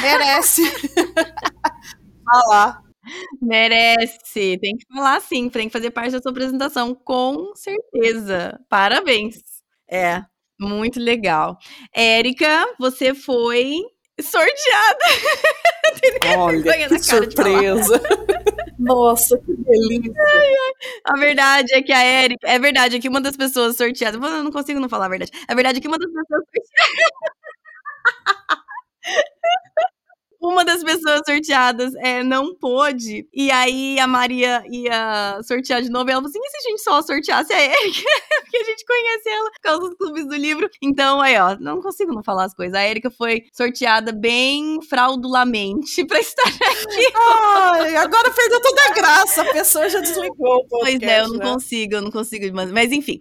merece 0.00 0.62
falar. 2.24 2.82
Merece. 3.40 4.58
Tem 4.58 4.76
que 4.76 4.86
falar 4.94 5.20
sim, 5.20 5.48
tem 5.48 5.68
que 5.68 5.72
fazer 5.72 5.90
parte 5.90 6.12
da 6.12 6.20
sua 6.20 6.30
apresentação, 6.30 6.94
com 6.94 7.54
certeza. 7.54 8.58
Parabéns. 8.68 9.36
É, 9.90 10.22
muito 10.60 11.00
legal. 11.00 11.56
Érica, 11.94 12.66
você 12.78 13.14
foi 13.14 13.80
sorteada. 14.22 14.98
Olha, 16.38 16.88
que 16.88 16.98
surpresa. 16.98 18.00
Nossa, 18.78 19.38
que 19.38 19.54
delícia. 19.54 20.12
A 21.04 21.16
verdade 21.16 21.74
é 21.74 21.82
que 21.82 21.92
a 21.92 22.02
Érica. 22.02 22.48
É 22.48 22.58
verdade 22.58 22.96
é 22.96 23.00
que 23.00 23.08
uma 23.08 23.20
das 23.20 23.36
pessoas 23.36 23.76
sorteadas. 23.76 24.20
Eu 24.20 24.44
não 24.44 24.52
consigo 24.52 24.80
não 24.80 24.88
falar 24.88 25.06
a 25.06 25.08
verdade. 25.08 25.32
A 25.48 25.54
verdade 25.54 25.78
é 25.78 25.80
que 25.80 25.88
uma 25.88 25.98
das 25.98 26.10
pessoas 26.10 26.44
Uma 30.40 30.64
das 30.64 30.84
pessoas 30.84 31.22
sorteadas 31.26 31.92
é, 31.96 32.22
não 32.22 32.54
pôde, 32.54 33.26
e 33.32 33.50
aí 33.50 33.98
a 33.98 34.06
Maria 34.06 34.62
ia 34.70 35.40
sortear 35.42 35.82
de 35.82 35.90
novo, 35.90 36.08
e 36.08 36.12
ela 36.12 36.22
falou 36.22 36.30
assim, 36.30 36.38
e 36.40 36.50
se 36.50 36.56
a 36.56 36.70
gente 36.70 36.82
só 36.82 37.02
sorteasse 37.02 37.52
a 37.52 37.60
Erika? 37.60 38.02
Porque 38.42 38.56
a 38.56 38.64
gente 38.64 38.84
conhece 38.86 39.28
ela 39.28 39.50
por 39.50 39.60
causa 39.60 39.80
dos 39.80 39.94
clubes 39.96 40.26
do 40.26 40.36
livro. 40.36 40.70
Então, 40.80 41.20
aí, 41.20 41.36
ó, 41.38 41.56
não 41.58 41.82
consigo 41.82 42.12
não 42.14 42.22
falar 42.22 42.44
as 42.44 42.54
coisas. 42.54 42.74
A 42.74 42.86
Erika 42.86 43.10
foi 43.10 43.44
sorteada 43.52 44.12
bem 44.12 44.80
fraudulamente 44.88 46.04
pra 46.06 46.20
estar 46.20 46.48
aqui. 46.48 47.12
Ai, 47.14 47.96
agora 47.96 48.30
perdeu 48.30 48.62
toda 48.62 48.82
a 48.82 48.94
graça. 48.94 49.42
A 49.42 49.52
pessoa 49.52 49.88
já 49.88 50.00
desligou 50.00 50.58
o 50.58 50.68
Pois 50.68 50.92
podcast, 50.92 51.10
é, 51.10 51.20
eu 51.20 51.28
não 51.28 51.38
né? 51.38 51.52
consigo, 51.52 51.94
eu 51.94 52.02
não 52.02 52.10
consigo. 52.10 52.54
Mas, 52.54 52.70
mas 52.70 52.92
enfim, 52.92 53.20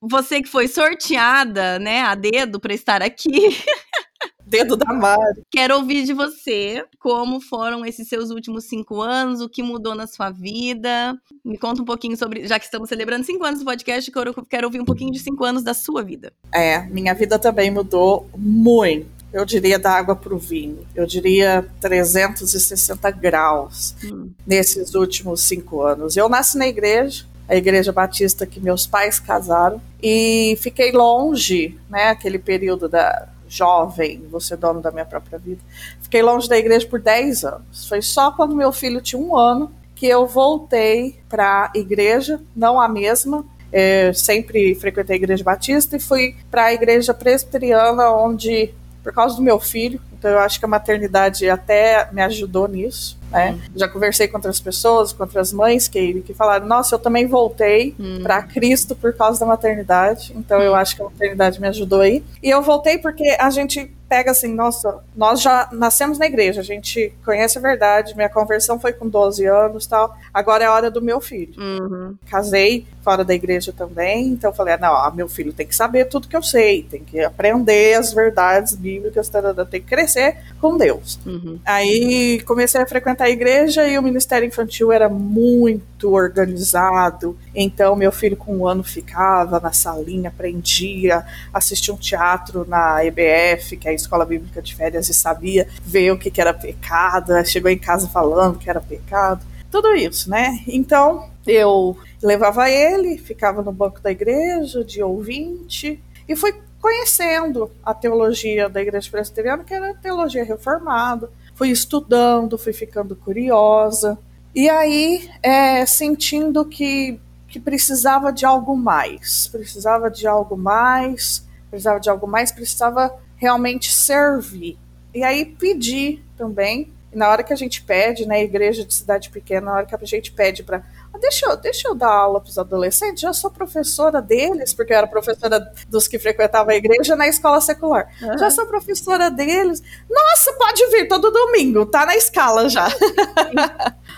você 0.00 0.42
que 0.42 0.48
foi 0.48 0.68
sorteada, 0.68 1.78
né, 1.78 2.02
a 2.02 2.14
dedo 2.14 2.60
pra 2.60 2.74
estar 2.74 3.02
aqui, 3.02 3.30
Dedo 4.46 4.76
da 4.76 4.92
Mari. 4.94 5.42
quero 5.50 5.74
ouvir 5.76 6.04
de 6.04 6.12
você 6.12 6.84
como 7.00 7.40
foram 7.40 7.84
esses 7.84 8.06
seus 8.08 8.30
últimos 8.30 8.64
cinco 8.64 9.02
anos, 9.02 9.40
o 9.40 9.48
que 9.48 9.60
mudou 9.62 9.94
na 9.94 10.06
sua 10.06 10.30
vida. 10.30 11.18
Me 11.44 11.58
conta 11.58 11.82
um 11.82 11.84
pouquinho 11.84 12.16
sobre, 12.16 12.46
já 12.46 12.58
que 12.58 12.64
estamos 12.64 12.88
celebrando 12.88 13.24
cinco 13.26 13.44
anos 13.44 13.58
do 13.58 13.64
podcast, 13.64 14.08
quero, 14.10 14.46
quero 14.46 14.66
ouvir 14.68 14.80
um 14.80 14.84
pouquinho 14.84 15.10
de 15.12 15.18
cinco 15.18 15.44
anos 15.44 15.64
da 15.64 15.74
sua 15.74 16.02
vida. 16.04 16.32
É, 16.52 16.80
minha 16.82 17.12
vida 17.12 17.38
também 17.40 17.70
mudou 17.72 18.30
muito. 18.38 19.16
Eu 19.32 19.44
diria 19.44 19.78
da 19.78 19.90
água 19.90 20.14
para 20.14 20.32
o 20.32 20.38
vinho. 20.38 20.86
Eu 20.94 21.04
diria 21.06 21.68
360 21.80 23.10
graus 23.10 23.94
Hum. 24.04 24.30
nesses 24.46 24.94
últimos 24.94 25.40
cinco 25.42 25.82
anos. 25.82 26.16
Eu 26.16 26.28
nasci 26.28 26.56
na 26.56 26.66
igreja, 26.68 27.26
a 27.48 27.56
igreja 27.56 27.92
batista 27.92 28.46
que 28.46 28.60
meus 28.60 28.86
pais 28.86 29.18
casaram, 29.18 29.82
e 30.02 30.56
fiquei 30.60 30.92
longe, 30.92 31.76
né, 31.90 32.08
aquele 32.10 32.38
período 32.38 32.88
da 32.88 33.28
jovem, 33.56 34.24
você 34.30 34.56
dono 34.56 34.80
da 34.80 34.90
minha 34.90 35.04
própria 35.04 35.38
vida. 35.38 35.60
Fiquei 36.00 36.22
longe 36.22 36.48
da 36.48 36.56
igreja 36.56 36.86
por 36.86 37.00
10 37.00 37.44
anos. 37.44 37.88
Foi 37.88 38.02
só 38.02 38.30
quando 38.30 38.54
meu 38.54 38.72
filho 38.72 39.00
tinha 39.00 39.20
um 39.20 39.36
ano 39.36 39.72
que 39.94 40.06
eu 40.06 40.26
voltei 40.26 41.18
para 41.28 41.70
a 41.74 41.78
igreja, 41.78 42.40
não 42.54 42.80
a 42.80 42.86
mesma, 42.86 43.44
é, 43.72 44.12
sempre 44.12 44.74
frequentei 44.74 45.14
a 45.14 45.18
igreja 45.18 45.42
batista 45.42 45.96
e 45.96 46.00
fui 46.00 46.36
para 46.50 46.66
a 46.66 46.72
igreja 46.72 47.14
presbiteriana, 47.14 48.10
onde, 48.10 48.72
por 49.02 49.12
causa 49.12 49.36
do 49.36 49.42
meu 49.42 49.58
filho, 49.58 50.00
então 50.26 50.30
eu 50.30 50.40
acho 50.40 50.58
que 50.58 50.64
a 50.64 50.68
maternidade 50.68 51.48
até 51.48 52.08
me 52.12 52.20
ajudou 52.22 52.66
nisso. 52.66 53.16
Né? 53.30 53.52
Hum. 53.52 53.60
Já 53.76 53.88
conversei 53.88 54.26
com 54.26 54.36
outras 54.36 54.58
pessoas, 54.58 55.12
com 55.12 55.22
outras 55.22 55.52
mães 55.52 55.86
que, 55.86 56.20
que 56.22 56.34
falaram: 56.34 56.66
Nossa, 56.66 56.96
eu 56.96 56.98
também 56.98 57.26
voltei 57.26 57.94
Hum. 57.98 58.20
para 58.22 58.42
Cristo 58.42 58.94
por 58.96 59.12
causa 59.14 59.38
da 59.40 59.46
maternidade. 59.46 60.32
Então 60.36 60.60
eu 60.60 60.74
acho 60.74 60.96
que 60.96 61.02
a 61.02 61.04
maternidade 61.04 61.60
me 61.60 61.68
ajudou 61.68 62.00
aí. 62.00 62.24
E 62.42 62.50
eu 62.50 62.60
voltei 62.62 62.98
porque 62.98 63.36
a 63.38 63.50
gente 63.50 63.90
pega 64.08 64.30
assim: 64.30 64.54
Nossa, 64.54 64.98
nós 65.14 65.40
já 65.40 65.68
nascemos 65.72 66.18
na 66.18 66.26
igreja, 66.26 66.60
a 66.60 66.64
gente 66.64 67.12
conhece 67.24 67.58
a 67.58 67.60
verdade. 67.60 68.14
Minha 68.16 68.28
conversão 68.28 68.78
foi 68.78 68.92
com 68.92 69.08
12 69.08 69.44
anos 69.46 69.86
tal. 69.86 70.16
Agora 70.32 70.64
é 70.64 70.66
a 70.66 70.72
hora 70.72 70.90
do 70.90 71.02
meu 71.02 71.20
filho. 71.20 71.54
Uhum. 71.60 72.14
Casei 72.28 72.86
fora 73.02 73.24
da 73.24 73.34
igreja 73.34 73.72
também, 73.72 74.28
então 74.28 74.52
falei: 74.52 74.74
ah, 74.74 74.78
Não, 74.78 75.14
meu 75.14 75.28
filho 75.28 75.52
tem 75.52 75.66
que 75.66 75.76
saber 75.76 76.06
tudo 76.06 76.28
que 76.28 76.36
eu 76.36 76.42
sei, 76.42 76.82
tem 76.82 77.02
que 77.02 77.20
aprender 77.20 77.94
as 77.94 78.12
verdades 78.12 78.74
bíblicas, 78.74 79.30
tem 79.70 79.80
que 79.80 79.86
crescer 79.86 80.38
com 80.60 80.76
Deus. 80.76 81.18
Uhum. 81.24 81.58
Aí 81.64 82.40
comecei 82.42 82.80
a 82.80 82.86
frequentar 82.86 83.24
a 83.24 83.30
igreja 83.30 83.86
e 83.86 83.98
o 83.98 84.02
ministério 84.02 84.46
infantil 84.46 84.90
era 84.90 85.08
muito 85.08 86.12
organizado. 86.12 87.36
Então 87.54 87.94
meu 87.96 88.12
filho 88.12 88.36
com 88.36 88.56
um 88.56 88.66
ano 88.66 88.82
ficava 88.82 89.60
na 89.60 89.72
salinha, 89.72 90.28
aprendia, 90.28 91.24
assistia 91.52 91.94
um 91.94 91.96
teatro 91.96 92.66
na 92.68 93.04
EBF, 93.04 93.76
que 93.76 93.88
é 93.88 93.95
Escola 93.96 94.24
Bíblica 94.24 94.62
de 94.62 94.74
Férias, 94.74 95.08
e 95.08 95.14
sabia 95.14 95.68
ver 95.82 96.12
o 96.12 96.18
que, 96.18 96.30
que 96.30 96.40
era 96.40 96.54
pecado. 96.54 97.32
Chegou 97.44 97.70
em 97.70 97.78
casa 97.78 98.08
falando 98.08 98.58
que 98.58 98.70
era 98.70 98.80
pecado. 98.80 99.44
Tudo 99.70 99.94
isso, 99.94 100.30
né? 100.30 100.62
Então 100.66 101.28
eu 101.46 101.96
levava 102.22 102.70
ele, 102.70 103.18
ficava 103.18 103.62
no 103.62 103.72
banco 103.72 104.00
da 104.00 104.10
igreja, 104.10 104.84
de 104.84 105.02
ouvinte, 105.02 106.02
e 106.28 106.36
fui 106.36 106.54
conhecendo 106.80 107.70
a 107.84 107.92
teologia 107.92 108.68
da 108.68 108.80
igreja 108.80 109.10
presbiteriana, 109.10 109.64
que 109.64 109.74
era 109.74 109.94
teologia 109.94 110.44
reformada. 110.44 111.30
Fui 111.54 111.70
estudando, 111.70 112.58
fui 112.58 112.72
ficando 112.72 113.16
curiosa. 113.16 114.18
E 114.54 114.68
aí, 114.68 115.28
é, 115.42 115.84
sentindo 115.84 116.64
que, 116.64 117.18
que 117.48 117.58
precisava 117.58 118.32
de 118.32 118.44
algo 118.46 118.76
mais. 118.76 119.48
Precisava 119.48 120.10
de 120.10 120.26
algo 120.26 120.56
mais, 120.56 121.46
precisava 121.70 121.98
de 121.98 122.08
algo 122.08 122.26
mais, 122.26 122.52
precisava 122.52 123.12
realmente 123.36 123.92
servir. 123.92 124.78
E 125.14 125.22
aí 125.22 125.44
pedi 125.44 126.22
também, 126.36 126.92
e 127.12 127.16
na 127.16 127.28
hora 127.28 127.42
que 127.42 127.52
a 127.52 127.56
gente 127.56 127.82
pede, 127.82 128.26
na 128.26 128.34
né, 128.34 128.42
igreja 128.42 128.84
de 128.84 128.92
cidade 128.92 129.30
pequena, 129.30 129.66
na 129.66 129.72
hora 129.72 129.86
que 129.86 129.94
a 129.94 129.98
gente 130.04 130.32
pede 130.32 130.62
para 130.62 130.82
ah, 131.16 131.18
deixa, 131.18 131.46
eu, 131.46 131.56
deixa 131.56 131.88
eu 131.88 131.94
dar 131.94 132.10
aula 132.10 132.40
para 132.40 132.50
os 132.50 132.58
adolescentes, 132.58 133.22
já 133.22 133.32
sou 133.32 133.50
professora 133.50 134.20
deles, 134.20 134.74
porque 134.74 134.92
eu 134.92 134.98
era 134.98 135.06
professora 135.06 135.72
dos 135.88 136.06
que 136.06 136.18
frequentavam 136.18 136.72
a 136.72 136.76
igreja 136.76 137.16
na 137.16 137.26
escola 137.26 137.60
secular. 137.60 138.08
Uhum. 138.20 138.36
Já 138.36 138.50
sou 138.50 138.66
professora 138.66 139.30
deles. 139.30 139.82
Nossa, 140.08 140.52
pode 140.58 140.86
vir 140.90 141.08
todo 141.08 141.30
domingo, 141.30 141.86
tá 141.86 142.04
na 142.04 142.16
escala 142.16 142.68
já. 142.68 142.86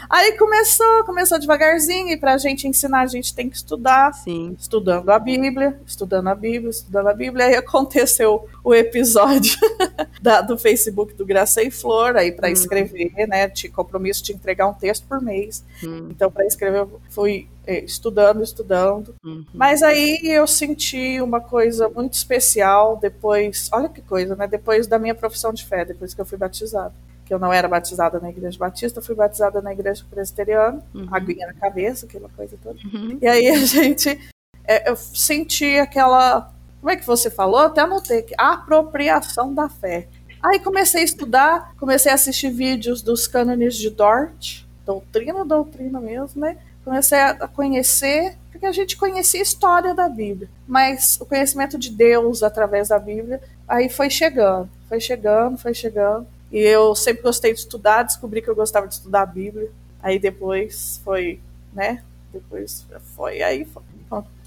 Aí 0.09 0.33
começou, 0.39 1.05
começou 1.05 1.39
devagarzinho, 1.39 2.09
e 2.09 2.17
para 2.17 2.35
a 2.35 2.39
gente 2.39 2.67
ensinar, 2.67 3.03
a 3.03 3.07
gente 3.07 3.35
tem 3.35 3.49
que 3.49 3.57
estudar. 3.57 4.13
Sim. 4.15 4.57
Estudando 4.59 5.11
a 5.11 5.19
Bíblia, 5.19 5.79
estudando 5.87 6.29
a 6.29 6.35
Bíblia, 6.35 6.71
estudando 6.71 7.09
a 7.09 7.15
Bíblia. 7.15 7.47
Aí 7.47 7.55
aconteceu 7.55 8.49
o 8.65 8.75
episódio 8.75 9.59
da, 10.23 10.41
do 10.41 10.57
Facebook 10.57 11.15
do 11.15 11.27
Graça 11.27 11.63
e 11.63 11.71
Flor, 11.71 12.17
aí 12.17 12.33
para 12.33 12.49
hum. 12.49 12.53
escrever, 12.53 13.27
né? 13.29 13.49
Tinha 13.49 13.71
compromisso 13.71 14.25
de 14.25 14.33
entregar 14.33 14.67
um 14.67 14.75
texto 14.75 15.07
por 15.07 15.21
mês. 15.21 15.63
Hum. 15.85 16.09
Então, 16.11 16.31
para 16.31 16.47
escrever, 16.47 16.79
eu 16.79 17.01
fui 17.11 17.47
estudando, 17.85 18.43
estudando. 18.43 19.15
Uhum. 19.23 19.45
Mas 19.53 19.83
aí 19.83 20.21
eu 20.25 20.47
senti 20.47 21.21
uma 21.21 21.39
coisa 21.39 21.87
muito 21.91 22.15
especial 22.15 22.97
depois, 22.97 23.69
olha 23.71 23.91
que 23.91 24.01
coisa, 24.01 24.35
né? 24.35 24.47
Depois 24.47 24.87
da 24.87 24.99
minha 24.99 25.15
profissão 25.15 25.53
de 25.53 25.67
fé, 25.67 25.85
depois 25.85 26.15
que 26.15 26.21
eu 26.21 26.25
fui 26.25 26.39
batizada 26.39 26.95
que 27.29 27.35
eu 27.35 27.39
não 27.39 27.53
era 27.53 27.69
batizada 27.69 28.19
na 28.19 28.31
igreja 28.31 28.59
batista, 28.59 29.03
fui 29.03 29.15
batizada 29.15 29.61
na 29.61 29.71
igreja 29.71 30.03
presbiteriana, 30.11 30.83
uhum. 30.95 31.07
aguinha 31.13 31.47
na 31.47 31.53
cabeça, 31.53 32.07
aquela 32.07 32.31
coisa 32.31 32.57
toda. 32.63 32.79
Uhum. 32.87 33.19
E 33.21 33.29
aí 33.29 33.49
a 33.49 33.59
gente, 33.67 34.19
é, 34.65 34.89
eu 34.91 34.97
senti 34.97 35.79
aquela, 35.79 36.51
como 36.81 36.91
é 36.91 36.97
que 36.97 37.07
você 37.07 37.31
falou? 37.31 37.61
Até 37.61 37.83
anotei 37.83 38.21
aqui, 38.21 38.35
apropriação 38.39 39.53
da 39.55 39.69
fé. 39.69 40.09
Aí 40.43 40.59
comecei 40.59 41.03
a 41.03 41.05
estudar, 41.05 41.75
comecei 41.79 42.11
a 42.11 42.15
assistir 42.15 42.49
vídeos 42.49 43.03
dos 43.03 43.27
cânones 43.27 43.77
de 43.77 43.91
Dort, 43.91 44.65
doutrina, 44.87 45.45
doutrina 45.45 46.01
mesmo, 46.01 46.41
né? 46.41 46.57
Comecei 46.83 47.19
a 47.19 47.47
conhecer, 47.47 48.39
porque 48.51 48.65
a 48.65 48.73
gente 48.73 48.97
conhecia 48.97 49.41
a 49.41 49.43
história 49.43 49.95
da 49.95 50.09
Bíblia, 50.09 50.49
mas 50.67 51.19
o 51.21 51.27
conhecimento 51.27 51.79
de 51.79 51.91
Deus 51.91 52.43
através 52.43 52.89
da 52.89 52.99
Bíblia, 52.99 53.39
aí 53.69 53.91
foi 53.91 54.09
chegando, 54.09 54.71
foi 54.89 54.99
chegando, 54.99 55.59
foi 55.59 55.75
chegando. 55.75 56.27
E 56.51 56.59
eu 56.59 56.95
sempre 56.95 57.23
gostei 57.23 57.53
de 57.53 57.61
estudar, 57.61 58.03
descobri 58.03 58.41
que 58.41 58.49
eu 58.49 58.55
gostava 58.55 58.87
de 58.87 58.95
estudar 58.95 59.23
a 59.23 59.27
Bíblia. 59.27 59.71
Aí 60.03 60.19
depois 60.19 61.01
foi, 61.05 61.41
né? 61.73 62.03
Depois 62.33 62.87
foi 63.17 63.43
aí 63.43 63.65
foi. 63.65 63.83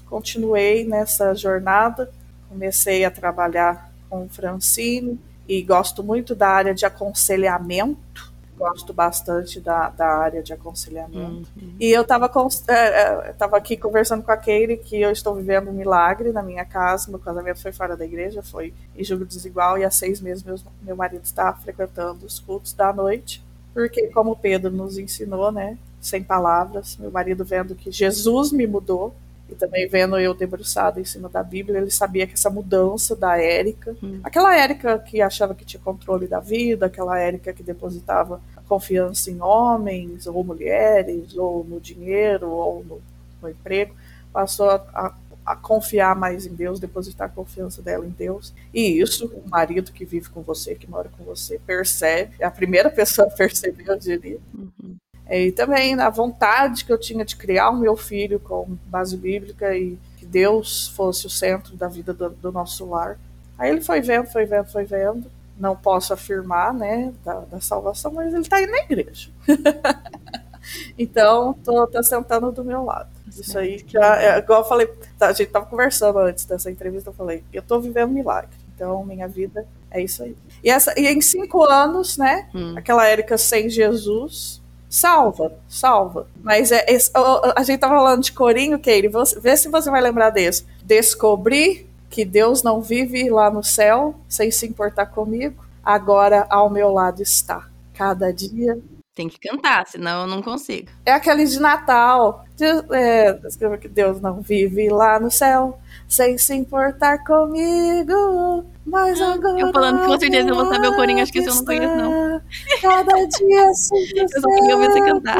continuei 0.06 0.84
nessa 0.84 1.34
jornada, 1.34 2.10
comecei 2.48 3.04
a 3.04 3.10
trabalhar 3.10 3.92
com 4.08 4.28
Francine 4.28 5.18
e 5.48 5.62
gosto 5.62 6.02
muito 6.02 6.34
da 6.34 6.48
área 6.48 6.74
de 6.74 6.84
aconselhamento. 6.84 8.31
Gosto 8.62 8.92
bastante 8.92 9.60
da, 9.60 9.90
da 9.90 10.06
área 10.06 10.40
de 10.40 10.52
aconselhamento. 10.52 11.48
Uhum. 11.60 11.74
E 11.80 11.90
eu 11.90 12.02
estava 12.02 12.30
é, 12.68 13.32
tava 13.32 13.56
aqui 13.56 13.76
conversando 13.76 14.22
com 14.22 14.30
a 14.30 14.36
Keire 14.36 14.76
que 14.76 15.00
eu 15.00 15.10
estou 15.10 15.34
vivendo 15.34 15.68
um 15.68 15.72
milagre 15.72 16.30
na 16.30 16.42
minha 16.42 16.64
casa. 16.64 17.10
Meu 17.10 17.18
casamento 17.18 17.60
foi 17.60 17.72
fora 17.72 17.96
da 17.96 18.04
igreja, 18.04 18.40
foi 18.40 18.72
em 18.96 19.02
julho 19.02 19.26
desigual, 19.26 19.76
e 19.78 19.84
há 19.84 19.90
seis 19.90 20.20
meses 20.20 20.44
meu, 20.44 20.54
meu 20.80 20.94
marido 20.94 21.24
está 21.24 21.52
frequentando 21.52 22.24
os 22.24 22.38
cultos 22.38 22.72
da 22.72 22.92
noite. 22.92 23.42
Porque, 23.74 24.06
como 24.08 24.36
Pedro 24.36 24.70
nos 24.70 24.96
ensinou, 24.96 25.50
né, 25.50 25.76
sem 26.00 26.22
palavras, 26.22 26.96
meu 26.98 27.10
marido 27.10 27.44
vendo 27.44 27.74
que 27.74 27.90
Jesus 27.90 28.52
me 28.52 28.66
mudou, 28.66 29.12
e 29.52 29.54
também 29.54 29.86
vendo 29.88 30.18
eu 30.18 30.34
debruçado 30.34 30.98
em 31.00 31.04
cima 31.04 31.28
da 31.28 31.42
Bíblia, 31.42 31.78
ele 31.78 31.90
sabia 31.90 32.26
que 32.26 32.34
essa 32.34 32.50
mudança 32.50 33.14
da 33.14 33.38
Érica, 33.38 33.96
hum. 34.02 34.20
aquela 34.24 34.56
Érica 34.56 34.98
que 34.98 35.20
achava 35.20 35.54
que 35.54 35.64
tinha 35.64 35.82
controle 35.82 36.26
da 36.26 36.40
vida, 36.40 36.86
aquela 36.86 37.18
Érica 37.18 37.52
que 37.52 37.62
depositava 37.62 38.40
confiança 38.68 39.30
em 39.30 39.40
homens 39.42 40.26
ou 40.26 40.42
mulheres, 40.42 41.36
ou 41.36 41.62
no 41.64 41.78
dinheiro, 41.78 42.48
ou 42.48 42.82
no, 42.84 43.02
no 43.42 43.50
emprego, 43.50 43.94
passou 44.32 44.70
a, 44.70 44.76
a, 44.94 45.14
a, 45.44 45.56
confiar 45.56 46.16
mais 46.16 46.46
em 46.46 46.54
Deus, 46.54 46.80
depositar 46.80 47.28
a 47.28 47.30
confiança 47.30 47.82
dela 47.82 48.06
em 48.06 48.10
Deus. 48.10 48.54
E 48.72 48.98
isso, 48.98 49.26
o 49.26 49.46
marido 49.46 49.92
que 49.92 50.06
vive 50.06 50.30
com 50.30 50.40
você, 50.40 50.74
que 50.74 50.88
mora 50.88 51.10
com 51.16 51.22
você, 51.22 51.60
percebe, 51.66 52.34
é 52.38 52.46
a 52.46 52.50
primeira 52.50 52.88
pessoa 52.90 53.28
a 53.28 53.30
perceber, 53.30 53.84
eu 53.86 53.98
diria. 53.98 54.38
Uhum. 54.54 54.96
E 55.30 55.52
também 55.52 55.94
a 55.94 56.10
vontade 56.10 56.84
que 56.84 56.92
eu 56.92 56.98
tinha 56.98 57.24
de 57.24 57.36
criar 57.36 57.70
o 57.70 57.78
meu 57.78 57.96
filho 57.96 58.38
com 58.38 58.76
base 58.86 59.16
bíblica 59.16 59.76
e 59.76 59.98
que 60.18 60.26
Deus 60.26 60.88
fosse 60.88 61.26
o 61.26 61.30
centro 61.30 61.76
da 61.76 61.88
vida 61.88 62.12
do, 62.12 62.30
do 62.30 62.52
nosso 62.52 62.88
lar. 62.88 63.18
Aí 63.58 63.70
ele 63.70 63.80
foi 63.80 64.00
vendo, 64.00 64.26
foi 64.26 64.44
vendo, 64.44 64.66
foi 64.66 64.84
vendo 64.84 65.30
não 65.58 65.76
posso 65.76 66.12
afirmar, 66.12 66.72
né, 66.72 67.12
da, 67.24 67.40
da 67.40 67.60
salvação, 67.60 68.12
mas 68.12 68.32
ele 68.32 68.42
está 68.42 68.56
aí 68.56 68.66
na 68.66 68.78
igreja. 68.78 69.30
então, 70.98 71.54
tô, 71.64 71.86
tá 71.86 72.02
sentando 72.02 72.50
do 72.50 72.64
meu 72.64 72.84
lado. 72.84 73.08
Isso 73.28 73.58
aí, 73.58 73.82
que 73.82 73.96
é, 73.96 74.38
igual 74.38 74.62
eu 74.62 74.68
falei, 74.68 74.86
tá, 75.18 75.28
a 75.28 75.32
gente 75.32 75.50
tava 75.50 75.66
conversando 75.66 76.18
antes 76.18 76.44
dessa 76.44 76.70
entrevista, 76.70 77.10
eu 77.10 77.14
falei, 77.14 77.44
eu 77.52 77.62
tô 77.62 77.80
vivendo 77.80 78.10
um 78.10 78.14
milagre. 78.14 78.50
Então, 78.74 79.04
minha 79.04 79.28
vida 79.28 79.66
é 79.90 80.02
isso 80.02 80.22
aí. 80.22 80.36
E, 80.62 80.70
essa, 80.70 80.98
e 80.98 81.06
em 81.06 81.20
cinco 81.20 81.62
anos, 81.64 82.16
né, 82.16 82.48
hum. 82.54 82.74
aquela 82.76 83.06
Érica 83.06 83.38
sem 83.38 83.68
Jesus, 83.68 84.61
salva, 84.92 85.54
salva. 85.66 86.26
Mas 86.42 86.70
é, 86.70 86.84
a, 87.14 87.60
a 87.60 87.62
gente 87.62 87.80
tava 87.80 87.96
falando 87.96 88.22
de 88.22 88.32
corinho, 88.32 88.78
Keire, 88.78 89.10
vê 89.40 89.56
se 89.56 89.70
você 89.70 89.90
vai 89.90 90.02
lembrar 90.02 90.28
desse. 90.28 90.66
Descobrir 90.84 91.88
que 92.10 92.26
Deus 92.26 92.62
não 92.62 92.82
vive 92.82 93.30
lá 93.30 93.50
no 93.50 93.64
céu 93.64 94.14
sem 94.28 94.50
se 94.50 94.66
importar 94.66 95.06
comigo, 95.06 95.64
agora 95.82 96.46
ao 96.50 96.68
meu 96.68 96.92
lado 96.92 97.22
está. 97.22 97.66
Cada 97.94 98.30
dia. 98.30 98.78
Tem 99.14 99.28
que 99.28 99.38
cantar, 99.38 99.86
senão 99.86 100.22
eu 100.22 100.26
não 100.26 100.42
consigo. 100.42 100.88
É 101.06 101.12
aquele 101.12 101.46
de 101.46 101.58
Natal. 101.58 102.44
É, 102.90 103.38
escreva 103.46 103.78
que 103.78 103.88
Deus 103.88 104.20
não 104.20 104.42
vive 104.42 104.90
lá 104.90 105.18
no 105.18 105.30
céu 105.30 105.78
sem 106.12 106.36
se 106.36 106.54
importar 106.54 107.24
comigo. 107.24 108.66
Mas 108.84 109.20
agora. 109.20 109.58
Eu 109.58 109.72
falando 109.72 110.00
que 110.00 110.06
com 110.06 110.20
certeza 110.20 110.48
eu 110.48 110.54
vou 110.54 110.66
saber 110.66 110.88
o 110.88 110.96
corinho, 110.96 111.22
acho 111.22 111.32
que 111.32 111.38
esse 111.38 111.48
eu 111.48 111.54
não 111.54 111.64
conheço, 111.64 111.96
não. 111.96 112.40
Cada 112.82 113.26
dia 113.26 113.74
sem 113.74 114.10
Eu 114.16 114.28
só 114.28 114.48
queria 114.48 114.76
ouvir 114.76 114.90
você 114.90 115.00
cantar. 115.00 115.38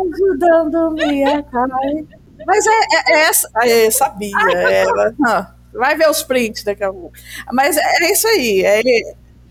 Ajudando-me 0.00 1.24
a 1.24 1.42
cair. 1.42 2.06
Mas 2.46 2.66
é, 2.66 2.70
é, 2.70 3.12
é 3.12 3.20
essa. 3.22 3.50
É, 3.64 3.90
sabia. 3.90 4.36
É, 4.56 4.84
vai 5.72 5.96
ver 5.96 6.08
os 6.08 6.22
prints 6.22 6.62
daqui 6.62 6.84
a 6.84 6.92
pouco. 6.92 7.12
Mas 7.52 7.76
é, 7.76 7.80
é 7.80 8.12
isso 8.12 8.28
aí. 8.28 8.62
É, 8.64 8.82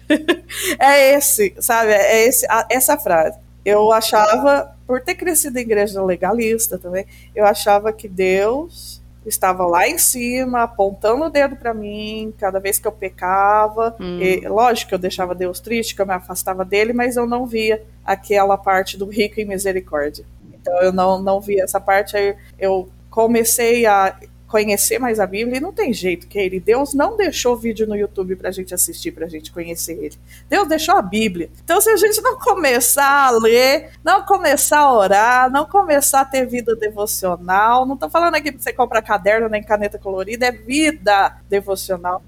é 0.80 1.16
esse, 1.16 1.53
sabe? 1.60 1.91
É 1.91 2.28
esse, 2.28 2.47
essa 2.70 2.97
frase. 2.97 3.38
Eu 3.66 3.91
achava, 3.91 4.74
por 4.88 5.01
ter 5.01 5.16
crescido 5.16 5.58
em 5.58 5.64
igreja 5.64 6.01
legalista 6.01 6.78
também, 6.78 7.05
eu 7.36 7.43
achava 7.43 7.91
que 7.91 8.08
Deus 8.08 8.96
estava 9.28 9.65
lá 9.65 9.88
em 9.88 9.97
cima, 9.97 10.63
apontando 10.63 11.25
o 11.25 11.30
dedo 11.30 11.55
para 11.55 11.73
mim, 11.73 12.34
cada 12.38 12.59
vez 12.59 12.80
que 12.80 12.88
eu 12.88 12.91
pecava. 12.91 13.95
Hum. 13.99 14.19
E, 14.21 14.47
lógico 14.47 14.89
que 14.89 14.95
eu 14.95 14.99
deixava 14.99 15.36
Deus 15.36 15.59
triste, 15.59 15.95
que 15.95 16.01
eu 16.01 16.05
me 16.05 16.13
afastava 16.13 16.63
dele, 16.63 16.93
mas 16.93 17.17
eu 17.17 17.28
não 17.28 17.45
via 17.45 17.84
aquela 18.05 18.57
parte 18.57 18.97
do 18.97 19.05
rico 19.05 19.39
em 19.39 19.45
misericórdia. 19.45 20.25
Então 20.53 20.82
eu 20.82 20.91
não, 20.91 21.21
não 21.21 21.39
via 21.39 21.63
essa 21.63 21.80
parte, 21.80 22.15
aí 22.15 22.36
eu 22.57 22.89
comecei 23.09 23.86
a 23.86 24.15
conhecer 24.47 24.97
mais 24.97 25.19
a 25.19 25.27
Bíblia 25.27 25.57
e 25.57 25.61
não 25.61 25.73
tem 25.73 25.93
jeito, 25.93 26.27
Keire. 26.27 26.59
Deus 26.59 26.93
não 26.93 27.17
deixou 27.17 27.55
vídeo 27.55 27.85
no 27.85 27.95
YouTube 27.95 28.35
pra 28.35 28.51
gente 28.51 28.73
assistir, 28.73 29.11
pra 29.11 29.27
gente 29.27 29.51
conhecer 29.51 29.93
ele. 29.93 30.17
Deus 30.49 30.67
deixou 30.67 30.95
a 30.95 31.01
Bíblia. 31.01 31.49
Então, 31.63 31.79
se 31.81 31.89
a 31.89 31.97
gente 31.97 32.21
não 32.21 32.39
começar 32.39 33.27
a 33.27 33.31
ler, 33.31 33.91
não 34.03 34.23
começar 34.23 34.79
a 34.79 34.93
orar, 34.93 35.51
não 35.51 35.65
começar 35.65 36.21
a 36.21 36.25
ter 36.25 36.45
vida 36.45 36.75
devocional, 36.75 37.85
não 37.85 37.97
tô 37.97 38.09
falando 38.09 38.35
aqui 38.35 38.51
pra 38.51 38.61
você 38.61 38.73
comprar 38.73 39.01
caderno 39.01 39.49
nem 39.49 39.61
caneta 39.61 39.99
colorida, 39.99 40.47
é 40.47 40.51
vida 40.51 41.37
devocional. 41.49 42.23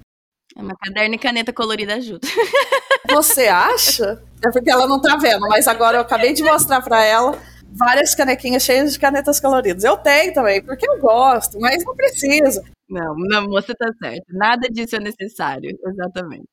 É 0.56 0.60
uma 0.60 0.74
caderno 0.76 1.14
e 1.14 1.18
caneta 1.18 1.52
colorida 1.52 1.94
ajuda. 1.94 2.26
Você 3.08 3.46
acha? 3.46 4.22
É 4.44 4.50
porque 4.50 4.70
ela 4.70 4.86
não 4.86 5.00
tá 5.00 5.16
vendo, 5.16 5.48
mas 5.48 5.66
agora 5.66 5.96
eu 5.96 6.00
acabei 6.02 6.32
de 6.32 6.42
mostrar 6.42 6.80
para 6.82 7.04
ela 7.04 7.38
várias 7.72 8.14
canequinhas 8.14 8.62
cheias 8.62 8.92
de 8.92 8.98
canetas 8.98 9.40
coloridas. 9.40 9.84
Eu 9.84 9.96
tenho 9.96 10.32
também, 10.32 10.62
porque 10.62 10.88
eu 10.88 10.98
gosto, 10.98 11.58
mas 11.60 11.84
não 11.84 11.94
precisa. 11.94 12.62
Não, 12.88 13.14
não, 13.16 13.46
você 13.48 13.74
tá 13.74 13.90
certo. 14.02 14.24
Nada 14.28 14.68
disso 14.68 14.96
é 14.96 15.00
necessário, 15.00 15.78
exatamente. 15.86 16.48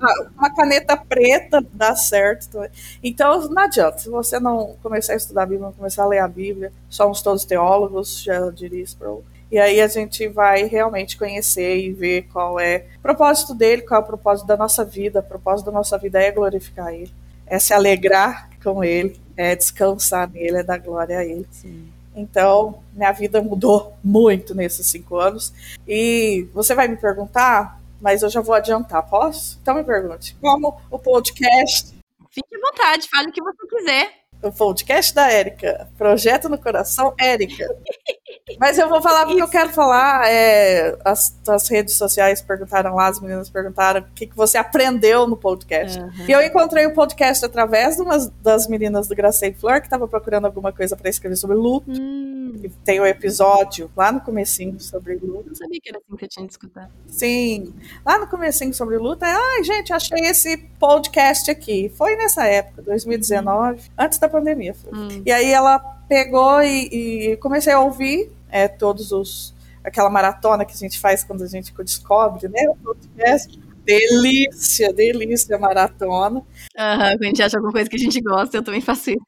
Ah, 0.00 0.28
uma 0.36 0.54
caneta 0.54 0.96
preta 0.96 1.64
dá 1.72 1.94
certo 1.96 2.50
também. 2.50 2.70
Então, 3.02 3.48
não 3.48 3.62
adianta. 3.62 3.98
Se 3.98 4.10
você 4.10 4.38
não 4.38 4.76
começar 4.82 5.14
a 5.14 5.16
estudar 5.16 5.44
a 5.44 5.46
Bíblia, 5.46 5.66
não 5.66 5.72
começar 5.72 6.02
a 6.02 6.06
ler 6.06 6.18
a 6.18 6.28
Bíblia, 6.28 6.72
somos 6.88 7.22
todos 7.22 7.44
teólogos, 7.44 8.22
já 8.22 8.50
diria 8.50 8.82
isso 8.82 8.96
para 8.96 9.08
e 9.50 9.58
aí 9.58 9.80
a 9.80 9.86
gente 9.86 10.26
vai 10.26 10.64
realmente 10.64 11.16
conhecer 11.16 11.78
e 11.78 11.92
ver 11.92 12.22
qual 12.32 12.58
é 12.58 12.84
o 12.98 13.00
propósito 13.00 13.54
dele, 13.54 13.82
qual 13.82 14.00
é 14.00 14.04
o 14.04 14.06
propósito 14.06 14.46
da 14.46 14.56
nossa 14.56 14.84
vida. 14.84 15.20
O 15.20 15.22
propósito 15.22 15.66
da 15.66 15.72
nossa 15.72 15.96
vida 15.96 16.20
é 16.20 16.32
glorificar 16.32 16.92
ele, 16.92 17.12
é 17.46 17.58
se 17.58 17.72
alegrar 17.72 18.50
com 18.62 18.82
ele, 18.82 19.20
é 19.36 19.54
descansar 19.54 20.28
nele, 20.30 20.58
é 20.58 20.62
dar 20.62 20.78
glória 20.78 21.18
a 21.18 21.24
ele. 21.24 21.46
Sim. 21.50 21.92
Então, 22.14 22.82
minha 22.94 23.12
vida 23.12 23.42
mudou 23.42 23.94
muito 24.02 24.54
nesses 24.54 24.86
cinco 24.86 25.16
anos. 25.16 25.52
E 25.86 26.48
você 26.54 26.74
vai 26.74 26.88
me 26.88 26.96
perguntar, 26.96 27.78
mas 28.00 28.22
eu 28.22 28.30
já 28.30 28.40
vou 28.40 28.54
adiantar, 28.54 29.06
posso? 29.08 29.58
Então 29.60 29.74
me 29.74 29.84
pergunte, 29.84 30.34
como 30.40 30.80
o 30.90 30.98
podcast. 30.98 31.94
Fique 32.30 32.56
à 32.56 32.70
vontade, 32.70 33.08
fale 33.08 33.28
o 33.28 33.32
que 33.32 33.42
você 33.42 33.66
quiser. 33.68 34.12
O 34.42 34.52
podcast 34.52 35.14
da 35.14 35.30
Érica, 35.30 35.88
Projeto 35.96 36.48
no 36.48 36.58
Coração 36.58 37.14
Érica. 37.18 37.66
Mas 38.60 38.78
eu 38.78 38.88
vou 38.88 39.02
falar 39.02 39.26
porque 39.26 39.42
eu 39.42 39.48
quero 39.48 39.70
falar. 39.70 40.30
É, 40.30 40.96
as, 41.04 41.36
as 41.48 41.68
redes 41.68 41.96
sociais 41.96 42.40
perguntaram 42.40 42.94
lá, 42.94 43.08
as 43.08 43.20
meninas 43.20 43.50
perguntaram 43.50 44.02
o 44.02 44.04
que, 44.14 44.24
que 44.24 44.36
você 44.36 44.56
aprendeu 44.56 45.26
no 45.26 45.36
podcast. 45.36 45.98
Uhum. 45.98 46.10
E 46.28 46.30
eu 46.30 46.40
encontrei 46.40 46.86
o 46.86 46.94
podcast 46.94 47.44
através 47.44 47.96
de 47.96 48.02
uma 48.02 48.16
das 48.40 48.68
meninas 48.68 49.08
do 49.08 49.16
Gracei 49.16 49.52
Flor, 49.52 49.80
que 49.80 49.88
estava 49.88 50.06
procurando 50.06 50.44
alguma 50.44 50.72
coisa 50.72 50.96
para 50.96 51.10
escrever 51.10 51.34
sobre 51.34 51.56
luto. 51.56 51.90
Hum. 51.90 52.54
Tem 52.84 53.00
o 53.00 53.02
um 53.02 53.06
episódio 53.06 53.90
lá 53.96 54.12
no 54.12 54.20
comecinho 54.20 54.78
sobre 54.78 55.14
luto. 55.14 55.40
Eu 55.40 55.48
não 55.48 55.54
sabia 55.56 55.80
que 55.80 55.88
era 55.88 55.98
assim 55.98 56.16
que 56.16 56.24
eu 56.24 56.28
tinha 56.28 56.46
de 56.46 56.52
escutar. 56.52 56.90
Sim. 57.08 57.74
Lá 58.04 58.16
no 58.16 58.28
comecinho 58.28 58.72
sobre 58.72 58.96
luto, 58.96 59.24
é, 59.24 59.32
ai, 59.32 59.64
gente, 59.64 59.92
achei 59.92 60.20
esse 60.20 60.56
podcast 60.78 61.50
aqui. 61.50 61.88
Foi 61.96 62.14
nessa 62.14 62.46
época, 62.46 62.80
2019, 62.82 63.80
hum. 63.80 63.82
antes 63.98 64.20
da 64.20 64.28
pandemia. 64.28 64.76
Hum. 64.92 65.22
E 65.26 65.32
aí 65.32 65.50
ela 65.50 65.80
pegou 66.08 66.62
e, 66.62 67.32
e 67.32 67.36
comecei 67.38 67.72
a 67.72 67.80
ouvir 67.80 68.35
é, 68.50 68.68
todos 68.68 69.12
os 69.12 69.54
aquela 69.86 70.10
maratona 70.10 70.64
que 70.64 70.74
a 70.74 70.76
gente 70.76 70.98
faz 70.98 71.22
quando 71.22 71.44
a 71.44 71.46
gente 71.46 71.72
descobre, 71.72 72.48
né? 72.48 72.68
O 72.68 72.76
podcast. 72.76 73.58
Delícia, 73.84 74.92
delícia 74.92 75.56
maratona. 75.56 76.40
Uhum, 76.40 76.44
quando 76.74 77.22
a 77.22 77.26
gente 77.26 77.42
acha 77.42 77.56
alguma 77.56 77.72
coisa 77.72 77.88
que 77.88 77.94
a 77.94 78.00
gente 78.00 78.20
gosta, 78.20 78.56
eu 78.56 78.64
também 78.64 78.80
faço 78.80 79.10
isso. 79.10 79.26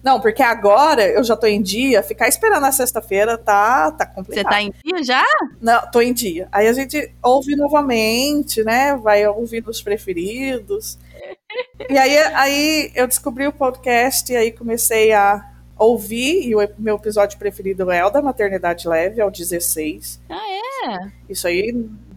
Não, 0.00 0.20
porque 0.20 0.44
agora 0.44 1.04
eu 1.04 1.24
já 1.24 1.36
tô 1.36 1.48
em 1.48 1.60
dia, 1.60 2.00
ficar 2.04 2.28
esperando 2.28 2.64
a 2.64 2.70
sexta-feira 2.70 3.36
tá, 3.36 3.90
tá 3.90 4.06
complicado. 4.06 4.44
Você 4.44 4.48
tá 4.48 4.62
em 4.62 4.72
dia 4.84 5.02
já? 5.02 5.24
Não, 5.60 5.90
tô 5.90 6.00
em 6.00 6.12
dia. 6.12 6.46
Aí 6.52 6.68
a 6.68 6.72
gente 6.72 7.12
ouve 7.20 7.56
novamente, 7.56 8.62
né? 8.62 8.96
Vai 8.96 9.26
ouvindo 9.26 9.68
os 9.68 9.82
preferidos. 9.82 10.96
e 11.90 11.98
aí, 11.98 12.16
aí 12.34 12.92
eu 12.94 13.08
descobri 13.08 13.48
o 13.48 13.52
podcast 13.52 14.32
e 14.32 14.36
aí 14.36 14.52
comecei 14.52 15.12
a 15.12 15.55
ouvi, 15.78 16.48
e 16.48 16.54
o 16.54 16.68
meu 16.78 16.96
episódio 16.96 17.38
preferido 17.38 17.90
é 17.90 18.04
o 18.04 18.10
da 18.10 18.22
maternidade 18.22 18.88
leve, 18.88 19.20
é 19.20 19.24
o 19.24 19.30
16. 19.30 20.20
Ah, 20.28 20.40
é? 20.88 21.10
Isso 21.28 21.46
aí 21.46 21.72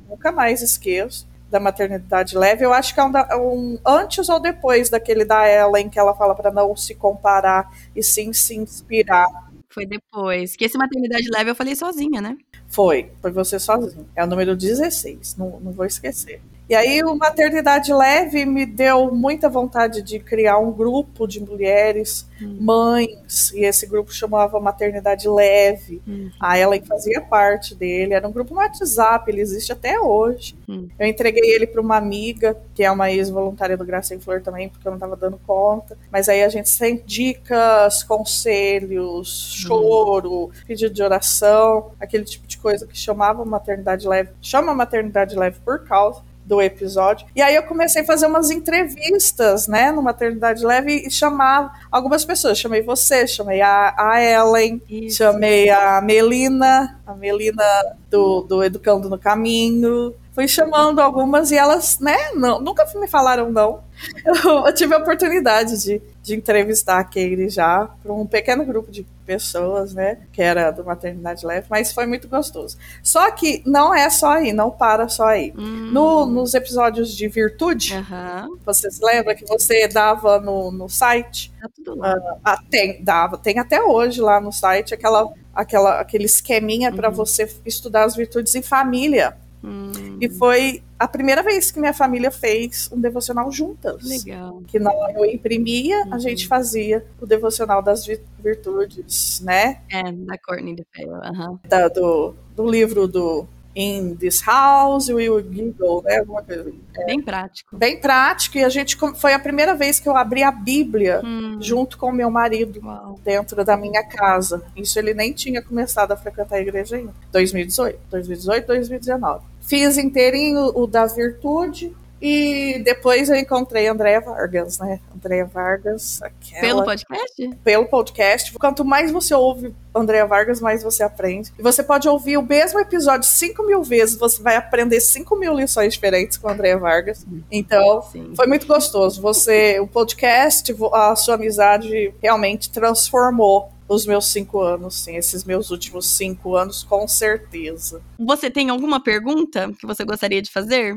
nunca 0.07 0.31
mais 0.31 0.61
esqueço. 0.61 1.27
Da 1.49 1.59
maternidade 1.59 2.37
leve, 2.37 2.63
eu 2.63 2.71
acho 2.71 2.93
que 2.93 2.99
é 2.99 3.03
um, 3.03 3.11
um 3.41 3.79
antes 3.83 4.29
ou 4.29 4.39
depois 4.39 4.87
daquele 4.87 5.25
da 5.25 5.49
Ellen 5.49 5.89
que 5.89 5.97
ela 5.97 6.13
fala 6.13 6.35
para 6.35 6.51
não 6.51 6.75
se 6.75 6.93
comparar 6.93 7.75
e 7.95 8.03
sim 8.03 8.31
se 8.33 8.55
inspirar. 8.55 9.25
Foi 9.67 9.83
depois. 9.83 10.55
Que 10.55 10.65
esse 10.65 10.77
maternidade 10.77 11.27
leve 11.33 11.49
eu 11.49 11.55
falei 11.55 11.75
sozinha, 11.75 12.21
né? 12.21 12.37
Foi, 12.67 13.11
foi 13.19 13.31
você 13.31 13.59
sozinha. 13.59 14.05
É 14.15 14.23
o 14.23 14.27
número 14.27 14.55
16, 14.55 15.37
não, 15.37 15.59
não 15.59 15.71
vou 15.71 15.87
esquecer. 15.87 16.39
E 16.69 16.75
aí, 16.75 17.03
o 17.03 17.15
Maternidade 17.15 17.91
Leve 17.91 18.45
me 18.45 18.63
deu 18.63 19.11
muita 19.11 19.49
vontade 19.49 20.03
de 20.03 20.19
criar 20.19 20.59
um 20.59 20.71
grupo 20.71 21.25
de 21.27 21.39
mulheres, 21.39 22.27
hum. 22.39 22.57
mães, 22.61 23.51
e 23.55 23.65
esse 23.65 23.87
grupo 23.87 24.13
chamava 24.13 24.59
Maternidade 24.59 25.27
Leve. 25.27 25.99
Hum. 26.07 26.29
A 26.39 26.59
Ellen 26.59 26.83
fazia 26.83 27.21
parte 27.21 27.73
dele, 27.73 28.13
era 28.13 28.27
um 28.27 28.31
grupo 28.31 28.53
no 28.53 28.59
WhatsApp, 28.59 29.31
ele 29.31 29.41
existe 29.41 29.71
até 29.71 29.99
hoje. 29.99 30.55
Hum. 30.69 30.87
Eu 30.99 31.07
entreguei 31.07 31.55
ele 31.55 31.65
para 31.65 31.81
uma 31.81 31.97
amiga, 31.97 32.55
que 32.75 32.83
é 32.83 32.91
uma 32.91 33.09
ex-voluntária 33.09 33.75
do 33.75 33.83
Graça 33.83 34.13
em 34.13 34.19
Flor 34.19 34.39
também, 34.39 34.69
porque 34.69 34.87
eu 34.87 34.91
não 34.91 34.97
estava 34.97 35.15
dando 35.15 35.39
conta. 35.47 35.97
Mas 36.11 36.29
aí 36.29 36.43
a 36.43 36.49
gente 36.49 36.77
tem 36.77 37.01
dicas, 37.03 38.03
conselhos, 38.03 39.55
hum. 39.55 39.67
choro, 39.67 40.51
pedido 40.67 40.93
de 40.93 41.01
oração, 41.01 41.93
aquele 41.99 42.25
tipo 42.25 42.45
de 42.45 42.59
coisa 42.59 42.85
que 42.85 42.95
chamava 42.95 43.43
Maternidade 43.43 44.07
Leve, 44.07 44.29
chama 44.39 44.71
Maternidade 44.75 45.35
Leve 45.35 45.57
por 45.65 45.83
causa 45.83 46.28
do 46.49 46.59
episódio. 46.59 47.27
E 47.35 47.43
aí 47.43 47.53
eu 47.53 47.61
comecei 47.61 48.01
a 48.01 48.05
fazer 48.05 48.25
umas 48.25 48.49
entrevistas, 48.49 49.67
né, 49.67 49.91
no 49.91 50.01
Maternidade 50.01 50.65
Leve 50.65 51.03
e 51.05 51.11
chamar 51.11 51.87
algumas 51.91 52.25
pessoas. 52.25 52.57
Chamei 52.57 52.81
você, 52.81 53.27
chamei 53.27 53.61
a, 53.61 53.93
a 53.95 54.19
Ellen, 54.19 54.81
Isso. 54.89 55.17
chamei 55.17 55.69
a 55.69 56.01
Melina, 56.01 56.99
a 57.05 57.13
Melina 57.13 57.63
do, 58.09 58.41
do 58.41 58.63
Educando 58.63 59.07
no 59.07 59.19
Caminho. 59.19 60.15
Fui 60.33 60.47
chamando 60.47 60.99
algumas 60.99 61.51
e 61.51 61.55
elas, 61.55 61.99
né, 61.99 62.17
não, 62.33 62.59
nunca 62.59 62.83
me 62.95 63.07
falaram 63.07 63.51
não. 63.51 63.81
Eu, 64.25 64.65
eu 64.65 64.73
tive 64.73 64.95
a 64.95 64.97
oportunidade 64.97 65.79
de, 65.83 66.01
de 66.29 66.35
entrevistar 66.35 66.99
a 66.99 67.03
Keire 67.03 67.49
já 67.49 67.89
para 68.01 68.13
um 68.13 68.25
pequeno 68.25 68.63
grupo 68.63 68.91
de 68.91 69.05
pessoas, 69.25 69.93
né, 69.93 70.19
que 70.31 70.41
era 70.41 70.71
do 70.71 70.83
Maternidade 70.83 71.45
Leve, 71.45 71.67
mas 71.69 71.91
foi 71.91 72.05
muito 72.05 72.27
gostoso. 72.27 72.77
Só 73.03 73.29
que 73.31 73.61
não 73.65 73.93
é 73.93 74.09
só 74.09 74.33
aí, 74.33 74.53
não 74.53 74.71
para 74.71 75.07
só 75.07 75.25
aí. 75.27 75.53
Hum. 75.57 75.91
No, 75.91 76.25
nos 76.25 76.53
episódios 76.53 77.15
de 77.15 77.27
Virtude, 77.27 77.95
uhum. 77.95 78.57
você 78.65 78.89
se 78.89 79.03
lembra 79.03 79.35
que 79.35 79.45
você 79.45 79.87
dava 79.87 80.39
no, 80.39 80.71
no 80.71 80.87
site? 80.87 81.51
Tá 81.59 81.69
tudo 81.75 81.95
lá. 81.97 82.15
Uh, 82.15 82.69
tem, 82.69 83.03
dava, 83.03 83.37
tem 83.37 83.59
até 83.59 83.81
hoje 83.81 84.21
lá 84.21 84.39
no 84.39 84.51
site 84.51 84.93
aquela, 84.93 85.31
aquela, 85.53 85.99
aquele 85.99 86.25
esqueminha 86.25 86.89
uhum. 86.89 86.95
para 86.95 87.09
você 87.09 87.49
estudar 87.65 88.05
as 88.05 88.15
virtudes 88.15 88.53
em 88.55 88.61
família. 88.61 89.35
Hum. 89.63 90.17
E 90.21 90.29
foi 90.29 90.81
a 90.97 91.07
primeira 91.07 91.43
vez 91.43 91.71
que 91.71 91.79
minha 91.79 91.93
família 91.93 92.31
fez 92.31 92.89
um 92.91 92.99
devocional 92.99 93.51
juntas. 93.51 94.03
Legal. 94.03 94.61
Que 94.67 94.79
não 94.79 94.93
eu 95.11 95.25
imprimia, 95.25 96.03
uhum. 96.05 96.13
a 96.13 96.19
gente 96.19 96.47
fazia 96.47 97.05
o 97.19 97.25
devocional 97.25 97.81
das 97.81 98.05
virtudes, 98.39 99.41
né? 99.41 99.81
É, 99.89 100.11
da 100.11 100.37
Courtney 100.37 100.75
DeFeo, 100.75 101.11
uhum. 101.11 101.59
da, 101.67 101.87
do, 101.87 102.33
do 102.55 102.69
livro 102.69 103.07
do 103.07 103.47
In 103.79 104.15
This 104.17 104.41
House, 104.41 105.07
We 105.07 105.29
Will 105.29 105.41
Giggle, 105.41 106.03
né? 106.03 106.17
Alguma 106.19 106.43
coisa. 106.43 106.69
É, 106.97 107.05
bem 107.05 107.21
prático. 107.21 107.77
Bem 107.77 108.01
prático, 108.01 108.57
e 108.57 108.63
a 108.65 108.67
gente 108.67 108.97
foi 109.15 109.33
a 109.33 109.39
primeira 109.39 109.73
vez 109.73 110.01
que 110.01 110.09
eu 110.09 110.17
abri 110.17 110.43
a 110.43 110.51
Bíblia 110.51 111.21
hum. 111.23 111.57
junto 111.61 111.97
com 111.97 112.11
meu 112.11 112.29
marido 112.29 112.81
Uau. 112.83 113.17
dentro 113.23 113.63
da 113.63 113.77
minha 113.77 114.03
casa. 114.03 114.61
Isso 114.75 114.99
ele 114.99 115.13
nem 115.13 115.31
tinha 115.31 115.61
começado 115.61 116.11
a 116.11 116.17
frequentar 116.17 116.57
a 116.57 116.61
igreja 116.61 116.97
ainda. 116.97 117.13
2018, 117.31 117.99
2018, 118.09 118.67
2019. 118.67 119.45
Fiz 119.61 119.97
inteirinho 119.97 120.71
o 120.75 120.85
da 120.85 121.05
virtude, 121.05 121.95
e 122.21 122.81
depois 122.83 123.29
eu 123.29 123.35
encontrei 123.35 123.87
Andréa 123.87 124.21
Vargas, 124.21 124.79
né? 124.79 124.99
Andréa 125.15 125.45
Vargas, 125.45 126.21
aquela... 126.21 126.61
Pelo 126.61 126.83
podcast? 126.83 127.49
Pelo 127.63 127.85
podcast. 127.85 128.53
Quanto 128.53 128.85
mais 128.85 129.11
você 129.11 129.33
ouve 129.33 129.73
Andréa 129.93 130.25
Vargas, 130.25 130.61
mais 130.61 130.83
você 130.83 131.03
aprende. 131.03 131.51
E 131.57 131.61
você 131.61 131.81
pode 131.83 132.07
ouvir 132.07 132.37
o 132.37 132.43
mesmo 132.43 132.79
episódio 132.79 133.27
cinco 133.27 133.63
mil 133.63 133.83
vezes, 133.83 134.17
você 134.17 134.41
vai 134.41 134.55
aprender 134.55 134.99
cinco 135.01 135.35
mil 135.35 135.53
lições 135.53 135.93
diferentes 135.93 136.37
com 136.37 136.49
Andréa 136.49 136.77
Vargas. 136.77 137.25
Então, 137.51 138.01
Sim. 138.11 138.33
foi 138.35 138.47
muito 138.47 138.67
gostoso. 138.67 139.21
Você, 139.21 139.79
o 139.79 139.87
podcast, 139.87 140.75
a 140.93 141.15
sua 141.15 141.35
amizade 141.35 142.13
realmente 142.21 142.71
transformou 142.71 143.71
os 143.89 144.05
meus 144.05 144.27
cinco 144.27 144.61
anos, 144.61 144.93
sim, 145.03 145.15
esses 145.15 145.43
meus 145.43 145.71
últimos 145.71 146.05
cinco 146.05 146.55
anos, 146.55 146.83
com 146.83 147.07
certeza. 147.07 147.99
Você 148.19 148.49
tem 148.51 148.69
alguma 148.69 149.01
pergunta 149.03 149.71
que 149.79 149.87
você 149.87 150.05
gostaria 150.05 150.41
de 150.43 150.51
fazer? 150.51 150.95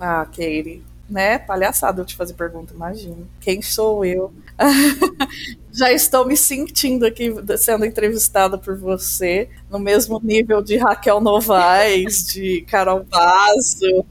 Ah, 0.00 0.24
Katie, 0.26 0.82
né? 1.08 1.38
Palhaçada 1.38 2.00
eu 2.00 2.04
te 2.06 2.16
fazer 2.16 2.34
pergunta, 2.34 2.74
imagina. 2.74 3.16
Quem 3.40 3.62
sou 3.62 4.04
eu? 4.04 4.32
Já 5.72 5.92
estou 5.92 6.26
me 6.26 6.36
sentindo 6.36 7.06
aqui 7.06 7.32
sendo 7.56 7.84
entrevistada 7.84 8.58
por 8.58 8.76
você, 8.76 9.48
no 9.70 9.78
mesmo 9.78 10.20
nível 10.22 10.60
de 10.62 10.76
Raquel 10.76 11.20
Novaes, 11.20 12.26
de 12.26 12.62
Carol 12.62 13.04
Basso, 13.04 14.04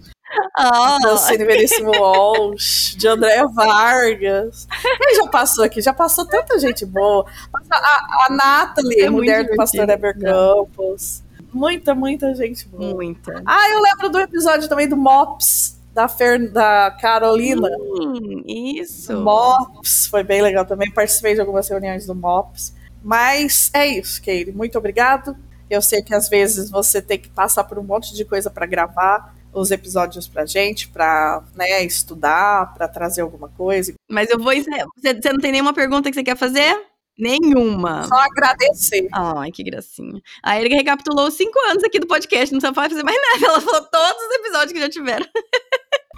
Oh. 0.59 1.01
Francine 1.01 1.43
Veríssimo 1.43 1.89
Walsh, 1.89 2.95
de 2.95 3.07
Andréa 3.07 3.47
Vargas. 3.47 4.67
Quem 4.99 5.15
já 5.15 5.27
passou 5.27 5.63
aqui? 5.63 5.81
Já 5.81 5.91
passou 5.91 6.23
tanta 6.23 6.59
gente 6.59 6.85
boa. 6.85 7.25
A, 7.71 8.25
a 8.27 8.27
Nathalie, 8.29 9.01
É 9.01 9.09
mulher 9.09 9.47
do 9.47 9.55
pastor 9.55 9.87
divertido. 9.87 10.27
Eber 10.27 10.31
Campos. 10.31 11.23
Muita, 11.51 11.95
muita 11.95 12.33
gente 12.35 12.67
boa. 12.67 12.93
Muita. 12.93 13.41
Ah, 13.45 13.69
eu 13.71 13.81
lembro 13.81 14.09
do 14.09 14.19
episódio 14.19 14.67
também 14.69 14.87
do 14.87 14.97
Mops, 14.97 15.79
da, 15.93 16.07
Fer, 16.07 16.51
da 16.51 16.95
Carolina. 17.01 17.67
Hum, 17.79 18.43
isso. 18.45 19.13
Mops, 19.19 20.07
foi 20.07 20.23
bem 20.23 20.41
legal 20.41 20.65
também. 20.65 20.91
Participei 20.91 21.33
de 21.33 21.41
algumas 21.41 21.67
reuniões 21.67 22.05
do 22.05 22.15
Mops. 22.15 22.73
Mas 23.03 23.69
é 23.73 23.87
isso, 23.87 24.21
Keire. 24.21 24.51
Muito 24.51 24.77
obrigado. 24.77 25.35
Eu 25.69 25.81
sei 25.81 26.01
que 26.01 26.13
às 26.13 26.27
vezes 26.27 26.69
você 26.69 27.01
tem 27.01 27.19
que 27.19 27.29
passar 27.29 27.63
por 27.63 27.77
um 27.77 27.83
monte 27.83 28.13
de 28.13 28.25
coisa 28.25 28.49
para 28.49 28.65
gravar 28.65 29.35
os 29.53 29.71
episódios 29.71 30.27
pra 30.27 30.45
gente, 30.45 30.87
pra 30.89 31.43
né, 31.55 31.83
estudar, 31.83 32.73
pra 32.73 32.87
trazer 32.87 33.21
alguma 33.21 33.49
coisa. 33.49 33.93
Mas 34.09 34.29
eu 34.29 34.37
vou 34.37 34.53
você 34.53 35.31
não 35.31 35.39
tem 35.39 35.51
nenhuma 35.51 35.73
pergunta 35.73 36.09
que 36.09 36.15
você 36.15 36.23
quer 36.23 36.37
fazer? 36.37 36.75
Nenhuma. 37.19 38.05
Só 38.07 38.15
agradecer. 38.15 39.07
Ai, 39.11 39.51
que 39.51 39.61
gracinha. 39.63 40.21
A 40.41 40.59
Erika 40.59 40.75
recapitulou 40.75 41.27
os 41.27 41.33
cinco 41.33 41.59
anos 41.69 41.83
aqui 41.83 41.99
do 41.99 42.07
podcast, 42.07 42.53
não 42.53 42.59
precisa 42.59 42.73
fazer 42.73 43.03
mais 43.03 43.17
nada. 43.21 43.45
Ela 43.51 43.61
falou 43.61 43.81
todos 43.81 44.23
os 44.23 44.35
episódios 44.35 44.71
que 44.71 44.79
já 44.79 44.89
tiveram. 44.89 45.25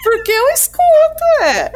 Porque 0.04 0.32
eu 0.32 0.50
escuto, 0.50 1.24
é. 1.44 1.72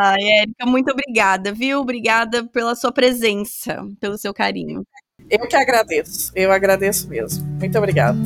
Ai, 0.00 0.22
Erika, 0.42 0.66
muito 0.66 0.90
obrigada, 0.90 1.52
viu? 1.52 1.80
Obrigada 1.80 2.44
pela 2.44 2.74
sua 2.74 2.92
presença, 2.92 3.84
pelo 4.00 4.16
seu 4.16 4.32
carinho. 4.32 4.86
Eu 5.28 5.46
que 5.46 5.56
agradeço. 5.56 6.32
Eu 6.34 6.52
agradeço 6.52 7.08
mesmo. 7.08 7.44
Muito 7.58 7.76
obrigada. 7.76 8.18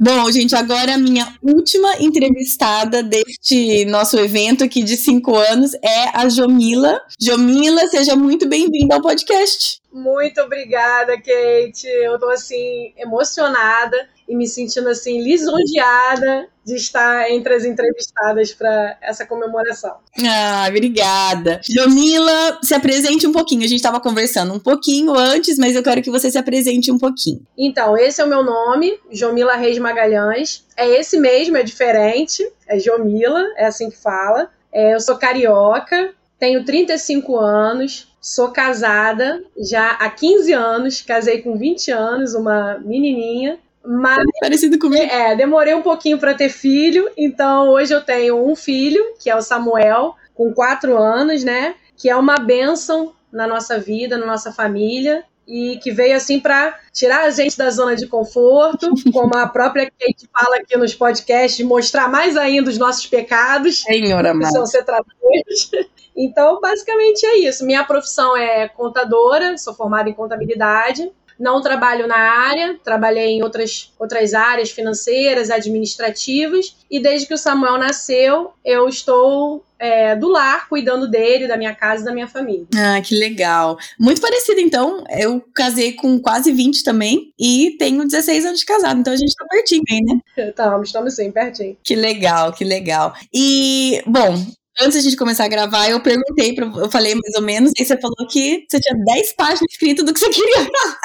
Bom, 0.00 0.30
gente, 0.30 0.54
agora 0.54 0.94
a 0.94 0.98
minha 0.98 1.26
última 1.42 1.96
entrevistada 1.98 3.02
deste 3.02 3.84
nosso 3.86 4.16
evento 4.16 4.62
aqui 4.62 4.84
de 4.84 4.96
cinco 4.96 5.34
anos 5.34 5.74
é 5.82 6.16
a 6.16 6.28
Jomila. 6.28 7.00
Jomila, 7.20 7.84
seja 7.88 8.14
muito 8.14 8.48
bem-vinda 8.48 8.94
ao 8.94 9.02
podcast. 9.02 9.80
Muito 9.92 10.40
obrigada, 10.40 11.16
Kate. 11.16 11.88
Eu 11.88 12.16
tô 12.16 12.28
assim 12.30 12.92
emocionada 12.96 14.08
e 14.28 14.36
me 14.36 14.46
sentindo 14.46 14.88
assim 14.88 15.22
lisonjeada 15.22 16.48
de 16.64 16.74
estar 16.74 17.30
entre 17.30 17.54
as 17.54 17.64
entrevistadas 17.64 18.52
para 18.52 18.98
essa 19.00 19.24
comemoração. 19.24 19.96
Ah, 20.22 20.66
obrigada. 20.68 21.60
Jomila, 21.66 22.58
se 22.62 22.74
apresente 22.74 23.26
um 23.26 23.32
pouquinho. 23.32 23.62
A 23.64 23.66
gente 23.66 23.78
estava 23.78 23.98
conversando 24.00 24.52
um 24.52 24.58
pouquinho 24.58 25.14
antes, 25.14 25.56
mas 25.56 25.74
eu 25.74 25.82
quero 25.82 26.02
que 26.02 26.10
você 26.10 26.30
se 26.30 26.36
apresente 26.36 26.92
um 26.92 26.98
pouquinho. 26.98 27.40
Então, 27.56 27.96
esse 27.96 28.20
é 28.20 28.24
o 28.24 28.28
meu 28.28 28.42
nome, 28.42 28.98
Jomila 29.10 29.56
Reis 29.56 29.78
Magalhães. 29.78 30.66
É 30.76 30.86
esse 30.86 31.18
mesmo, 31.18 31.56
é 31.56 31.62
diferente. 31.62 32.46
É 32.66 32.78
Jomila, 32.78 33.42
é 33.56 33.64
assim 33.64 33.88
que 33.88 33.96
fala. 33.96 34.50
É, 34.70 34.94
eu 34.94 35.00
sou 35.00 35.16
carioca, 35.16 36.12
tenho 36.38 36.64
35 36.64 37.36
anos, 37.38 38.14
sou 38.20 38.48
casada 38.48 39.42
já 39.58 39.92
há 39.92 40.10
15 40.10 40.52
anos, 40.52 41.00
casei 41.00 41.40
com 41.40 41.56
20 41.56 41.90
anos, 41.90 42.34
uma 42.34 42.78
menininha. 42.78 43.58
Mas 43.84 44.24
Parecido 44.40 44.78
comigo. 44.78 45.02
é, 45.04 45.34
demorei 45.34 45.74
um 45.74 45.82
pouquinho 45.82 46.18
para 46.18 46.34
ter 46.34 46.48
filho, 46.48 47.10
então 47.16 47.70
hoje 47.70 47.94
eu 47.94 48.02
tenho 48.02 48.44
um 48.44 48.54
filho, 48.54 49.02
que 49.18 49.30
é 49.30 49.36
o 49.36 49.42
Samuel, 49.42 50.14
com 50.34 50.52
4 50.52 50.96
anos, 50.96 51.42
né? 51.42 51.74
Que 51.96 52.08
é 52.10 52.16
uma 52.16 52.36
bênção 52.36 53.12
na 53.32 53.46
nossa 53.46 53.78
vida, 53.78 54.16
na 54.16 54.26
nossa 54.26 54.52
família, 54.52 55.24
e 55.48 55.78
que 55.82 55.90
veio 55.90 56.14
assim 56.14 56.38
para 56.38 56.78
tirar 56.92 57.24
a 57.24 57.30
gente 57.30 57.56
da 57.56 57.70
zona 57.70 57.96
de 57.96 58.06
conforto, 58.06 58.92
como 59.12 59.34
a 59.34 59.46
própria 59.48 59.86
Kate 59.86 60.28
fala 60.30 60.56
aqui 60.56 60.76
nos 60.76 60.94
podcasts, 60.94 61.64
mostrar 61.66 62.08
mais 62.08 62.36
ainda 62.36 62.68
os 62.68 62.76
nossos 62.76 63.06
pecados 63.06 63.80
Senhora 63.80 64.32
que 64.32 64.38
precisam 64.38 64.66
ser 64.66 64.84
tratados. 64.84 65.70
Então, 66.20 66.60
basicamente 66.60 67.24
é 67.24 67.38
isso. 67.38 67.64
Minha 67.64 67.84
profissão 67.84 68.36
é 68.36 68.66
contadora, 68.66 69.56
sou 69.56 69.72
formada 69.72 70.10
em 70.10 70.12
contabilidade. 70.12 71.12
Não 71.38 71.62
trabalho 71.62 72.06
na 72.06 72.16
área, 72.16 72.78
trabalhei 72.82 73.28
em 73.28 73.42
outras, 73.42 73.92
outras 73.98 74.34
áreas 74.34 74.70
financeiras, 74.70 75.50
administrativas, 75.50 76.76
e 76.90 77.00
desde 77.00 77.26
que 77.26 77.34
o 77.34 77.38
Samuel 77.38 77.78
nasceu, 77.78 78.52
eu 78.64 78.88
estou 78.88 79.64
é, 79.78 80.16
do 80.16 80.28
lar, 80.28 80.68
cuidando 80.68 81.08
dele, 81.08 81.46
da 81.46 81.56
minha 81.56 81.74
casa 81.74 82.02
e 82.02 82.04
da 82.04 82.12
minha 82.12 82.26
família. 82.26 82.66
Ah, 82.74 83.00
que 83.00 83.14
legal. 83.14 83.78
Muito 83.98 84.20
parecido, 84.20 84.60
então. 84.60 85.04
Eu 85.10 85.42
casei 85.54 85.92
com 85.92 86.18
quase 86.18 86.50
20 86.52 86.82
também 86.82 87.32
e 87.38 87.76
tenho 87.78 88.04
16 88.04 88.44
anos 88.44 88.60
de 88.60 88.66
casado, 88.66 89.00
então 89.00 89.12
a 89.12 89.16
gente 89.16 89.34
tá 89.34 89.46
pertinho 89.48 89.82
aí, 89.90 90.00
né? 90.02 90.20
Estamos, 90.48 90.88
estamos 90.88 91.14
sim, 91.14 91.30
pertinho. 91.30 91.76
Que 91.82 91.94
legal, 91.94 92.52
que 92.52 92.64
legal. 92.64 93.14
E, 93.32 94.02
bom, 94.06 94.34
antes 94.80 95.02
de 95.02 95.16
começar 95.16 95.44
a 95.44 95.48
gravar, 95.48 95.88
eu 95.90 96.00
perguntei, 96.00 96.54
pra, 96.54 96.66
eu 96.66 96.90
falei 96.90 97.14
mais 97.14 97.34
ou 97.36 97.42
menos, 97.42 97.72
e 97.78 97.84
você 97.84 97.96
falou 98.00 98.26
que 98.28 98.66
você 98.68 98.80
tinha 98.80 99.04
10 99.04 99.32
páginas 99.34 99.70
escritas 99.70 100.04
do 100.04 100.12
que 100.12 100.20
você 100.20 100.30
queria 100.30 100.56
falar. 100.64 100.98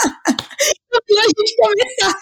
A 0.95 1.23
gente 1.23 1.55
começar. 1.57 2.19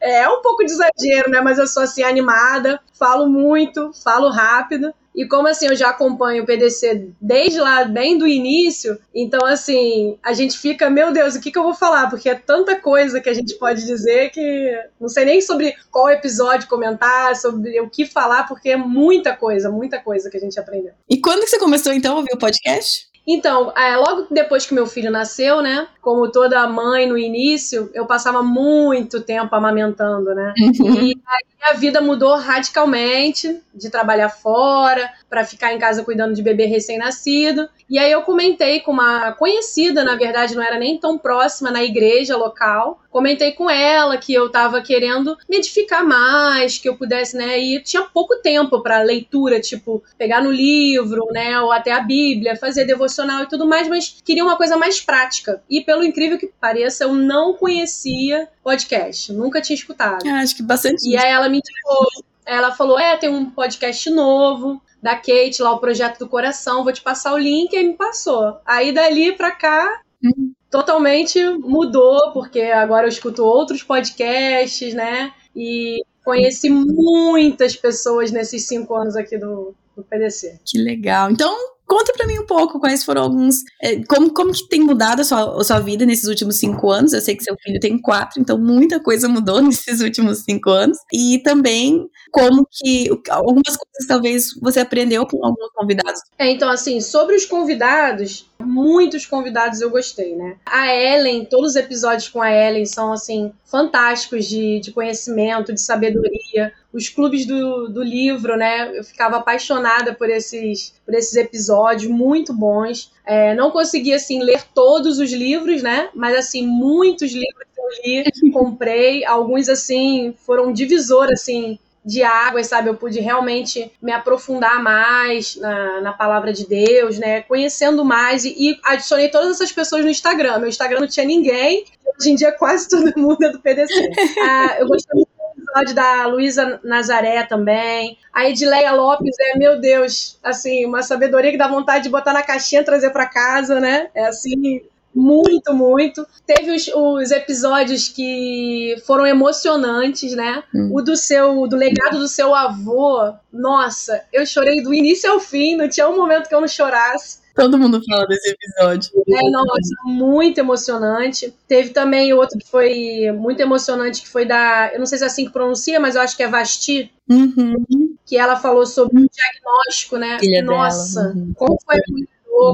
É 0.00 0.28
um 0.28 0.42
pouco 0.42 0.64
de 0.64 0.72
exagero, 0.72 1.30
né? 1.30 1.40
Mas 1.40 1.58
eu 1.58 1.66
sou 1.66 1.82
assim 1.82 2.02
animada, 2.02 2.80
falo 2.98 3.28
muito, 3.28 3.92
falo 4.02 4.28
rápido. 4.30 4.92
E 5.20 5.28
como 5.28 5.46
assim 5.48 5.66
eu 5.66 5.76
já 5.76 5.90
acompanho 5.90 6.42
o 6.42 6.46
PDC 6.46 7.10
desde 7.20 7.60
lá, 7.60 7.84
bem 7.84 8.16
do 8.16 8.26
início, 8.26 8.98
então 9.14 9.44
assim, 9.44 10.18
a 10.22 10.32
gente 10.32 10.56
fica, 10.56 10.88
meu 10.88 11.12
Deus, 11.12 11.34
o 11.34 11.40
que, 11.42 11.50
que 11.52 11.58
eu 11.58 11.62
vou 11.62 11.74
falar? 11.74 12.08
Porque 12.08 12.30
é 12.30 12.34
tanta 12.34 12.80
coisa 12.80 13.20
que 13.20 13.28
a 13.28 13.34
gente 13.34 13.54
pode 13.58 13.84
dizer 13.84 14.30
que 14.30 14.82
não 14.98 15.10
sei 15.10 15.26
nem 15.26 15.42
sobre 15.42 15.74
qual 15.90 16.08
episódio 16.08 16.66
comentar, 16.70 17.36
sobre 17.36 17.78
o 17.82 17.90
que 17.90 18.06
falar, 18.06 18.48
porque 18.48 18.70
é 18.70 18.78
muita 18.78 19.36
coisa, 19.36 19.70
muita 19.70 20.00
coisa 20.00 20.30
que 20.30 20.38
a 20.38 20.40
gente 20.40 20.58
aprendeu. 20.58 20.94
E 21.06 21.20
quando 21.20 21.40
que 21.40 21.48
você 21.48 21.58
começou, 21.58 21.92
então, 21.92 22.14
a 22.14 22.16
ouvir 22.20 22.32
o 22.32 22.38
podcast? 22.38 23.09
Então, 23.32 23.72
é, 23.76 23.96
logo 23.96 24.26
depois 24.28 24.66
que 24.66 24.74
meu 24.74 24.88
filho 24.88 25.08
nasceu, 25.08 25.62
né? 25.62 25.86
Como 26.02 26.32
toda 26.32 26.66
mãe 26.66 27.06
no 27.06 27.16
início, 27.16 27.88
eu 27.94 28.04
passava 28.04 28.42
muito 28.42 29.20
tempo 29.20 29.54
amamentando, 29.54 30.34
né? 30.34 30.52
E 30.58 31.16
aí 31.26 31.46
a 31.62 31.74
vida 31.74 32.00
mudou 32.00 32.36
radicalmente 32.36 33.60
de 33.72 33.88
trabalhar 33.88 34.30
fora 34.30 35.08
para 35.28 35.44
ficar 35.44 35.72
em 35.72 35.78
casa 35.78 36.02
cuidando 36.02 36.34
de 36.34 36.42
bebê 36.42 36.64
recém-nascido. 36.64 37.68
E 37.88 37.98
aí 37.98 38.10
eu 38.10 38.22
comentei 38.22 38.80
com 38.80 38.90
uma 38.90 39.32
conhecida, 39.32 40.02
na 40.02 40.16
verdade 40.16 40.56
não 40.56 40.62
era 40.62 40.78
nem 40.78 40.98
tão 40.98 41.16
próxima, 41.16 41.70
na 41.70 41.84
igreja 41.84 42.36
local. 42.36 43.00
Comentei 43.10 43.52
com 43.52 43.68
ela 43.68 44.16
que 44.16 44.32
eu 44.32 44.48
tava 44.50 44.80
querendo 44.80 45.36
me 45.48 45.56
edificar 45.56 46.06
mais, 46.06 46.78
que 46.78 46.88
eu 46.88 46.96
pudesse, 46.96 47.36
né? 47.36 47.58
E 47.58 47.80
tinha 47.82 48.02
pouco 48.02 48.36
tempo 48.36 48.80
para 48.80 49.02
leitura, 49.02 49.60
tipo, 49.60 50.02
pegar 50.16 50.42
no 50.42 50.50
livro, 50.50 51.26
né? 51.32 51.60
Ou 51.60 51.72
até 51.72 51.92
a 51.92 52.00
Bíblia, 52.00 52.56
fazer 52.56 52.84
devocional 52.84 53.42
e 53.42 53.48
tudo 53.48 53.66
mais, 53.66 53.88
mas 53.88 54.16
queria 54.24 54.44
uma 54.44 54.56
coisa 54.56 54.76
mais 54.76 55.00
prática. 55.00 55.62
E 55.68 55.80
pelo 55.80 56.04
incrível 56.04 56.38
que 56.38 56.46
pareça, 56.60 57.04
eu 57.04 57.12
não 57.12 57.54
conhecia 57.54 58.48
podcast, 58.62 59.32
nunca 59.32 59.60
tinha 59.60 59.76
escutado. 59.76 60.26
Ah, 60.26 60.40
acho 60.40 60.56
que 60.56 60.62
bastante. 60.62 61.08
E 61.08 61.16
aí 61.16 61.30
ela 61.30 61.48
me 61.48 61.58
indicou, 61.58 62.06
ela 62.46 62.72
falou: 62.72 62.98
é, 62.98 63.16
tem 63.16 63.28
um 63.28 63.50
podcast 63.50 64.08
novo 64.10 64.80
da 65.02 65.16
Kate, 65.16 65.62
lá 65.62 65.72
o 65.72 65.78
Projeto 65.78 66.18
do 66.18 66.28
Coração, 66.28 66.84
vou 66.84 66.92
te 66.92 67.00
passar 67.00 67.32
o 67.32 67.38
link, 67.38 67.72
e 67.72 67.82
me 67.82 67.94
passou. 67.94 68.58
Aí 68.66 68.92
dali 68.92 69.32
pra 69.32 69.50
cá, 69.50 70.00
Uhum. 70.22 70.52
totalmente 70.70 71.42
mudou, 71.58 72.32
porque 72.32 72.60
agora 72.60 73.06
eu 73.06 73.08
escuto 73.08 73.44
outros 73.44 73.82
podcasts, 73.82 74.94
né? 74.94 75.32
E 75.54 76.02
conheci 76.24 76.70
muitas 76.70 77.74
pessoas 77.74 78.30
nesses 78.30 78.66
cinco 78.66 78.94
anos 78.94 79.16
aqui 79.16 79.38
do, 79.38 79.74
do 79.96 80.04
PDC. 80.04 80.60
Que 80.64 80.78
legal. 80.78 81.30
Então, 81.30 81.54
conta 81.86 82.12
pra 82.12 82.26
mim 82.26 82.38
um 82.38 82.46
pouco 82.46 82.78
quais 82.78 83.02
foram 83.02 83.22
alguns. 83.22 83.62
é, 83.82 84.02
como, 84.04 84.32
como 84.32 84.52
que 84.52 84.68
tem 84.68 84.80
mudado 84.80 85.20
a 85.20 85.24
sua, 85.24 85.60
a 85.60 85.64
sua 85.64 85.80
vida 85.80 86.06
nesses 86.06 86.28
últimos 86.28 86.58
cinco 86.58 86.90
anos? 86.90 87.12
Eu 87.12 87.20
sei 87.20 87.34
que 87.34 87.42
seu 87.42 87.56
filho 87.60 87.80
tem 87.80 88.00
quatro, 88.00 88.40
então 88.40 88.56
muita 88.56 89.00
coisa 89.00 89.28
mudou 89.28 89.60
nesses 89.62 90.00
últimos 90.00 90.44
cinco 90.44 90.70
anos. 90.70 90.98
E 91.12 91.40
também 91.42 92.06
como 92.30 92.64
que 92.70 93.08
algumas 93.28 93.76
coisas 93.76 94.06
talvez 94.06 94.54
você 94.60 94.80
aprendeu 94.80 95.26
com 95.26 95.44
alguns 95.44 95.70
convidados. 95.74 96.20
É, 96.38 96.48
então, 96.50 96.70
assim, 96.70 97.00
sobre 97.00 97.34
os 97.34 97.44
convidados, 97.44 98.49
Muitos 98.64 99.26
convidados 99.26 99.80
eu 99.80 99.90
gostei, 99.90 100.36
né? 100.36 100.56
A 100.64 100.94
Ellen, 100.94 101.44
todos 101.44 101.70
os 101.70 101.76
episódios 101.76 102.28
com 102.28 102.40
a 102.40 102.50
Ellen 102.50 102.86
são, 102.86 103.12
assim, 103.12 103.52
fantásticos 103.64 104.46
de, 104.46 104.80
de 104.80 104.92
conhecimento, 104.92 105.72
de 105.72 105.80
sabedoria. 105.80 106.72
Os 106.92 107.08
clubes 107.08 107.46
do, 107.46 107.88
do 107.88 108.02
livro, 108.02 108.56
né? 108.56 108.96
Eu 108.96 109.04
ficava 109.04 109.36
apaixonada 109.36 110.14
por 110.14 110.28
esses, 110.28 110.94
por 111.04 111.14
esses 111.14 111.36
episódios, 111.36 112.10
muito 112.10 112.52
bons. 112.52 113.12
É, 113.24 113.54
não 113.54 113.70
consegui, 113.70 114.12
assim, 114.12 114.42
ler 114.42 114.62
todos 114.74 115.18
os 115.18 115.32
livros, 115.32 115.82
né? 115.82 116.10
Mas, 116.14 116.36
assim, 116.36 116.66
muitos 116.66 117.32
livros 117.32 117.66
eu 117.76 117.88
li, 118.04 118.52
comprei. 118.52 119.24
Alguns, 119.24 119.68
assim, 119.68 120.34
foram 120.44 120.72
divisor, 120.72 121.28
assim, 121.32 121.78
de 122.04 122.22
águas, 122.22 122.66
sabe? 122.66 122.88
Eu 122.88 122.94
pude 122.94 123.20
realmente 123.20 123.92
me 124.00 124.12
aprofundar 124.12 124.82
mais 124.82 125.56
na, 125.56 126.00
na 126.00 126.12
palavra 126.12 126.52
de 126.52 126.66
Deus, 126.66 127.18
né? 127.18 127.42
Conhecendo 127.42 128.04
mais 128.04 128.44
e, 128.44 128.54
e, 128.56 128.80
adicionei 128.84 129.28
todas 129.28 129.50
essas 129.50 129.72
pessoas 129.72 130.04
no 130.04 130.10
Instagram. 130.10 130.58
Meu 130.58 130.68
Instagram 130.68 131.00
não 131.00 131.08
tinha 131.08 131.26
ninguém, 131.26 131.84
hoje 132.18 132.30
em 132.30 132.34
dia 132.34 132.52
quase 132.52 132.88
todo 132.90 133.12
mundo 133.18 133.42
é 133.42 133.50
do 133.50 133.60
PDC. 133.60 134.10
ah, 134.42 134.76
eu 134.78 134.86
gostei 134.86 135.14
muito 135.14 135.40
episódio 135.60 135.94
da 135.94 136.26
Luísa 136.26 136.80
Nazaré 136.82 137.42
também. 137.44 138.18
A 138.32 138.48
Edileia 138.48 138.92
Lopes 138.92 139.36
é, 139.38 139.58
meu 139.58 139.78
Deus, 139.80 140.38
assim, 140.42 140.84
uma 140.84 141.02
sabedoria 141.02 141.50
que 141.50 141.58
dá 141.58 141.68
vontade 141.68 142.04
de 142.04 142.10
botar 142.10 142.32
na 142.32 142.42
caixinha 142.42 142.80
e 142.80 142.84
trazer 142.84 143.10
para 143.10 143.26
casa, 143.26 143.78
né? 143.78 144.10
É 144.14 144.26
assim, 144.26 144.82
muito, 145.14 145.74
muito. 145.74 146.26
Teve 146.46 146.74
os, 146.74 146.88
os, 146.88 147.30
episódios 147.30 148.08
que 148.08 148.96
foram 149.06 149.26
emocionantes, 149.26 150.34
né? 150.34 150.62
Hum. 150.74 150.90
O 150.92 151.02
do 151.02 151.16
seu, 151.16 151.66
do 151.66 151.76
legado 151.76 152.18
do 152.18 152.28
seu 152.28 152.54
avô. 152.54 153.32
Nossa, 153.52 154.22
eu 154.32 154.46
chorei 154.46 154.82
do 154.82 154.94
início 154.94 155.30
ao 155.30 155.40
fim, 155.40 155.76
não 155.76 155.88
tinha 155.88 156.08
um 156.08 156.16
momento 156.16 156.48
que 156.48 156.54
eu 156.54 156.60
não 156.60 156.68
chorasse. 156.68 157.40
Todo 157.54 157.76
mundo 157.76 158.00
fala 158.08 158.26
desse 158.26 158.50
episódio. 158.50 159.10
É, 159.28 159.50
nossa, 159.50 159.94
muito 160.04 160.58
emocionante. 160.58 161.52
Teve 161.66 161.90
também 161.90 162.32
outro 162.32 162.58
que 162.58 162.66
foi 162.66 163.30
muito 163.32 163.60
emocionante, 163.60 164.22
que 164.22 164.28
foi 164.28 164.46
da. 164.46 164.90
Eu 164.92 165.00
não 165.00 165.06
sei 165.06 165.18
se 165.18 165.24
é 165.24 165.26
assim 165.26 165.44
que 165.44 165.52
pronuncia, 165.52 165.98
mas 165.98 166.14
eu 166.14 166.22
acho 166.22 166.36
que 166.36 166.42
é 166.42 166.48
Vasti. 166.48 167.12
Uhum. 167.28 168.16
Que 168.24 168.36
ela 168.36 168.56
falou 168.56 168.86
sobre 168.86 169.20
o 169.20 169.28
diagnóstico, 169.28 170.16
né? 170.16 170.38
Filha 170.38 170.62
nossa, 170.62 171.32
uhum. 171.34 171.52
como 171.56 171.78
foi 171.84 171.98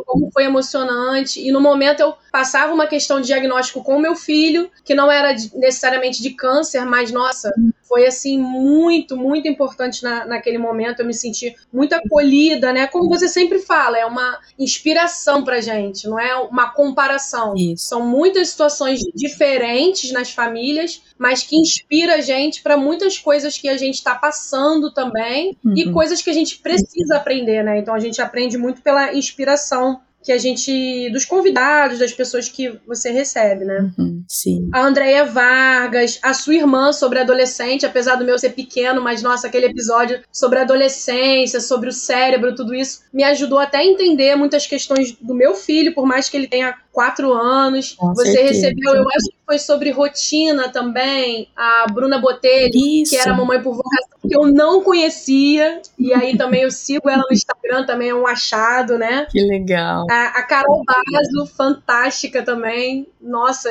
como 0.06 0.30
foi 0.32 0.44
emocionante. 0.44 1.40
E 1.40 1.50
no 1.50 1.60
momento 1.60 2.00
eu 2.00 2.14
passava 2.30 2.72
uma 2.72 2.86
questão 2.86 3.20
de 3.20 3.26
diagnóstico 3.26 3.82
com 3.82 3.98
meu 3.98 4.14
filho, 4.14 4.70
que 4.84 4.94
não 4.94 5.10
era 5.10 5.34
necessariamente 5.54 6.22
de 6.22 6.30
câncer, 6.30 6.84
mas 6.84 7.10
nossa, 7.10 7.52
foi 7.88 8.06
assim 8.06 8.38
muito, 8.38 9.16
muito 9.16 9.48
importante 9.48 10.02
na, 10.02 10.24
naquele 10.26 10.58
momento. 10.58 11.00
Eu 11.00 11.06
me 11.06 11.14
senti 11.14 11.54
muito 11.72 11.92
acolhida, 11.94 12.72
né? 12.72 12.86
Como 12.86 13.08
você 13.08 13.28
sempre 13.28 13.58
fala, 13.60 13.98
é 13.98 14.04
uma 14.06 14.38
inspiração 14.58 15.44
pra 15.44 15.60
gente, 15.60 16.06
não 16.08 16.18
é 16.18 16.34
uma 16.36 16.70
comparação. 16.70 17.54
Isso. 17.56 17.86
São 17.86 18.06
muitas 18.06 18.48
situações 18.50 19.00
diferentes 19.14 20.12
nas 20.12 20.30
famílias, 20.30 21.02
mas 21.18 21.42
que 21.42 21.56
inspira 21.56 22.16
a 22.16 22.20
gente 22.20 22.62
para 22.62 22.76
muitas 22.76 23.18
coisas 23.18 23.56
que 23.58 23.68
a 23.68 23.76
gente 23.76 23.94
está 23.94 24.14
passando 24.14 24.92
também 24.92 25.56
Uhum. 25.64 25.74
e 25.76 25.92
coisas 25.92 26.20
que 26.22 26.30
a 26.30 26.32
gente 26.32 26.58
precisa 26.58 27.16
aprender, 27.16 27.62
né? 27.62 27.78
Então 27.78 27.94
a 27.94 27.98
gente 27.98 28.20
aprende 28.20 28.58
muito 28.58 28.82
pela 28.82 29.12
inspiração 29.14 30.00
que 30.26 30.32
a 30.32 30.38
gente. 30.38 31.08
dos 31.12 31.24
convidados, 31.24 32.00
das 32.00 32.12
pessoas 32.12 32.48
que 32.48 32.80
você 32.84 33.12
recebe, 33.12 33.64
né? 33.64 33.92
Uhum, 33.96 34.24
sim. 34.26 34.68
A 34.74 34.84
Andrea 34.84 35.24
Vargas, 35.24 36.18
a 36.20 36.34
sua 36.34 36.56
irmã 36.56 36.92
sobre 36.92 37.20
adolescente, 37.20 37.86
apesar 37.86 38.16
do 38.16 38.24
meu 38.24 38.36
ser 38.36 38.50
pequeno, 38.50 39.00
mas 39.00 39.22
nossa, 39.22 39.46
aquele 39.46 39.66
episódio 39.66 40.20
sobre 40.32 40.58
adolescência, 40.58 41.60
sobre 41.60 41.90
o 41.90 41.92
cérebro, 41.92 42.56
tudo 42.56 42.74
isso, 42.74 43.02
me 43.12 43.22
ajudou 43.22 43.60
até 43.60 43.78
a 43.78 43.86
entender 43.86 44.34
muitas 44.34 44.66
questões 44.66 45.12
do 45.12 45.32
meu 45.32 45.54
filho, 45.54 45.94
por 45.94 46.04
mais 46.04 46.28
que 46.28 46.36
ele 46.36 46.48
tenha 46.48 46.74
quatro 46.96 47.30
anos. 47.34 47.92
Com 47.92 48.14
Você 48.14 48.32
certeza. 48.32 48.54
recebeu, 48.54 48.94
eu 48.94 49.02
acho 49.02 49.26
que 49.28 49.36
foi 49.44 49.58
sobre 49.58 49.90
rotina 49.90 50.70
também, 50.70 51.46
a 51.54 51.84
Bruna 51.92 52.18
Botelho, 52.18 52.72
Isso. 52.74 53.10
que 53.10 53.18
era 53.18 53.34
mamãe 53.34 53.62
por 53.62 53.74
vocação, 53.74 54.18
que 54.26 54.34
eu 54.34 54.46
não 54.46 54.82
conhecia, 54.82 55.82
e 55.98 56.14
aí 56.14 56.38
também 56.38 56.62
eu 56.62 56.70
sigo 56.70 57.10
ela 57.10 57.22
no 57.28 57.34
Instagram, 57.34 57.84
também 57.84 58.08
é 58.08 58.14
um 58.14 58.26
achado, 58.26 58.96
né? 58.96 59.26
Que 59.30 59.42
legal. 59.42 60.06
A, 60.10 60.38
a 60.38 60.42
Carol 60.44 60.82
Bazo, 60.86 61.54
fantástica 61.54 62.42
também. 62.42 63.06
Nossa, 63.20 63.70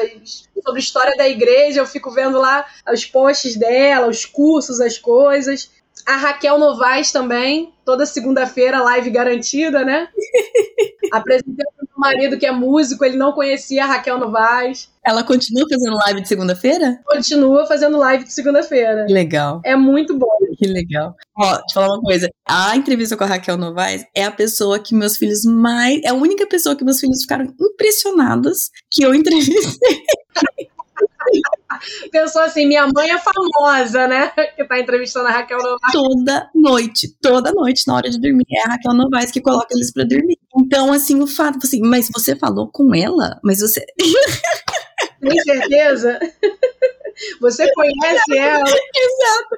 sobre 0.64 0.80
história 0.80 1.18
da 1.18 1.28
igreja, 1.28 1.80
eu 1.80 1.88
fico 1.88 2.12
vendo 2.12 2.40
lá 2.40 2.64
os 2.94 3.06
posts 3.06 3.56
dela, 3.58 4.08
os 4.08 4.24
cursos, 4.24 4.80
as 4.80 5.00
coisas. 5.00 5.72
A 6.06 6.18
Raquel 6.18 6.60
Novaes 6.60 7.12
também, 7.12 7.74
toda 7.84 8.06
segunda-feira, 8.06 8.82
live 8.82 9.10
garantida, 9.10 9.84
né? 9.84 10.08
Apresentei 11.12 11.66
pro 11.76 11.88
meu 11.88 11.98
marido 11.98 12.38
que 12.38 12.46
é 12.46 12.52
músico, 12.52 13.04
ele 13.04 13.18
não 13.18 13.32
conhecia 13.32 13.84
a 13.84 13.88
Raquel 13.88 14.20
Novaes. 14.20 14.90
Ela 15.04 15.24
continua 15.24 15.66
fazendo 15.68 15.96
live 15.96 16.22
de 16.22 16.28
segunda-feira? 16.28 17.00
Continua 17.06 17.66
fazendo 17.66 17.98
live 17.98 18.24
de 18.24 18.34
segunda-feira. 18.34 19.06
Que 19.08 19.14
legal. 19.14 19.62
É 19.64 19.76
muito 19.76 20.16
bom. 20.18 20.28
Que 20.58 20.68
legal. 20.68 21.16
Ó, 21.38 21.44
deixa 21.44 21.64
eu 21.70 21.74
falar 21.74 21.96
uma 21.96 22.02
coisa. 22.02 22.30
A 22.48 22.76
entrevista 22.76 23.18
com 23.18 23.24
a 23.24 23.28
Raquel 23.28 23.58
Novaes 23.58 24.06
é 24.14 24.26
a 24.26 24.32
pessoa 24.32 24.78
que 24.78 24.94
meus 24.94 25.18
filhos 25.18 25.44
mais. 25.44 26.02
É 26.04 26.10
a 26.10 26.14
única 26.14 26.46
pessoa 26.46 26.76
que 26.76 26.84
meus 26.84 27.00
filhos 27.00 27.22
ficaram 27.22 27.52
impressionados 27.60 28.70
que 28.92 29.04
eu 29.04 29.14
entrevistei. 29.14 29.56
Pensou 32.12 32.42
assim, 32.42 32.68
minha 32.68 32.88
mãe 32.88 33.12
é 33.12 33.18
famosa, 33.18 34.08
né? 34.08 34.30
Que 34.56 34.64
tá 34.66 34.80
entrevistando 34.80 35.28
a 35.28 35.32
Raquel 35.32 35.58
Novaes. 35.58 35.92
Toda 35.92 36.50
noite, 36.54 37.16
toda 37.22 37.52
noite, 37.52 37.84
na 37.88 37.96
hora 37.96 38.10
de 38.10 38.20
dormir. 38.20 38.46
É 38.52 38.68
a 38.68 38.74
Raquel 38.74 38.94
Novaes 38.94 39.32
que 39.32 39.42
coloca 39.42 39.68
eles 39.72 39.92
pra 39.92 40.04
dormir. 40.04 40.38
Então, 40.58 40.92
assim, 40.94 41.22
o 41.22 41.28
fato, 41.28 41.60
assim, 41.64 41.82
mas 41.82 42.10
você 42.14 42.36
falou 42.36 42.70
com 42.72 42.94
ela? 42.96 43.40
Mas 43.44 43.60
você. 43.60 43.86
Tem 45.20 45.40
certeza? 45.42 46.20
Você 47.40 47.72
conhece 47.74 48.38
ela? 48.38 48.64
Exato. 48.64 49.56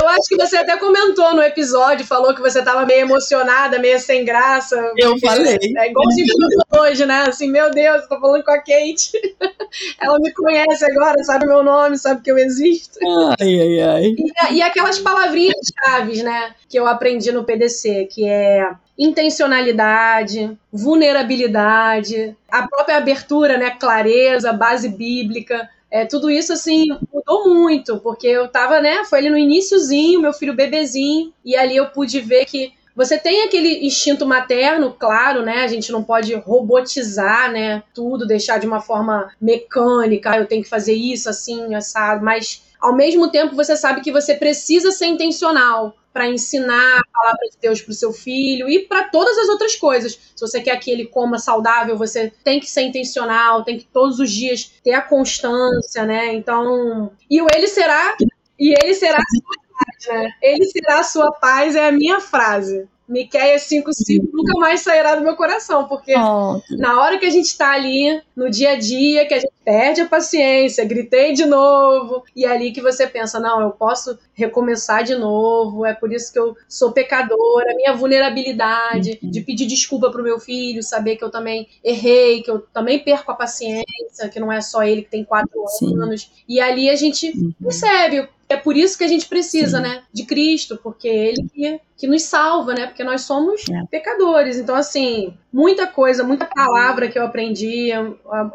Eu 0.00 0.08
acho 0.08 0.28
que 0.28 0.36
você 0.36 0.56
até 0.56 0.76
comentou 0.76 1.34
no 1.34 1.42
episódio, 1.42 2.06
falou 2.06 2.34
que 2.34 2.40
você 2.40 2.62
tava 2.62 2.84
meio 2.84 3.00
emocionada, 3.00 3.78
meio 3.78 3.98
sem 3.98 4.24
graça. 4.24 4.76
Eu 4.96 5.18
falei. 5.18 5.58
É 5.76 5.90
igualzinho 5.90 6.26
tô 6.70 6.80
hoje, 6.82 7.06
né? 7.06 7.24
Assim, 7.28 7.50
meu 7.50 7.70
Deus, 7.70 8.02
eu 8.02 8.08
tô 8.08 8.20
falando 8.20 8.44
com 8.44 8.50
a 8.50 8.58
Kate. 8.58 9.12
Ela 10.00 10.18
me 10.18 10.32
conhece 10.32 10.84
agora, 10.84 11.22
sabe 11.24 11.46
meu 11.46 11.62
nome, 11.62 11.98
sabe 11.98 12.22
que 12.22 12.30
eu 12.30 12.38
existo. 12.38 12.98
Ai, 13.40 13.60
ai, 13.60 13.80
ai. 13.80 14.04
E, 14.04 14.54
e 14.54 14.62
aquelas 14.62 14.98
palavrinhas 14.98 15.58
chaves, 15.84 16.22
né? 16.22 16.54
Que 16.68 16.78
eu 16.78 16.86
aprendi 16.86 17.32
no 17.32 17.44
PDC, 17.44 18.08
que 18.10 18.26
é 18.26 18.70
intencionalidade, 18.98 20.58
vulnerabilidade, 20.72 22.36
a 22.50 22.66
própria 22.66 22.96
abertura, 22.96 23.56
né? 23.56 23.70
Clareza, 23.70 24.52
base 24.52 24.88
bíblica. 24.88 25.68
É, 25.90 26.04
tudo 26.04 26.30
isso, 26.30 26.52
assim, 26.52 26.86
mudou 27.12 27.48
muito, 27.54 27.98
porque 28.00 28.26
eu 28.26 28.46
tava, 28.48 28.80
né? 28.80 29.04
Foi 29.06 29.20
ali 29.20 29.30
no 29.30 29.38
iníciozinho, 29.38 30.20
meu 30.20 30.32
filho 30.34 30.54
bebezinho, 30.54 31.32
e 31.44 31.56
ali 31.56 31.76
eu 31.76 31.86
pude 31.90 32.20
ver 32.20 32.44
que 32.44 32.72
você 32.94 33.16
tem 33.16 33.44
aquele 33.44 33.86
instinto 33.86 34.26
materno, 34.26 34.92
claro, 34.98 35.42
né? 35.42 35.62
A 35.62 35.68
gente 35.68 35.90
não 35.90 36.02
pode 36.04 36.34
robotizar, 36.34 37.50
né? 37.50 37.82
Tudo, 37.94 38.26
deixar 38.26 38.58
de 38.58 38.66
uma 38.66 38.80
forma 38.80 39.30
mecânica, 39.40 40.32
"Ah, 40.32 40.38
eu 40.38 40.46
tenho 40.46 40.62
que 40.62 40.68
fazer 40.68 40.94
isso, 40.94 41.30
assim, 41.30 41.74
assado, 41.74 42.22
mas 42.24 42.62
ao 42.80 42.94
mesmo 42.94 43.30
tempo 43.30 43.56
você 43.56 43.76
sabe 43.76 44.00
que 44.00 44.12
você 44.12 44.34
precisa 44.34 44.90
ser 44.90 45.06
intencional 45.06 45.96
para 46.12 46.28
ensinar 46.28 46.98
a 46.98 47.12
palavra 47.12 47.48
de 47.50 47.58
Deus 47.60 47.80
para 47.80 47.92
o 47.92 47.94
seu 47.94 48.12
filho 48.12 48.68
e 48.68 48.80
para 48.80 49.04
todas 49.04 49.38
as 49.38 49.48
outras 49.48 49.76
coisas. 49.76 50.18
Se 50.34 50.40
você 50.40 50.60
quer 50.60 50.76
que 50.78 50.90
ele 50.90 51.06
coma 51.06 51.38
saudável, 51.38 51.96
você 51.96 52.32
tem 52.42 52.58
que 52.58 52.68
ser 52.68 52.82
intencional, 52.82 53.62
tem 53.62 53.78
que 53.78 53.84
todos 53.84 54.18
os 54.18 54.30
dias 54.30 54.72
ter 54.82 54.94
a 54.94 55.02
constância, 55.02 56.04
né? 56.04 56.34
Então, 56.34 57.12
e 57.30 57.40
o 57.40 57.46
ele 57.54 57.68
será 57.68 58.16
e 58.58 58.74
ele 58.82 58.94
será 58.94 59.18
a 59.18 59.22
sua 59.22 59.54
paz, 59.78 60.06
né? 60.08 60.30
Ele 60.42 60.64
será 60.66 60.98
a 60.98 61.04
sua 61.04 61.32
paz 61.32 61.76
é 61.76 61.88
a 61.88 61.92
minha 61.92 62.20
frase. 62.20 62.88
Miqueias 63.08 63.62
5,5 63.62 64.28
nunca 64.32 64.58
mais 64.58 64.80
sairá 64.80 65.14
do 65.14 65.22
meu 65.22 65.34
coração, 65.34 65.86
porque 65.88 66.12
Ó, 66.16 66.60
na 66.70 67.00
hora 67.00 67.18
que 67.18 67.26
a 67.26 67.30
gente 67.30 67.56
tá 67.56 67.72
ali, 67.72 68.20
no 68.36 68.50
dia 68.50 68.72
a 68.72 68.76
dia, 68.76 69.26
que 69.26 69.34
a 69.34 69.38
gente 69.38 69.52
perde 69.64 70.00
a 70.02 70.06
paciência, 70.08 70.84
gritei 70.84 71.32
de 71.32 71.44
novo, 71.46 72.22
e 72.36 72.44
é 72.44 72.48
ali 72.48 72.70
que 72.72 72.80
você 72.80 73.06
pensa, 73.06 73.38
não, 73.40 73.60
eu 73.60 73.70
posso 73.70 74.18
recomeçar 74.34 75.02
de 75.04 75.14
novo, 75.14 75.84
é 75.86 75.94
por 75.94 76.12
isso 76.12 76.32
que 76.32 76.38
eu 76.38 76.56
sou 76.68 76.92
pecadora, 76.92 77.74
minha 77.76 77.92
vulnerabilidade 77.94 79.18
Uhum. 79.22 79.30
de 79.30 79.40
pedir 79.40 79.66
desculpa 79.66 80.10
pro 80.10 80.22
meu 80.22 80.38
filho, 80.38 80.82
saber 80.82 81.16
que 81.16 81.24
eu 81.24 81.30
também 81.30 81.66
errei, 81.82 82.42
que 82.42 82.50
eu 82.50 82.60
também 82.72 82.98
perco 82.98 83.30
a 83.32 83.34
paciência, 83.34 84.28
que 84.32 84.40
não 84.40 84.52
é 84.52 84.60
só 84.60 84.82
ele 84.82 85.02
que 85.02 85.10
tem 85.10 85.24
quatro 85.24 85.50
Sim. 85.78 85.94
anos, 86.00 86.30
e 86.48 86.60
ali 86.60 86.88
a 86.90 86.96
gente 86.96 87.28
Uhum. 87.36 87.52
percebe, 87.62 88.28
é 88.48 88.56
por 88.56 88.76
isso 88.76 88.96
que 88.96 89.04
a 89.04 89.08
gente 89.08 89.26
precisa, 89.28 89.76
Sim. 89.78 89.82
né, 89.82 90.02
de 90.12 90.24
Cristo, 90.24 90.78
porque 90.82 91.08
é 91.08 91.28
ele 91.28 91.48
que, 91.52 91.80
que 91.96 92.06
nos 92.06 92.22
salva, 92.22 92.74
né, 92.74 92.86
porque 92.86 93.04
nós 93.04 93.22
somos 93.22 93.62
É. 93.68 93.84
pecadores, 93.90 94.56
então 94.58 94.74
assim, 94.74 95.34
muita 95.52 95.86
coisa, 95.86 96.24
muita 96.24 96.46
palavra 96.46 97.08
que 97.08 97.18
eu 97.18 97.24
aprendi, 97.24 97.90
é, 97.92 97.98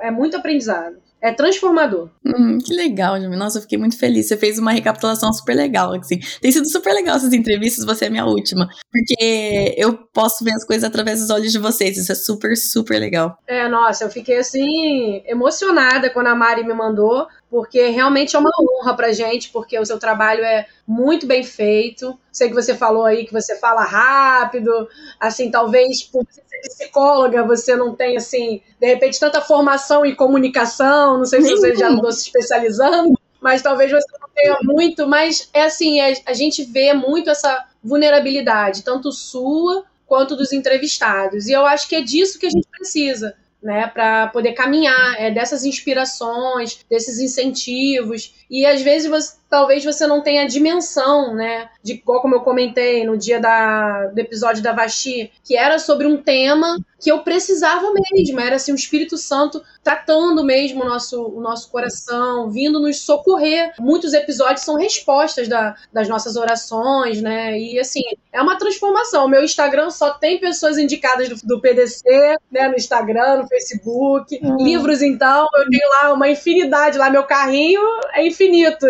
é 0.02 0.11
muito 0.11 0.36
aprendizado. 0.38 1.03
É 1.24 1.32
transformador. 1.32 2.10
Hum, 2.26 2.58
que 2.58 2.74
legal, 2.74 3.20
Jami. 3.20 3.38
Nossa, 3.38 3.58
eu 3.58 3.62
fiquei 3.62 3.78
muito 3.78 3.98
feliz. 3.98 4.28
Você 4.28 4.36
fez 4.36 4.60
uma 4.60 4.74
recapitulação 4.74 5.32
super 5.32 5.56
legal, 5.56 5.94
assim. 5.94 6.20
Tem 6.41 6.52
sido 6.52 6.70
super 6.70 6.91
legal 6.94 7.16
essas 7.16 7.32
entrevistas, 7.32 7.86
você 7.86 8.06
é 8.06 8.10
minha 8.10 8.26
última. 8.26 8.68
Porque 8.91 9.74
eu 9.78 9.94
posso 9.94 10.44
ver 10.44 10.52
as 10.52 10.66
coisas 10.66 10.84
através 10.84 11.22
dos 11.22 11.30
olhos 11.30 11.54
de 11.54 11.60
vocês. 11.60 11.98
Isso 11.98 12.12
é 12.12 12.16
super, 12.16 12.58
super 12.58 13.00
legal. 13.00 13.38
É, 13.48 13.70
nossa, 13.70 14.04
eu 14.04 14.10
fiquei 14.10 14.38
assim, 14.38 15.24
emocionada 15.26 16.10
quando 16.10 16.28
a 16.28 16.36
Mari 16.36 16.66
me 16.66 16.74
mandou, 16.74 17.26
porque 17.50 17.88
realmente 17.88 18.36
é 18.36 18.40
uma 18.40 18.52
honra 18.60 18.94
pra 18.94 19.14
gente, 19.14 19.50
porque 19.50 19.80
o 19.80 19.86
seu 19.86 19.98
trabalho 19.98 20.44
é 20.44 20.68
muito 20.86 21.26
bem 21.26 21.41
feito. 21.41 22.20
Sei 22.34 22.50
que 22.50 22.56
você 22.56 22.76
falou 22.76 23.06
aí 23.06 23.26
que 23.26 23.32
você 23.32 23.58
fala 23.58 23.84
rápido, 23.84 24.90
assim, 25.20 25.50
talvez 25.50 26.04
por 26.04 26.26
você 26.30 26.41
psicóloga, 26.64 27.45
você 27.45 27.76
não 27.76 27.95
tem, 27.95 28.18
assim, 28.18 28.61
de 28.80 28.88
repente, 28.88 29.19
tanta 29.19 29.41
formação 29.41 30.06
em 30.06 30.15
comunicação, 30.15 31.18
não 31.18 31.26
sei 31.26 31.41
se 31.41 31.52
você 31.52 31.76
já 31.76 31.90
andou 31.90 32.11
se 32.11 32.27
especializando, 32.27 33.14
mas 33.41 33.61
talvez 33.61 33.91
você 33.91 34.18
não 34.19 34.30
tenha 34.34 34.57
muito, 34.64 35.07
mas 35.07 35.49
é 35.53 35.64
assim, 35.64 35.99
é, 35.99 36.14
a 36.26 36.34
gente 36.34 36.64
vê 36.64 36.94
muito 36.94 37.30
essa 37.30 37.65
vulnerabilidade, 37.84 38.84
tanto 38.84 39.11
sua 39.11 39.84
quanto 40.06 40.35
dos 40.35 40.53
entrevistados. 40.53 41.48
E 41.48 41.52
eu 41.52 41.65
acho 41.65 41.88
que 41.88 41.95
é 41.95 42.02
disso 42.02 42.40
que 42.40 42.45
a 42.45 42.49
gente 42.49 42.68
precisa 42.68 43.35
né, 43.64 43.88
para 43.88 44.27
poder 44.27 44.52
caminhar, 44.53 45.15
é 45.18 45.31
dessas 45.31 45.64
inspirações, 45.64 46.80
desses 46.90 47.19
incentivos. 47.19 48.35
E 48.54 48.68
às 48.68 48.84
vezes 48.84 49.10
você, 49.10 49.34
talvez 49.50 49.84
você 49.84 50.06
não 50.06 50.22
tenha 50.22 50.44
a 50.44 50.48
dimensão, 50.48 51.34
né, 51.34 51.68
de 51.82 51.94
igual 51.94 52.22
como 52.22 52.36
eu 52.36 52.42
comentei 52.42 53.04
no 53.04 53.18
dia 53.18 53.40
da, 53.40 54.06
do 54.06 54.20
episódio 54.20 54.62
da 54.62 54.72
Vaxi, 54.72 55.32
que 55.44 55.58
era 55.58 55.80
sobre 55.80 56.06
um 56.06 56.22
tema 56.22 56.78
que 57.00 57.12
eu 57.12 57.20
precisava 57.20 57.92
mesmo, 57.92 58.40
era 58.40 58.56
assim 58.56 58.72
o 58.72 58.76
Espírito 58.76 59.18
Santo 59.18 59.62
tratando 59.84 60.42
mesmo 60.46 60.84
o 60.84 60.86
nosso, 60.86 61.22
o 61.22 61.42
nosso 61.42 61.70
coração, 61.70 62.50
vindo 62.50 62.80
nos 62.80 63.02
socorrer. 63.02 63.74
Muitos 63.78 64.14
episódios 64.14 64.62
são 64.62 64.76
respostas 64.76 65.50
da, 65.50 65.76
das 65.92 66.08
nossas 66.08 66.38
orações, 66.38 67.22
né? 67.22 67.60
E 67.60 67.78
assim, 67.78 68.00
é 68.32 68.42
uma 68.42 68.58
transformação. 68.58 69.26
O 69.26 69.28
meu 69.28 69.44
Instagram 69.44 69.90
só 69.90 70.12
tem 70.12 70.40
pessoas 70.40 70.78
indicadas 70.78 71.28
do, 71.28 71.36
do 71.46 71.60
PDC, 71.60 72.04
né? 72.50 72.70
No 72.70 72.76
Instagram, 72.76 73.42
no 73.42 73.48
Facebook. 73.50 74.40
Hum. 74.42 74.56
Livros, 74.64 75.02
então, 75.02 75.46
eu 75.56 75.70
tenho 75.70 75.90
lá 75.90 76.14
uma 76.14 76.30
infinidade 76.30 76.98
lá. 76.98 77.10
Meu 77.10 77.26
carrinho 77.26 77.82
é 78.14 78.26
infinito 78.26 78.43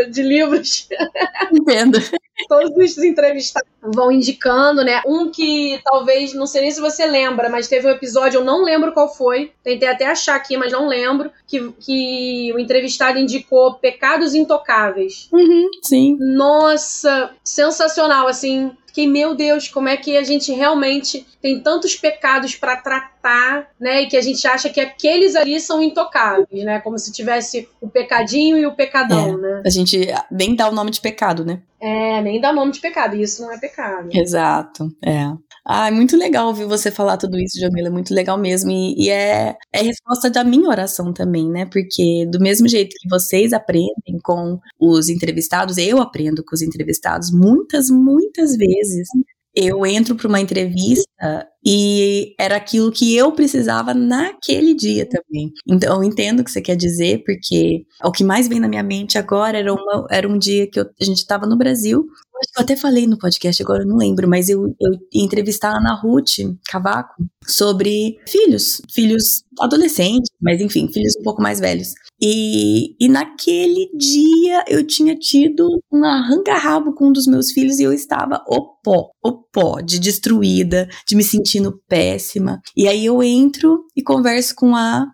de 0.09 0.21
livros. 0.21 0.87
Entendo. 1.51 1.99
Todos 2.47 2.97
os 2.97 3.03
entrevistados 3.03 3.69
vão 3.81 4.11
indicando, 4.11 4.83
né? 4.83 5.01
Um 5.05 5.29
que 5.29 5.79
talvez, 5.83 6.33
não 6.33 6.47
sei 6.47 6.61
nem 6.61 6.71
se 6.71 6.81
você 6.81 7.05
lembra, 7.05 7.49
mas 7.49 7.67
teve 7.67 7.87
um 7.87 7.91
episódio, 7.91 8.39
eu 8.39 8.43
não 8.43 8.63
lembro 8.63 8.91
qual 8.91 9.13
foi. 9.13 9.51
Tentei 9.63 9.87
até 9.87 10.07
achar 10.07 10.35
aqui, 10.35 10.57
mas 10.57 10.71
não 10.71 10.87
lembro. 10.87 11.31
Que, 11.47 11.71
que 11.79 12.51
o 12.53 12.59
entrevistado 12.59 13.19
indicou 13.19 13.75
Pecados 13.75 14.33
Intocáveis. 14.33 15.29
Uhum, 15.31 15.69
sim. 15.81 16.17
Nossa, 16.19 17.31
sensacional, 17.43 18.27
assim. 18.27 18.71
Fiquei, 18.93 19.07
meu 19.07 19.33
Deus, 19.33 19.67
como 19.67 19.89
é 19.89 19.97
que 19.97 20.15
a 20.15 20.23
gente 20.23 20.53
realmente 20.53 21.25
tem 21.41 21.59
tantos 21.59 21.95
pecados 21.95 22.55
para 22.55 22.75
tratar, 22.75 23.71
né? 23.79 24.03
E 24.03 24.07
que 24.07 24.15
a 24.15 24.21
gente 24.21 24.47
acha 24.47 24.69
que 24.69 24.79
aqueles 24.79 25.35
ali 25.35 25.59
são 25.59 25.81
intocáveis, 25.81 26.63
né? 26.63 26.79
Como 26.79 26.99
se 26.99 27.11
tivesse 27.11 27.67
o 27.81 27.89
pecadinho 27.89 28.55
e 28.55 28.67
o 28.67 28.75
pecadão, 28.75 29.33
é, 29.33 29.37
né? 29.37 29.61
A 29.65 29.69
gente 29.71 30.05
nem 30.29 30.55
dá 30.55 30.69
o 30.69 30.71
nome 30.71 30.91
de 30.91 31.01
pecado, 31.01 31.43
né? 31.43 31.59
É, 31.83 32.21
nem 32.21 32.39
dá 32.39 32.53
nome 32.53 32.71
de 32.71 32.79
pecado. 32.79 33.13
Isso 33.17 33.41
não 33.41 33.51
é 33.51 33.59
pecado. 33.59 34.07
Exato, 34.13 34.89
é. 35.05 35.25
Ah, 35.65 35.91
muito 35.91 36.15
legal 36.15 36.47
ouvir 36.47 36.65
você 36.65 36.89
falar 36.89 37.17
tudo 37.17 37.37
isso, 37.37 37.59
Jamila. 37.59 37.89
É 37.89 37.91
muito 37.91 38.13
legal 38.13 38.37
mesmo. 38.37 38.71
E, 38.71 39.05
e 39.05 39.09
é, 39.09 39.53
é 39.71 39.81
resposta 39.81 40.29
da 40.29 40.45
minha 40.45 40.69
oração 40.69 41.11
também, 41.11 41.49
né? 41.49 41.65
Porque 41.65 42.25
do 42.31 42.39
mesmo 42.39 42.69
jeito 42.69 42.95
que 42.97 43.09
vocês 43.09 43.51
aprendem 43.51 44.17
com 44.23 44.59
os 44.79 45.09
entrevistados, 45.09 45.77
eu 45.77 45.99
aprendo 45.99 46.41
com 46.45 46.55
os 46.55 46.61
entrevistados 46.61 47.31
muitas, 47.31 47.89
muitas 47.89 48.55
vezes. 48.55 49.09
Eu 49.55 49.85
entro 49.85 50.15
para 50.15 50.27
uma 50.27 50.39
entrevista 50.39 51.47
e 51.65 52.33
era 52.39 52.55
aquilo 52.55 52.91
que 52.91 53.15
eu 53.15 53.31
precisava 53.31 53.93
naquele 53.93 54.73
dia 54.73 55.07
também. 55.07 55.51
Então 55.67 55.97
eu 55.97 56.03
entendo 56.03 56.39
o 56.39 56.43
que 56.43 56.51
você 56.51 56.61
quer 56.61 56.75
dizer, 56.75 57.23
porque 57.23 57.85
o 58.03 58.11
que 58.11 58.23
mais 58.23 58.47
vem 58.47 58.59
na 58.59 58.67
minha 58.67 58.83
mente 58.83 59.17
agora 59.17 59.57
era, 59.57 59.73
uma, 59.73 60.07
era 60.09 60.27
um 60.27 60.37
dia 60.37 60.69
que 60.69 60.79
eu, 60.79 60.85
a 60.99 61.03
gente 61.05 61.17
estava 61.17 61.45
no 61.45 61.57
Brasil. 61.57 62.05
Eu 62.55 62.63
até 62.63 62.75
falei 62.75 63.07
no 63.07 63.17
podcast, 63.17 63.61
agora 63.61 63.83
eu 63.83 63.87
não 63.87 63.97
lembro, 63.97 64.27
mas 64.27 64.49
eu, 64.49 64.75
eu 64.79 64.93
ia 65.13 65.23
entrevistar 65.23 65.71
a 65.71 65.77
Ana 65.77 65.95
Ruth 65.95 66.39
Cavaco 66.67 67.25
sobre 67.45 68.17
filhos, 68.27 68.81
filhos 68.91 69.43
adolescentes, 69.59 70.29
mas 70.41 70.61
enfim, 70.61 70.87
filhos 70.91 71.13
um 71.19 71.23
pouco 71.23 71.41
mais 71.41 71.59
velhos. 71.59 71.93
E, 72.21 72.95
e 72.99 73.09
naquele 73.09 73.89
dia 73.97 74.63
eu 74.67 74.85
tinha 74.85 75.15
tido 75.15 75.81
um 75.91 76.03
arranca-rabo 76.05 76.93
com 76.93 77.07
um 77.07 77.11
dos 77.11 77.27
meus 77.27 77.51
filhos 77.51 77.79
e 77.79 77.83
eu 77.83 77.91
estava 77.91 78.43
o 78.47 78.77
pó, 78.83 79.09
o 79.23 79.33
pó, 79.33 79.81
de 79.81 79.99
destruída, 79.99 80.87
de 81.07 81.15
me 81.15 81.23
sentindo 81.23 81.81
péssima. 81.87 82.61
E 82.77 82.87
aí 82.87 83.05
eu 83.05 83.21
entro 83.21 83.83
e 83.95 84.01
converso 84.01 84.55
com 84.55 84.75
a 84.75 85.05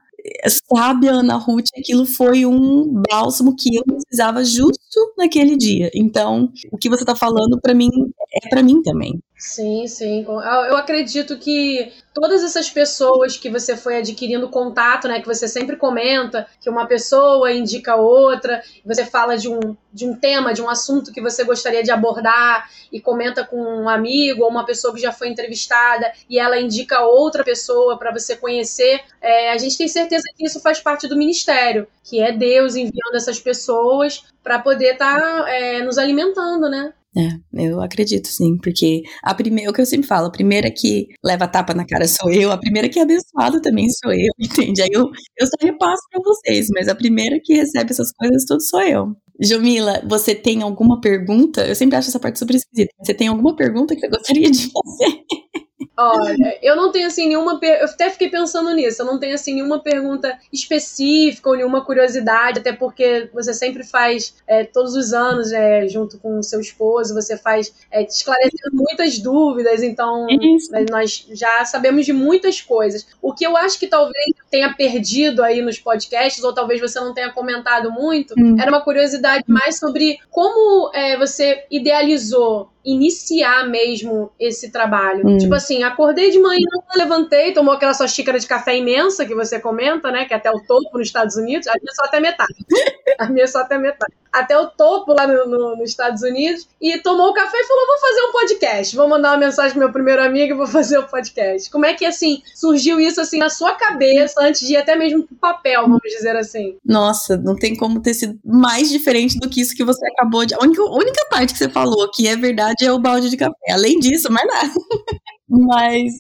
sabe, 0.48 1.08
Ana 1.08 1.36
Ruth, 1.36 1.68
aquilo 1.78 2.06
foi 2.06 2.46
um 2.46 3.02
bálsamo 3.10 3.56
que 3.56 3.76
eu 3.76 3.84
precisava 3.84 4.44
justo 4.44 5.14
naquele 5.18 5.56
dia. 5.58 5.90
Então, 5.94 6.52
o 6.72 6.78
que 6.78 6.90
você 6.90 7.06
tá 7.06 7.16
falando 7.16 7.60
para 7.62 7.74
mim 7.74 7.90
é 8.34 8.50
para 8.50 8.64
mim 8.64 8.82
também. 8.82 9.20
Sim, 9.41 9.88
sim. 9.88 10.26
Eu 10.28 10.76
acredito 10.76 11.38
que 11.38 11.94
todas 12.14 12.44
essas 12.44 12.70
pessoas 12.70 13.38
que 13.38 13.49
você 13.49 13.78
foi 13.78 13.95
adquirindo 13.99 14.49
contato, 14.49 15.07
né, 15.07 15.22
que 15.22 15.28
você 15.28 15.48
sempre 15.48 15.78
comenta, 15.78 16.45
que 16.60 16.70
uma 16.70 16.86
pessoa 16.86 17.49
indica 17.49 17.95
outra, 17.95 18.61
você 18.86 19.06
fala 19.06 19.38
de 19.38 19.48
um, 19.48 19.78
de 19.94 20.06
um 20.06 20.14
tema, 20.14 20.53
de 20.53 20.61
um 20.61 20.70
assunto 20.70 21.14
que 21.14 21.22
você 21.22 21.45
gostaria 21.45 21.82
de 21.82 21.90
abordar 21.90 22.70
e 22.91 22.99
comenta 22.99 23.45
com 23.45 23.56
um 23.61 23.88
amigo 23.88 24.44
ou 24.44 24.49
uma 24.49 24.66
pessoa 24.66 24.94
que 24.94 24.99
já 24.99 25.14
foi 25.14 25.30
entrevistada 25.30 26.11
e 26.30 26.38
ela 26.38 26.60
indica 26.60 26.99
outra 26.99 27.41
pessoa 27.41 27.98
para 27.98 28.11
você 28.11 28.36
conhecer, 28.36 28.99
é, 29.22 29.52
a 29.53 29.57
gente 29.57 29.78
tem 29.78 29.88
certeza 29.88 30.24
que 30.36 30.45
isso 30.45 30.60
faz 30.60 30.82
parte 30.82 31.07
do 31.07 31.16
ministério, 31.16 31.88
que 32.03 32.20
é 32.20 32.34
Deus 32.34 32.76
enviando 32.76 33.16
essas 33.16 33.40
pessoas 33.40 34.22
para 34.44 34.60
poder 34.60 34.94
estar 34.94 35.18
tá, 35.18 35.49
é, 35.49 35.82
nos 35.82 35.98
alimentando, 35.98 36.70
né? 36.70 36.91
É, 37.18 37.65
eu 37.65 37.81
acredito 37.81 38.27
sim, 38.27 38.56
porque 38.57 39.02
a 39.23 39.34
primeira, 39.34 39.72
o 39.72 39.73
que 39.73 39.81
eu 39.81 39.86
sempre 39.86 40.07
falo, 40.07 40.27
a 40.27 40.31
primeira 40.31 40.69
que 40.72 41.07
leva 41.26 41.48
tapa 41.48 41.73
na 41.73 41.84
cara 41.86 42.07
sou 42.07 42.31
eu, 42.31 42.52
a 42.52 42.57
primeira 42.57 42.88
que 42.88 42.99
é 42.99 43.02
abençoada 43.02 43.60
também 43.61 43.90
sou 43.90 44.11
eu, 44.14 44.31
entende? 44.40 44.81
Aí 44.84 44.90
eu, 44.91 45.06
eu 45.40 45.48
só 45.48 45.56
repasso 45.60 46.03
para 46.11 46.22
vocês, 46.23 46.68
mas 46.72 46.88
a 46.88 46.94
primeira 46.95 47.40
que 47.44 47.56
recebe 47.56 47.91
essas 47.91 48.11
coisas 48.14 48.45
tudo 48.45 48.61
sou 48.61 48.81
eu. 48.84 49.15
Jomila, 49.41 50.03
você 50.07 50.36
tem 50.36 50.61
alguma 50.61 50.99
pergunta? 51.02 51.65
Eu 51.65 51.73
sempre 51.76 51.95
acho 51.98 52.10
essa 52.10 52.19
parte 52.19 52.38
super 52.38 52.56
esquisita. 52.56 52.94
Você 53.02 53.14
tem 53.14 53.27
alguma 53.30 53.56
pergunta 53.56 53.95
que 53.95 54.02
você 54.02 54.10
gostaria 54.10 54.52
de 54.52 54.69
fazer? 54.69 55.23
Olha, 56.02 56.58
eu 56.62 56.78
não 56.78 56.94
tenho 56.94 57.08
assim 57.08 57.28
nenhuma. 57.28 57.60
Per... 57.60 57.82
Eu 57.82 57.86
até 57.86 58.10
fiquei 58.10 58.30
pensando 58.30 58.74
nisso. 58.74 59.02
Eu 59.02 59.06
não 59.06 59.20
tenho 59.20 59.36
assim 59.36 59.54
nenhuma 59.54 59.80
pergunta 59.80 60.40
específica 60.52 61.50
ou 61.50 61.58
nenhuma 61.58 61.84
curiosidade, 61.84 62.60
até 62.60 62.72
porque 62.72 63.30
você 63.34 63.54
sempre 63.54 63.84
faz 63.84 64.34
é, 64.48 64.64
todos 64.64 64.96
os 64.96 65.12
anos, 65.12 65.52
é, 65.52 65.90
junto 65.90 66.18
com 66.18 66.40
o 66.40 66.44
seu 66.44 66.62
esposo, 66.62 67.14
você 67.14 67.38
faz 67.38 67.74
é, 67.92 68.02
esclarecendo 68.04 68.72
muitas 68.74 69.20
dúvidas, 69.20 69.84
então 69.84 70.26
é 70.30 70.86
nós 70.90 71.28
já 71.32 71.66
sabemos 71.66 72.06
de 72.06 72.14
muitas 72.14 72.62
coisas. 72.62 73.06
O 73.22 73.34
que 73.34 73.46
eu 73.46 73.58
acho 73.58 73.78
que 73.78 73.88
talvez 73.88 74.32
tenha 74.50 74.74
perdido 74.74 75.44
aí 75.44 75.62
nos 75.62 75.80
podcasts, 75.80 76.44
ou 76.44 76.54
talvez 76.54 76.82
você 76.82 77.00
não 77.00 77.14
tenha 77.14 77.32
comentado 77.32 77.92
muito, 77.92 78.34
hum. 78.38 78.56
era 78.60 78.70
uma 78.70 78.82
curiosidade 78.82 79.44
mais 79.48 79.78
sobre 79.78 80.18
como 80.30 80.92
é, 80.94 81.18
você 81.18 81.66
idealizou 81.70 82.70
iniciar 82.84 83.68
mesmo 83.68 84.32
esse 84.40 84.72
trabalho. 84.72 85.28
Hum. 85.28 85.38
Tipo 85.38 85.54
assim, 85.54 85.84
acordei 85.84 86.32
de 86.32 86.40
manhã, 86.40 86.68
levantei, 86.96 87.54
tomou 87.54 87.74
aquela 87.74 87.94
sua 87.94 88.08
xícara 88.08 88.40
de 88.40 88.48
café 88.48 88.78
imensa 88.78 89.26
que 89.26 89.36
você 89.36 89.60
comenta, 89.60 90.12
né? 90.12 90.26
Que 90.26 90.34
é 90.34 90.38
até 90.38 90.50
o 90.50 90.60
topo 90.62 90.98
nos 90.98 91.08
Estados 91.08 91.36
Unidos. 91.36 91.68
A 91.68 91.74
minha 91.74 91.94
só 91.94 92.06
até 92.06 92.20
metade. 92.20 92.56
A 93.20 93.26
minha 93.26 93.44
é 93.44 93.48
só 93.48 93.60
até 93.60 93.78
metade. 93.78 94.14
Até 94.32 94.58
o 94.58 94.68
topo 94.68 95.12
lá 95.12 95.28
no, 95.28 95.46
no, 95.46 95.76
nos 95.76 95.90
Estados 95.90 96.22
Unidos. 96.22 96.70
E 96.80 96.98
tomou 97.00 97.30
o 97.32 97.34
café 97.34 97.58
e 97.58 97.64
falou: 97.66 97.86
vou 97.86 98.00
fazer 98.00 98.22
um 98.22 98.32
podcast. 98.32 98.96
Vou 98.96 99.08
mandar 99.10 99.32
uma 99.32 99.38
mensagem 99.38 99.72
pro 99.72 99.80
meu 99.80 99.92
primeiro 99.92 100.24
amigo 100.24 100.54
e 100.54 100.58
vou 100.58 100.68
fazer 100.68 101.00
o 101.00 101.02
um 101.02 101.08
podcast. 101.08 101.70
Como 101.70 101.86
é 101.86 101.94
que, 101.94 102.06
assim, 102.06 102.42
surgiu 102.56 103.00
isso, 103.00 103.20
assim, 103.20 103.40
na 103.40 103.50
sua 103.50 103.74
cabeça, 103.74 104.39
antes 104.40 104.66
de 104.66 104.74
ir 104.74 104.78
até 104.78 104.95
mesmo 104.95 105.26
pro 105.26 105.36
papel, 105.36 105.82
vamos 105.84 106.02
dizer 106.03 106.36
assim? 106.36 106.76
Nossa, 106.86 107.38
não 107.38 107.56
tem 107.56 107.76
como 107.76 108.02
ter 108.02 108.14
sido 108.14 108.40
mais 108.44 108.90
diferente 108.90 109.38
do 109.40 109.49
que 109.49 109.61
isso 109.61 109.76
que 109.76 109.84
você 109.84 110.06
acabou 110.07 110.45
de... 110.45 110.53
A 110.53 110.60
única, 110.60 110.82
a 110.82 110.95
única 110.95 111.26
parte 111.30 111.53
que 111.53 111.60
você 111.60 111.70
falou 111.70 112.10
que 112.11 112.28
é 112.28 112.36
verdade 112.36 112.86
é 112.86 112.91
o 112.91 112.99
balde 112.99 113.30
de 113.30 113.38
café. 113.38 113.72
Além 113.72 113.99
disso, 113.99 114.32
mais 114.32 114.48
nada. 114.48 114.74
Mas 115.49 116.14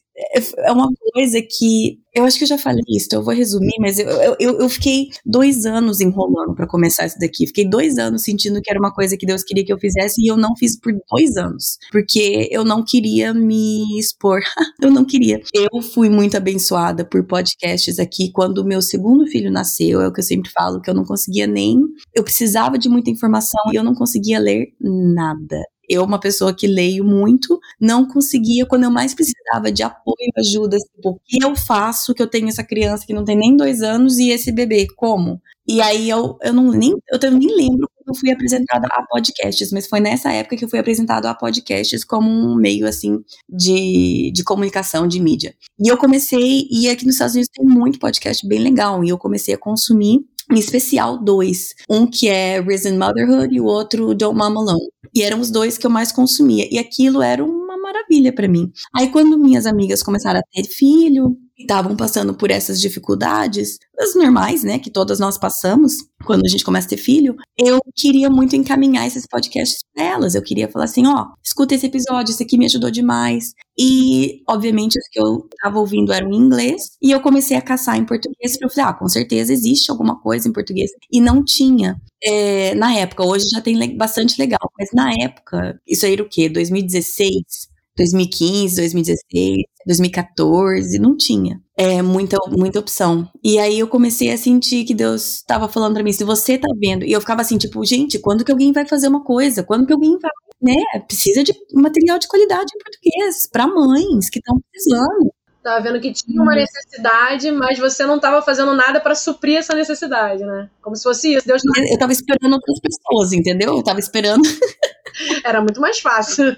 é 0.57 0.71
uma 0.71 0.89
coisa 1.13 1.41
que 1.41 1.99
Eu 2.13 2.25
acho 2.25 2.37
que 2.37 2.43
eu 2.43 2.47
já 2.47 2.57
falei 2.57 2.83
isso, 2.89 3.07
eu 3.13 3.23
vou 3.23 3.33
resumir, 3.33 3.75
mas 3.79 3.99
eu, 3.99 4.07
eu, 4.39 4.59
eu 4.59 4.69
fiquei 4.69 5.09
dois 5.25 5.65
anos 5.65 6.01
enrolando 6.01 6.55
para 6.55 6.67
começar 6.67 7.05
isso 7.05 7.17
daqui. 7.19 7.47
Fiquei 7.47 7.67
dois 7.67 7.97
anos 7.97 8.23
sentindo 8.23 8.61
que 8.61 8.69
era 8.69 8.79
uma 8.79 8.93
coisa 8.93 9.15
que 9.15 9.25
Deus 9.25 9.43
queria 9.43 9.63
que 9.65 9.71
eu 9.71 9.77
fizesse 9.77 10.21
e 10.21 10.27
eu 10.27 10.35
não 10.35 10.55
fiz 10.55 10.77
por 10.79 10.91
dois 11.09 11.37
anos. 11.37 11.77
Porque 11.91 12.49
eu 12.51 12.65
não 12.65 12.83
queria 12.83 13.33
me 13.33 13.99
expor. 13.99 14.39
eu 14.81 14.91
não 14.91 15.05
queria. 15.05 15.41
Eu 15.53 15.81
fui 15.81 16.09
muito 16.09 16.35
abençoada 16.35 17.05
por 17.05 17.25
podcasts 17.25 17.99
aqui. 17.99 18.31
Quando 18.31 18.59
o 18.59 18.65
meu 18.65 18.81
segundo 18.81 19.27
filho 19.27 19.51
nasceu, 19.51 20.01
é 20.01 20.07
o 20.07 20.13
que 20.13 20.19
eu 20.19 20.25
sempre 20.25 20.51
falo, 20.51 20.81
que 20.81 20.89
eu 20.89 20.95
não 20.95 21.05
conseguia 21.05 21.47
nem. 21.47 21.79
Eu 22.13 22.23
precisava 22.23 22.77
de 22.77 22.89
muita 22.89 23.09
informação 23.09 23.61
e 23.71 23.75
eu 23.75 23.83
não 23.83 23.93
conseguia 23.93 24.39
ler 24.39 24.73
nada 24.81 25.63
eu, 25.89 26.03
uma 26.03 26.19
pessoa 26.19 26.53
que 26.53 26.67
leio 26.67 27.03
muito, 27.03 27.59
não 27.81 28.07
conseguia, 28.07 28.65
quando 28.65 28.83
eu 28.83 28.91
mais 28.91 29.13
precisava 29.15 29.71
de 29.71 29.81
apoio, 29.81 30.15
ajuda, 30.37 30.77
tipo, 30.77 31.09
o 31.09 31.19
que 31.25 31.43
eu 31.43 31.55
faço 31.55 32.13
que 32.13 32.21
eu 32.21 32.27
tenho 32.27 32.47
essa 32.47 32.63
criança 32.63 33.05
que 33.05 33.13
não 33.13 33.25
tem 33.25 33.35
nem 33.35 33.57
dois 33.57 33.81
anos 33.81 34.19
e 34.19 34.29
esse 34.29 34.51
bebê? 34.51 34.87
Como? 34.95 35.41
E 35.67 35.81
aí 35.81 36.09
eu, 36.09 36.37
eu 36.41 36.51
não 36.51 36.71
nem, 36.71 36.95
eu 37.11 37.31
nem 37.31 37.55
lembro 37.55 37.87
quando 37.95 38.15
eu 38.15 38.19
fui 38.19 38.31
apresentada 38.31 38.87
a 38.91 39.03
podcasts, 39.07 39.71
mas 39.71 39.87
foi 39.87 39.99
nessa 39.99 40.31
época 40.31 40.57
que 40.57 40.65
eu 40.65 40.69
fui 40.69 40.79
apresentado 40.79 41.27
a 41.27 41.33
podcasts 41.35 42.03
como 42.03 42.27
um 42.27 42.55
meio 42.55 42.87
assim 42.87 43.23
de, 43.47 44.31
de 44.33 44.43
comunicação, 44.43 45.07
de 45.07 45.19
mídia. 45.19 45.53
E 45.79 45.87
eu 45.87 45.95
comecei, 45.95 46.67
e 46.71 46.89
aqui 46.89 47.05
nos 47.05 47.15
Estados 47.15 47.35
Unidos 47.35 47.51
tem 47.53 47.65
muito 47.65 47.99
podcast 47.99 48.47
bem 48.47 48.59
legal, 48.59 49.03
e 49.03 49.09
eu 49.09 49.17
comecei 49.17 49.53
a 49.53 49.57
consumir 49.59 50.19
em 50.51 50.57
especial 50.57 51.17
dois. 51.17 51.75
Um 51.89 52.07
que 52.07 52.27
é 52.27 52.59
Risen 52.59 52.97
Motherhood 52.97 53.53
e 53.53 53.61
o 53.61 53.65
outro 53.65 54.15
Don't 54.15 54.35
Mama 54.35 54.61
Alone. 54.61 54.89
E 55.13 55.21
eram 55.23 55.39
os 55.39 55.51
dois 55.51 55.77
que 55.77 55.85
eu 55.85 55.91
mais 55.91 56.11
consumia. 56.11 56.67
E 56.71 56.77
aquilo 56.77 57.21
era 57.21 57.43
uma 57.43 57.77
maravilha 57.77 58.33
para 58.33 58.47
mim. 58.47 58.71
Aí 58.95 59.11
quando 59.11 59.37
minhas 59.37 59.65
amigas 59.65 60.03
começaram 60.03 60.39
a 60.39 60.43
ter 60.51 60.63
filho, 60.65 61.37
estavam 61.59 61.95
passando 61.95 62.33
por 62.33 62.49
essas 62.49 62.79
dificuldades, 62.79 63.77
as 63.99 64.15
normais, 64.15 64.63
né, 64.63 64.79
que 64.79 64.89
todas 64.89 65.19
nós 65.19 65.37
passamos 65.37 65.93
quando 66.25 66.45
a 66.45 66.49
gente 66.49 66.63
começa 66.63 66.87
a 66.87 66.89
ter 66.89 66.97
filho, 66.97 67.35
eu 67.57 67.79
queria 67.95 68.29
muito 68.29 68.55
encaminhar 68.55 69.05
esses 69.07 69.25
podcasts 69.27 69.79
para 69.93 70.03
elas. 70.03 70.35
Eu 70.35 70.41
queria 70.41 70.69
falar 70.69 70.85
assim, 70.85 71.05
ó, 71.07 71.27
escuta 71.43 71.75
esse 71.75 71.85
episódio, 71.85 72.31
esse 72.31 72.43
aqui 72.43 72.57
me 72.57 72.65
ajudou 72.65 72.91
demais. 72.91 73.53
E, 73.77 74.41
obviamente, 74.47 74.99
os 74.99 75.07
que 75.09 75.19
eu 75.19 75.47
estava 75.53 75.79
ouvindo 75.79 76.11
eram 76.11 76.31
em 76.31 76.35
inglês, 76.35 76.97
e 77.01 77.11
eu 77.11 77.21
comecei 77.21 77.55
a 77.55 77.61
caçar 77.61 77.97
em 77.97 78.05
português, 78.05 78.53
porque 78.53 78.65
eu 78.65 78.69
falei, 78.69 78.89
ah, 78.89 78.93
com 78.93 79.07
certeza 79.07 79.53
existe 79.53 79.89
alguma 79.89 80.19
coisa 80.19 80.47
em 80.49 80.53
português. 80.53 80.91
E 81.11 81.21
não 81.21 81.43
tinha. 81.43 81.95
É, 82.21 82.75
na 82.75 82.93
época, 82.93 83.25
hoje 83.25 83.47
já 83.49 83.61
tem 83.61 83.95
bastante 83.97 84.39
legal, 84.39 84.69
mas 84.77 84.89
na 84.93 85.11
época, 85.21 85.79
isso 85.87 86.05
aí 86.05 86.13
era 86.13 86.23
o 86.23 86.29
quê? 86.29 86.49
2016? 86.49 87.69
2015, 87.99 88.75
2016, 88.77 89.57
2014, 89.85 90.99
não 90.99 91.15
tinha 91.17 91.61
é, 91.77 92.01
muita, 92.01 92.37
muita 92.49 92.79
opção. 92.79 93.29
E 93.43 93.59
aí 93.59 93.79
eu 93.79 93.87
comecei 93.87 94.31
a 94.31 94.37
sentir 94.37 94.85
que 94.85 94.93
Deus 94.93 95.37
estava 95.37 95.67
falando 95.67 95.93
para 95.93 96.03
mim, 96.03 96.11
se 96.11 96.23
você 96.23 96.57
tá 96.57 96.67
vendo, 96.79 97.05
e 97.05 97.11
eu 97.11 97.21
ficava 97.21 97.41
assim, 97.41 97.57
tipo, 97.57 97.83
gente, 97.85 98.19
quando 98.19 98.43
que 98.45 98.51
alguém 98.51 98.71
vai 98.71 98.85
fazer 98.85 99.07
uma 99.07 99.23
coisa? 99.23 99.63
Quando 99.63 99.85
que 99.85 99.93
alguém 99.93 100.17
vai, 100.19 100.31
né? 100.61 100.75
Precisa 101.07 101.43
de 101.43 101.53
material 101.73 102.19
de 102.19 102.27
qualidade 102.27 102.71
em 102.75 102.83
português 102.83 103.49
para 103.51 103.67
mães 103.67 104.29
que 104.29 104.39
estão 104.39 104.57
precisando. 104.71 105.31
Tava 105.61 105.81
vendo 105.81 105.99
que 105.99 106.13
tinha 106.13 106.41
uma 106.41 106.55
necessidade, 106.55 107.51
mas 107.51 107.77
você 107.77 108.05
não 108.05 108.15
estava 108.15 108.41
fazendo 108.41 108.73
nada 108.73 109.01
para 109.01 109.13
suprir 109.13 109.57
essa 109.57 109.75
necessidade, 109.75 110.43
né? 110.43 110.69
Como 110.81 110.95
se 110.95 111.03
fosse 111.03 111.35
isso. 111.35 111.45
Deus 111.45 111.61
não... 111.65 111.73
Eu 111.85 111.99
tava 111.99 112.13
esperando 112.13 112.53
outras 112.53 112.79
pessoas, 112.79 113.33
entendeu? 113.33 113.75
Eu 113.75 113.83
tava 113.83 113.99
esperando. 113.99 114.43
Era 115.43 115.59
muito 115.61 115.81
mais 115.81 115.99
fácil. 115.99 116.55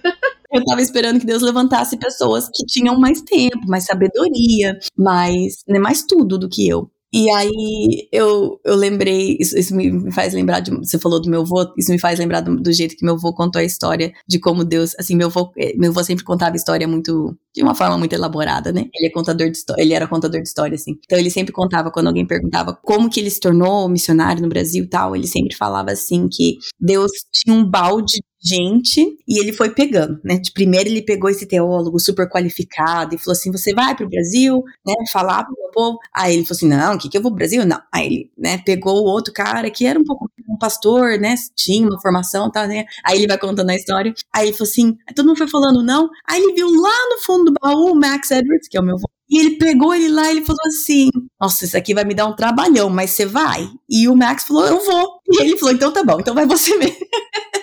Eu 0.52 0.64
tava 0.66 0.82
esperando 0.82 1.20
que 1.20 1.26
Deus 1.26 1.42
levantasse 1.42 1.98
pessoas 1.98 2.48
que 2.54 2.66
tinham 2.66 3.00
mais 3.00 3.22
tempo, 3.22 3.66
mais 3.68 3.86
sabedoria, 3.86 4.78
mais, 4.96 5.64
né, 5.68 5.80
mais 5.80 6.04
tudo 6.04 6.38
do 6.38 6.50
que 6.50 6.68
eu. 6.68 6.92
E 7.14 7.30
aí 7.30 8.08
eu, 8.10 8.60
eu 8.64 8.76
lembrei, 8.76 9.38
isso, 9.38 9.58
isso 9.58 9.76
me 9.76 10.10
faz 10.14 10.34
lembrar 10.34 10.62
de. 10.62 10.72
Você 10.72 10.98
falou 10.98 11.22
do 11.22 11.30
meu 11.30 11.42
avô, 11.42 11.74
isso 11.78 11.92
me 11.92 12.00
faz 12.00 12.18
lembrar 12.18 12.40
do, 12.40 12.56
do, 12.56 12.72
jeito 12.72 12.96
que 12.96 13.04
meu 13.04 13.16
avô 13.16 13.34
contou 13.34 13.60
a 13.60 13.66
história 13.66 14.14
de 14.26 14.40
como 14.40 14.64
Deus. 14.64 14.96
Assim, 14.98 15.16
meu 15.18 15.28
avô, 15.28 15.52
eh, 15.58 15.74
meu 15.78 15.92
avô 15.92 16.02
sempre 16.06 16.24
contava 16.24 16.56
história 16.56 16.88
muito. 16.88 17.38
de 17.54 17.62
uma 17.62 17.76
forma 17.76 17.98
muito 17.98 18.14
elaborada, 18.14 18.72
né? 18.72 18.86
Ele 18.96 19.08
é 19.08 19.10
contador 19.12 19.50
de 19.50 19.58
história, 19.58 19.82
ele 19.82 19.94
era 19.94 20.08
contador 20.08 20.42
de 20.42 20.48
história, 20.48 20.76
assim. 20.76 20.98
Então 21.04 21.20
ele 21.20 21.30
sempre 21.30 21.52
contava, 21.52 21.92
quando 21.92 22.08
alguém 22.08 22.26
perguntava 22.26 22.74
como 22.82 23.10
que 23.10 23.20
ele 23.20 23.30
se 23.30 23.42
tornou 23.42 23.90
missionário 23.90 24.42
no 24.42 24.48
Brasil 24.48 24.86
e 24.86 24.88
tal, 24.88 25.14
ele 25.14 25.28
sempre 25.28 25.56
falava 25.56 25.92
assim 25.92 26.30
que 26.32 26.60
Deus 26.80 27.12
tinha 27.32 27.54
um 27.56 27.66
balde 27.66 28.22
gente 28.42 29.18
e 29.28 29.40
ele 29.40 29.54
foi 29.54 29.70
pegando, 29.70 30.20
né? 30.24 30.38
De 30.38 30.52
primeiro 30.52 30.90
ele 30.90 31.02
pegou 31.04 31.30
esse 31.30 31.46
teólogo 31.46 32.00
super 32.00 32.28
qualificado 32.28 33.14
e 33.14 33.18
falou 33.18 33.34
assim: 33.34 33.52
você 33.52 33.74
vai 33.74 33.96
para 33.96 34.06
o 34.06 34.10
Brasil, 34.10 34.64
né? 34.86 34.94
Falar 35.12 35.44
para 35.44 35.54
o 35.54 35.72
povo. 35.72 36.00
Aí 36.14 36.34
ele 36.34 36.46
falou 36.46 36.58
assim: 36.58 36.68
não, 36.68 36.96
o 36.96 36.98
que, 36.98 37.10
que 37.10 37.18
eu 37.18 37.22
vou 37.22 37.32
pro 37.32 37.38
Brasil? 37.38 37.66
Não. 37.66 37.80
Aí 37.94 38.06
ele, 38.06 38.32
né? 38.38 38.58
Pegou 38.66 39.02
o 39.02 39.06
outro 39.06 39.34
cara 39.34 39.70
que 39.70 39.86
era 39.86 40.00
um 40.00 40.04
pouco 40.04 40.30
um 40.50 40.58
pastor, 40.58 41.20
né? 41.20 41.36
Tinha 41.56 41.88
uma 41.88 42.02
formação, 42.02 42.52
tá? 42.52 42.68
Né? 42.68 42.86
Aí 43.06 43.18
ele 43.18 43.28
vai 43.28 43.38
contando 43.38 43.70
a 43.70 43.76
história. 43.76 44.14
Aí 44.34 44.48
ele 44.48 44.58
falou 44.58 44.70
assim: 44.70 44.98
todo 45.16 45.28
mundo 45.28 45.38
foi 45.38 45.48
falando 45.48 45.84
não. 45.84 46.10
Aí 46.28 46.42
ele 46.42 46.54
viu 46.54 46.68
lá 46.68 47.10
no 47.10 47.24
fundo 47.24 47.46
do 47.46 47.54
baú 47.62 47.92
o 47.92 47.96
Max 47.96 48.32
Edwards, 48.32 48.68
que 48.68 48.78
é 48.78 48.82
o 48.82 48.84
meu. 48.84 48.98
E 49.30 49.40
ele 49.40 49.58
pegou 49.58 49.94
ele 49.94 50.10
lá 50.10 50.28
e 50.28 50.38
ele 50.38 50.46
falou 50.46 50.66
assim: 50.68 51.10
Nossa, 51.40 51.66
isso 51.66 51.78
aqui 51.78 51.94
vai 51.94 52.04
me 52.04 52.14
dar 52.14 52.26
um 52.26 52.36
trabalhão, 52.36 52.90
mas 52.90 53.12
você 53.12 53.26
vai? 53.26 53.70
E 53.90 54.08
o 54.08 54.16
Max 54.16 54.44
falou: 54.44 54.66
Eu 54.66 54.84
vou. 54.84 55.22
E 55.30 55.42
ele 55.42 55.58
falou: 55.58 55.74
Então 55.74 55.94
tá 55.94 56.04
bom, 56.04 56.20
então 56.20 56.36
vai 56.36 56.46
você 56.46 56.76
mesmo. 56.78 56.98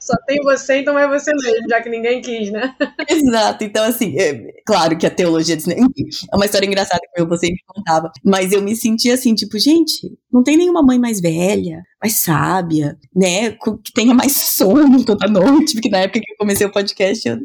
Só 0.00 0.14
tem 0.26 0.38
você, 0.42 0.78
então 0.80 0.98
é 0.98 1.08
você 1.08 1.32
mesmo, 1.34 1.68
já 1.68 1.82
que 1.82 1.88
ninguém 1.88 2.20
quis, 2.20 2.50
né? 2.50 2.74
Exato. 3.08 3.64
Então, 3.64 3.84
assim, 3.84 4.18
é, 4.18 4.52
claro 4.64 4.96
que 4.96 5.06
a 5.06 5.10
teologia 5.10 5.56
é 5.56 6.36
uma 6.36 6.46
história 6.46 6.66
engraçada 6.66 7.00
que 7.14 7.20
eu 7.20 7.28
você 7.28 7.48
me 7.48 7.58
contava. 7.66 8.10
Mas 8.24 8.52
eu 8.52 8.62
me 8.62 8.74
sentia 8.76 9.14
assim, 9.14 9.34
tipo, 9.34 9.58
gente, 9.58 10.12
não 10.32 10.42
tem 10.42 10.56
nenhuma 10.56 10.82
mãe 10.82 10.98
mais 10.98 11.20
velha, 11.20 11.82
mais 12.02 12.14
sábia, 12.20 12.96
né? 13.14 13.52
Que 13.52 13.92
tenha 13.94 14.14
mais 14.14 14.32
sono 14.56 15.04
toda 15.04 15.28
noite, 15.28 15.74
porque 15.74 15.90
na 15.90 15.98
época 15.98 16.20
que 16.20 16.32
eu 16.32 16.36
comecei 16.38 16.66
o 16.66 16.72
podcast, 16.72 17.28
eu 17.28 17.36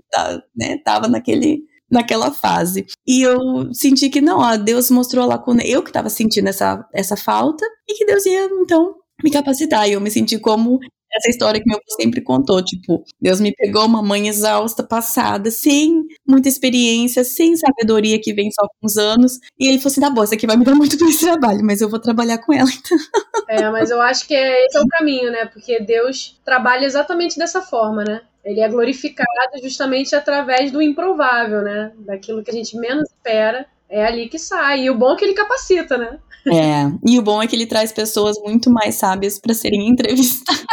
né, 0.55 0.77
tava 0.83 1.07
naquele 1.07 1.61
naquela 1.91 2.31
fase. 2.31 2.87
E 3.07 3.21
eu 3.21 3.71
senti 3.71 4.09
que 4.09 4.19
não, 4.19 4.39
ó, 4.39 4.57
Deus 4.57 4.89
mostrou 4.89 5.27
lá 5.27 5.37
com 5.37 5.55
eu 5.59 5.83
que 5.83 5.91
estava 5.91 6.09
sentindo 6.09 6.49
essa, 6.49 6.83
essa 6.91 7.15
falta 7.15 7.63
e 7.87 7.93
que 7.93 8.05
Deus 8.05 8.25
ia 8.25 8.45
então 8.45 8.95
me 9.23 9.29
capacitar. 9.29 9.87
E 9.87 9.93
eu 9.93 10.01
me 10.01 10.09
senti 10.09 10.39
como 10.39 10.79
essa 11.15 11.29
história 11.29 11.61
que 11.61 11.69
meu 11.69 11.77
pai 11.77 11.95
sempre 12.01 12.21
contou, 12.21 12.63
tipo, 12.63 13.03
Deus 13.21 13.39
me 13.39 13.53
pegou 13.53 13.85
uma 13.85 14.01
mãe 14.01 14.27
exausta, 14.27 14.83
passada, 14.83 15.51
sem 15.51 16.03
muita 16.27 16.49
experiência, 16.49 17.23
sem 17.23 17.55
sabedoria 17.55 18.19
que 18.21 18.33
vem 18.33 18.49
só 18.51 18.67
com 18.67 18.87
os 18.87 18.97
anos, 18.97 19.39
e 19.59 19.67
ele 19.67 19.77
falou 19.77 19.91
assim, 19.91 20.01
tá 20.01 20.09
bom, 20.09 20.23
isso 20.23 20.33
aqui 20.33 20.47
vai 20.47 20.57
me 20.57 20.65
dar 20.65 20.75
muito 20.75 20.97
mais 21.03 21.19
trabalho, 21.19 21.63
mas 21.63 21.81
eu 21.81 21.89
vou 21.89 21.99
trabalhar 21.99 22.39
com 22.39 22.53
ela, 22.53 22.69
então. 22.69 22.97
É, 23.47 23.69
mas 23.69 23.91
eu 23.91 24.01
acho 24.01 24.27
que 24.27 24.33
é, 24.33 24.65
esse 24.65 24.77
é 24.77 24.81
o 24.81 24.87
caminho, 24.87 25.31
né, 25.31 25.45
porque 25.45 25.79
Deus 25.79 26.39
trabalha 26.43 26.85
exatamente 26.85 27.37
dessa 27.37 27.61
forma, 27.61 28.03
né, 28.03 28.21
ele 28.43 28.59
é 28.59 28.67
glorificado 28.67 29.61
justamente 29.61 30.15
através 30.15 30.71
do 30.71 30.81
improvável, 30.81 31.61
né, 31.61 31.91
daquilo 31.99 32.43
que 32.43 32.51
a 32.51 32.53
gente 32.53 32.77
menos 32.77 33.09
espera, 33.09 33.65
é 33.89 34.05
ali 34.05 34.27
que 34.27 34.39
sai, 34.39 34.83
e 34.83 34.89
o 34.89 34.97
bom 34.97 35.13
é 35.13 35.17
que 35.17 35.25
ele 35.25 35.33
capacita, 35.33 35.97
né. 35.97 36.19
É, 36.45 36.91
e 37.07 37.17
o 37.17 37.21
bom 37.21 37.41
é 37.41 37.47
que 37.47 37.55
ele 37.55 37.65
traz 37.65 37.93
pessoas 37.93 38.37
muito 38.43 38.69
mais 38.69 38.95
sábias 38.95 39.39
para 39.39 39.53
serem 39.53 39.87
entrevistadas. 39.87 40.65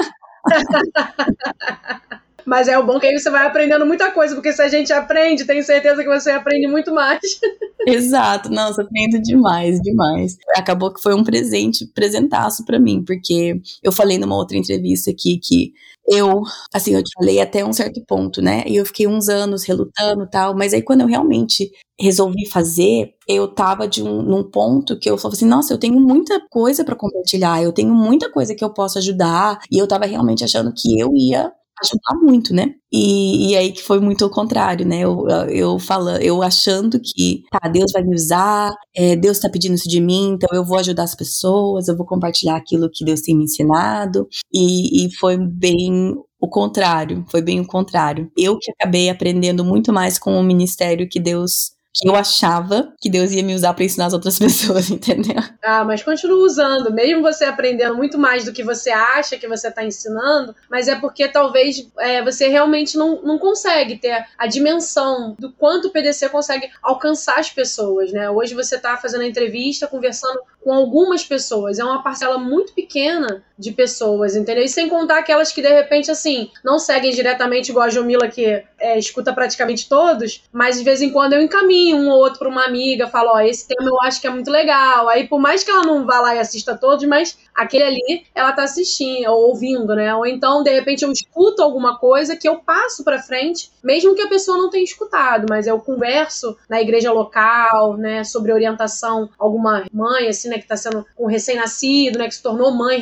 Mas 2.46 2.68
é 2.68 2.78
o 2.78 2.84
bom 2.84 2.98
que 2.98 3.06
aí 3.06 3.18
você 3.18 3.30
vai 3.30 3.46
aprendendo 3.46 3.86
muita 3.86 4.10
coisa, 4.10 4.34
porque 4.34 4.52
se 4.52 4.62
a 4.62 4.68
gente 4.68 4.92
aprende, 4.92 5.44
tenho 5.44 5.62
certeza 5.62 6.02
que 6.02 6.08
você 6.08 6.30
aprende 6.30 6.66
muito 6.66 6.92
mais. 6.92 7.20
Exato, 7.86 8.50
nossa, 8.50 8.82
aprendo 8.82 9.20
demais, 9.22 9.80
demais. 9.80 10.36
Acabou 10.56 10.92
que 10.92 11.02
foi 11.02 11.14
um 11.14 11.22
presente, 11.22 11.86
presentaço 11.86 12.64
para 12.64 12.78
mim, 12.78 13.04
porque 13.06 13.60
eu 13.82 13.92
falei 13.92 14.18
numa 14.18 14.36
outra 14.36 14.56
entrevista 14.56 15.10
aqui 15.10 15.38
que 15.38 15.72
eu, 16.08 16.42
assim, 16.74 16.94
eu 16.94 17.02
te 17.04 17.10
falei 17.14 17.40
até 17.40 17.64
um 17.64 17.72
certo 17.72 18.02
ponto, 18.06 18.42
né? 18.42 18.64
E 18.66 18.76
eu 18.76 18.86
fiquei 18.86 19.06
uns 19.06 19.28
anos 19.28 19.64
relutando 19.64 20.28
tal, 20.30 20.56
mas 20.56 20.74
aí 20.74 20.82
quando 20.82 21.02
eu 21.02 21.06
realmente 21.06 21.70
resolvi 22.00 22.48
fazer, 22.50 23.12
eu 23.28 23.46
tava 23.48 23.86
de 23.86 24.02
um, 24.02 24.22
num 24.22 24.42
ponto 24.50 24.98
que 24.98 25.08
eu 25.10 25.18
falava 25.18 25.36
assim, 25.36 25.46
nossa, 25.46 25.72
eu 25.74 25.78
tenho 25.78 26.00
muita 26.00 26.40
coisa 26.50 26.84
para 26.84 26.96
compartilhar, 26.96 27.62
eu 27.62 27.72
tenho 27.72 27.94
muita 27.94 28.30
coisa 28.32 28.54
que 28.54 28.64
eu 28.64 28.72
posso 28.72 28.98
ajudar, 28.98 29.58
e 29.70 29.78
eu 29.78 29.86
tava 29.86 30.06
realmente 30.06 30.42
achando 30.44 30.72
que 30.74 30.98
eu 30.98 31.10
ia 31.14 31.52
ajudar 31.84 32.14
muito, 32.22 32.54
né? 32.54 32.74
E, 32.92 33.50
e, 33.50 33.56
aí 33.56 33.72
que 33.72 33.82
foi 33.82 34.00
muito 34.00 34.24
o 34.24 34.30
contrário, 34.30 34.86
né? 34.86 35.00
Eu, 35.00 35.26
eu 35.48 35.78
falando, 35.78 36.20
eu 36.22 36.42
achando 36.42 37.00
que 37.00 37.42
tá, 37.50 37.68
Deus 37.68 37.92
vai 37.92 38.02
me 38.02 38.14
usar, 38.14 38.72
é, 38.94 39.16
Deus 39.16 39.38
tá 39.38 39.48
pedindo 39.48 39.74
isso 39.74 39.88
de 39.88 40.00
mim, 40.00 40.30
então 40.30 40.48
eu 40.52 40.64
vou 40.64 40.78
ajudar 40.78 41.04
as 41.04 41.14
pessoas, 41.14 41.88
eu 41.88 41.96
vou 41.96 42.06
compartilhar 42.06 42.56
aquilo 42.56 42.90
que 42.92 43.04
Deus 43.04 43.20
tem 43.20 43.36
me 43.36 43.44
ensinado. 43.44 44.26
E, 44.52 45.06
e 45.06 45.14
foi 45.16 45.36
bem 45.36 46.14
o 46.40 46.48
contrário, 46.48 47.24
foi 47.30 47.42
bem 47.42 47.60
o 47.60 47.66
contrário. 47.66 48.30
Eu 48.36 48.58
que 48.58 48.70
acabei 48.72 49.10
aprendendo 49.10 49.64
muito 49.64 49.92
mais 49.92 50.18
com 50.18 50.38
o 50.38 50.42
ministério 50.42 51.08
que 51.08 51.20
Deus 51.20 51.72
que 51.94 52.08
eu 52.08 52.14
achava 52.14 52.92
que 53.00 53.10
Deus 53.10 53.32
ia 53.32 53.42
me 53.42 53.54
usar 53.54 53.74
para 53.74 53.84
ensinar 53.84 54.06
as 54.06 54.12
outras 54.12 54.38
pessoas, 54.38 54.90
entendeu? 54.90 55.42
Ah, 55.62 55.84
mas 55.84 56.02
continua 56.02 56.44
usando, 56.44 56.92
mesmo 56.92 57.22
você 57.22 57.44
aprendendo 57.44 57.96
muito 57.96 58.18
mais 58.18 58.44
do 58.44 58.52
que 58.52 58.62
você 58.62 58.90
acha 58.90 59.36
que 59.36 59.48
você 59.48 59.68
está 59.68 59.84
ensinando, 59.84 60.54
mas 60.70 60.88
é 60.88 60.94
porque 60.96 61.28
talvez 61.28 61.88
é, 61.98 62.22
você 62.22 62.48
realmente 62.48 62.96
não, 62.96 63.22
não 63.22 63.38
consegue 63.38 63.96
ter 63.96 64.26
a 64.38 64.46
dimensão 64.46 65.34
do 65.38 65.52
quanto 65.52 65.88
o 65.88 65.90
PDC 65.90 66.28
consegue 66.28 66.70
alcançar 66.82 67.38
as 67.38 67.50
pessoas, 67.50 68.12
né? 68.12 68.30
Hoje 68.30 68.54
você 68.54 68.76
está 68.76 68.96
fazendo 68.96 69.22
a 69.22 69.26
entrevista, 69.26 69.86
conversando 69.86 70.40
com 70.62 70.72
algumas 70.72 71.24
pessoas, 71.24 71.78
é 71.78 71.84
uma 71.84 72.02
parcela 72.02 72.38
muito 72.38 72.74
pequena 72.74 73.42
de 73.60 73.72
pessoas, 73.72 74.34
entendeu? 74.34 74.64
E 74.64 74.68
sem 74.68 74.88
contar 74.88 75.18
aquelas 75.18 75.52
que 75.52 75.60
de 75.60 75.68
repente, 75.68 76.10
assim, 76.10 76.50
não 76.64 76.78
seguem 76.78 77.12
diretamente 77.12 77.70
igual 77.70 77.86
a 77.86 77.90
Jomila, 77.90 78.28
que 78.28 78.64
é, 78.78 78.98
escuta 78.98 79.32
praticamente 79.32 79.88
todos, 79.88 80.42
mas 80.50 80.78
de 80.78 80.84
vez 80.84 81.02
em 81.02 81.10
quando 81.10 81.34
eu 81.34 81.42
encaminho 81.42 81.98
um 81.98 82.08
ou 82.08 82.18
outro 82.18 82.38
para 82.38 82.48
uma 82.48 82.64
amiga, 82.64 83.06
falo, 83.06 83.30
ó, 83.34 83.40
esse 83.40 83.68
tema 83.68 83.88
eu 83.88 84.00
acho 84.02 84.20
que 84.20 84.26
é 84.26 84.30
muito 84.30 84.50
legal. 84.50 85.08
Aí, 85.08 85.28
por 85.28 85.38
mais 85.38 85.62
que 85.62 85.70
ela 85.70 85.82
não 85.82 86.06
vá 86.06 86.20
lá 86.20 86.34
e 86.34 86.38
assista 86.38 86.76
todos, 86.76 87.04
mas 87.06 87.38
aquele 87.54 87.84
ali 87.84 88.24
ela 88.34 88.52
tá 88.52 88.62
assistindo 88.62 89.28
ou 89.28 89.48
ouvindo, 89.48 89.94
né? 89.94 90.14
Ou 90.14 90.26
então, 90.26 90.62
de 90.62 90.70
repente, 90.70 91.04
eu 91.04 91.12
escuto 91.12 91.62
alguma 91.62 91.98
coisa 91.98 92.36
que 92.36 92.48
eu 92.48 92.56
passo 92.56 93.04
para 93.04 93.20
frente, 93.22 93.70
mesmo 93.84 94.14
que 94.14 94.22
a 94.22 94.28
pessoa 94.28 94.56
não 94.56 94.70
tenha 94.70 94.84
escutado, 94.84 95.46
mas 95.48 95.66
eu 95.66 95.78
converso 95.78 96.56
na 96.68 96.80
igreja 96.80 97.12
local, 97.12 97.96
né, 97.96 98.24
sobre 98.24 98.52
orientação, 98.52 99.28
alguma 99.38 99.84
mãe, 99.92 100.28
assim, 100.28 100.48
né, 100.48 100.58
que 100.58 100.66
tá 100.66 100.76
sendo 100.76 101.04
um 101.18 101.26
recém-nascido, 101.26 102.18
né, 102.18 102.28
que 102.28 102.34
se 102.34 102.42
tornou 102.42 102.70
mãe 102.70 103.00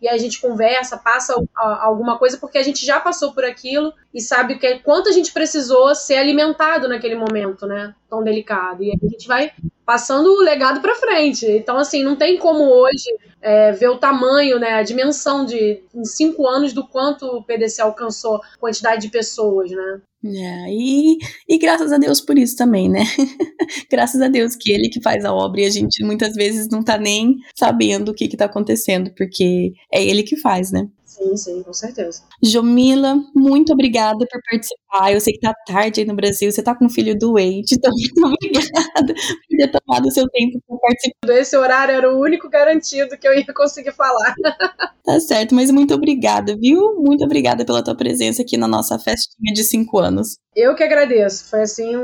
e 0.00 0.08
a 0.08 0.18
gente 0.18 0.40
conversa, 0.40 0.96
passa 0.96 1.34
alguma 1.56 2.18
coisa, 2.18 2.38
porque 2.38 2.58
a 2.58 2.62
gente 2.62 2.84
já 2.84 3.00
passou 3.00 3.32
por 3.32 3.44
aquilo 3.44 3.92
e 4.14 4.20
sabe 4.20 4.58
que 4.58 4.78
quanto 4.80 5.08
a 5.08 5.12
gente 5.12 5.32
precisou 5.32 5.94
ser 5.94 6.16
alimentado 6.16 6.88
naquele 6.88 7.14
momento, 7.14 7.66
né? 7.66 7.94
Tão 8.08 8.22
delicado. 8.22 8.82
E 8.82 8.90
a 8.90 9.06
gente 9.08 9.26
vai 9.26 9.52
passando 9.86 10.32
o 10.32 10.42
legado 10.42 10.80
para 10.80 10.94
frente. 10.94 11.46
Então, 11.46 11.76
assim, 11.78 12.02
não 12.02 12.16
tem 12.16 12.38
como 12.38 12.64
hoje 12.64 13.08
é, 13.40 13.72
ver 13.72 13.88
o 13.88 13.98
tamanho, 13.98 14.58
né, 14.58 14.74
a 14.74 14.82
dimensão 14.82 15.44
de 15.44 15.82
em 15.94 16.04
cinco 16.04 16.46
anos 16.46 16.72
do 16.72 16.86
quanto 16.86 17.26
o 17.26 17.42
PDC 17.42 17.82
alcançou 17.82 18.40
quantidade 18.60 19.02
de 19.02 19.08
pessoas, 19.08 19.70
né? 19.70 20.00
É, 20.24 20.70
e, 20.70 21.18
e 21.48 21.58
graças 21.58 21.90
a 21.90 21.98
Deus 21.98 22.20
por 22.20 22.38
isso 22.38 22.56
também, 22.56 22.88
né? 22.88 23.02
graças 23.90 24.20
a 24.20 24.28
Deus 24.28 24.54
que 24.54 24.70
ele 24.70 24.88
que 24.88 25.02
faz 25.02 25.24
a 25.24 25.34
obra 25.34 25.62
e 25.62 25.66
a 25.66 25.70
gente 25.70 26.04
muitas 26.04 26.34
vezes 26.34 26.68
não 26.68 26.82
tá 26.82 26.96
nem 26.96 27.34
sabendo 27.56 28.10
o 28.10 28.14
que 28.14 28.28
que 28.28 28.36
tá 28.36 28.44
acontecendo, 28.44 29.12
porque 29.16 29.72
é 29.92 30.02
ele 30.02 30.22
que 30.22 30.36
faz, 30.36 30.70
né? 30.70 30.88
Sim, 31.12 31.36
sim, 31.36 31.62
com 31.62 31.74
certeza. 31.74 32.22
Jomila, 32.42 33.16
muito 33.36 33.70
obrigada 33.70 34.18
por 34.18 34.40
participar. 34.50 35.12
Eu 35.12 35.20
sei 35.20 35.34
que 35.34 35.40
tá 35.40 35.52
tarde 35.66 36.00
aí 36.00 36.06
no 36.06 36.14
Brasil, 36.14 36.50
você 36.50 36.62
tá 36.62 36.74
com 36.74 36.86
o 36.86 36.90
filho 36.90 37.18
doente, 37.18 37.74
então 37.76 37.92
muito 37.92 38.26
obrigada 38.26 39.14
por 39.14 39.56
ter 39.58 39.70
tomado 39.70 40.06
o 40.06 40.10
seu 40.10 40.26
tempo 40.30 40.58
para 40.66 40.78
participar. 40.78 41.38
Esse 41.38 41.54
horário 41.54 41.94
era 41.94 42.10
o 42.10 42.18
único 42.18 42.48
garantido 42.48 43.18
que 43.18 43.28
eu 43.28 43.34
ia 43.34 43.44
conseguir 43.54 43.92
falar. 43.92 44.34
tá 45.04 45.20
certo, 45.20 45.54
mas 45.54 45.70
muito 45.70 45.92
obrigada, 45.92 46.56
viu? 46.56 46.94
Muito 46.94 47.22
obrigada 47.24 47.62
pela 47.62 47.84
tua 47.84 47.94
presença 47.94 48.40
aqui 48.40 48.56
na 48.56 48.66
nossa 48.66 48.98
festinha 48.98 49.52
de 49.52 49.64
cinco 49.64 49.98
anos. 49.98 50.38
Eu 50.56 50.74
que 50.74 50.82
agradeço. 50.82 51.44
Foi 51.44 51.60
assim 51.60 51.94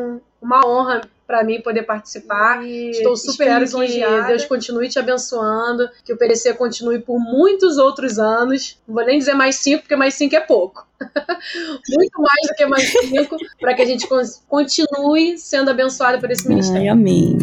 uma 0.43 0.67
honra 0.67 1.01
para 1.29 1.45
mim 1.45 1.61
poder 1.61 1.83
participar. 1.83 2.65
E 2.67 2.91
Estou 2.93 3.15
super 3.15 3.61
lisonjeada. 3.61 4.23
Que 4.23 4.29
Deus 4.29 4.47
continue 4.47 4.89
te 4.89 4.99
abençoando, 4.99 5.87
que 6.03 6.11
o 6.11 6.17
PDC 6.17 6.55
continue 6.55 7.01
por 7.01 7.21
muitos 7.21 7.77
outros 7.77 8.19
anos. 8.19 8.81
Não 8.89 8.95
vou 8.95 9.05
nem 9.05 9.19
dizer 9.19 9.35
mais 9.35 9.57
cinco, 9.57 9.83
porque 9.83 9.95
mais 9.95 10.15
cinco 10.15 10.35
é 10.35 10.41
pouco. 10.41 10.89
Muito 11.91 12.19
mais 12.19 12.49
do 12.49 12.55
que 12.57 12.67
mais 12.67 12.91
cinco, 12.91 13.37
para 13.61 13.75
que 13.75 13.83
a 13.83 13.87
gente 13.87 14.09
continue 14.49 15.37
sendo 15.37 15.71
abençoado 15.71 16.19
por 16.19 16.31
esse 16.31 16.49
ministério. 16.49 16.81
Ai, 16.81 16.89
amém. 16.89 17.37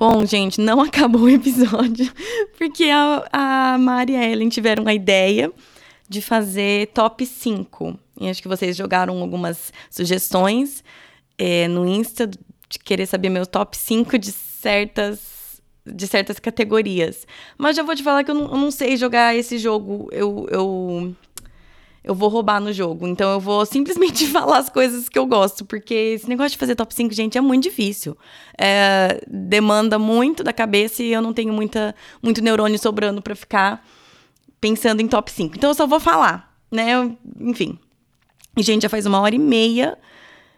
Bom, 0.00 0.24
gente, 0.24 0.62
não 0.62 0.80
acabou 0.80 1.20
o 1.20 1.28
episódio, 1.28 2.10
porque 2.56 2.84
a, 2.84 3.28
a 3.30 3.76
Mari 3.76 4.14
e 4.14 4.16
a 4.16 4.26
Ellen 4.26 4.48
tiveram 4.48 4.88
a 4.88 4.94
ideia 4.94 5.52
de 6.08 6.22
fazer 6.22 6.86
top 6.94 7.26
5. 7.26 7.98
E 8.18 8.30
acho 8.30 8.40
que 8.40 8.48
vocês 8.48 8.74
jogaram 8.74 9.20
algumas 9.20 9.70
sugestões 9.90 10.82
é, 11.36 11.68
no 11.68 11.86
Insta 11.86 12.26
de 12.26 12.78
querer 12.82 13.04
saber 13.04 13.28
meu 13.28 13.44
top 13.44 13.76
5 13.76 14.18
de 14.18 14.32
certas, 14.32 15.60
de 15.84 16.06
certas 16.06 16.38
categorias. 16.38 17.26
Mas 17.58 17.76
já 17.76 17.82
vou 17.82 17.94
te 17.94 18.02
falar 18.02 18.24
que 18.24 18.30
eu 18.30 18.34
não, 18.34 18.50
eu 18.50 18.56
não 18.56 18.70
sei 18.70 18.96
jogar 18.96 19.36
esse 19.36 19.58
jogo. 19.58 20.08
Eu, 20.12 20.48
eu 20.50 21.14
eu 22.02 22.14
vou 22.14 22.28
roubar 22.28 22.60
no 22.60 22.72
jogo. 22.72 23.06
Então 23.06 23.30
eu 23.32 23.40
vou 23.40 23.64
simplesmente 23.66 24.26
falar 24.30 24.58
as 24.58 24.68
coisas 24.68 25.08
que 25.08 25.18
eu 25.18 25.26
gosto, 25.26 25.64
porque 25.64 25.94
esse 25.94 26.28
negócio 26.28 26.52
de 26.52 26.58
fazer 26.58 26.74
top 26.74 26.94
5, 26.94 27.14
gente, 27.14 27.36
é 27.36 27.40
muito 27.40 27.64
difícil. 27.64 28.16
É, 28.58 29.20
demanda 29.28 29.98
muito 29.98 30.42
da 30.42 30.52
cabeça 30.52 31.02
e 31.02 31.12
eu 31.12 31.22
não 31.22 31.32
tenho 31.32 31.52
muita, 31.52 31.94
muito 32.22 32.42
neurônio 32.42 32.78
sobrando 32.78 33.20
para 33.20 33.34
ficar 33.34 33.86
pensando 34.60 35.00
em 35.00 35.08
top 35.08 35.30
5. 35.30 35.56
Então 35.56 35.70
eu 35.70 35.74
só 35.74 35.86
vou 35.86 36.00
falar, 36.00 36.54
né? 36.70 37.10
Enfim. 37.38 37.78
E, 38.56 38.62
gente, 38.62 38.82
já 38.82 38.88
faz 38.88 39.06
uma 39.06 39.20
hora 39.20 39.34
e 39.34 39.38
meia 39.38 39.96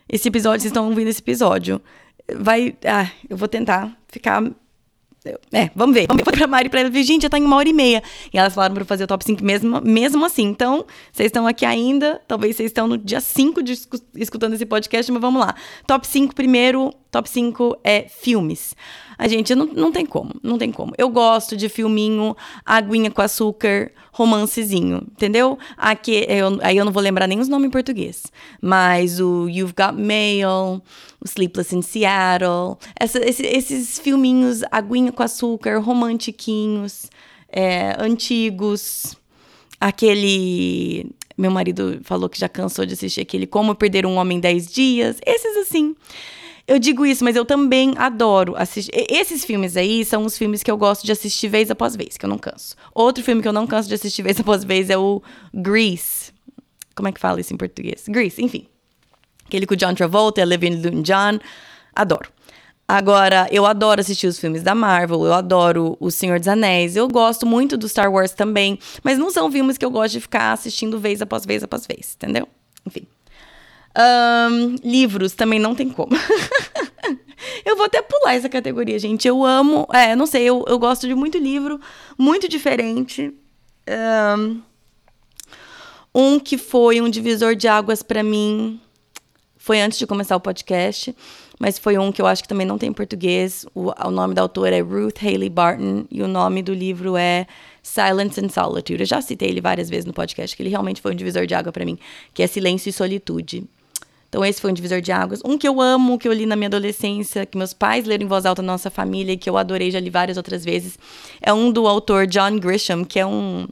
esse 0.08 0.28
episódio, 0.28 0.60
vocês 0.60 0.70
estão 0.70 0.88
ouvindo 0.88 1.08
esse 1.08 1.20
episódio. 1.20 1.80
Vai. 2.36 2.76
Ah, 2.84 3.10
eu 3.28 3.36
vou 3.36 3.48
tentar 3.48 3.96
ficar 4.08 4.42
é, 5.52 5.70
vamos 5.74 5.94
ver. 5.94 6.06
Ver. 6.08 6.24
Foi 6.24 6.32
pra 6.32 6.46
Mari 6.46 6.68
pra 6.68 6.80
ela 6.80 6.90
ver, 6.90 7.02
gente, 7.02 7.22
já 7.22 7.28
tá 7.28 7.38
em 7.38 7.44
uma 7.44 7.56
hora 7.56 7.68
e 7.68 7.72
meia. 7.72 8.02
E 8.32 8.38
elas 8.38 8.54
falaram 8.54 8.74
pra 8.74 8.84
fazer 8.84 9.04
o 9.04 9.06
top 9.06 9.24
5 9.24 9.42
mesmo, 9.44 9.80
mesmo 9.80 10.24
assim. 10.24 10.44
Então, 10.44 10.84
vocês 11.12 11.26
estão 11.26 11.46
aqui 11.46 11.64
ainda. 11.64 12.20
Talvez 12.26 12.56
vocês 12.56 12.70
estão 12.70 12.86
no 12.86 12.98
dia 12.98 13.20
5 13.20 13.62
de 13.62 13.78
escutando 14.16 14.54
esse 14.54 14.66
podcast, 14.66 15.10
mas 15.12 15.20
vamos 15.20 15.40
lá. 15.40 15.54
Top 15.86 16.06
5 16.06 16.34
primeiro. 16.34 16.92
Top 17.12 17.28
5 17.28 17.78
é 17.84 18.08
filmes. 18.08 18.74
A 19.18 19.28
gente 19.28 19.54
não, 19.54 19.66
não 19.66 19.92
tem 19.92 20.06
como, 20.06 20.32
não 20.42 20.56
tem 20.56 20.72
como. 20.72 20.94
Eu 20.96 21.10
gosto 21.10 21.54
de 21.54 21.68
filminho, 21.68 22.34
aguinha 22.64 23.10
com 23.10 23.20
açúcar, 23.20 23.92
romancezinho, 24.10 25.06
entendeu? 25.12 25.58
Aqui, 25.76 26.24
eu, 26.26 26.58
aí 26.62 26.74
eu 26.74 26.86
não 26.86 26.90
vou 26.90 27.02
lembrar 27.02 27.26
nem 27.26 27.38
os 27.38 27.48
nomes 27.48 27.68
em 27.68 27.70
português. 27.70 28.24
Mas 28.62 29.20
o 29.20 29.46
You've 29.46 29.74
Got 29.74 29.92
Mail, 29.92 30.80
o 31.20 31.24
Sleepless 31.26 31.76
in 31.76 31.82
Seattle, 31.82 32.78
essa, 32.98 33.18
esse, 33.18 33.42
esses 33.42 33.98
filminhos, 33.98 34.62
aguinha 34.70 35.12
com 35.12 35.22
açúcar, 35.22 35.80
romantiquinhos, 35.80 37.10
é, 37.48 37.94
antigos. 37.98 39.14
Aquele. 39.78 41.10
Meu 41.36 41.50
marido 41.50 42.00
falou 42.04 42.28
que 42.30 42.38
já 42.38 42.48
cansou 42.48 42.86
de 42.86 42.94
assistir 42.94 43.20
aquele 43.20 43.46
Como 43.46 43.74
Perder 43.74 44.06
um 44.06 44.16
Homem 44.16 44.38
em 44.38 44.40
10 44.40 44.72
Dias. 44.72 45.18
Esses 45.26 45.58
assim. 45.58 45.94
Eu 46.66 46.78
digo 46.78 47.04
isso, 47.04 47.24
mas 47.24 47.34
eu 47.34 47.44
também 47.44 47.92
adoro 47.96 48.54
assistir. 48.56 48.92
Esses 49.10 49.44
filmes 49.44 49.76
aí 49.76 50.04
são 50.04 50.24
os 50.24 50.38
filmes 50.38 50.62
que 50.62 50.70
eu 50.70 50.76
gosto 50.76 51.04
de 51.04 51.12
assistir 51.12 51.48
vez 51.48 51.70
após 51.70 51.96
vez, 51.96 52.16
que 52.16 52.24
eu 52.24 52.28
não 52.28 52.38
canso. 52.38 52.76
Outro 52.94 53.22
filme 53.22 53.42
que 53.42 53.48
eu 53.48 53.52
não 53.52 53.66
canso 53.66 53.88
de 53.88 53.94
assistir 53.94 54.22
vez 54.22 54.38
após 54.38 54.62
vez 54.62 54.88
é 54.88 54.96
o 54.96 55.22
Grease. 55.52 56.32
Como 56.94 57.08
é 57.08 57.12
que 57.12 57.20
fala 57.20 57.40
isso 57.40 57.52
em 57.52 57.56
português? 57.56 58.04
Grease, 58.08 58.42
enfim. 58.42 58.66
Aquele 59.46 59.66
com 59.66 59.74
o 59.74 59.76
John 59.76 59.94
Travolta, 59.94 60.40
a 60.40 60.44
Olivia 60.44 60.70
Newton-John. 60.70 61.40
Adoro. 61.94 62.30
Agora, 62.86 63.48
eu 63.50 63.64
adoro 63.64 64.00
assistir 64.00 64.26
os 64.26 64.38
filmes 64.38 64.62
da 64.62 64.74
Marvel, 64.74 65.24
eu 65.24 65.32
adoro 65.32 65.96
O 65.98 66.10
Senhor 66.10 66.38
dos 66.38 66.48
Anéis, 66.48 66.94
eu 66.94 67.08
gosto 67.08 67.46
muito 67.46 67.76
do 67.76 67.88
Star 67.88 68.12
Wars 68.12 68.32
também, 68.32 68.78
mas 69.02 69.18
não 69.18 69.30
são 69.30 69.50
filmes 69.50 69.78
que 69.78 69.84
eu 69.84 69.90
gosto 69.90 70.12
de 70.12 70.20
ficar 70.20 70.52
assistindo 70.52 70.98
vez 70.98 71.22
após 71.22 71.46
vez 71.46 71.62
após 71.62 71.86
vez, 71.86 72.14
entendeu? 72.16 72.46
Enfim. 72.84 73.06
Um, 73.94 74.76
livros 74.82 75.34
também 75.34 75.58
não 75.58 75.74
tem 75.74 75.88
como. 75.88 76.12
eu 77.64 77.76
vou 77.76 77.86
até 77.86 78.00
pular 78.00 78.34
essa 78.34 78.48
categoria, 78.48 78.98
gente. 78.98 79.28
Eu 79.28 79.44
amo. 79.44 79.86
É, 79.92 80.16
não 80.16 80.26
sei, 80.26 80.44
eu, 80.44 80.64
eu 80.66 80.78
gosto 80.78 81.06
de 81.06 81.14
muito 81.14 81.38
livro, 81.38 81.80
muito 82.16 82.48
diferente. 82.48 83.32
Um, 84.38 84.62
um 86.14 86.40
que 86.40 86.56
foi 86.56 87.00
um 87.00 87.08
divisor 87.08 87.54
de 87.54 87.68
águas 87.68 88.02
para 88.02 88.22
mim 88.22 88.80
foi 89.56 89.80
antes 89.80 89.98
de 89.98 90.06
começar 90.06 90.34
o 90.34 90.40
podcast, 90.40 91.14
mas 91.58 91.78
foi 91.78 91.96
um 91.96 92.10
que 92.10 92.20
eu 92.20 92.26
acho 92.26 92.42
que 92.42 92.48
também 92.48 92.66
não 92.66 92.76
tem 92.76 92.88
em 92.88 92.92
português. 92.92 93.64
O, 93.74 93.90
o 93.90 94.10
nome 94.10 94.34
da 94.34 94.42
autora 94.42 94.76
é 94.76 94.80
Ruth 94.80 95.22
Haley 95.22 95.48
Barton 95.48 96.04
e 96.10 96.20
o 96.20 96.26
nome 96.26 96.62
do 96.62 96.74
livro 96.74 97.16
é 97.16 97.46
Silence 97.80 98.44
and 98.44 98.48
Solitude. 98.48 99.02
Eu 99.02 99.06
já 99.06 99.22
citei 99.22 99.48
ele 99.48 99.60
várias 99.60 99.88
vezes 99.88 100.04
no 100.04 100.12
podcast, 100.12 100.56
que 100.56 100.62
ele 100.62 100.70
realmente 100.70 101.00
foi 101.00 101.12
um 101.12 101.14
divisor 101.14 101.46
de 101.46 101.54
água 101.54 101.70
para 101.70 101.84
mim, 101.84 101.96
que 102.34 102.42
é 102.42 102.46
Silêncio 102.48 102.90
e 102.90 102.92
Solitude. 102.92 103.64
Então, 104.32 104.42
esse 104.42 104.62
foi 104.62 104.70
um 104.70 104.74
divisor 104.74 105.02
de 105.02 105.12
águas. 105.12 105.42
Um 105.44 105.58
que 105.58 105.68
eu 105.68 105.78
amo, 105.78 106.18
que 106.18 106.26
eu 106.26 106.32
li 106.32 106.46
na 106.46 106.56
minha 106.56 106.68
adolescência, 106.68 107.44
que 107.44 107.58
meus 107.58 107.74
pais 107.74 108.06
leram 108.06 108.24
em 108.24 108.26
voz 108.26 108.46
alta 108.46 108.62
na 108.62 108.72
nossa 108.72 108.88
família, 108.88 109.34
e 109.34 109.36
que 109.36 109.48
eu 109.48 109.58
adorei, 109.58 109.90
já 109.90 110.00
li 110.00 110.08
várias 110.08 110.38
outras 110.38 110.64
vezes, 110.64 110.98
é 111.42 111.52
um 111.52 111.70
do 111.70 111.86
autor 111.86 112.26
John 112.26 112.58
Grisham, 112.58 113.04
que 113.04 113.20
é 113.20 113.26
um. 113.26 113.68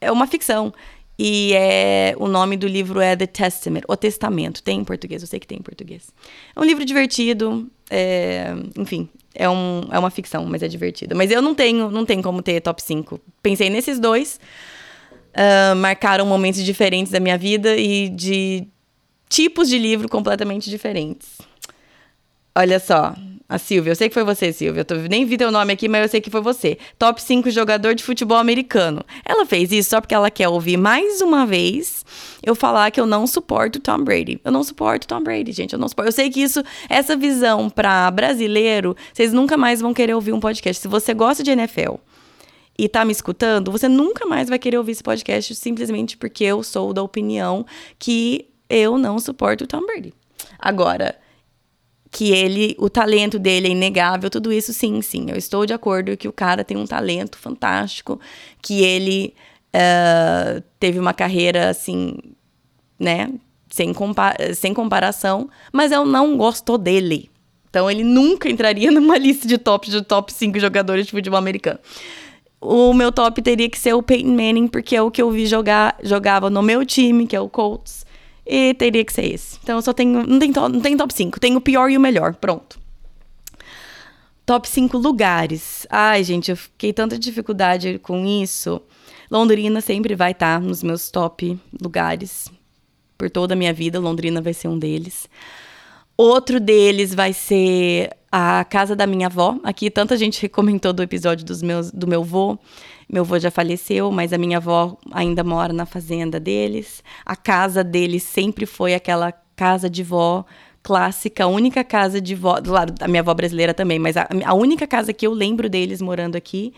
É 0.00 0.10
uma 0.10 0.26
ficção. 0.26 0.72
E 1.18 1.52
é 1.52 2.14
o 2.18 2.26
nome 2.26 2.56
do 2.56 2.66
livro 2.66 2.98
é 2.98 3.14
The 3.14 3.26
Testament, 3.26 3.82
O 3.86 3.94
Testamento. 3.94 4.62
Tem 4.62 4.80
em 4.80 4.84
português, 4.84 5.20
eu 5.20 5.28
sei 5.28 5.38
que 5.38 5.46
tem 5.46 5.58
em 5.58 5.62
português. 5.62 6.08
É 6.56 6.58
um 6.58 6.64
livro 6.64 6.82
divertido, 6.82 7.70
é, 7.90 8.54
enfim, 8.78 9.06
é, 9.34 9.50
um, 9.50 9.82
é 9.90 9.98
uma 9.98 10.10
ficção, 10.10 10.46
mas 10.46 10.62
é 10.62 10.68
divertido. 10.68 11.14
Mas 11.14 11.30
eu 11.30 11.42
não 11.42 11.54
tenho, 11.54 11.90
não 11.90 12.06
tenho 12.06 12.22
como 12.22 12.40
ter 12.40 12.58
top 12.62 12.82
5. 12.82 13.20
Pensei 13.42 13.68
nesses 13.68 13.98
dois. 13.98 14.40
Uh, 15.34 15.76
marcaram 15.76 16.24
momentos 16.24 16.64
diferentes 16.64 17.12
da 17.12 17.20
minha 17.20 17.36
vida 17.36 17.76
e 17.76 18.08
de 18.08 18.66
tipos 19.34 19.68
de 19.68 19.76
livro 19.78 20.08
completamente 20.08 20.70
diferentes. 20.70 21.38
Olha 22.56 22.78
só, 22.78 23.16
a 23.48 23.58
Silvia, 23.58 23.90
eu 23.90 23.96
sei 23.96 24.08
que 24.08 24.14
foi 24.14 24.22
você, 24.22 24.52
Silvia. 24.52 24.86
Eu 24.88 25.08
nem 25.08 25.24
vi 25.24 25.36
teu 25.36 25.50
nome 25.50 25.72
aqui, 25.72 25.88
mas 25.88 26.02
eu 26.02 26.08
sei 26.08 26.20
que 26.20 26.30
foi 26.30 26.40
você. 26.40 26.78
Top 26.96 27.20
5 27.20 27.50
jogador 27.50 27.96
de 27.96 28.04
futebol 28.04 28.38
americano. 28.38 29.04
Ela 29.24 29.44
fez 29.44 29.72
isso 29.72 29.90
só 29.90 30.00
porque 30.00 30.14
ela 30.14 30.30
quer 30.30 30.48
ouvir 30.48 30.76
mais 30.76 31.20
uma 31.20 31.44
vez 31.44 32.04
eu 32.44 32.54
falar 32.54 32.92
que 32.92 33.00
eu 33.00 33.06
não 33.06 33.26
suporto 33.26 33.80
Tom 33.80 34.04
Brady. 34.04 34.40
Eu 34.44 34.52
não 34.52 34.62
suporto 34.62 35.08
Tom 35.08 35.20
Brady, 35.20 35.50
gente. 35.50 35.72
Eu 35.72 35.80
não 35.80 35.88
suporto. 35.88 36.10
Eu 36.10 36.12
sei 36.12 36.30
que 36.30 36.40
isso, 36.40 36.62
essa 36.88 37.16
visão 37.16 37.68
para 37.68 38.08
brasileiro, 38.12 38.96
vocês 39.12 39.32
nunca 39.32 39.56
mais 39.56 39.80
vão 39.80 39.92
querer 39.92 40.14
ouvir 40.14 40.32
um 40.32 40.38
podcast. 40.38 40.80
Se 40.80 40.86
você 40.86 41.12
gosta 41.12 41.42
de 41.42 41.50
NFL 41.50 41.96
e 42.78 42.88
tá 42.88 43.04
me 43.04 43.10
escutando, 43.10 43.72
você 43.72 43.88
nunca 43.88 44.26
mais 44.26 44.48
vai 44.48 44.60
querer 44.60 44.78
ouvir 44.78 44.92
esse 44.92 45.02
podcast 45.02 45.56
simplesmente 45.56 46.16
porque 46.16 46.44
eu 46.44 46.62
sou 46.62 46.92
da 46.92 47.02
opinião 47.02 47.66
que 47.98 48.53
eu 48.68 48.98
não 48.98 49.18
suporto 49.18 49.66
Tom 49.66 49.84
Brady. 49.86 50.14
Agora, 50.58 51.16
que 52.10 52.30
ele, 52.30 52.76
o 52.78 52.88
talento 52.88 53.38
dele 53.38 53.66
é 53.66 53.70
inegável, 53.70 54.30
tudo 54.30 54.52
isso 54.52 54.72
sim, 54.72 55.02
sim. 55.02 55.26
Eu 55.28 55.36
estou 55.36 55.66
de 55.66 55.72
acordo 55.72 56.16
que 56.16 56.28
o 56.28 56.32
cara 56.32 56.62
tem 56.62 56.76
um 56.76 56.86
talento 56.86 57.36
fantástico, 57.36 58.20
que 58.62 58.82
ele 58.84 59.34
uh, 59.74 60.62
teve 60.78 60.98
uma 61.00 61.12
carreira 61.12 61.70
assim, 61.70 62.16
né, 62.98 63.32
sem, 63.68 63.92
compa 63.92 64.32
sem 64.54 64.72
comparação, 64.72 65.50
mas 65.72 65.90
eu 65.90 66.04
não 66.04 66.36
gosto 66.36 66.78
dele. 66.78 67.28
Então 67.68 67.90
ele 67.90 68.04
nunca 68.04 68.48
entraria 68.48 68.88
numa 68.92 69.18
lista 69.18 69.48
de 69.48 69.58
top 69.58 69.90
de 69.90 70.00
top 70.00 70.32
5 70.32 70.60
jogadores 70.60 71.06
de 71.06 71.10
futebol 71.10 71.38
americano. 71.38 71.80
O 72.60 72.94
meu 72.94 73.10
top 73.10 73.42
teria 73.42 73.68
que 73.68 73.78
ser 73.78 73.92
o 73.92 74.02
Peyton 74.02 74.30
Manning, 74.30 74.68
porque 74.68 74.94
é 74.94 75.02
o 75.02 75.10
que 75.10 75.20
eu 75.20 75.30
vi 75.32 75.46
jogar, 75.46 75.98
jogava 76.02 76.48
no 76.48 76.62
meu 76.62 76.86
time, 76.86 77.26
que 77.26 77.34
é 77.34 77.40
o 77.40 77.48
Colts. 77.48 78.03
E 78.46 78.74
teria 78.74 79.04
que 79.04 79.12
ser 79.12 79.24
esse. 79.24 79.58
Então 79.62 79.76
eu 79.76 79.82
só 79.82 79.92
tenho. 79.92 80.26
Não 80.26 80.38
tem, 80.38 80.52
to, 80.52 80.68
não 80.68 80.80
tem 80.80 80.96
top 80.96 81.12
5. 81.14 81.40
Tem 81.40 81.56
o 81.56 81.60
pior 81.60 81.90
e 81.90 81.96
o 81.96 82.00
melhor. 82.00 82.34
Pronto. 82.34 82.78
Top 84.44 84.68
5 84.68 84.98
lugares. 84.98 85.86
Ai, 85.88 86.22
gente, 86.22 86.50
eu 86.50 86.56
fiquei 86.56 86.92
tanta 86.92 87.18
dificuldade 87.18 87.98
com 87.98 88.24
isso. 88.26 88.82
Londrina 89.30 89.80
sempre 89.80 90.14
vai 90.14 90.32
estar 90.32 90.60
tá 90.60 90.66
nos 90.66 90.82
meus 90.82 91.10
top 91.10 91.58
lugares. 91.80 92.50
Por 93.16 93.30
toda 93.30 93.54
a 93.54 93.56
minha 93.56 93.72
vida, 93.72 93.98
Londrina 93.98 94.42
vai 94.42 94.52
ser 94.52 94.68
um 94.68 94.78
deles. 94.78 95.28
Outro 96.16 96.60
deles 96.60 97.14
vai 97.14 97.32
ser 97.32 98.10
a 98.30 98.64
casa 98.64 98.94
da 98.94 99.06
minha 99.06 99.26
avó. 99.26 99.58
Aqui 99.64 99.90
tanta 99.90 100.16
gente 100.16 100.46
comentou 100.50 100.92
do 100.92 101.02
episódio 101.02 101.44
dos 101.44 101.62
meus, 101.62 101.90
do 101.90 102.06
meu 102.06 102.20
avô. 102.20 102.58
Meu 103.08 103.22
avô 103.22 103.38
já 103.38 103.50
faleceu, 103.50 104.10
mas 104.10 104.32
a 104.32 104.38
minha 104.38 104.58
avó 104.58 104.96
ainda 105.12 105.44
mora 105.44 105.72
na 105.72 105.86
fazenda 105.86 106.40
deles. 106.40 107.02
A 107.24 107.36
casa 107.36 107.84
deles 107.84 108.22
sempre 108.22 108.66
foi 108.66 108.94
aquela 108.94 109.32
casa 109.56 109.88
de 109.88 110.02
vó 110.02 110.44
clássica, 110.82 111.44
a 111.44 111.46
única 111.46 111.82
casa 111.82 112.20
de 112.20 112.34
vó, 112.34 112.60
do 112.60 112.70
lado 112.70 112.92
da 112.92 113.08
minha 113.08 113.20
avó 113.20 113.32
brasileira 113.32 113.72
também, 113.72 113.98
mas 113.98 114.16
a, 114.16 114.28
a 114.44 114.54
única 114.54 114.86
casa 114.86 115.12
que 115.14 115.26
eu 115.26 115.32
lembro 115.32 115.68
deles 115.68 116.02
morando 116.02 116.36
aqui 116.36 116.74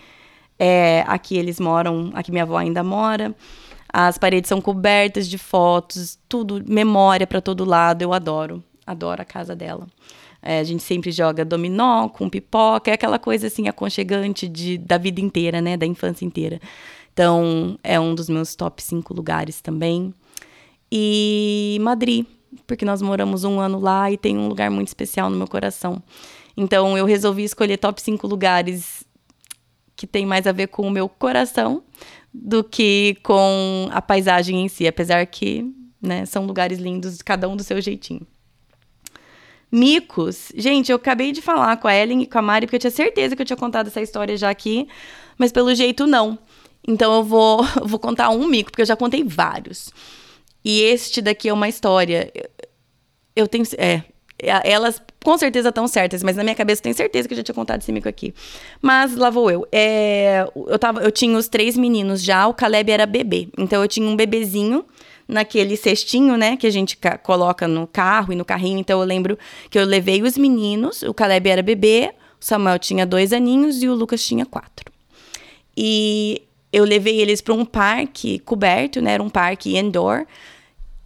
é 0.59 1.05
aqui 1.07 1.37
eles 1.37 1.59
moram, 1.59 2.13
aqui 2.15 2.31
minha 2.31 2.45
avó 2.45 2.57
ainda 2.57 2.83
mora. 2.83 3.35
As 3.93 4.19
paredes 4.19 4.49
são 4.49 4.61
cobertas 4.61 5.29
de 5.29 5.39
fotos, 5.39 6.19
tudo, 6.29 6.63
memória 6.67 7.27
para 7.27 7.41
todo 7.41 7.65
lado. 7.65 8.03
Eu 8.03 8.13
adoro, 8.13 8.63
adoro 8.87 9.23
a 9.23 9.25
casa 9.25 9.57
dela. 9.57 9.87
É, 10.47 10.61
a 10.61 10.65
gente 10.65 10.85
sempre 10.85 11.11
joga 11.11 11.45
dominó 11.45 12.09
com 12.09 12.31
pipoca, 12.31 12.89
é 12.89 12.95
aquela 12.95 13.19
coisa 13.19 13.49
assim 13.49 13.67
aconchegante 13.67 14.47
de, 14.47 14.79
da 14.79 14.97
vida 14.97 15.21
inteira, 15.21 15.61
né? 15.61 15.77
Da 15.77 15.85
infância 15.85 16.25
inteira. 16.25 16.61
Então, 17.13 17.77
é 17.83 17.99
um 17.99 18.15
dos 18.15 18.29
meus 18.29 18.55
top 18.55 18.81
5 18.81 19.13
lugares 19.13 19.61
também. 19.61 20.15
E 20.93 21.79
Madrid, 21.81 22.25
porque 22.65 22.85
nós 22.85 23.03
moramos 23.03 23.43
um 23.43 23.59
ano 23.59 23.81
lá 23.81 24.09
e 24.09 24.17
tem 24.17 24.39
um 24.39 24.47
lugar 24.47 24.71
muito 24.71 24.87
especial 24.87 25.29
no 25.29 25.37
meu 25.37 25.49
coração. 25.49 26.01
Então, 26.57 26.97
eu 26.97 27.05
resolvi 27.07 27.43
escolher 27.43 27.79
top 27.79 28.01
5 28.01 28.25
lugares 28.29 29.05
que 29.97 30.07
tem 30.07 30.25
mais 30.25 30.47
a 30.47 30.53
ver 30.53 30.69
com 30.69 30.87
o 30.87 30.91
meu 30.91 31.09
coração 31.09 31.83
do 32.33 32.63
que 32.63 33.17
com 33.25 33.89
a 33.91 34.01
paisagem 34.01 34.65
em 34.65 34.69
si, 34.69 34.87
apesar 34.87 35.27
que 35.27 35.75
né, 36.01 36.25
são 36.25 36.47
lugares 36.47 36.79
lindos, 36.79 37.21
cada 37.21 37.49
um 37.49 37.57
do 37.57 37.65
seu 37.65 37.81
jeitinho. 37.81 38.25
Micos. 39.77 40.53
Gente, 40.57 40.91
eu 40.91 40.97
acabei 40.97 41.33
de 41.33 41.43
falar 41.43 41.77
com 41.77 41.87
a 41.87 41.95
Ellen 41.95 42.23
e 42.23 42.27
com 42.27 42.39
a 42.39 42.43
Mari, 42.43 42.67
porque 42.67 42.77
eu 42.77 42.81
tinha 42.81 42.91
certeza 42.91 43.37
que 43.37 43.43
eu 43.43 43.47
tinha 43.47 43.59
contado 43.59 43.89
essa 43.89 44.01
história 44.01 44.35
já 44.35 44.49
aqui, 44.49 44.89
mas 45.37 45.53
pelo 45.53 45.75
jeito 45.75 46.07
não. 46.07 46.39
Então 46.89 47.15
eu 47.15 47.23
vou, 47.23 47.61
eu 47.79 47.87
vou 47.87 47.99
contar 47.99 48.31
um 48.31 48.47
mico, 48.47 48.71
porque 48.71 48.81
eu 48.81 48.87
já 48.87 48.97
contei 48.97 49.23
vários. 49.23 49.91
E 50.65 50.81
este 50.81 51.21
daqui 51.21 51.51
é 51.51 51.53
uma 51.53 51.69
história. 51.69 52.33
Eu 53.35 53.47
tenho. 53.47 53.65
É. 53.77 54.03
Elas 54.39 55.01
com 55.23 55.37
certeza 55.37 55.69
estão 55.69 55.87
certas, 55.89 56.23
mas 56.23 56.37
na 56.37 56.43
minha 56.43 56.55
cabeça 56.55 56.81
eu 56.81 56.85
tenho 56.85 56.95
certeza 56.95 57.29
que 57.29 57.35
eu 57.35 57.39
já 57.39 57.43
tinha 57.43 57.55
contado 57.55 57.83
esse 57.83 57.93
mico 57.93 58.09
aqui. 58.09 58.35
Mas 58.81 59.15
lá 59.15 59.29
vou 59.29 59.51
eu. 59.51 59.69
É, 59.71 60.47
eu, 60.55 60.79
tava, 60.79 61.01
eu 61.03 61.11
tinha 61.11 61.37
os 61.37 61.49
três 61.49 61.77
meninos 61.77 62.23
já, 62.23 62.47
o 62.47 62.55
Caleb 62.55 62.91
era 62.91 63.05
bebê. 63.05 63.49
Então 63.59 63.83
eu 63.83 63.89
tinha 63.89 64.09
um 64.09 64.17
bebezinho 64.17 64.85
naquele 65.29 65.77
cestinho, 65.77 66.37
né, 66.37 66.57
que 66.57 66.67
a 66.67 66.71
gente 66.71 66.99
coloca 67.23 67.67
no 67.67 67.87
carro 67.87 68.33
e 68.33 68.37
no 68.37 68.45
carrinho. 68.45 68.79
Então 68.79 69.01
eu 69.01 69.07
lembro 69.07 69.39
que 69.71 69.79
eu 69.79 69.85
levei 69.85 70.23
os 70.23 70.39
meninos, 70.39 71.03
o 71.03 71.13
Caleb 71.13 71.49
era 71.49 71.63
bebê, 71.63 72.13
o 72.41 72.45
Samuel 72.45 72.79
tinha 72.79 73.05
dois 73.05 73.33
aninhos 73.33 73.83
e 73.83 73.89
o 73.89 73.95
Lucas 73.95 74.25
tinha 74.25 74.47
quatro. 74.47 74.93
E 75.77 76.43
eu 76.73 76.85
levei 76.85 77.21
eles 77.21 77.41
para 77.41 77.55
um 77.55 77.65
parque 77.65 78.39
coberto, 78.41 79.01
né, 79.01 79.13
era 79.13 79.23
um 79.23 79.31
parque 79.31 79.77
indoor, 79.77 80.27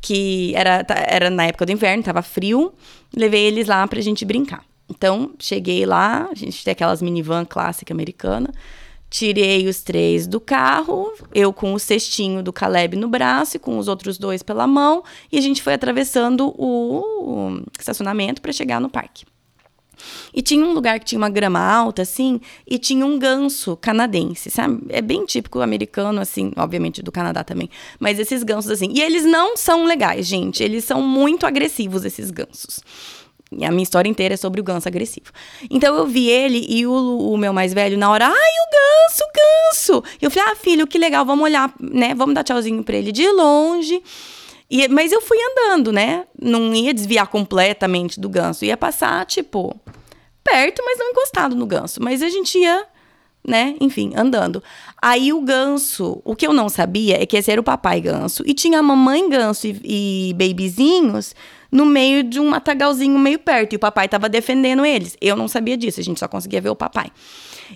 que 0.00 0.52
era, 0.54 0.84
era 0.88 1.30
na 1.30 1.46
época 1.46 1.66
do 1.66 1.72
inverno, 1.72 2.02
tava 2.02 2.22
frio. 2.22 2.72
Levei 3.14 3.44
eles 3.44 3.66
lá 3.66 3.86
pra 3.86 4.00
gente 4.00 4.24
brincar. 4.24 4.64
Então, 4.88 5.32
cheguei 5.38 5.84
lá, 5.84 6.28
a 6.30 6.34
gente 6.34 6.64
tem 6.64 6.72
aquelas 6.72 7.02
minivan 7.02 7.44
clássica 7.44 7.92
americana. 7.92 8.50
Tirei 9.10 9.66
os 9.66 9.80
três 9.80 10.28
do 10.28 10.38
carro, 10.38 11.12
eu 11.34 11.52
com 11.52 11.74
o 11.74 11.80
cestinho 11.80 12.44
do 12.44 12.52
Caleb 12.52 12.96
no 12.96 13.08
braço 13.08 13.56
e 13.56 13.60
com 13.60 13.76
os 13.76 13.88
outros 13.88 14.16
dois 14.16 14.40
pela 14.40 14.68
mão, 14.68 15.02
e 15.32 15.36
a 15.36 15.40
gente 15.40 15.62
foi 15.62 15.74
atravessando 15.74 16.54
o 16.56 17.60
estacionamento 17.76 18.40
para 18.40 18.52
chegar 18.52 18.80
no 18.80 18.88
parque. 18.88 19.24
E 20.32 20.42
tinha 20.42 20.64
um 20.64 20.72
lugar 20.72 20.98
que 20.98 21.06
tinha 21.06 21.18
uma 21.18 21.28
grama 21.28 21.60
alta, 21.60 22.02
assim, 22.02 22.40
e 22.66 22.78
tinha 22.78 23.04
um 23.04 23.18
ganso 23.18 23.76
canadense, 23.76 24.50
sabe? 24.50 24.80
É 24.88 25.02
bem 25.02 25.24
típico 25.24 25.60
americano, 25.60 26.20
assim, 26.20 26.52
obviamente 26.56 27.02
do 27.02 27.12
Canadá 27.12 27.44
também. 27.44 27.68
Mas 27.98 28.18
esses 28.18 28.42
gansos, 28.42 28.70
assim. 28.70 28.92
E 28.94 29.00
eles 29.00 29.24
não 29.24 29.56
são 29.56 29.84
legais, 29.84 30.26
gente. 30.26 30.62
Eles 30.62 30.84
são 30.84 31.02
muito 31.02 31.46
agressivos, 31.46 32.04
esses 32.04 32.30
gansos. 32.30 32.80
A 33.52 33.70
minha 33.70 33.82
história 33.82 34.08
inteira 34.08 34.34
é 34.34 34.36
sobre 34.36 34.60
o 34.60 34.64
ganso 34.64 34.86
agressivo. 34.86 35.32
Então 35.68 35.96
eu 35.96 36.06
vi 36.06 36.28
ele 36.28 36.64
e 36.68 36.86
o, 36.86 36.92
o 37.32 37.36
meu 37.36 37.52
mais 37.52 37.74
velho 37.74 37.98
na 37.98 38.08
hora, 38.08 38.26
ai, 38.26 38.32
o 38.32 38.70
ganso, 38.70 39.24
o 39.24 39.32
ganso. 39.34 40.04
E 40.22 40.24
eu 40.24 40.30
falei, 40.30 40.52
ah, 40.52 40.56
filho, 40.56 40.86
que 40.86 40.96
legal, 40.96 41.26
vamos 41.26 41.44
olhar, 41.44 41.74
né? 41.80 42.14
Vamos 42.14 42.34
dar 42.34 42.44
tchauzinho 42.44 42.84
pra 42.84 42.96
ele 42.96 43.10
de 43.10 43.28
longe. 43.28 44.00
E, 44.70 44.86
mas 44.86 45.10
eu 45.10 45.20
fui 45.20 45.36
andando, 45.50 45.90
né? 45.90 46.26
Não 46.40 46.72
ia 46.72 46.94
desviar 46.94 47.26
completamente 47.26 48.20
do 48.20 48.28
ganso. 48.28 48.64
Ia 48.64 48.76
passar, 48.76 49.26
tipo, 49.26 49.74
perto, 50.44 50.80
mas 50.84 50.96
não 50.96 51.10
encostado 51.10 51.56
no 51.56 51.66
ganso. 51.66 52.00
Mas 52.00 52.22
a 52.22 52.28
gente 52.28 52.56
ia, 52.56 52.86
né? 53.44 53.74
Enfim, 53.80 54.12
andando. 54.14 54.62
Aí 55.02 55.32
o 55.32 55.40
ganso, 55.40 56.22
o 56.24 56.36
que 56.36 56.46
eu 56.46 56.52
não 56.52 56.68
sabia 56.68 57.20
é 57.20 57.26
que 57.26 57.36
esse 57.36 57.50
era 57.50 57.60
o 57.60 57.64
papai 57.64 58.00
ganso. 58.00 58.44
E 58.46 58.54
tinha 58.54 58.78
a 58.78 58.82
mamãe 58.82 59.28
ganso 59.28 59.66
e, 59.66 60.30
e 60.30 60.34
babyzinhos 60.34 61.34
no 61.70 61.86
meio 61.86 62.22
de 62.22 62.40
um 62.40 62.48
matagalzinho 62.48 63.18
meio 63.18 63.38
perto. 63.38 63.72
E 63.72 63.76
o 63.76 63.78
papai 63.78 64.06
estava 64.06 64.28
defendendo 64.28 64.84
eles. 64.84 65.16
Eu 65.20 65.36
não 65.36 65.48
sabia 65.48 65.76
disso, 65.76 66.00
a 66.00 66.02
gente 66.02 66.18
só 66.18 66.28
conseguia 66.28 66.60
ver 66.60 66.70
o 66.70 66.76
papai. 66.76 67.10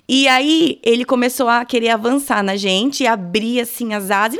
E 0.08 0.26
aí 0.26 0.80
ele 0.82 1.04
começou 1.04 1.48
a 1.48 1.64
querer 1.64 1.90
avançar 1.90 2.42
na 2.42 2.56
gente, 2.56 3.06
abrir 3.06 3.60
assim 3.60 3.94
as 3.94 4.10
asas. 4.10 4.38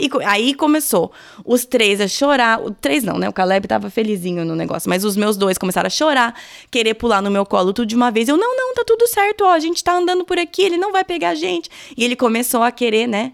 E 0.00 0.10
aí 0.24 0.54
começou 0.54 1.12
os 1.44 1.64
três 1.64 2.00
a 2.00 2.08
chorar. 2.08 2.60
O 2.60 2.70
três 2.70 3.04
não, 3.04 3.18
né? 3.18 3.28
O 3.28 3.32
Caleb 3.32 3.68
tava 3.68 3.90
felizinho 3.90 4.44
no 4.44 4.56
negócio. 4.56 4.88
Mas 4.88 5.04
os 5.04 5.16
meus 5.16 5.36
dois 5.36 5.56
começaram 5.58 5.86
a 5.86 5.90
chorar, 5.90 6.34
querer 6.70 6.94
pular 6.94 7.22
no 7.22 7.30
meu 7.30 7.46
colo 7.46 7.72
tudo 7.72 7.86
de 7.86 7.94
uma 7.94 8.10
vez. 8.10 8.28
Eu, 8.28 8.36
não, 8.36 8.56
não, 8.56 8.74
tá 8.74 8.82
tudo 8.86 9.06
certo, 9.06 9.44
ó. 9.44 9.52
A 9.52 9.60
gente 9.60 9.82
tá 9.84 9.94
andando 9.94 10.24
por 10.24 10.38
aqui, 10.38 10.62
ele 10.62 10.76
não 10.76 10.92
vai 10.92 11.04
pegar 11.04 11.30
a 11.30 11.34
gente. 11.34 11.70
E 11.96 12.04
ele 12.04 12.16
começou 12.16 12.62
a 12.62 12.72
querer, 12.72 13.06
né? 13.06 13.32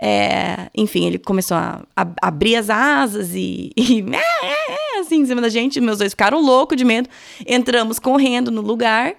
É, 0.00 0.70
enfim, 0.76 1.06
ele 1.06 1.18
começou 1.18 1.56
a, 1.56 1.82
a, 1.96 2.06
abrir 2.22 2.54
as 2.54 2.70
asas 2.70 3.34
e, 3.34 3.72
e 3.76 4.04
é, 4.12 4.46
é, 4.46 4.72
é, 4.72 4.87
assim, 5.00 5.20
em 5.20 5.26
cima 5.26 5.40
da 5.40 5.48
gente. 5.48 5.80
Meus 5.80 5.98
dois 5.98 6.12
ficaram 6.12 6.40
loucos 6.40 6.76
de 6.76 6.84
medo. 6.84 7.08
Entramos 7.46 7.98
correndo 7.98 8.50
no 8.50 8.60
lugar. 8.60 9.14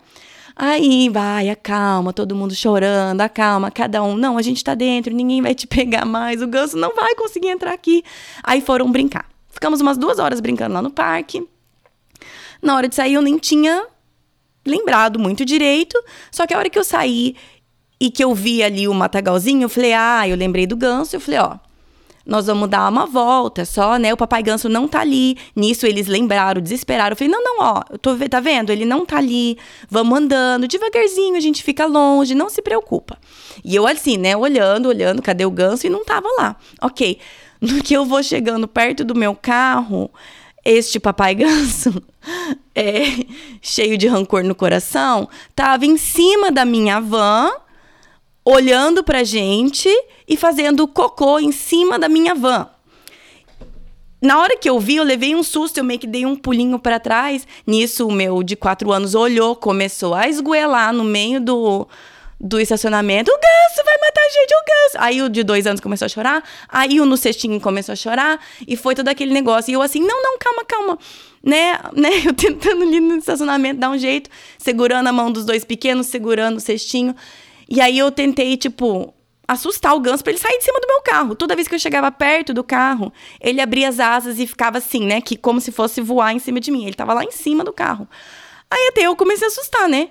Aí 0.56 1.08
vai, 1.08 1.50
acalma, 1.50 2.12
todo 2.12 2.36
mundo 2.36 2.54
chorando, 2.54 3.22
acalma, 3.22 3.72
cada 3.72 4.04
um. 4.04 4.18
Não, 4.18 4.38
a 4.38 4.42
gente 4.42 4.62
tá 4.62 4.76
dentro, 4.76 5.14
ninguém 5.14 5.42
vai 5.42 5.56
te 5.56 5.66
pegar 5.66 6.04
mais, 6.04 6.42
o 6.42 6.48
ganso 6.48 6.76
não 6.76 6.94
vai 6.94 7.16
conseguir 7.16 7.48
entrar 7.48 7.72
aqui. 7.72 8.04
Aí 8.44 8.60
foram 8.60 8.92
brincar. 8.92 9.26
Ficamos 9.50 9.80
umas 9.80 9.98
duas 9.98 10.20
horas 10.20 10.42
brincando 10.42 10.74
lá 10.74 10.82
no 10.82 10.92
parque. 10.92 11.48
Na 12.62 12.76
hora 12.76 12.90
de 12.90 12.96
sair, 12.96 13.14
eu 13.14 13.22
nem 13.22 13.38
tinha 13.38 13.86
lembrado 14.66 15.18
muito 15.18 15.46
direito. 15.46 15.98
Só 16.30 16.46
que 16.46 16.54
a 16.54 16.58
hora 16.58 16.70
que 16.70 16.78
eu 16.78 16.84
saí 16.84 17.38
e 17.98 18.12
que 18.12 18.22
eu 18.22 18.36
vi 18.36 18.62
ali 18.62 18.86
o 18.86 18.94
matagalzinho, 18.94 19.64
eu 19.64 19.70
falei, 19.70 19.94
ah, 19.94 20.28
eu 20.28 20.36
lembrei 20.36 20.68
do 20.68 20.76
ganso. 20.76 21.16
Eu 21.16 21.22
falei, 21.22 21.40
ó, 21.40 21.58
nós 22.30 22.46
vamos 22.46 22.70
dar 22.70 22.88
uma 22.88 23.08
volta 23.08 23.66
só, 23.66 23.98
né? 23.98 24.14
O 24.14 24.18
papai 24.18 24.44
ganso 24.44 24.70
não 24.70 24.88
tá 24.88 25.02
ali. 25.02 25.36
Nisso 25.56 25.88
eles 25.88 26.08
lembraram, 26.08 26.62
desesperaram. 26.62 27.14
Eu 27.14 27.18
falei, 27.18 27.34
não, 27.34 27.44
não, 27.44 27.56
ó, 27.60 27.82
tô, 27.98 28.16
tá 28.30 28.40
vendo? 28.40 28.72
Ele 28.72 28.86
não 28.86 29.04
tá 29.04 29.18
ali. 29.18 29.58
Vamos 29.90 30.20
andando, 30.20 30.68
devagarzinho, 30.68 31.36
a 31.36 31.40
gente 31.40 31.64
fica 31.64 31.88
longe, 31.88 32.36
não 32.36 32.48
se 32.48 32.62
preocupa. 32.62 33.18
E 33.66 33.76
eu 33.76 33.88
assim, 33.88 34.16
né, 34.16 34.38
olhando, 34.38 34.90
olhando, 34.90 35.24
cadê 35.24 35.44
o 35.44 35.50
ganso? 35.50 35.88
E 35.88 35.90
não 35.90 36.06
tava 36.06 36.28
lá. 36.38 36.56
Ok. 36.82 37.18
No 37.60 37.82
que 37.82 37.96
eu 37.96 38.06
vou 38.06 38.22
chegando 38.22 38.68
perto 38.68 39.04
do 39.04 39.16
meu 39.16 39.36
carro, 39.36 40.10
este 40.64 41.00
papai 41.00 41.34
ganso, 41.34 42.02
é, 42.76 43.26
cheio 43.60 43.98
de 43.98 44.08
rancor 44.08 44.44
no 44.44 44.54
coração, 44.54 45.28
tava 45.56 45.86
em 45.86 45.98
cima 45.98 46.52
da 46.52 46.64
minha 46.64 47.02
van, 47.02 47.52
olhando 48.44 49.04
pra 49.04 49.24
gente 49.24 49.90
e 50.28 50.38
fazendo 50.38 50.88
cocô 50.88 51.40
em 51.40 51.52
cima 51.52 52.00
da 52.00 52.10
minha 52.10 52.34
van. 52.34 52.70
Na 54.22 54.38
hora 54.40 54.58
que 54.58 54.70
eu 54.70 54.78
vi, 54.80 54.98
eu 54.98 55.04
levei 55.04 55.34
um 55.34 55.44
susto, 55.44 55.78
eu 55.78 55.84
meio 55.84 56.00
que 56.00 56.08
dei 56.08 56.26
um 56.26 56.36
pulinho 56.36 56.78
para 56.78 57.00
trás. 57.00 57.48
Nisso, 57.66 58.06
o 58.06 58.12
meu 58.12 58.44
de 58.44 58.56
quatro 58.56 58.92
anos 58.92 59.16
olhou, 59.16 59.56
começou 59.56 60.14
a 60.14 60.28
esgoelar 60.28 60.92
no 60.92 61.06
meio 61.06 61.40
do, 61.40 61.88
do 62.38 62.60
estacionamento. 62.60 63.32
O 63.32 63.36
ganso 63.36 63.86
vai 63.86 63.98
matar 63.98 64.22
a 64.22 64.30
gente, 64.30 64.54
o 64.54 64.58
ganso. 64.58 65.06
Aí 65.06 65.22
o 65.22 65.30
de 65.30 65.42
dois 65.42 65.66
anos 65.66 65.80
começou 65.80 66.06
a 66.06 66.10
chorar. 66.10 66.44
Aí 66.68 67.00
o 67.00 67.06
no 67.06 67.16
cestinho 67.16 67.62
começou 67.62 67.94
a 67.94 67.96
chorar. 67.96 68.42
E 68.68 68.76
foi 68.76 68.94
todo 68.94 69.08
aquele 69.08 69.32
negócio. 69.32 69.72
E 69.72 69.76
eu 69.76 69.82
assim, 69.82 70.02
não, 70.02 70.22
não, 70.22 70.38
calma, 70.38 70.66
calma. 70.66 71.00
Né, 71.42 71.80
né, 71.96 72.10
eu 72.26 72.34
tentando 72.34 72.84
ali 72.84 73.00
no 73.00 73.16
estacionamento 73.16 73.80
dar 73.80 73.90
um 73.90 73.98
jeito, 73.98 74.30
segurando 74.58 75.08
a 75.08 75.14
mão 75.14 75.32
dos 75.32 75.46
dois 75.46 75.64
pequenos, 75.64 76.08
segurando 76.08 76.58
o 76.58 76.60
cestinho. 76.60 77.16
E 77.70 77.80
aí 77.80 77.98
eu 77.98 78.12
tentei, 78.12 78.58
tipo, 78.58 79.14
assustar 79.48 79.96
o 79.96 80.00
ganso 80.00 80.24
para 80.24 80.32
ele 80.32 80.40
sair 80.40 80.58
de 80.58 80.64
cima 80.64 80.80
do 80.80 80.88
meu 80.88 81.02
carro. 81.02 81.36
Toda 81.36 81.56
vez 81.56 81.68
que 81.68 81.76
eu 81.76 81.80
chegava 81.80 82.12
perto 82.12 82.54
do 82.54 82.64
carro, 82.64 83.12
ele 83.40 83.62
abria 83.62 83.90
as 83.90 84.00
asas 84.00 84.40
e 84.40 84.48
ficava 84.48 84.78
assim, 84.78 85.06
né? 85.06 85.22
Que 85.22 85.36
como 85.36 85.60
se 85.62 85.72
fosse 85.72 86.02
voar 86.02 86.34
em 86.34 86.40
cima 86.40 86.60
de 86.60 86.72
mim. 86.72 86.86
Ele 86.86 86.96
tava 86.96 87.14
lá 87.14 87.24
em 87.24 87.32
cima 87.32 87.64
do 87.64 87.74
carro. 87.74 88.08
Aí 88.70 88.88
até 88.90 89.02
eu 89.02 89.16
comecei 89.16 89.48
a 89.48 89.50
assustar, 89.50 89.88
né? 89.90 90.10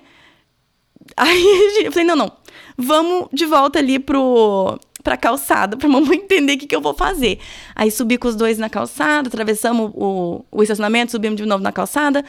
Aí 1.15 1.85
eu 1.85 1.91
falei, 1.91 2.05
não, 2.05 2.15
não. 2.15 2.31
Vamos 2.77 3.27
de 3.33 3.45
volta 3.45 3.79
ali 3.79 3.99
pro 3.99 4.79
pra 5.01 5.15
calçada, 5.15 5.77
pra 5.77 5.87
mamãe 5.87 6.17
entender 6.17 6.53
o 6.53 6.57
que, 6.57 6.67
que 6.67 6.75
eu 6.75 6.81
vou 6.81 6.93
fazer. 6.93 7.39
Aí 7.73 7.89
subi 7.89 8.17
com 8.17 8.27
os 8.27 8.35
dois 8.35 8.57
na 8.57 8.69
calçada, 8.69 9.29
atravessamos 9.29 9.91
o, 9.95 10.43
o 10.51 10.61
estacionamento, 10.61 11.11
subimos 11.11 11.37
de 11.37 11.45
novo 11.45 11.63
na 11.63 11.71
calçada. 11.71 12.23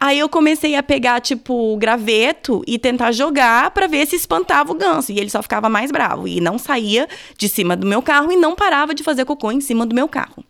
Aí 0.00 0.18
eu 0.18 0.28
comecei 0.28 0.74
a 0.74 0.82
pegar, 0.82 1.20
tipo, 1.20 1.76
graveto 1.76 2.62
e 2.66 2.78
tentar 2.78 3.12
jogar 3.12 3.70
para 3.70 3.86
ver 3.86 4.06
se 4.06 4.16
espantava 4.16 4.72
o 4.72 4.74
ganso. 4.74 5.12
E 5.12 5.18
ele 5.18 5.30
só 5.30 5.40
ficava 5.42 5.68
mais 5.68 5.90
bravo. 5.90 6.26
E 6.26 6.40
não 6.40 6.58
saía 6.58 7.08
de 7.38 7.48
cima 7.48 7.76
do 7.76 7.86
meu 7.86 8.02
carro 8.02 8.32
e 8.32 8.36
não 8.36 8.54
parava 8.54 8.94
de 8.94 9.02
fazer 9.02 9.24
cocô 9.24 9.52
em 9.52 9.60
cima 9.60 9.86
do 9.86 9.94
meu 9.94 10.08
carro. 10.08 10.44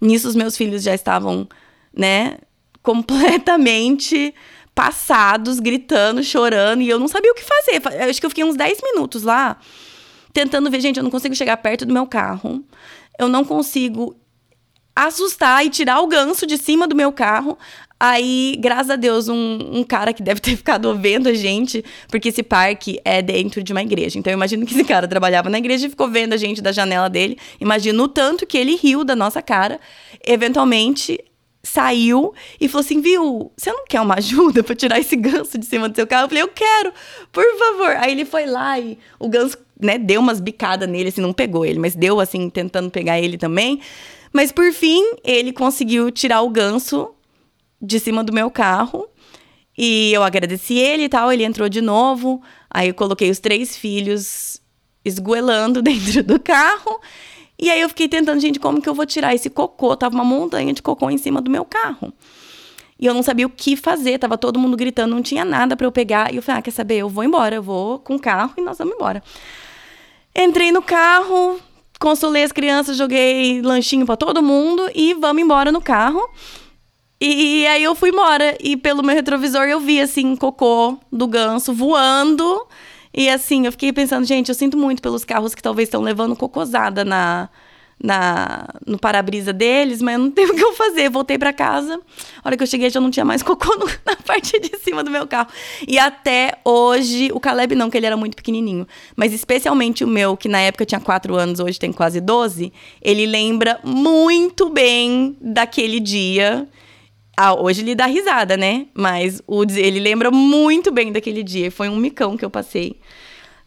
Nisso, 0.00 0.28
os 0.28 0.34
meus 0.34 0.56
filhos 0.56 0.82
já 0.82 0.94
estavam, 0.94 1.48
né, 1.96 2.38
completamente 2.82 4.34
passados, 4.74 5.60
gritando, 5.60 6.22
chorando. 6.22 6.82
E 6.82 6.88
eu 6.88 6.98
não 6.98 7.08
sabia 7.08 7.30
o 7.30 7.34
que 7.34 7.44
fazer. 7.44 7.80
Eu 8.02 8.10
acho 8.10 8.20
que 8.20 8.26
eu 8.26 8.30
fiquei 8.30 8.44
uns 8.44 8.56
10 8.56 8.80
minutos 8.82 9.22
lá, 9.22 9.56
tentando 10.32 10.70
ver, 10.70 10.80
gente, 10.80 10.96
eu 10.96 11.04
não 11.04 11.10
consigo 11.10 11.34
chegar 11.34 11.56
perto 11.58 11.86
do 11.86 11.94
meu 11.94 12.06
carro. 12.06 12.64
Eu 13.18 13.28
não 13.28 13.44
consigo 13.44 14.16
assustar 14.94 15.64
e 15.64 15.70
tirar 15.70 16.00
o 16.00 16.06
ganso 16.06 16.46
de 16.46 16.58
cima 16.58 16.86
do 16.86 16.94
meu 16.94 17.12
carro. 17.12 17.58
Aí, 18.04 18.56
graças 18.58 18.90
a 18.90 18.96
Deus, 18.96 19.28
um, 19.28 19.58
um, 19.74 19.84
cara 19.84 20.12
que 20.12 20.24
deve 20.24 20.40
ter 20.40 20.56
ficado 20.58 20.92
vendo 20.98 21.28
a 21.28 21.34
gente, 21.34 21.84
porque 22.08 22.30
esse 22.30 22.42
parque 22.42 22.98
é 23.04 23.22
dentro 23.22 23.62
de 23.62 23.72
uma 23.72 23.80
igreja. 23.80 24.18
Então, 24.18 24.32
eu 24.32 24.36
imagino 24.36 24.66
que 24.66 24.74
esse 24.74 24.82
cara 24.82 25.06
trabalhava 25.06 25.48
na 25.48 25.56
igreja 25.56 25.86
e 25.86 25.88
ficou 25.88 26.08
vendo 26.08 26.32
a 26.32 26.36
gente 26.36 26.60
da 26.60 26.72
janela 26.72 27.08
dele. 27.08 27.38
Imagino 27.60 28.02
o 28.02 28.08
tanto 28.08 28.44
que 28.44 28.58
ele 28.58 28.74
riu 28.74 29.04
da 29.04 29.14
nossa 29.14 29.40
cara. 29.40 29.78
Eventualmente, 30.26 31.16
saiu 31.62 32.34
e 32.60 32.66
falou 32.66 32.84
assim: 32.84 33.00
Viu, 33.00 33.52
você 33.56 33.70
não 33.70 33.84
quer 33.84 34.00
uma 34.00 34.14
ajuda 34.18 34.64
para 34.64 34.74
tirar 34.74 34.98
esse 34.98 35.14
ganso 35.14 35.56
de 35.56 35.64
cima 35.64 35.88
do 35.88 35.94
seu 35.94 36.04
carro? 36.04 36.24
Eu 36.24 36.28
falei: 36.28 36.42
Eu 36.42 36.48
quero, 36.48 36.92
por 37.30 37.44
favor. 37.56 37.96
Aí 38.00 38.10
ele 38.10 38.24
foi 38.24 38.46
lá 38.46 38.80
e 38.80 38.98
o 39.16 39.28
ganso, 39.28 39.56
né, 39.80 39.96
deu 39.96 40.20
umas 40.20 40.40
bicadas 40.40 40.88
nele, 40.88 41.10
assim, 41.10 41.20
não 41.20 41.32
pegou 41.32 41.64
ele, 41.64 41.78
mas 41.78 41.94
deu, 41.94 42.18
assim, 42.18 42.50
tentando 42.50 42.90
pegar 42.90 43.20
ele 43.20 43.38
também. 43.38 43.80
Mas 44.32 44.50
por 44.50 44.72
fim, 44.72 45.04
ele 45.22 45.52
conseguiu 45.52 46.10
tirar 46.10 46.42
o 46.42 46.48
ganso 46.48 47.14
de 47.82 47.98
cima 47.98 48.22
do 48.22 48.32
meu 48.32 48.50
carro. 48.50 49.08
E 49.76 50.12
eu 50.12 50.22
agradeci 50.22 50.74
ele 50.74 51.04
e 51.04 51.08
tal, 51.08 51.32
ele 51.32 51.44
entrou 51.44 51.68
de 51.68 51.80
novo. 51.80 52.40
Aí 52.70 52.88
eu 52.88 52.94
coloquei 52.94 53.30
os 53.30 53.40
três 53.40 53.76
filhos 53.76 54.60
esgoelando 55.04 55.80
dentro 55.82 56.22
do 56.22 56.38
carro. 56.38 57.00
E 57.58 57.70
aí 57.70 57.80
eu 57.80 57.88
fiquei 57.88 58.08
tentando, 58.08 58.40
gente, 58.40 58.58
como 58.58 58.80
que 58.80 58.88
eu 58.88 58.94
vou 58.94 59.06
tirar 59.06 59.34
esse 59.34 59.50
cocô? 59.50 59.96
Tava 59.96 60.14
uma 60.14 60.24
montanha 60.24 60.72
de 60.72 60.82
cocô 60.82 61.10
em 61.10 61.18
cima 61.18 61.40
do 61.40 61.50
meu 61.50 61.64
carro. 61.64 62.12
E 62.98 63.06
eu 63.06 63.14
não 63.14 63.22
sabia 63.22 63.46
o 63.46 63.50
que 63.50 63.76
fazer, 63.76 64.18
tava 64.18 64.38
todo 64.38 64.60
mundo 64.60 64.76
gritando, 64.76 65.14
não 65.14 65.22
tinha 65.22 65.44
nada 65.44 65.76
para 65.76 65.86
eu 65.86 65.92
pegar. 65.92 66.32
E 66.32 66.36
eu 66.36 66.42
falei: 66.42 66.60
"Ah, 66.60 66.62
quer 66.62 66.70
saber? 66.70 66.98
Eu 66.98 67.08
vou 67.08 67.24
embora, 67.24 67.56
eu 67.56 67.62
vou 67.62 67.98
com 67.98 68.14
o 68.14 68.20
carro 68.20 68.52
e 68.56 68.60
nós 68.60 68.78
vamos 68.78 68.94
embora". 68.94 69.22
Entrei 70.34 70.70
no 70.70 70.80
carro, 70.80 71.58
consolei 71.98 72.42
as 72.42 72.52
crianças, 72.52 72.96
joguei 72.96 73.60
lanchinho 73.60 74.06
para 74.06 74.16
todo 74.16 74.42
mundo 74.42 74.88
e 74.94 75.14
vamos 75.14 75.42
embora 75.42 75.72
no 75.72 75.80
carro. 75.80 76.22
E 77.24 77.64
aí 77.68 77.84
eu 77.84 77.94
fui 77.94 78.10
embora. 78.10 78.56
E 78.58 78.76
pelo 78.76 79.00
meu 79.00 79.14
retrovisor 79.14 79.62
eu 79.62 79.78
vi, 79.78 80.00
assim, 80.00 80.34
cocô 80.34 80.98
do 81.10 81.28
ganso 81.28 81.72
voando. 81.72 82.66
E 83.14 83.28
assim, 83.28 83.64
eu 83.64 83.70
fiquei 83.70 83.92
pensando, 83.92 84.24
gente, 84.26 84.48
eu 84.48 84.54
sinto 84.56 84.76
muito 84.76 85.00
pelos 85.00 85.24
carros 85.24 85.54
que 85.54 85.62
talvez 85.62 85.86
estão 85.86 86.02
levando 86.02 86.34
cocosada 86.34 87.04
na, 87.04 87.48
na, 88.02 88.66
no 88.84 88.98
para-brisa 88.98 89.52
deles, 89.52 90.02
mas 90.02 90.14
eu 90.14 90.18
não 90.18 90.30
tenho 90.32 90.50
o 90.52 90.56
que 90.56 90.64
eu 90.64 90.72
fazer. 90.72 91.10
Voltei 91.10 91.38
para 91.38 91.52
casa. 91.52 92.00
A 92.42 92.48
hora 92.48 92.56
que 92.56 92.64
eu 92.64 92.66
cheguei, 92.66 92.90
já 92.90 93.00
não 93.00 93.08
tinha 93.08 93.24
mais 93.24 93.40
cocô 93.44 93.72
no, 93.76 93.86
na 94.04 94.16
parte 94.16 94.58
de 94.58 94.76
cima 94.78 95.04
do 95.04 95.10
meu 95.10 95.24
carro. 95.24 95.48
E 95.86 96.00
até 96.00 96.58
hoje, 96.64 97.30
o 97.32 97.38
Caleb 97.38 97.76
não, 97.76 97.88
que 97.88 97.96
ele 97.96 98.06
era 98.06 98.16
muito 98.16 98.34
pequenininho. 98.34 98.84
Mas 99.14 99.32
especialmente 99.32 100.02
o 100.02 100.08
meu, 100.08 100.36
que 100.36 100.48
na 100.48 100.58
época 100.58 100.84
tinha 100.84 101.00
4 101.00 101.36
anos, 101.36 101.60
hoje 101.60 101.78
tem 101.78 101.92
quase 101.92 102.20
12, 102.20 102.72
ele 103.00 103.26
lembra 103.26 103.78
muito 103.84 104.68
bem 104.68 105.36
daquele 105.40 106.00
dia. 106.00 106.68
Ah, 107.44 107.54
hoje 107.54 107.82
ele 107.82 107.96
dá 107.96 108.06
risada, 108.06 108.56
né? 108.56 108.86
Mas 108.94 109.42
o, 109.48 109.64
ele 109.64 109.98
lembra 109.98 110.30
muito 110.30 110.92
bem 110.92 111.10
daquele 111.10 111.42
dia. 111.42 111.72
Foi 111.72 111.88
um 111.88 111.96
micão 111.96 112.36
que 112.36 112.44
eu 112.44 112.50
passei 112.50 113.00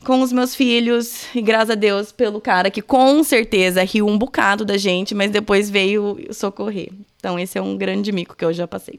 com 0.05 0.21
os 0.21 0.31
meus 0.31 0.55
filhos. 0.55 1.25
E 1.35 1.41
graças 1.41 1.71
a 1.71 1.75
Deus 1.75 2.09
pelo 2.09 2.39
cara 2.39 2.71
que 2.71 2.81
com 2.81 3.21
certeza 3.21 3.83
riu 3.83 4.07
um 4.07 4.17
bocado 4.17 4.63
da 4.63 4.77
gente, 4.77 5.13
mas 5.13 5.29
depois 5.29 5.69
veio 5.69 6.17
socorrer. 6.31 6.89
Então 7.17 7.37
esse 7.37 7.57
é 7.57 7.61
um 7.61 7.75
grande 7.75 8.13
mico 8.13 8.33
que 8.33 8.45
eu 8.45 8.53
já 8.53 8.65
passei. 8.65 8.97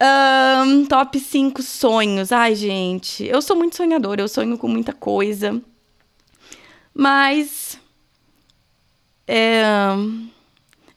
Um, 0.00 0.86
top 0.86 1.18
5 1.18 1.60
sonhos. 1.60 2.30
Ai, 2.30 2.54
gente, 2.54 3.26
eu 3.26 3.42
sou 3.42 3.56
muito 3.56 3.74
sonhadora, 3.74 4.22
eu 4.22 4.28
sonho 4.28 4.56
com 4.56 4.68
muita 4.68 4.92
coisa. 4.92 5.60
Mas. 6.94 7.80
É 9.26 9.64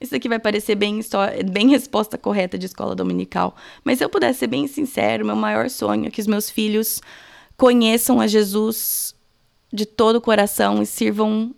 isso 0.03 0.15
aqui 0.15 0.27
vai 0.27 0.39
parecer 0.39 0.75
bem, 0.75 0.99
bem 1.49 1.69
resposta 1.69 2.17
correta 2.17 2.57
de 2.57 2.65
escola 2.65 2.93
dominical. 2.93 3.55
Mas 3.83 3.97
se 3.97 4.03
eu 4.03 4.09
pudesse 4.09 4.39
ser 4.39 4.47
bem 4.47 4.67
sincero, 4.67 5.25
meu 5.25 5.35
maior 5.35 5.69
sonho 5.69 6.07
é 6.07 6.09
que 6.09 6.19
os 6.19 6.27
meus 6.27 6.49
filhos 6.49 7.01
conheçam 7.55 8.19
a 8.19 8.27
Jesus 8.27 9.15
de 9.71 9.85
todo 9.85 10.17
o 10.17 10.21
coração 10.21 10.81
e 10.81 10.85
sirvam, 10.85 11.55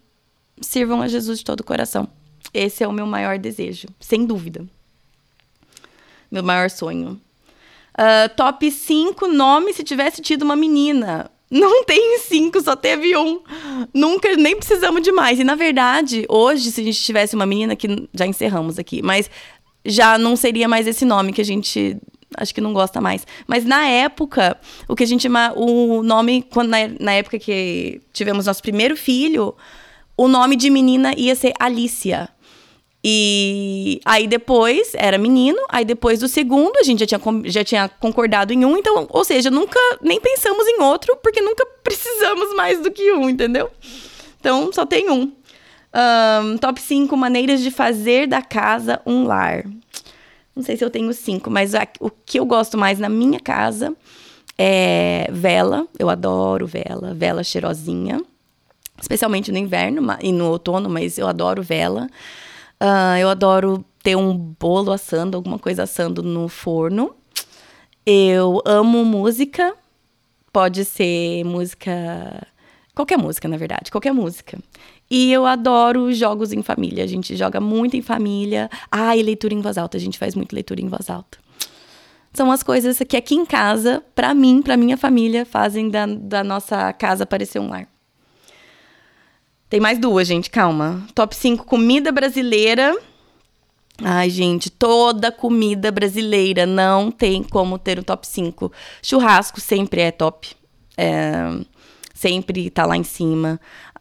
sirvam 0.61 1.01
a 1.01 1.07
Jesus 1.07 1.39
de 1.39 1.45
todo 1.45 1.61
o 1.61 1.63
coração. 1.63 2.07
Esse 2.53 2.83
é 2.83 2.87
o 2.87 2.93
meu 2.93 3.07
maior 3.07 3.39
desejo, 3.39 3.87
sem 3.99 4.25
dúvida. 4.25 4.65
Meu 6.29 6.43
maior 6.43 6.69
sonho. 6.69 7.19
Uh, 7.97 8.29
top 8.35 8.69
5 8.69 9.27
nome 9.27 9.73
se 9.73 9.83
tivesse 9.83 10.21
tido 10.21 10.43
uma 10.43 10.55
menina. 10.55 11.31
Não 11.49 11.83
tem 11.83 12.19
cinco, 12.19 12.61
só 12.61 12.75
teve 12.75 13.15
um. 13.15 13.41
Nunca, 13.93 14.35
nem 14.35 14.55
precisamos 14.55 15.01
de 15.01 15.11
mais. 15.11 15.39
E 15.39 15.43
na 15.43 15.55
verdade, 15.55 16.25
hoje, 16.27 16.71
se 16.71 16.81
a 16.81 16.83
gente 16.83 16.99
tivesse 16.99 17.35
uma 17.35 17.45
menina, 17.45 17.75
que 17.75 18.09
já 18.13 18.25
encerramos 18.25 18.79
aqui, 18.79 19.01
mas 19.01 19.29
já 19.85 20.17
não 20.17 20.35
seria 20.35 20.67
mais 20.67 20.87
esse 20.87 21.05
nome 21.05 21.31
que 21.31 21.41
a 21.41 21.45
gente 21.45 21.97
acho 22.37 22.53
que 22.53 22.61
não 22.61 22.73
gosta 22.73 22.99
mais. 22.99 23.25
Mas 23.47 23.65
na 23.65 23.85
época, 23.85 24.57
o 24.87 24.95
que 24.95 25.03
a 25.03 25.07
gente. 25.07 25.27
O 25.55 26.01
nome, 26.01 26.41
quando 26.51 26.69
na, 26.69 26.77
na 26.99 27.13
época 27.13 27.39
que 27.39 28.01
tivemos 28.11 28.45
nosso 28.45 28.61
primeiro 28.61 28.95
filho, 28.95 29.55
o 30.17 30.27
nome 30.27 30.55
de 30.55 30.69
menina 30.69 31.13
ia 31.15 31.35
ser 31.35 31.53
Alicia. 31.59 32.29
E 33.07 34.01
aí 34.03 34.25
depois 34.25 34.93
era 34.95 35.15
menino, 35.15 35.59
aí 35.69 35.85
depois 35.85 36.21
do 36.21 36.27
segundo 36.27 36.75
a 36.79 36.81
gente 36.81 37.01
já 37.01 37.05
tinha, 37.05 37.21
já 37.45 37.63
tinha 37.63 37.87
concordado 37.87 38.51
em 38.51 38.65
um, 38.65 38.75
então, 38.75 39.05
ou 39.11 39.23
seja, 39.23 39.51
nunca 39.51 39.79
nem 40.01 40.19
pensamos 40.19 40.65
em 40.67 40.81
outro, 40.81 41.15
porque 41.21 41.39
nunca 41.39 41.63
precisamos 41.83 42.55
mais 42.55 42.81
do 42.81 42.89
que 42.89 43.11
um, 43.11 43.29
entendeu? 43.29 43.69
Então 44.39 44.73
só 44.73 44.87
tem 44.87 45.11
um. 45.11 45.31
um 46.51 46.57
top 46.57 46.81
5 46.81 47.15
maneiras 47.15 47.61
de 47.61 47.69
fazer 47.69 48.25
da 48.25 48.41
casa 48.41 48.99
um 49.05 49.25
lar. 49.25 49.63
Não 50.55 50.63
sei 50.63 50.75
se 50.75 50.83
eu 50.83 50.89
tenho 50.89 51.13
cinco, 51.13 51.51
mas 51.51 51.75
a, 51.75 51.87
o 51.99 52.09
que 52.09 52.39
eu 52.39 52.45
gosto 52.45 52.75
mais 52.75 52.97
na 52.97 53.07
minha 53.07 53.39
casa 53.39 53.93
é 54.57 55.27
vela. 55.31 55.87
Eu 55.99 56.09
adoro 56.09 56.65
vela, 56.65 57.13
vela 57.13 57.43
cheirosinha. 57.43 58.19
Especialmente 58.99 59.51
no 59.51 59.59
inverno 59.59 60.01
e 60.23 60.31
no 60.31 60.49
outono, 60.49 60.89
mas 60.89 61.19
eu 61.19 61.27
adoro 61.27 61.61
vela. 61.61 62.09
Uh, 62.81 63.17
eu 63.19 63.29
adoro 63.29 63.85
ter 64.03 64.15
um 64.15 64.37
bolo 64.37 64.91
assando, 64.91 65.35
alguma 65.35 65.57
coisa 65.57 65.83
assando 65.83 66.21
no 66.21 66.47
forno. 66.47 67.15
Eu 68.05 68.61
amo 68.65 69.03
música. 69.03 69.75
Pode 70.53 70.85
ser 70.85 71.43
música. 71.43 72.47
Qualquer 72.93 73.17
música, 73.17 73.47
na 73.47 73.57
verdade, 73.57 73.91
qualquer 73.91 74.13
música. 74.13 74.57
E 75.09 75.31
eu 75.31 75.45
adoro 75.45 76.13
jogos 76.13 76.53
em 76.53 76.61
família. 76.61 77.03
A 77.03 77.07
gente 77.07 77.35
joga 77.35 77.59
muito 77.59 77.97
em 77.97 78.01
família. 78.01 78.69
Ah, 78.91 79.17
e 79.17 79.23
leitura 79.23 79.53
em 79.53 79.61
voz 79.61 79.77
alta. 79.77 79.97
A 79.97 79.99
gente 79.99 80.17
faz 80.17 80.35
muito 80.35 80.53
leitura 80.53 80.81
em 80.81 80.87
voz 80.87 81.09
alta. 81.09 81.37
São 82.33 82.51
as 82.51 82.61
coisas 82.61 82.99
que 83.07 83.15
aqui 83.15 83.33
em 83.33 83.45
casa, 83.45 84.03
para 84.13 84.33
mim, 84.33 84.61
para 84.61 84.75
minha 84.75 84.97
família, 84.97 85.45
fazem 85.45 85.89
da, 85.89 86.05
da 86.05 86.43
nossa 86.43 86.91
casa 86.93 87.25
parecer 87.25 87.59
um 87.59 87.69
lar. 87.69 87.87
Tem 89.75 89.81
mais 89.81 89.99
duas, 89.99 90.25
gente, 90.25 90.49
calma. 90.49 91.05
Top 91.13 91.35
5 91.35 91.65
comida 91.65 92.09
brasileira. 92.09 92.97
Ai, 94.01 94.29
gente, 94.29 94.69
toda 94.69 95.33
comida 95.33 95.91
brasileira 95.91 96.65
não 96.65 97.11
tem 97.11 97.43
como 97.43 97.77
ter 97.77 97.99
um 97.99 98.01
top 98.01 98.25
5. 98.25 98.71
Churrasco 99.03 99.59
sempre 99.59 99.99
é 99.99 100.11
top. 100.11 100.55
É, 100.95 101.59
sempre 102.13 102.69
tá 102.69 102.85
lá 102.85 102.95
em 102.95 103.03
cima 103.03 103.59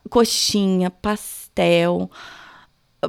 coxinha, 0.09 0.93
pastel, 0.93 2.09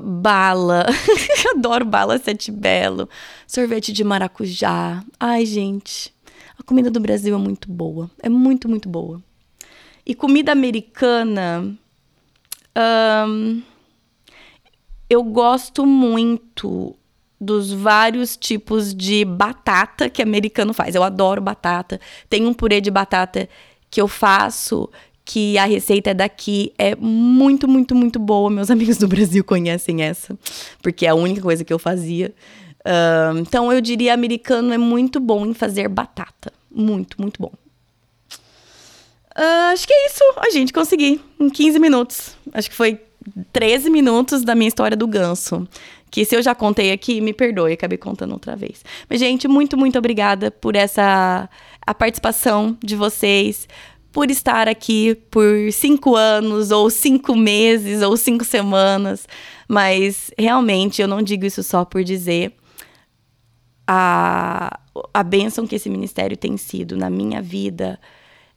bala. 0.02 0.88
Adoro 1.56 1.86
bala 1.86 2.18
sete 2.18 2.52
belo, 2.52 3.08
sorvete 3.46 3.94
de 3.94 4.04
maracujá. 4.04 5.04
Ai, 5.20 5.46
gente, 5.46 6.12
a 6.58 6.64
comida 6.64 6.90
do 6.90 7.00
Brasil 7.00 7.36
é 7.36 7.38
muito 7.38 7.72
boa. 7.72 8.10
É 8.24 8.28
muito, 8.28 8.68
muito 8.68 8.90
boa. 8.90 9.22
E 10.04 10.16
comida 10.16 10.52
americana. 10.52 11.78
Um, 12.77 13.61
eu 15.10 15.23
gosto 15.23 15.85
muito 15.85 16.95
dos 17.39 17.72
vários 17.72 18.35
tipos 18.35 18.93
de 18.93 19.23
batata 19.23 20.10
que 20.10 20.22
americano 20.22 20.73
faz. 20.73 20.95
Eu 20.95 21.03
adoro 21.03 21.41
batata. 21.41 21.99
Tem 22.30 22.45
um 22.45 22.53
purê 22.53 22.81
de 22.81 22.89
batata 22.89 23.47
que 23.89 24.02
eu 24.02 24.07
faço 24.07 24.89
que 25.23 25.57
a 25.57 25.65
receita 25.65 26.11
é 26.11 26.14
daqui, 26.14 26.72
é 26.77 26.95
muito, 26.95 27.68
muito, 27.68 27.95
muito 27.95 28.19
boa. 28.19 28.49
Meus 28.49 28.69
amigos 28.72 28.97
do 28.97 29.07
Brasil 29.07 29.43
conhecem 29.43 30.03
essa, 30.03 30.38
porque 30.81 31.06
é 31.06 31.10
a 31.10 31.15
única 31.15 31.41
coisa 31.41 31.64
que 31.64 31.73
eu 31.73 31.80
fazia. 31.80 32.34
Então 33.41 33.73
eu 33.73 33.81
diria 33.81 34.14
americano 34.14 34.72
é 34.72 34.77
muito 34.77 35.19
bom 35.19 35.45
em 35.45 35.53
fazer 35.53 35.88
batata. 35.88 36.53
Muito, 36.69 37.19
muito 37.19 37.41
bom. 37.41 37.52
Uh, 39.38 39.74
acho 39.74 39.86
que 39.86 39.94
é 39.94 40.07
isso. 40.07 40.24
A 40.38 40.49
gente 40.49 40.72
consegui 40.72 41.22
em 41.40 41.49
15 41.49 41.80
minutos. 41.80 42.38
Acho 42.53 42.70
que 42.70 42.76
foi 42.76 42.99
13 43.52 43.90
minutos 43.90 44.44
da 44.44 44.56
minha 44.56 44.68
história 44.68 44.95
do 44.95 45.07
ganso. 45.07 45.68
Que 46.10 46.24
se 46.24 46.36
eu 46.36 46.41
já 46.41 46.56
contei 46.56 46.91
aqui, 46.91 47.20
me 47.20 47.34
perdoe, 47.34 47.74
acabei 47.74 47.98
contando 47.98 48.32
outra 48.32 48.56
vez. 48.56 48.86
Mas, 49.10 49.20
gente, 49.20 49.48
muito, 49.48 49.78
muito 49.78 49.98
obrigada 49.98 50.49
por 50.49 50.76
essa 50.76 51.49
a 51.86 51.94
participação 51.94 52.78
de 52.82 52.95
vocês 52.95 53.68
por 54.16 54.32
estar 54.32 54.70
aqui 54.70 55.14
por 55.30 55.45
cinco 55.74 56.16
anos, 56.16 56.72
ou 56.72 56.90
cinco 56.90 57.36
meses, 57.36 58.02
ou 58.02 58.16
cinco 58.16 58.45
semanas, 58.45 59.28
mas 59.68 60.32
realmente 60.40 61.02
eu 61.02 61.07
não 61.07 61.22
digo 61.22 61.45
isso 61.45 61.62
só 61.62 61.84
por 61.84 62.02
dizer 62.02 62.53
a, 63.86 64.80
a 65.14 65.22
bênção 65.22 65.68
que 65.68 65.76
esse 65.76 65.90
ministério 65.90 66.38
tem 66.38 66.56
sido 66.56 66.95
na 66.95 67.10
minha 67.10 67.41
vida 67.41 67.99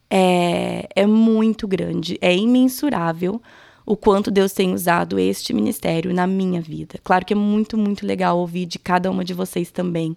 é, 0.09 0.87
é 0.95 1.05
muito 1.05 1.67
grande, 1.67 2.17
é 2.21 2.35
imensurável 2.35 3.41
o 3.85 3.95
quanto 3.95 4.29
Deus 4.29 4.53
tem 4.53 4.73
usado 4.73 5.17
este 5.17 5.51
ministério 5.51 6.13
na 6.13 6.27
minha 6.27 6.61
vida. 6.61 6.99
Claro 7.03 7.25
que 7.25 7.33
é 7.33 7.35
muito, 7.35 7.75
muito 7.77 8.05
legal 8.05 8.37
ouvir 8.37 8.65
de 8.67 8.77
cada 8.77 9.09
uma 9.09 9.25
de 9.25 9.33
vocês 9.33 9.71
também 9.71 10.15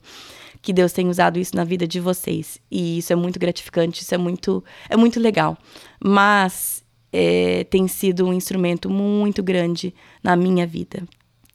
que 0.60 0.73
Deus 0.73 0.93
tem 0.93 1.09
usado 1.09 1.39
isso 1.39 1.56
na 1.56 1.64
vida 1.64 1.86
de 1.86 1.98
vocês. 1.98 2.60
E 2.70 2.98
isso 2.98 3.12
é 3.12 3.16
muito 3.16 3.39
gratificante, 3.39 4.02
isso 4.02 4.14
é 4.14 4.19
muito, 4.19 4.62
é 4.89 4.97
muito 4.97 5.19
legal. 5.19 5.56
Mas 5.98 6.85
é, 7.10 7.64
tem 7.64 7.89
sido 7.89 8.27
um 8.27 8.32
instrumento 8.32 8.90
muito 8.90 9.43
grande 9.43 9.94
na 10.23 10.36
minha 10.36 10.66
vida, 10.66 11.02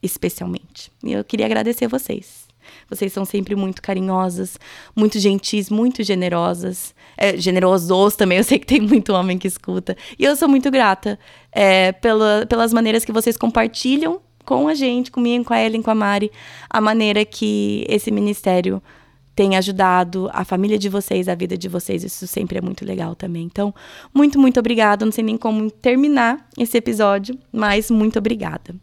especialmente. 0.02 0.90
E 1.04 1.12
eu 1.12 1.24
queria 1.24 1.46
agradecer 1.46 1.84
a 1.84 1.88
vocês. 1.88 2.47
Vocês 2.88 3.12
são 3.12 3.24
sempre 3.24 3.54
muito 3.54 3.82
carinhosas, 3.82 4.58
muito 4.94 5.18
gentis, 5.18 5.70
muito 5.70 6.02
generosas. 6.02 6.94
É, 7.16 7.36
generosos 7.36 8.16
também, 8.16 8.38
eu 8.38 8.44
sei 8.44 8.58
que 8.58 8.66
tem 8.66 8.80
muito 8.80 9.12
homem 9.12 9.38
que 9.38 9.48
escuta. 9.48 9.96
E 10.18 10.24
eu 10.24 10.36
sou 10.36 10.48
muito 10.48 10.70
grata 10.70 11.18
é, 11.52 11.92
pela, 11.92 12.46
pelas 12.46 12.72
maneiras 12.72 13.04
que 13.04 13.12
vocês 13.12 13.36
compartilham 13.36 14.20
com 14.44 14.66
a 14.66 14.74
gente, 14.74 15.10
comigo, 15.10 15.44
com 15.44 15.52
a 15.52 15.62
Ellen, 15.62 15.82
com 15.82 15.90
a 15.90 15.94
Mari, 15.94 16.32
a 16.70 16.80
maneira 16.80 17.24
que 17.24 17.84
esse 17.86 18.10
ministério 18.10 18.82
tem 19.38 19.56
ajudado 19.56 20.28
a 20.32 20.44
família 20.44 20.76
de 20.76 20.88
vocês, 20.88 21.28
a 21.28 21.34
vida 21.36 21.56
de 21.56 21.68
vocês. 21.68 22.02
Isso 22.02 22.26
sempre 22.26 22.58
é 22.58 22.60
muito 22.60 22.84
legal 22.84 23.14
também. 23.14 23.44
Então, 23.44 23.72
muito, 24.12 24.36
muito 24.36 24.58
obrigada. 24.58 25.04
Não 25.04 25.12
sei 25.12 25.22
nem 25.22 25.36
como 25.36 25.70
terminar 25.70 26.48
esse 26.58 26.76
episódio, 26.76 27.38
mas 27.52 27.88
muito 27.88 28.18
obrigada. 28.18 28.74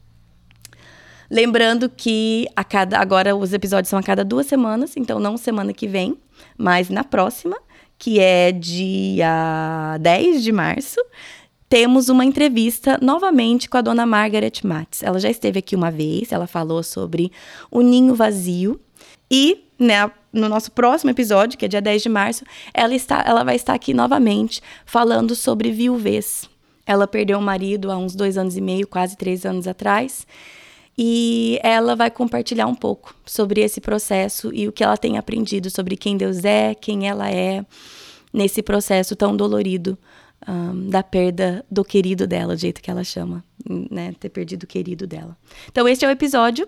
Lembrando 1.30 1.90
que 1.90 2.48
a 2.56 2.64
cada 2.64 3.00
agora 3.00 3.36
os 3.36 3.54
episódios 3.54 3.90
são 3.90 4.00
a 4.00 4.04
cada 4.04 4.24
duas 4.24 4.46
semanas, 4.46 4.96
então 4.96 5.20
não 5.20 5.38
semana 5.38 5.74
que 5.74 5.88
vem, 5.88 6.18
mas 6.58 6.90
na 6.90 7.04
próxima, 7.04 7.58
que 7.98 8.20
é 8.20 8.52
dia 8.52 9.98
10 10.00 10.44
de 10.44 10.52
março, 10.52 11.00
temos 11.68 12.10
uma 12.10 12.24
entrevista 12.24 13.00
novamente 13.02 13.68
com 13.68 13.78
a 13.78 13.82
dona 13.82 14.06
Margaret 14.06 14.54
Matz. 14.64 15.02
Ela 15.02 15.20
já 15.20 15.30
esteve 15.30 15.60
aqui 15.60 15.76
uma 15.76 15.90
vez, 15.90 16.32
ela 16.32 16.48
falou 16.48 16.84
sobre 16.84 17.32
o 17.72 17.82
ninho 17.82 18.14
vazio 18.14 18.80
e 19.30 19.66
né, 19.80 20.10
no 20.32 20.48
nosso 20.48 20.72
próximo 20.72 21.12
episódio, 21.12 21.58
que 21.58 21.66
é 21.66 21.68
dia 21.68 21.82
10 21.82 22.04
de 22.04 22.10
março, 22.10 22.44
ela, 22.74 22.94
está, 22.94 23.24
ela 23.26 23.44
vai 23.44 23.56
estar 23.56 23.74
aqui 23.74 23.94
novamente 23.94 24.62
falando 24.86 25.36
sobre 25.36 25.72
viuvez. 25.72 26.50
Ela 26.86 27.08
perdeu 27.08 27.40
o 27.40 27.42
marido 27.42 27.92
há 27.92 27.98
uns 27.98 28.16
dois 28.16 28.38
anos 28.38 28.56
e 28.56 28.62
meio, 28.62 28.88
quase 28.88 29.18
três 29.18 29.46
anos 29.46 29.68
atrás. 29.68 30.26
E 30.98 31.60
ela 31.62 31.96
vai 31.96 32.10
compartilhar 32.10 32.68
um 32.68 32.76
pouco 32.76 33.14
sobre 33.26 33.62
esse 33.62 33.82
processo 33.82 34.54
e 34.54 34.68
o 34.68 34.72
que 34.72 34.84
ela 34.84 34.98
tem 34.98 35.18
aprendido 35.18 35.70
sobre 35.70 35.98
quem 35.98 36.16
Deus 36.16 36.46
é, 36.46 36.74
quem 36.74 37.08
ela 37.08 37.30
é, 37.30 37.66
nesse 38.32 38.62
processo 38.62 39.16
tão 39.16 39.36
dolorido 39.36 39.98
um, 40.48 40.90
da 40.90 41.04
perda 41.04 41.66
do 41.70 41.84
querido 41.84 42.26
dela, 42.26 42.56
do 42.56 42.60
jeito 42.60 42.82
que 42.82 42.90
ela 42.90 43.04
chama, 43.04 43.44
né? 43.90 44.14
Ter 44.20 44.30
perdido 44.30 44.64
o 44.64 44.68
querido 44.68 45.06
dela. 45.06 45.38
Então, 45.70 45.88
este 45.88 46.06
é 46.06 46.08
o 46.08 46.12
episódio 46.12 46.68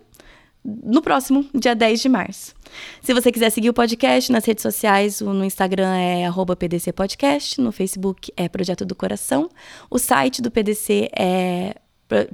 no 0.63 1.01
próximo, 1.01 1.45
dia 1.53 1.73
10 1.73 2.01
de 2.01 2.09
março. 2.09 2.53
Se 3.01 3.13
você 3.13 3.31
quiser 3.31 3.49
seguir 3.49 3.69
o 3.69 3.73
podcast 3.73 4.31
nas 4.31 4.43
redes 4.43 4.61
sociais, 4.61 5.21
no 5.21 5.45
Instagram 5.45 5.95
é 5.95 6.29
PDC 6.57 6.91
Podcast, 6.91 7.61
no 7.61 7.71
Facebook 7.71 8.33
é 8.35 8.49
Projeto 8.49 8.85
do 8.85 8.93
Coração, 8.93 9.49
o 9.89 9.97
site 9.97 10.41
do 10.41 10.51
PDC 10.51 11.09
é 11.17 11.75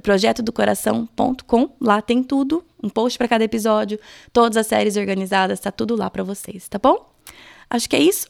projetodocoração.com. 0.02 1.70
Lá 1.80 2.00
tem 2.00 2.22
tudo, 2.22 2.64
um 2.82 2.88
post 2.88 3.18
para 3.18 3.28
cada 3.28 3.44
episódio, 3.44 3.98
todas 4.32 4.56
as 4.56 4.66
séries 4.66 4.96
organizadas, 4.96 5.60
tá 5.60 5.70
tudo 5.70 5.96
lá 5.96 6.10
para 6.10 6.22
vocês, 6.22 6.68
tá 6.68 6.78
bom? 6.78 7.10
Acho 7.68 7.88
que 7.88 7.96
é 7.96 8.00
isso. 8.00 8.28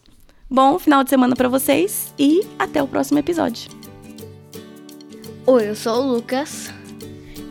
Bom 0.48 0.78
final 0.78 1.02
de 1.02 1.10
semana 1.10 1.34
para 1.34 1.48
vocês 1.48 2.14
e 2.18 2.42
até 2.58 2.82
o 2.82 2.86
próximo 2.86 3.18
episódio. 3.18 3.70
Oi, 5.46 5.68
eu 5.68 5.74
sou 5.74 6.02
o 6.02 6.14
Lucas. 6.14 6.72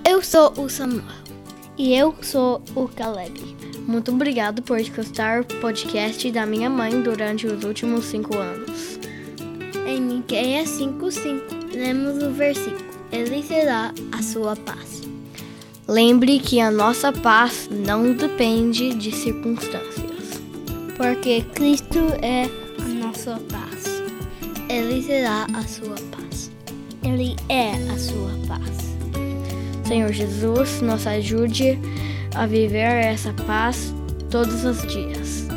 Eu 0.08 0.22
sou 0.22 0.52
o 0.58 0.70
Samuel. 0.70 1.04
E 1.78 1.94
eu 1.94 2.16
sou 2.22 2.62
o 2.76 2.88
Caleb. 2.88 3.40
Muito 3.88 4.12
obrigado 4.12 4.62
por 4.62 4.80
escutar 4.80 5.42
o 5.42 5.46
podcast 5.60 6.32
da 6.32 6.46
minha 6.46 6.70
mãe 6.70 7.02
durante 7.02 7.48
os 7.48 7.64
últimos 7.64 8.06
cinco 8.06 8.38
anos. 8.38 9.00
Em 9.86 10.00
Miqueias 10.00 10.70
5,5, 10.70 11.74
lemos 11.74 12.24
o 12.24 12.32
versículo: 12.32 12.93
Ele 13.14 13.44
será 13.44 13.94
a 14.12 14.24
sua 14.24 14.56
paz. 14.56 15.04
Lembre 15.88 16.40
que 16.40 16.60
a 16.60 16.72
nossa 16.72 17.12
paz 17.12 17.70
não 17.72 18.12
depende 18.14 18.96
de 18.96 19.12
circunstâncias. 19.12 20.42
Porque 20.98 21.42
Cristo 21.54 22.00
é 22.24 22.50
a 22.84 22.88
nossa 23.06 23.40
paz. 23.52 24.02
Ele 24.68 25.04
será 25.04 25.46
a 25.54 25.62
sua 25.62 25.96
paz. 26.10 26.52
Ele 27.04 27.36
é 27.50 27.74
a 27.92 28.00
sua 28.00 28.32
paz. 28.48 28.96
Senhor 29.88 30.12
Jesus, 30.12 30.82
nos 30.82 31.06
ajude 31.06 31.78
a 32.34 32.48
viver 32.48 33.06
essa 33.06 33.32
paz 33.46 33.94
todos 34.32 34.66
os 34.66 34.82
dias. 34.92 35.53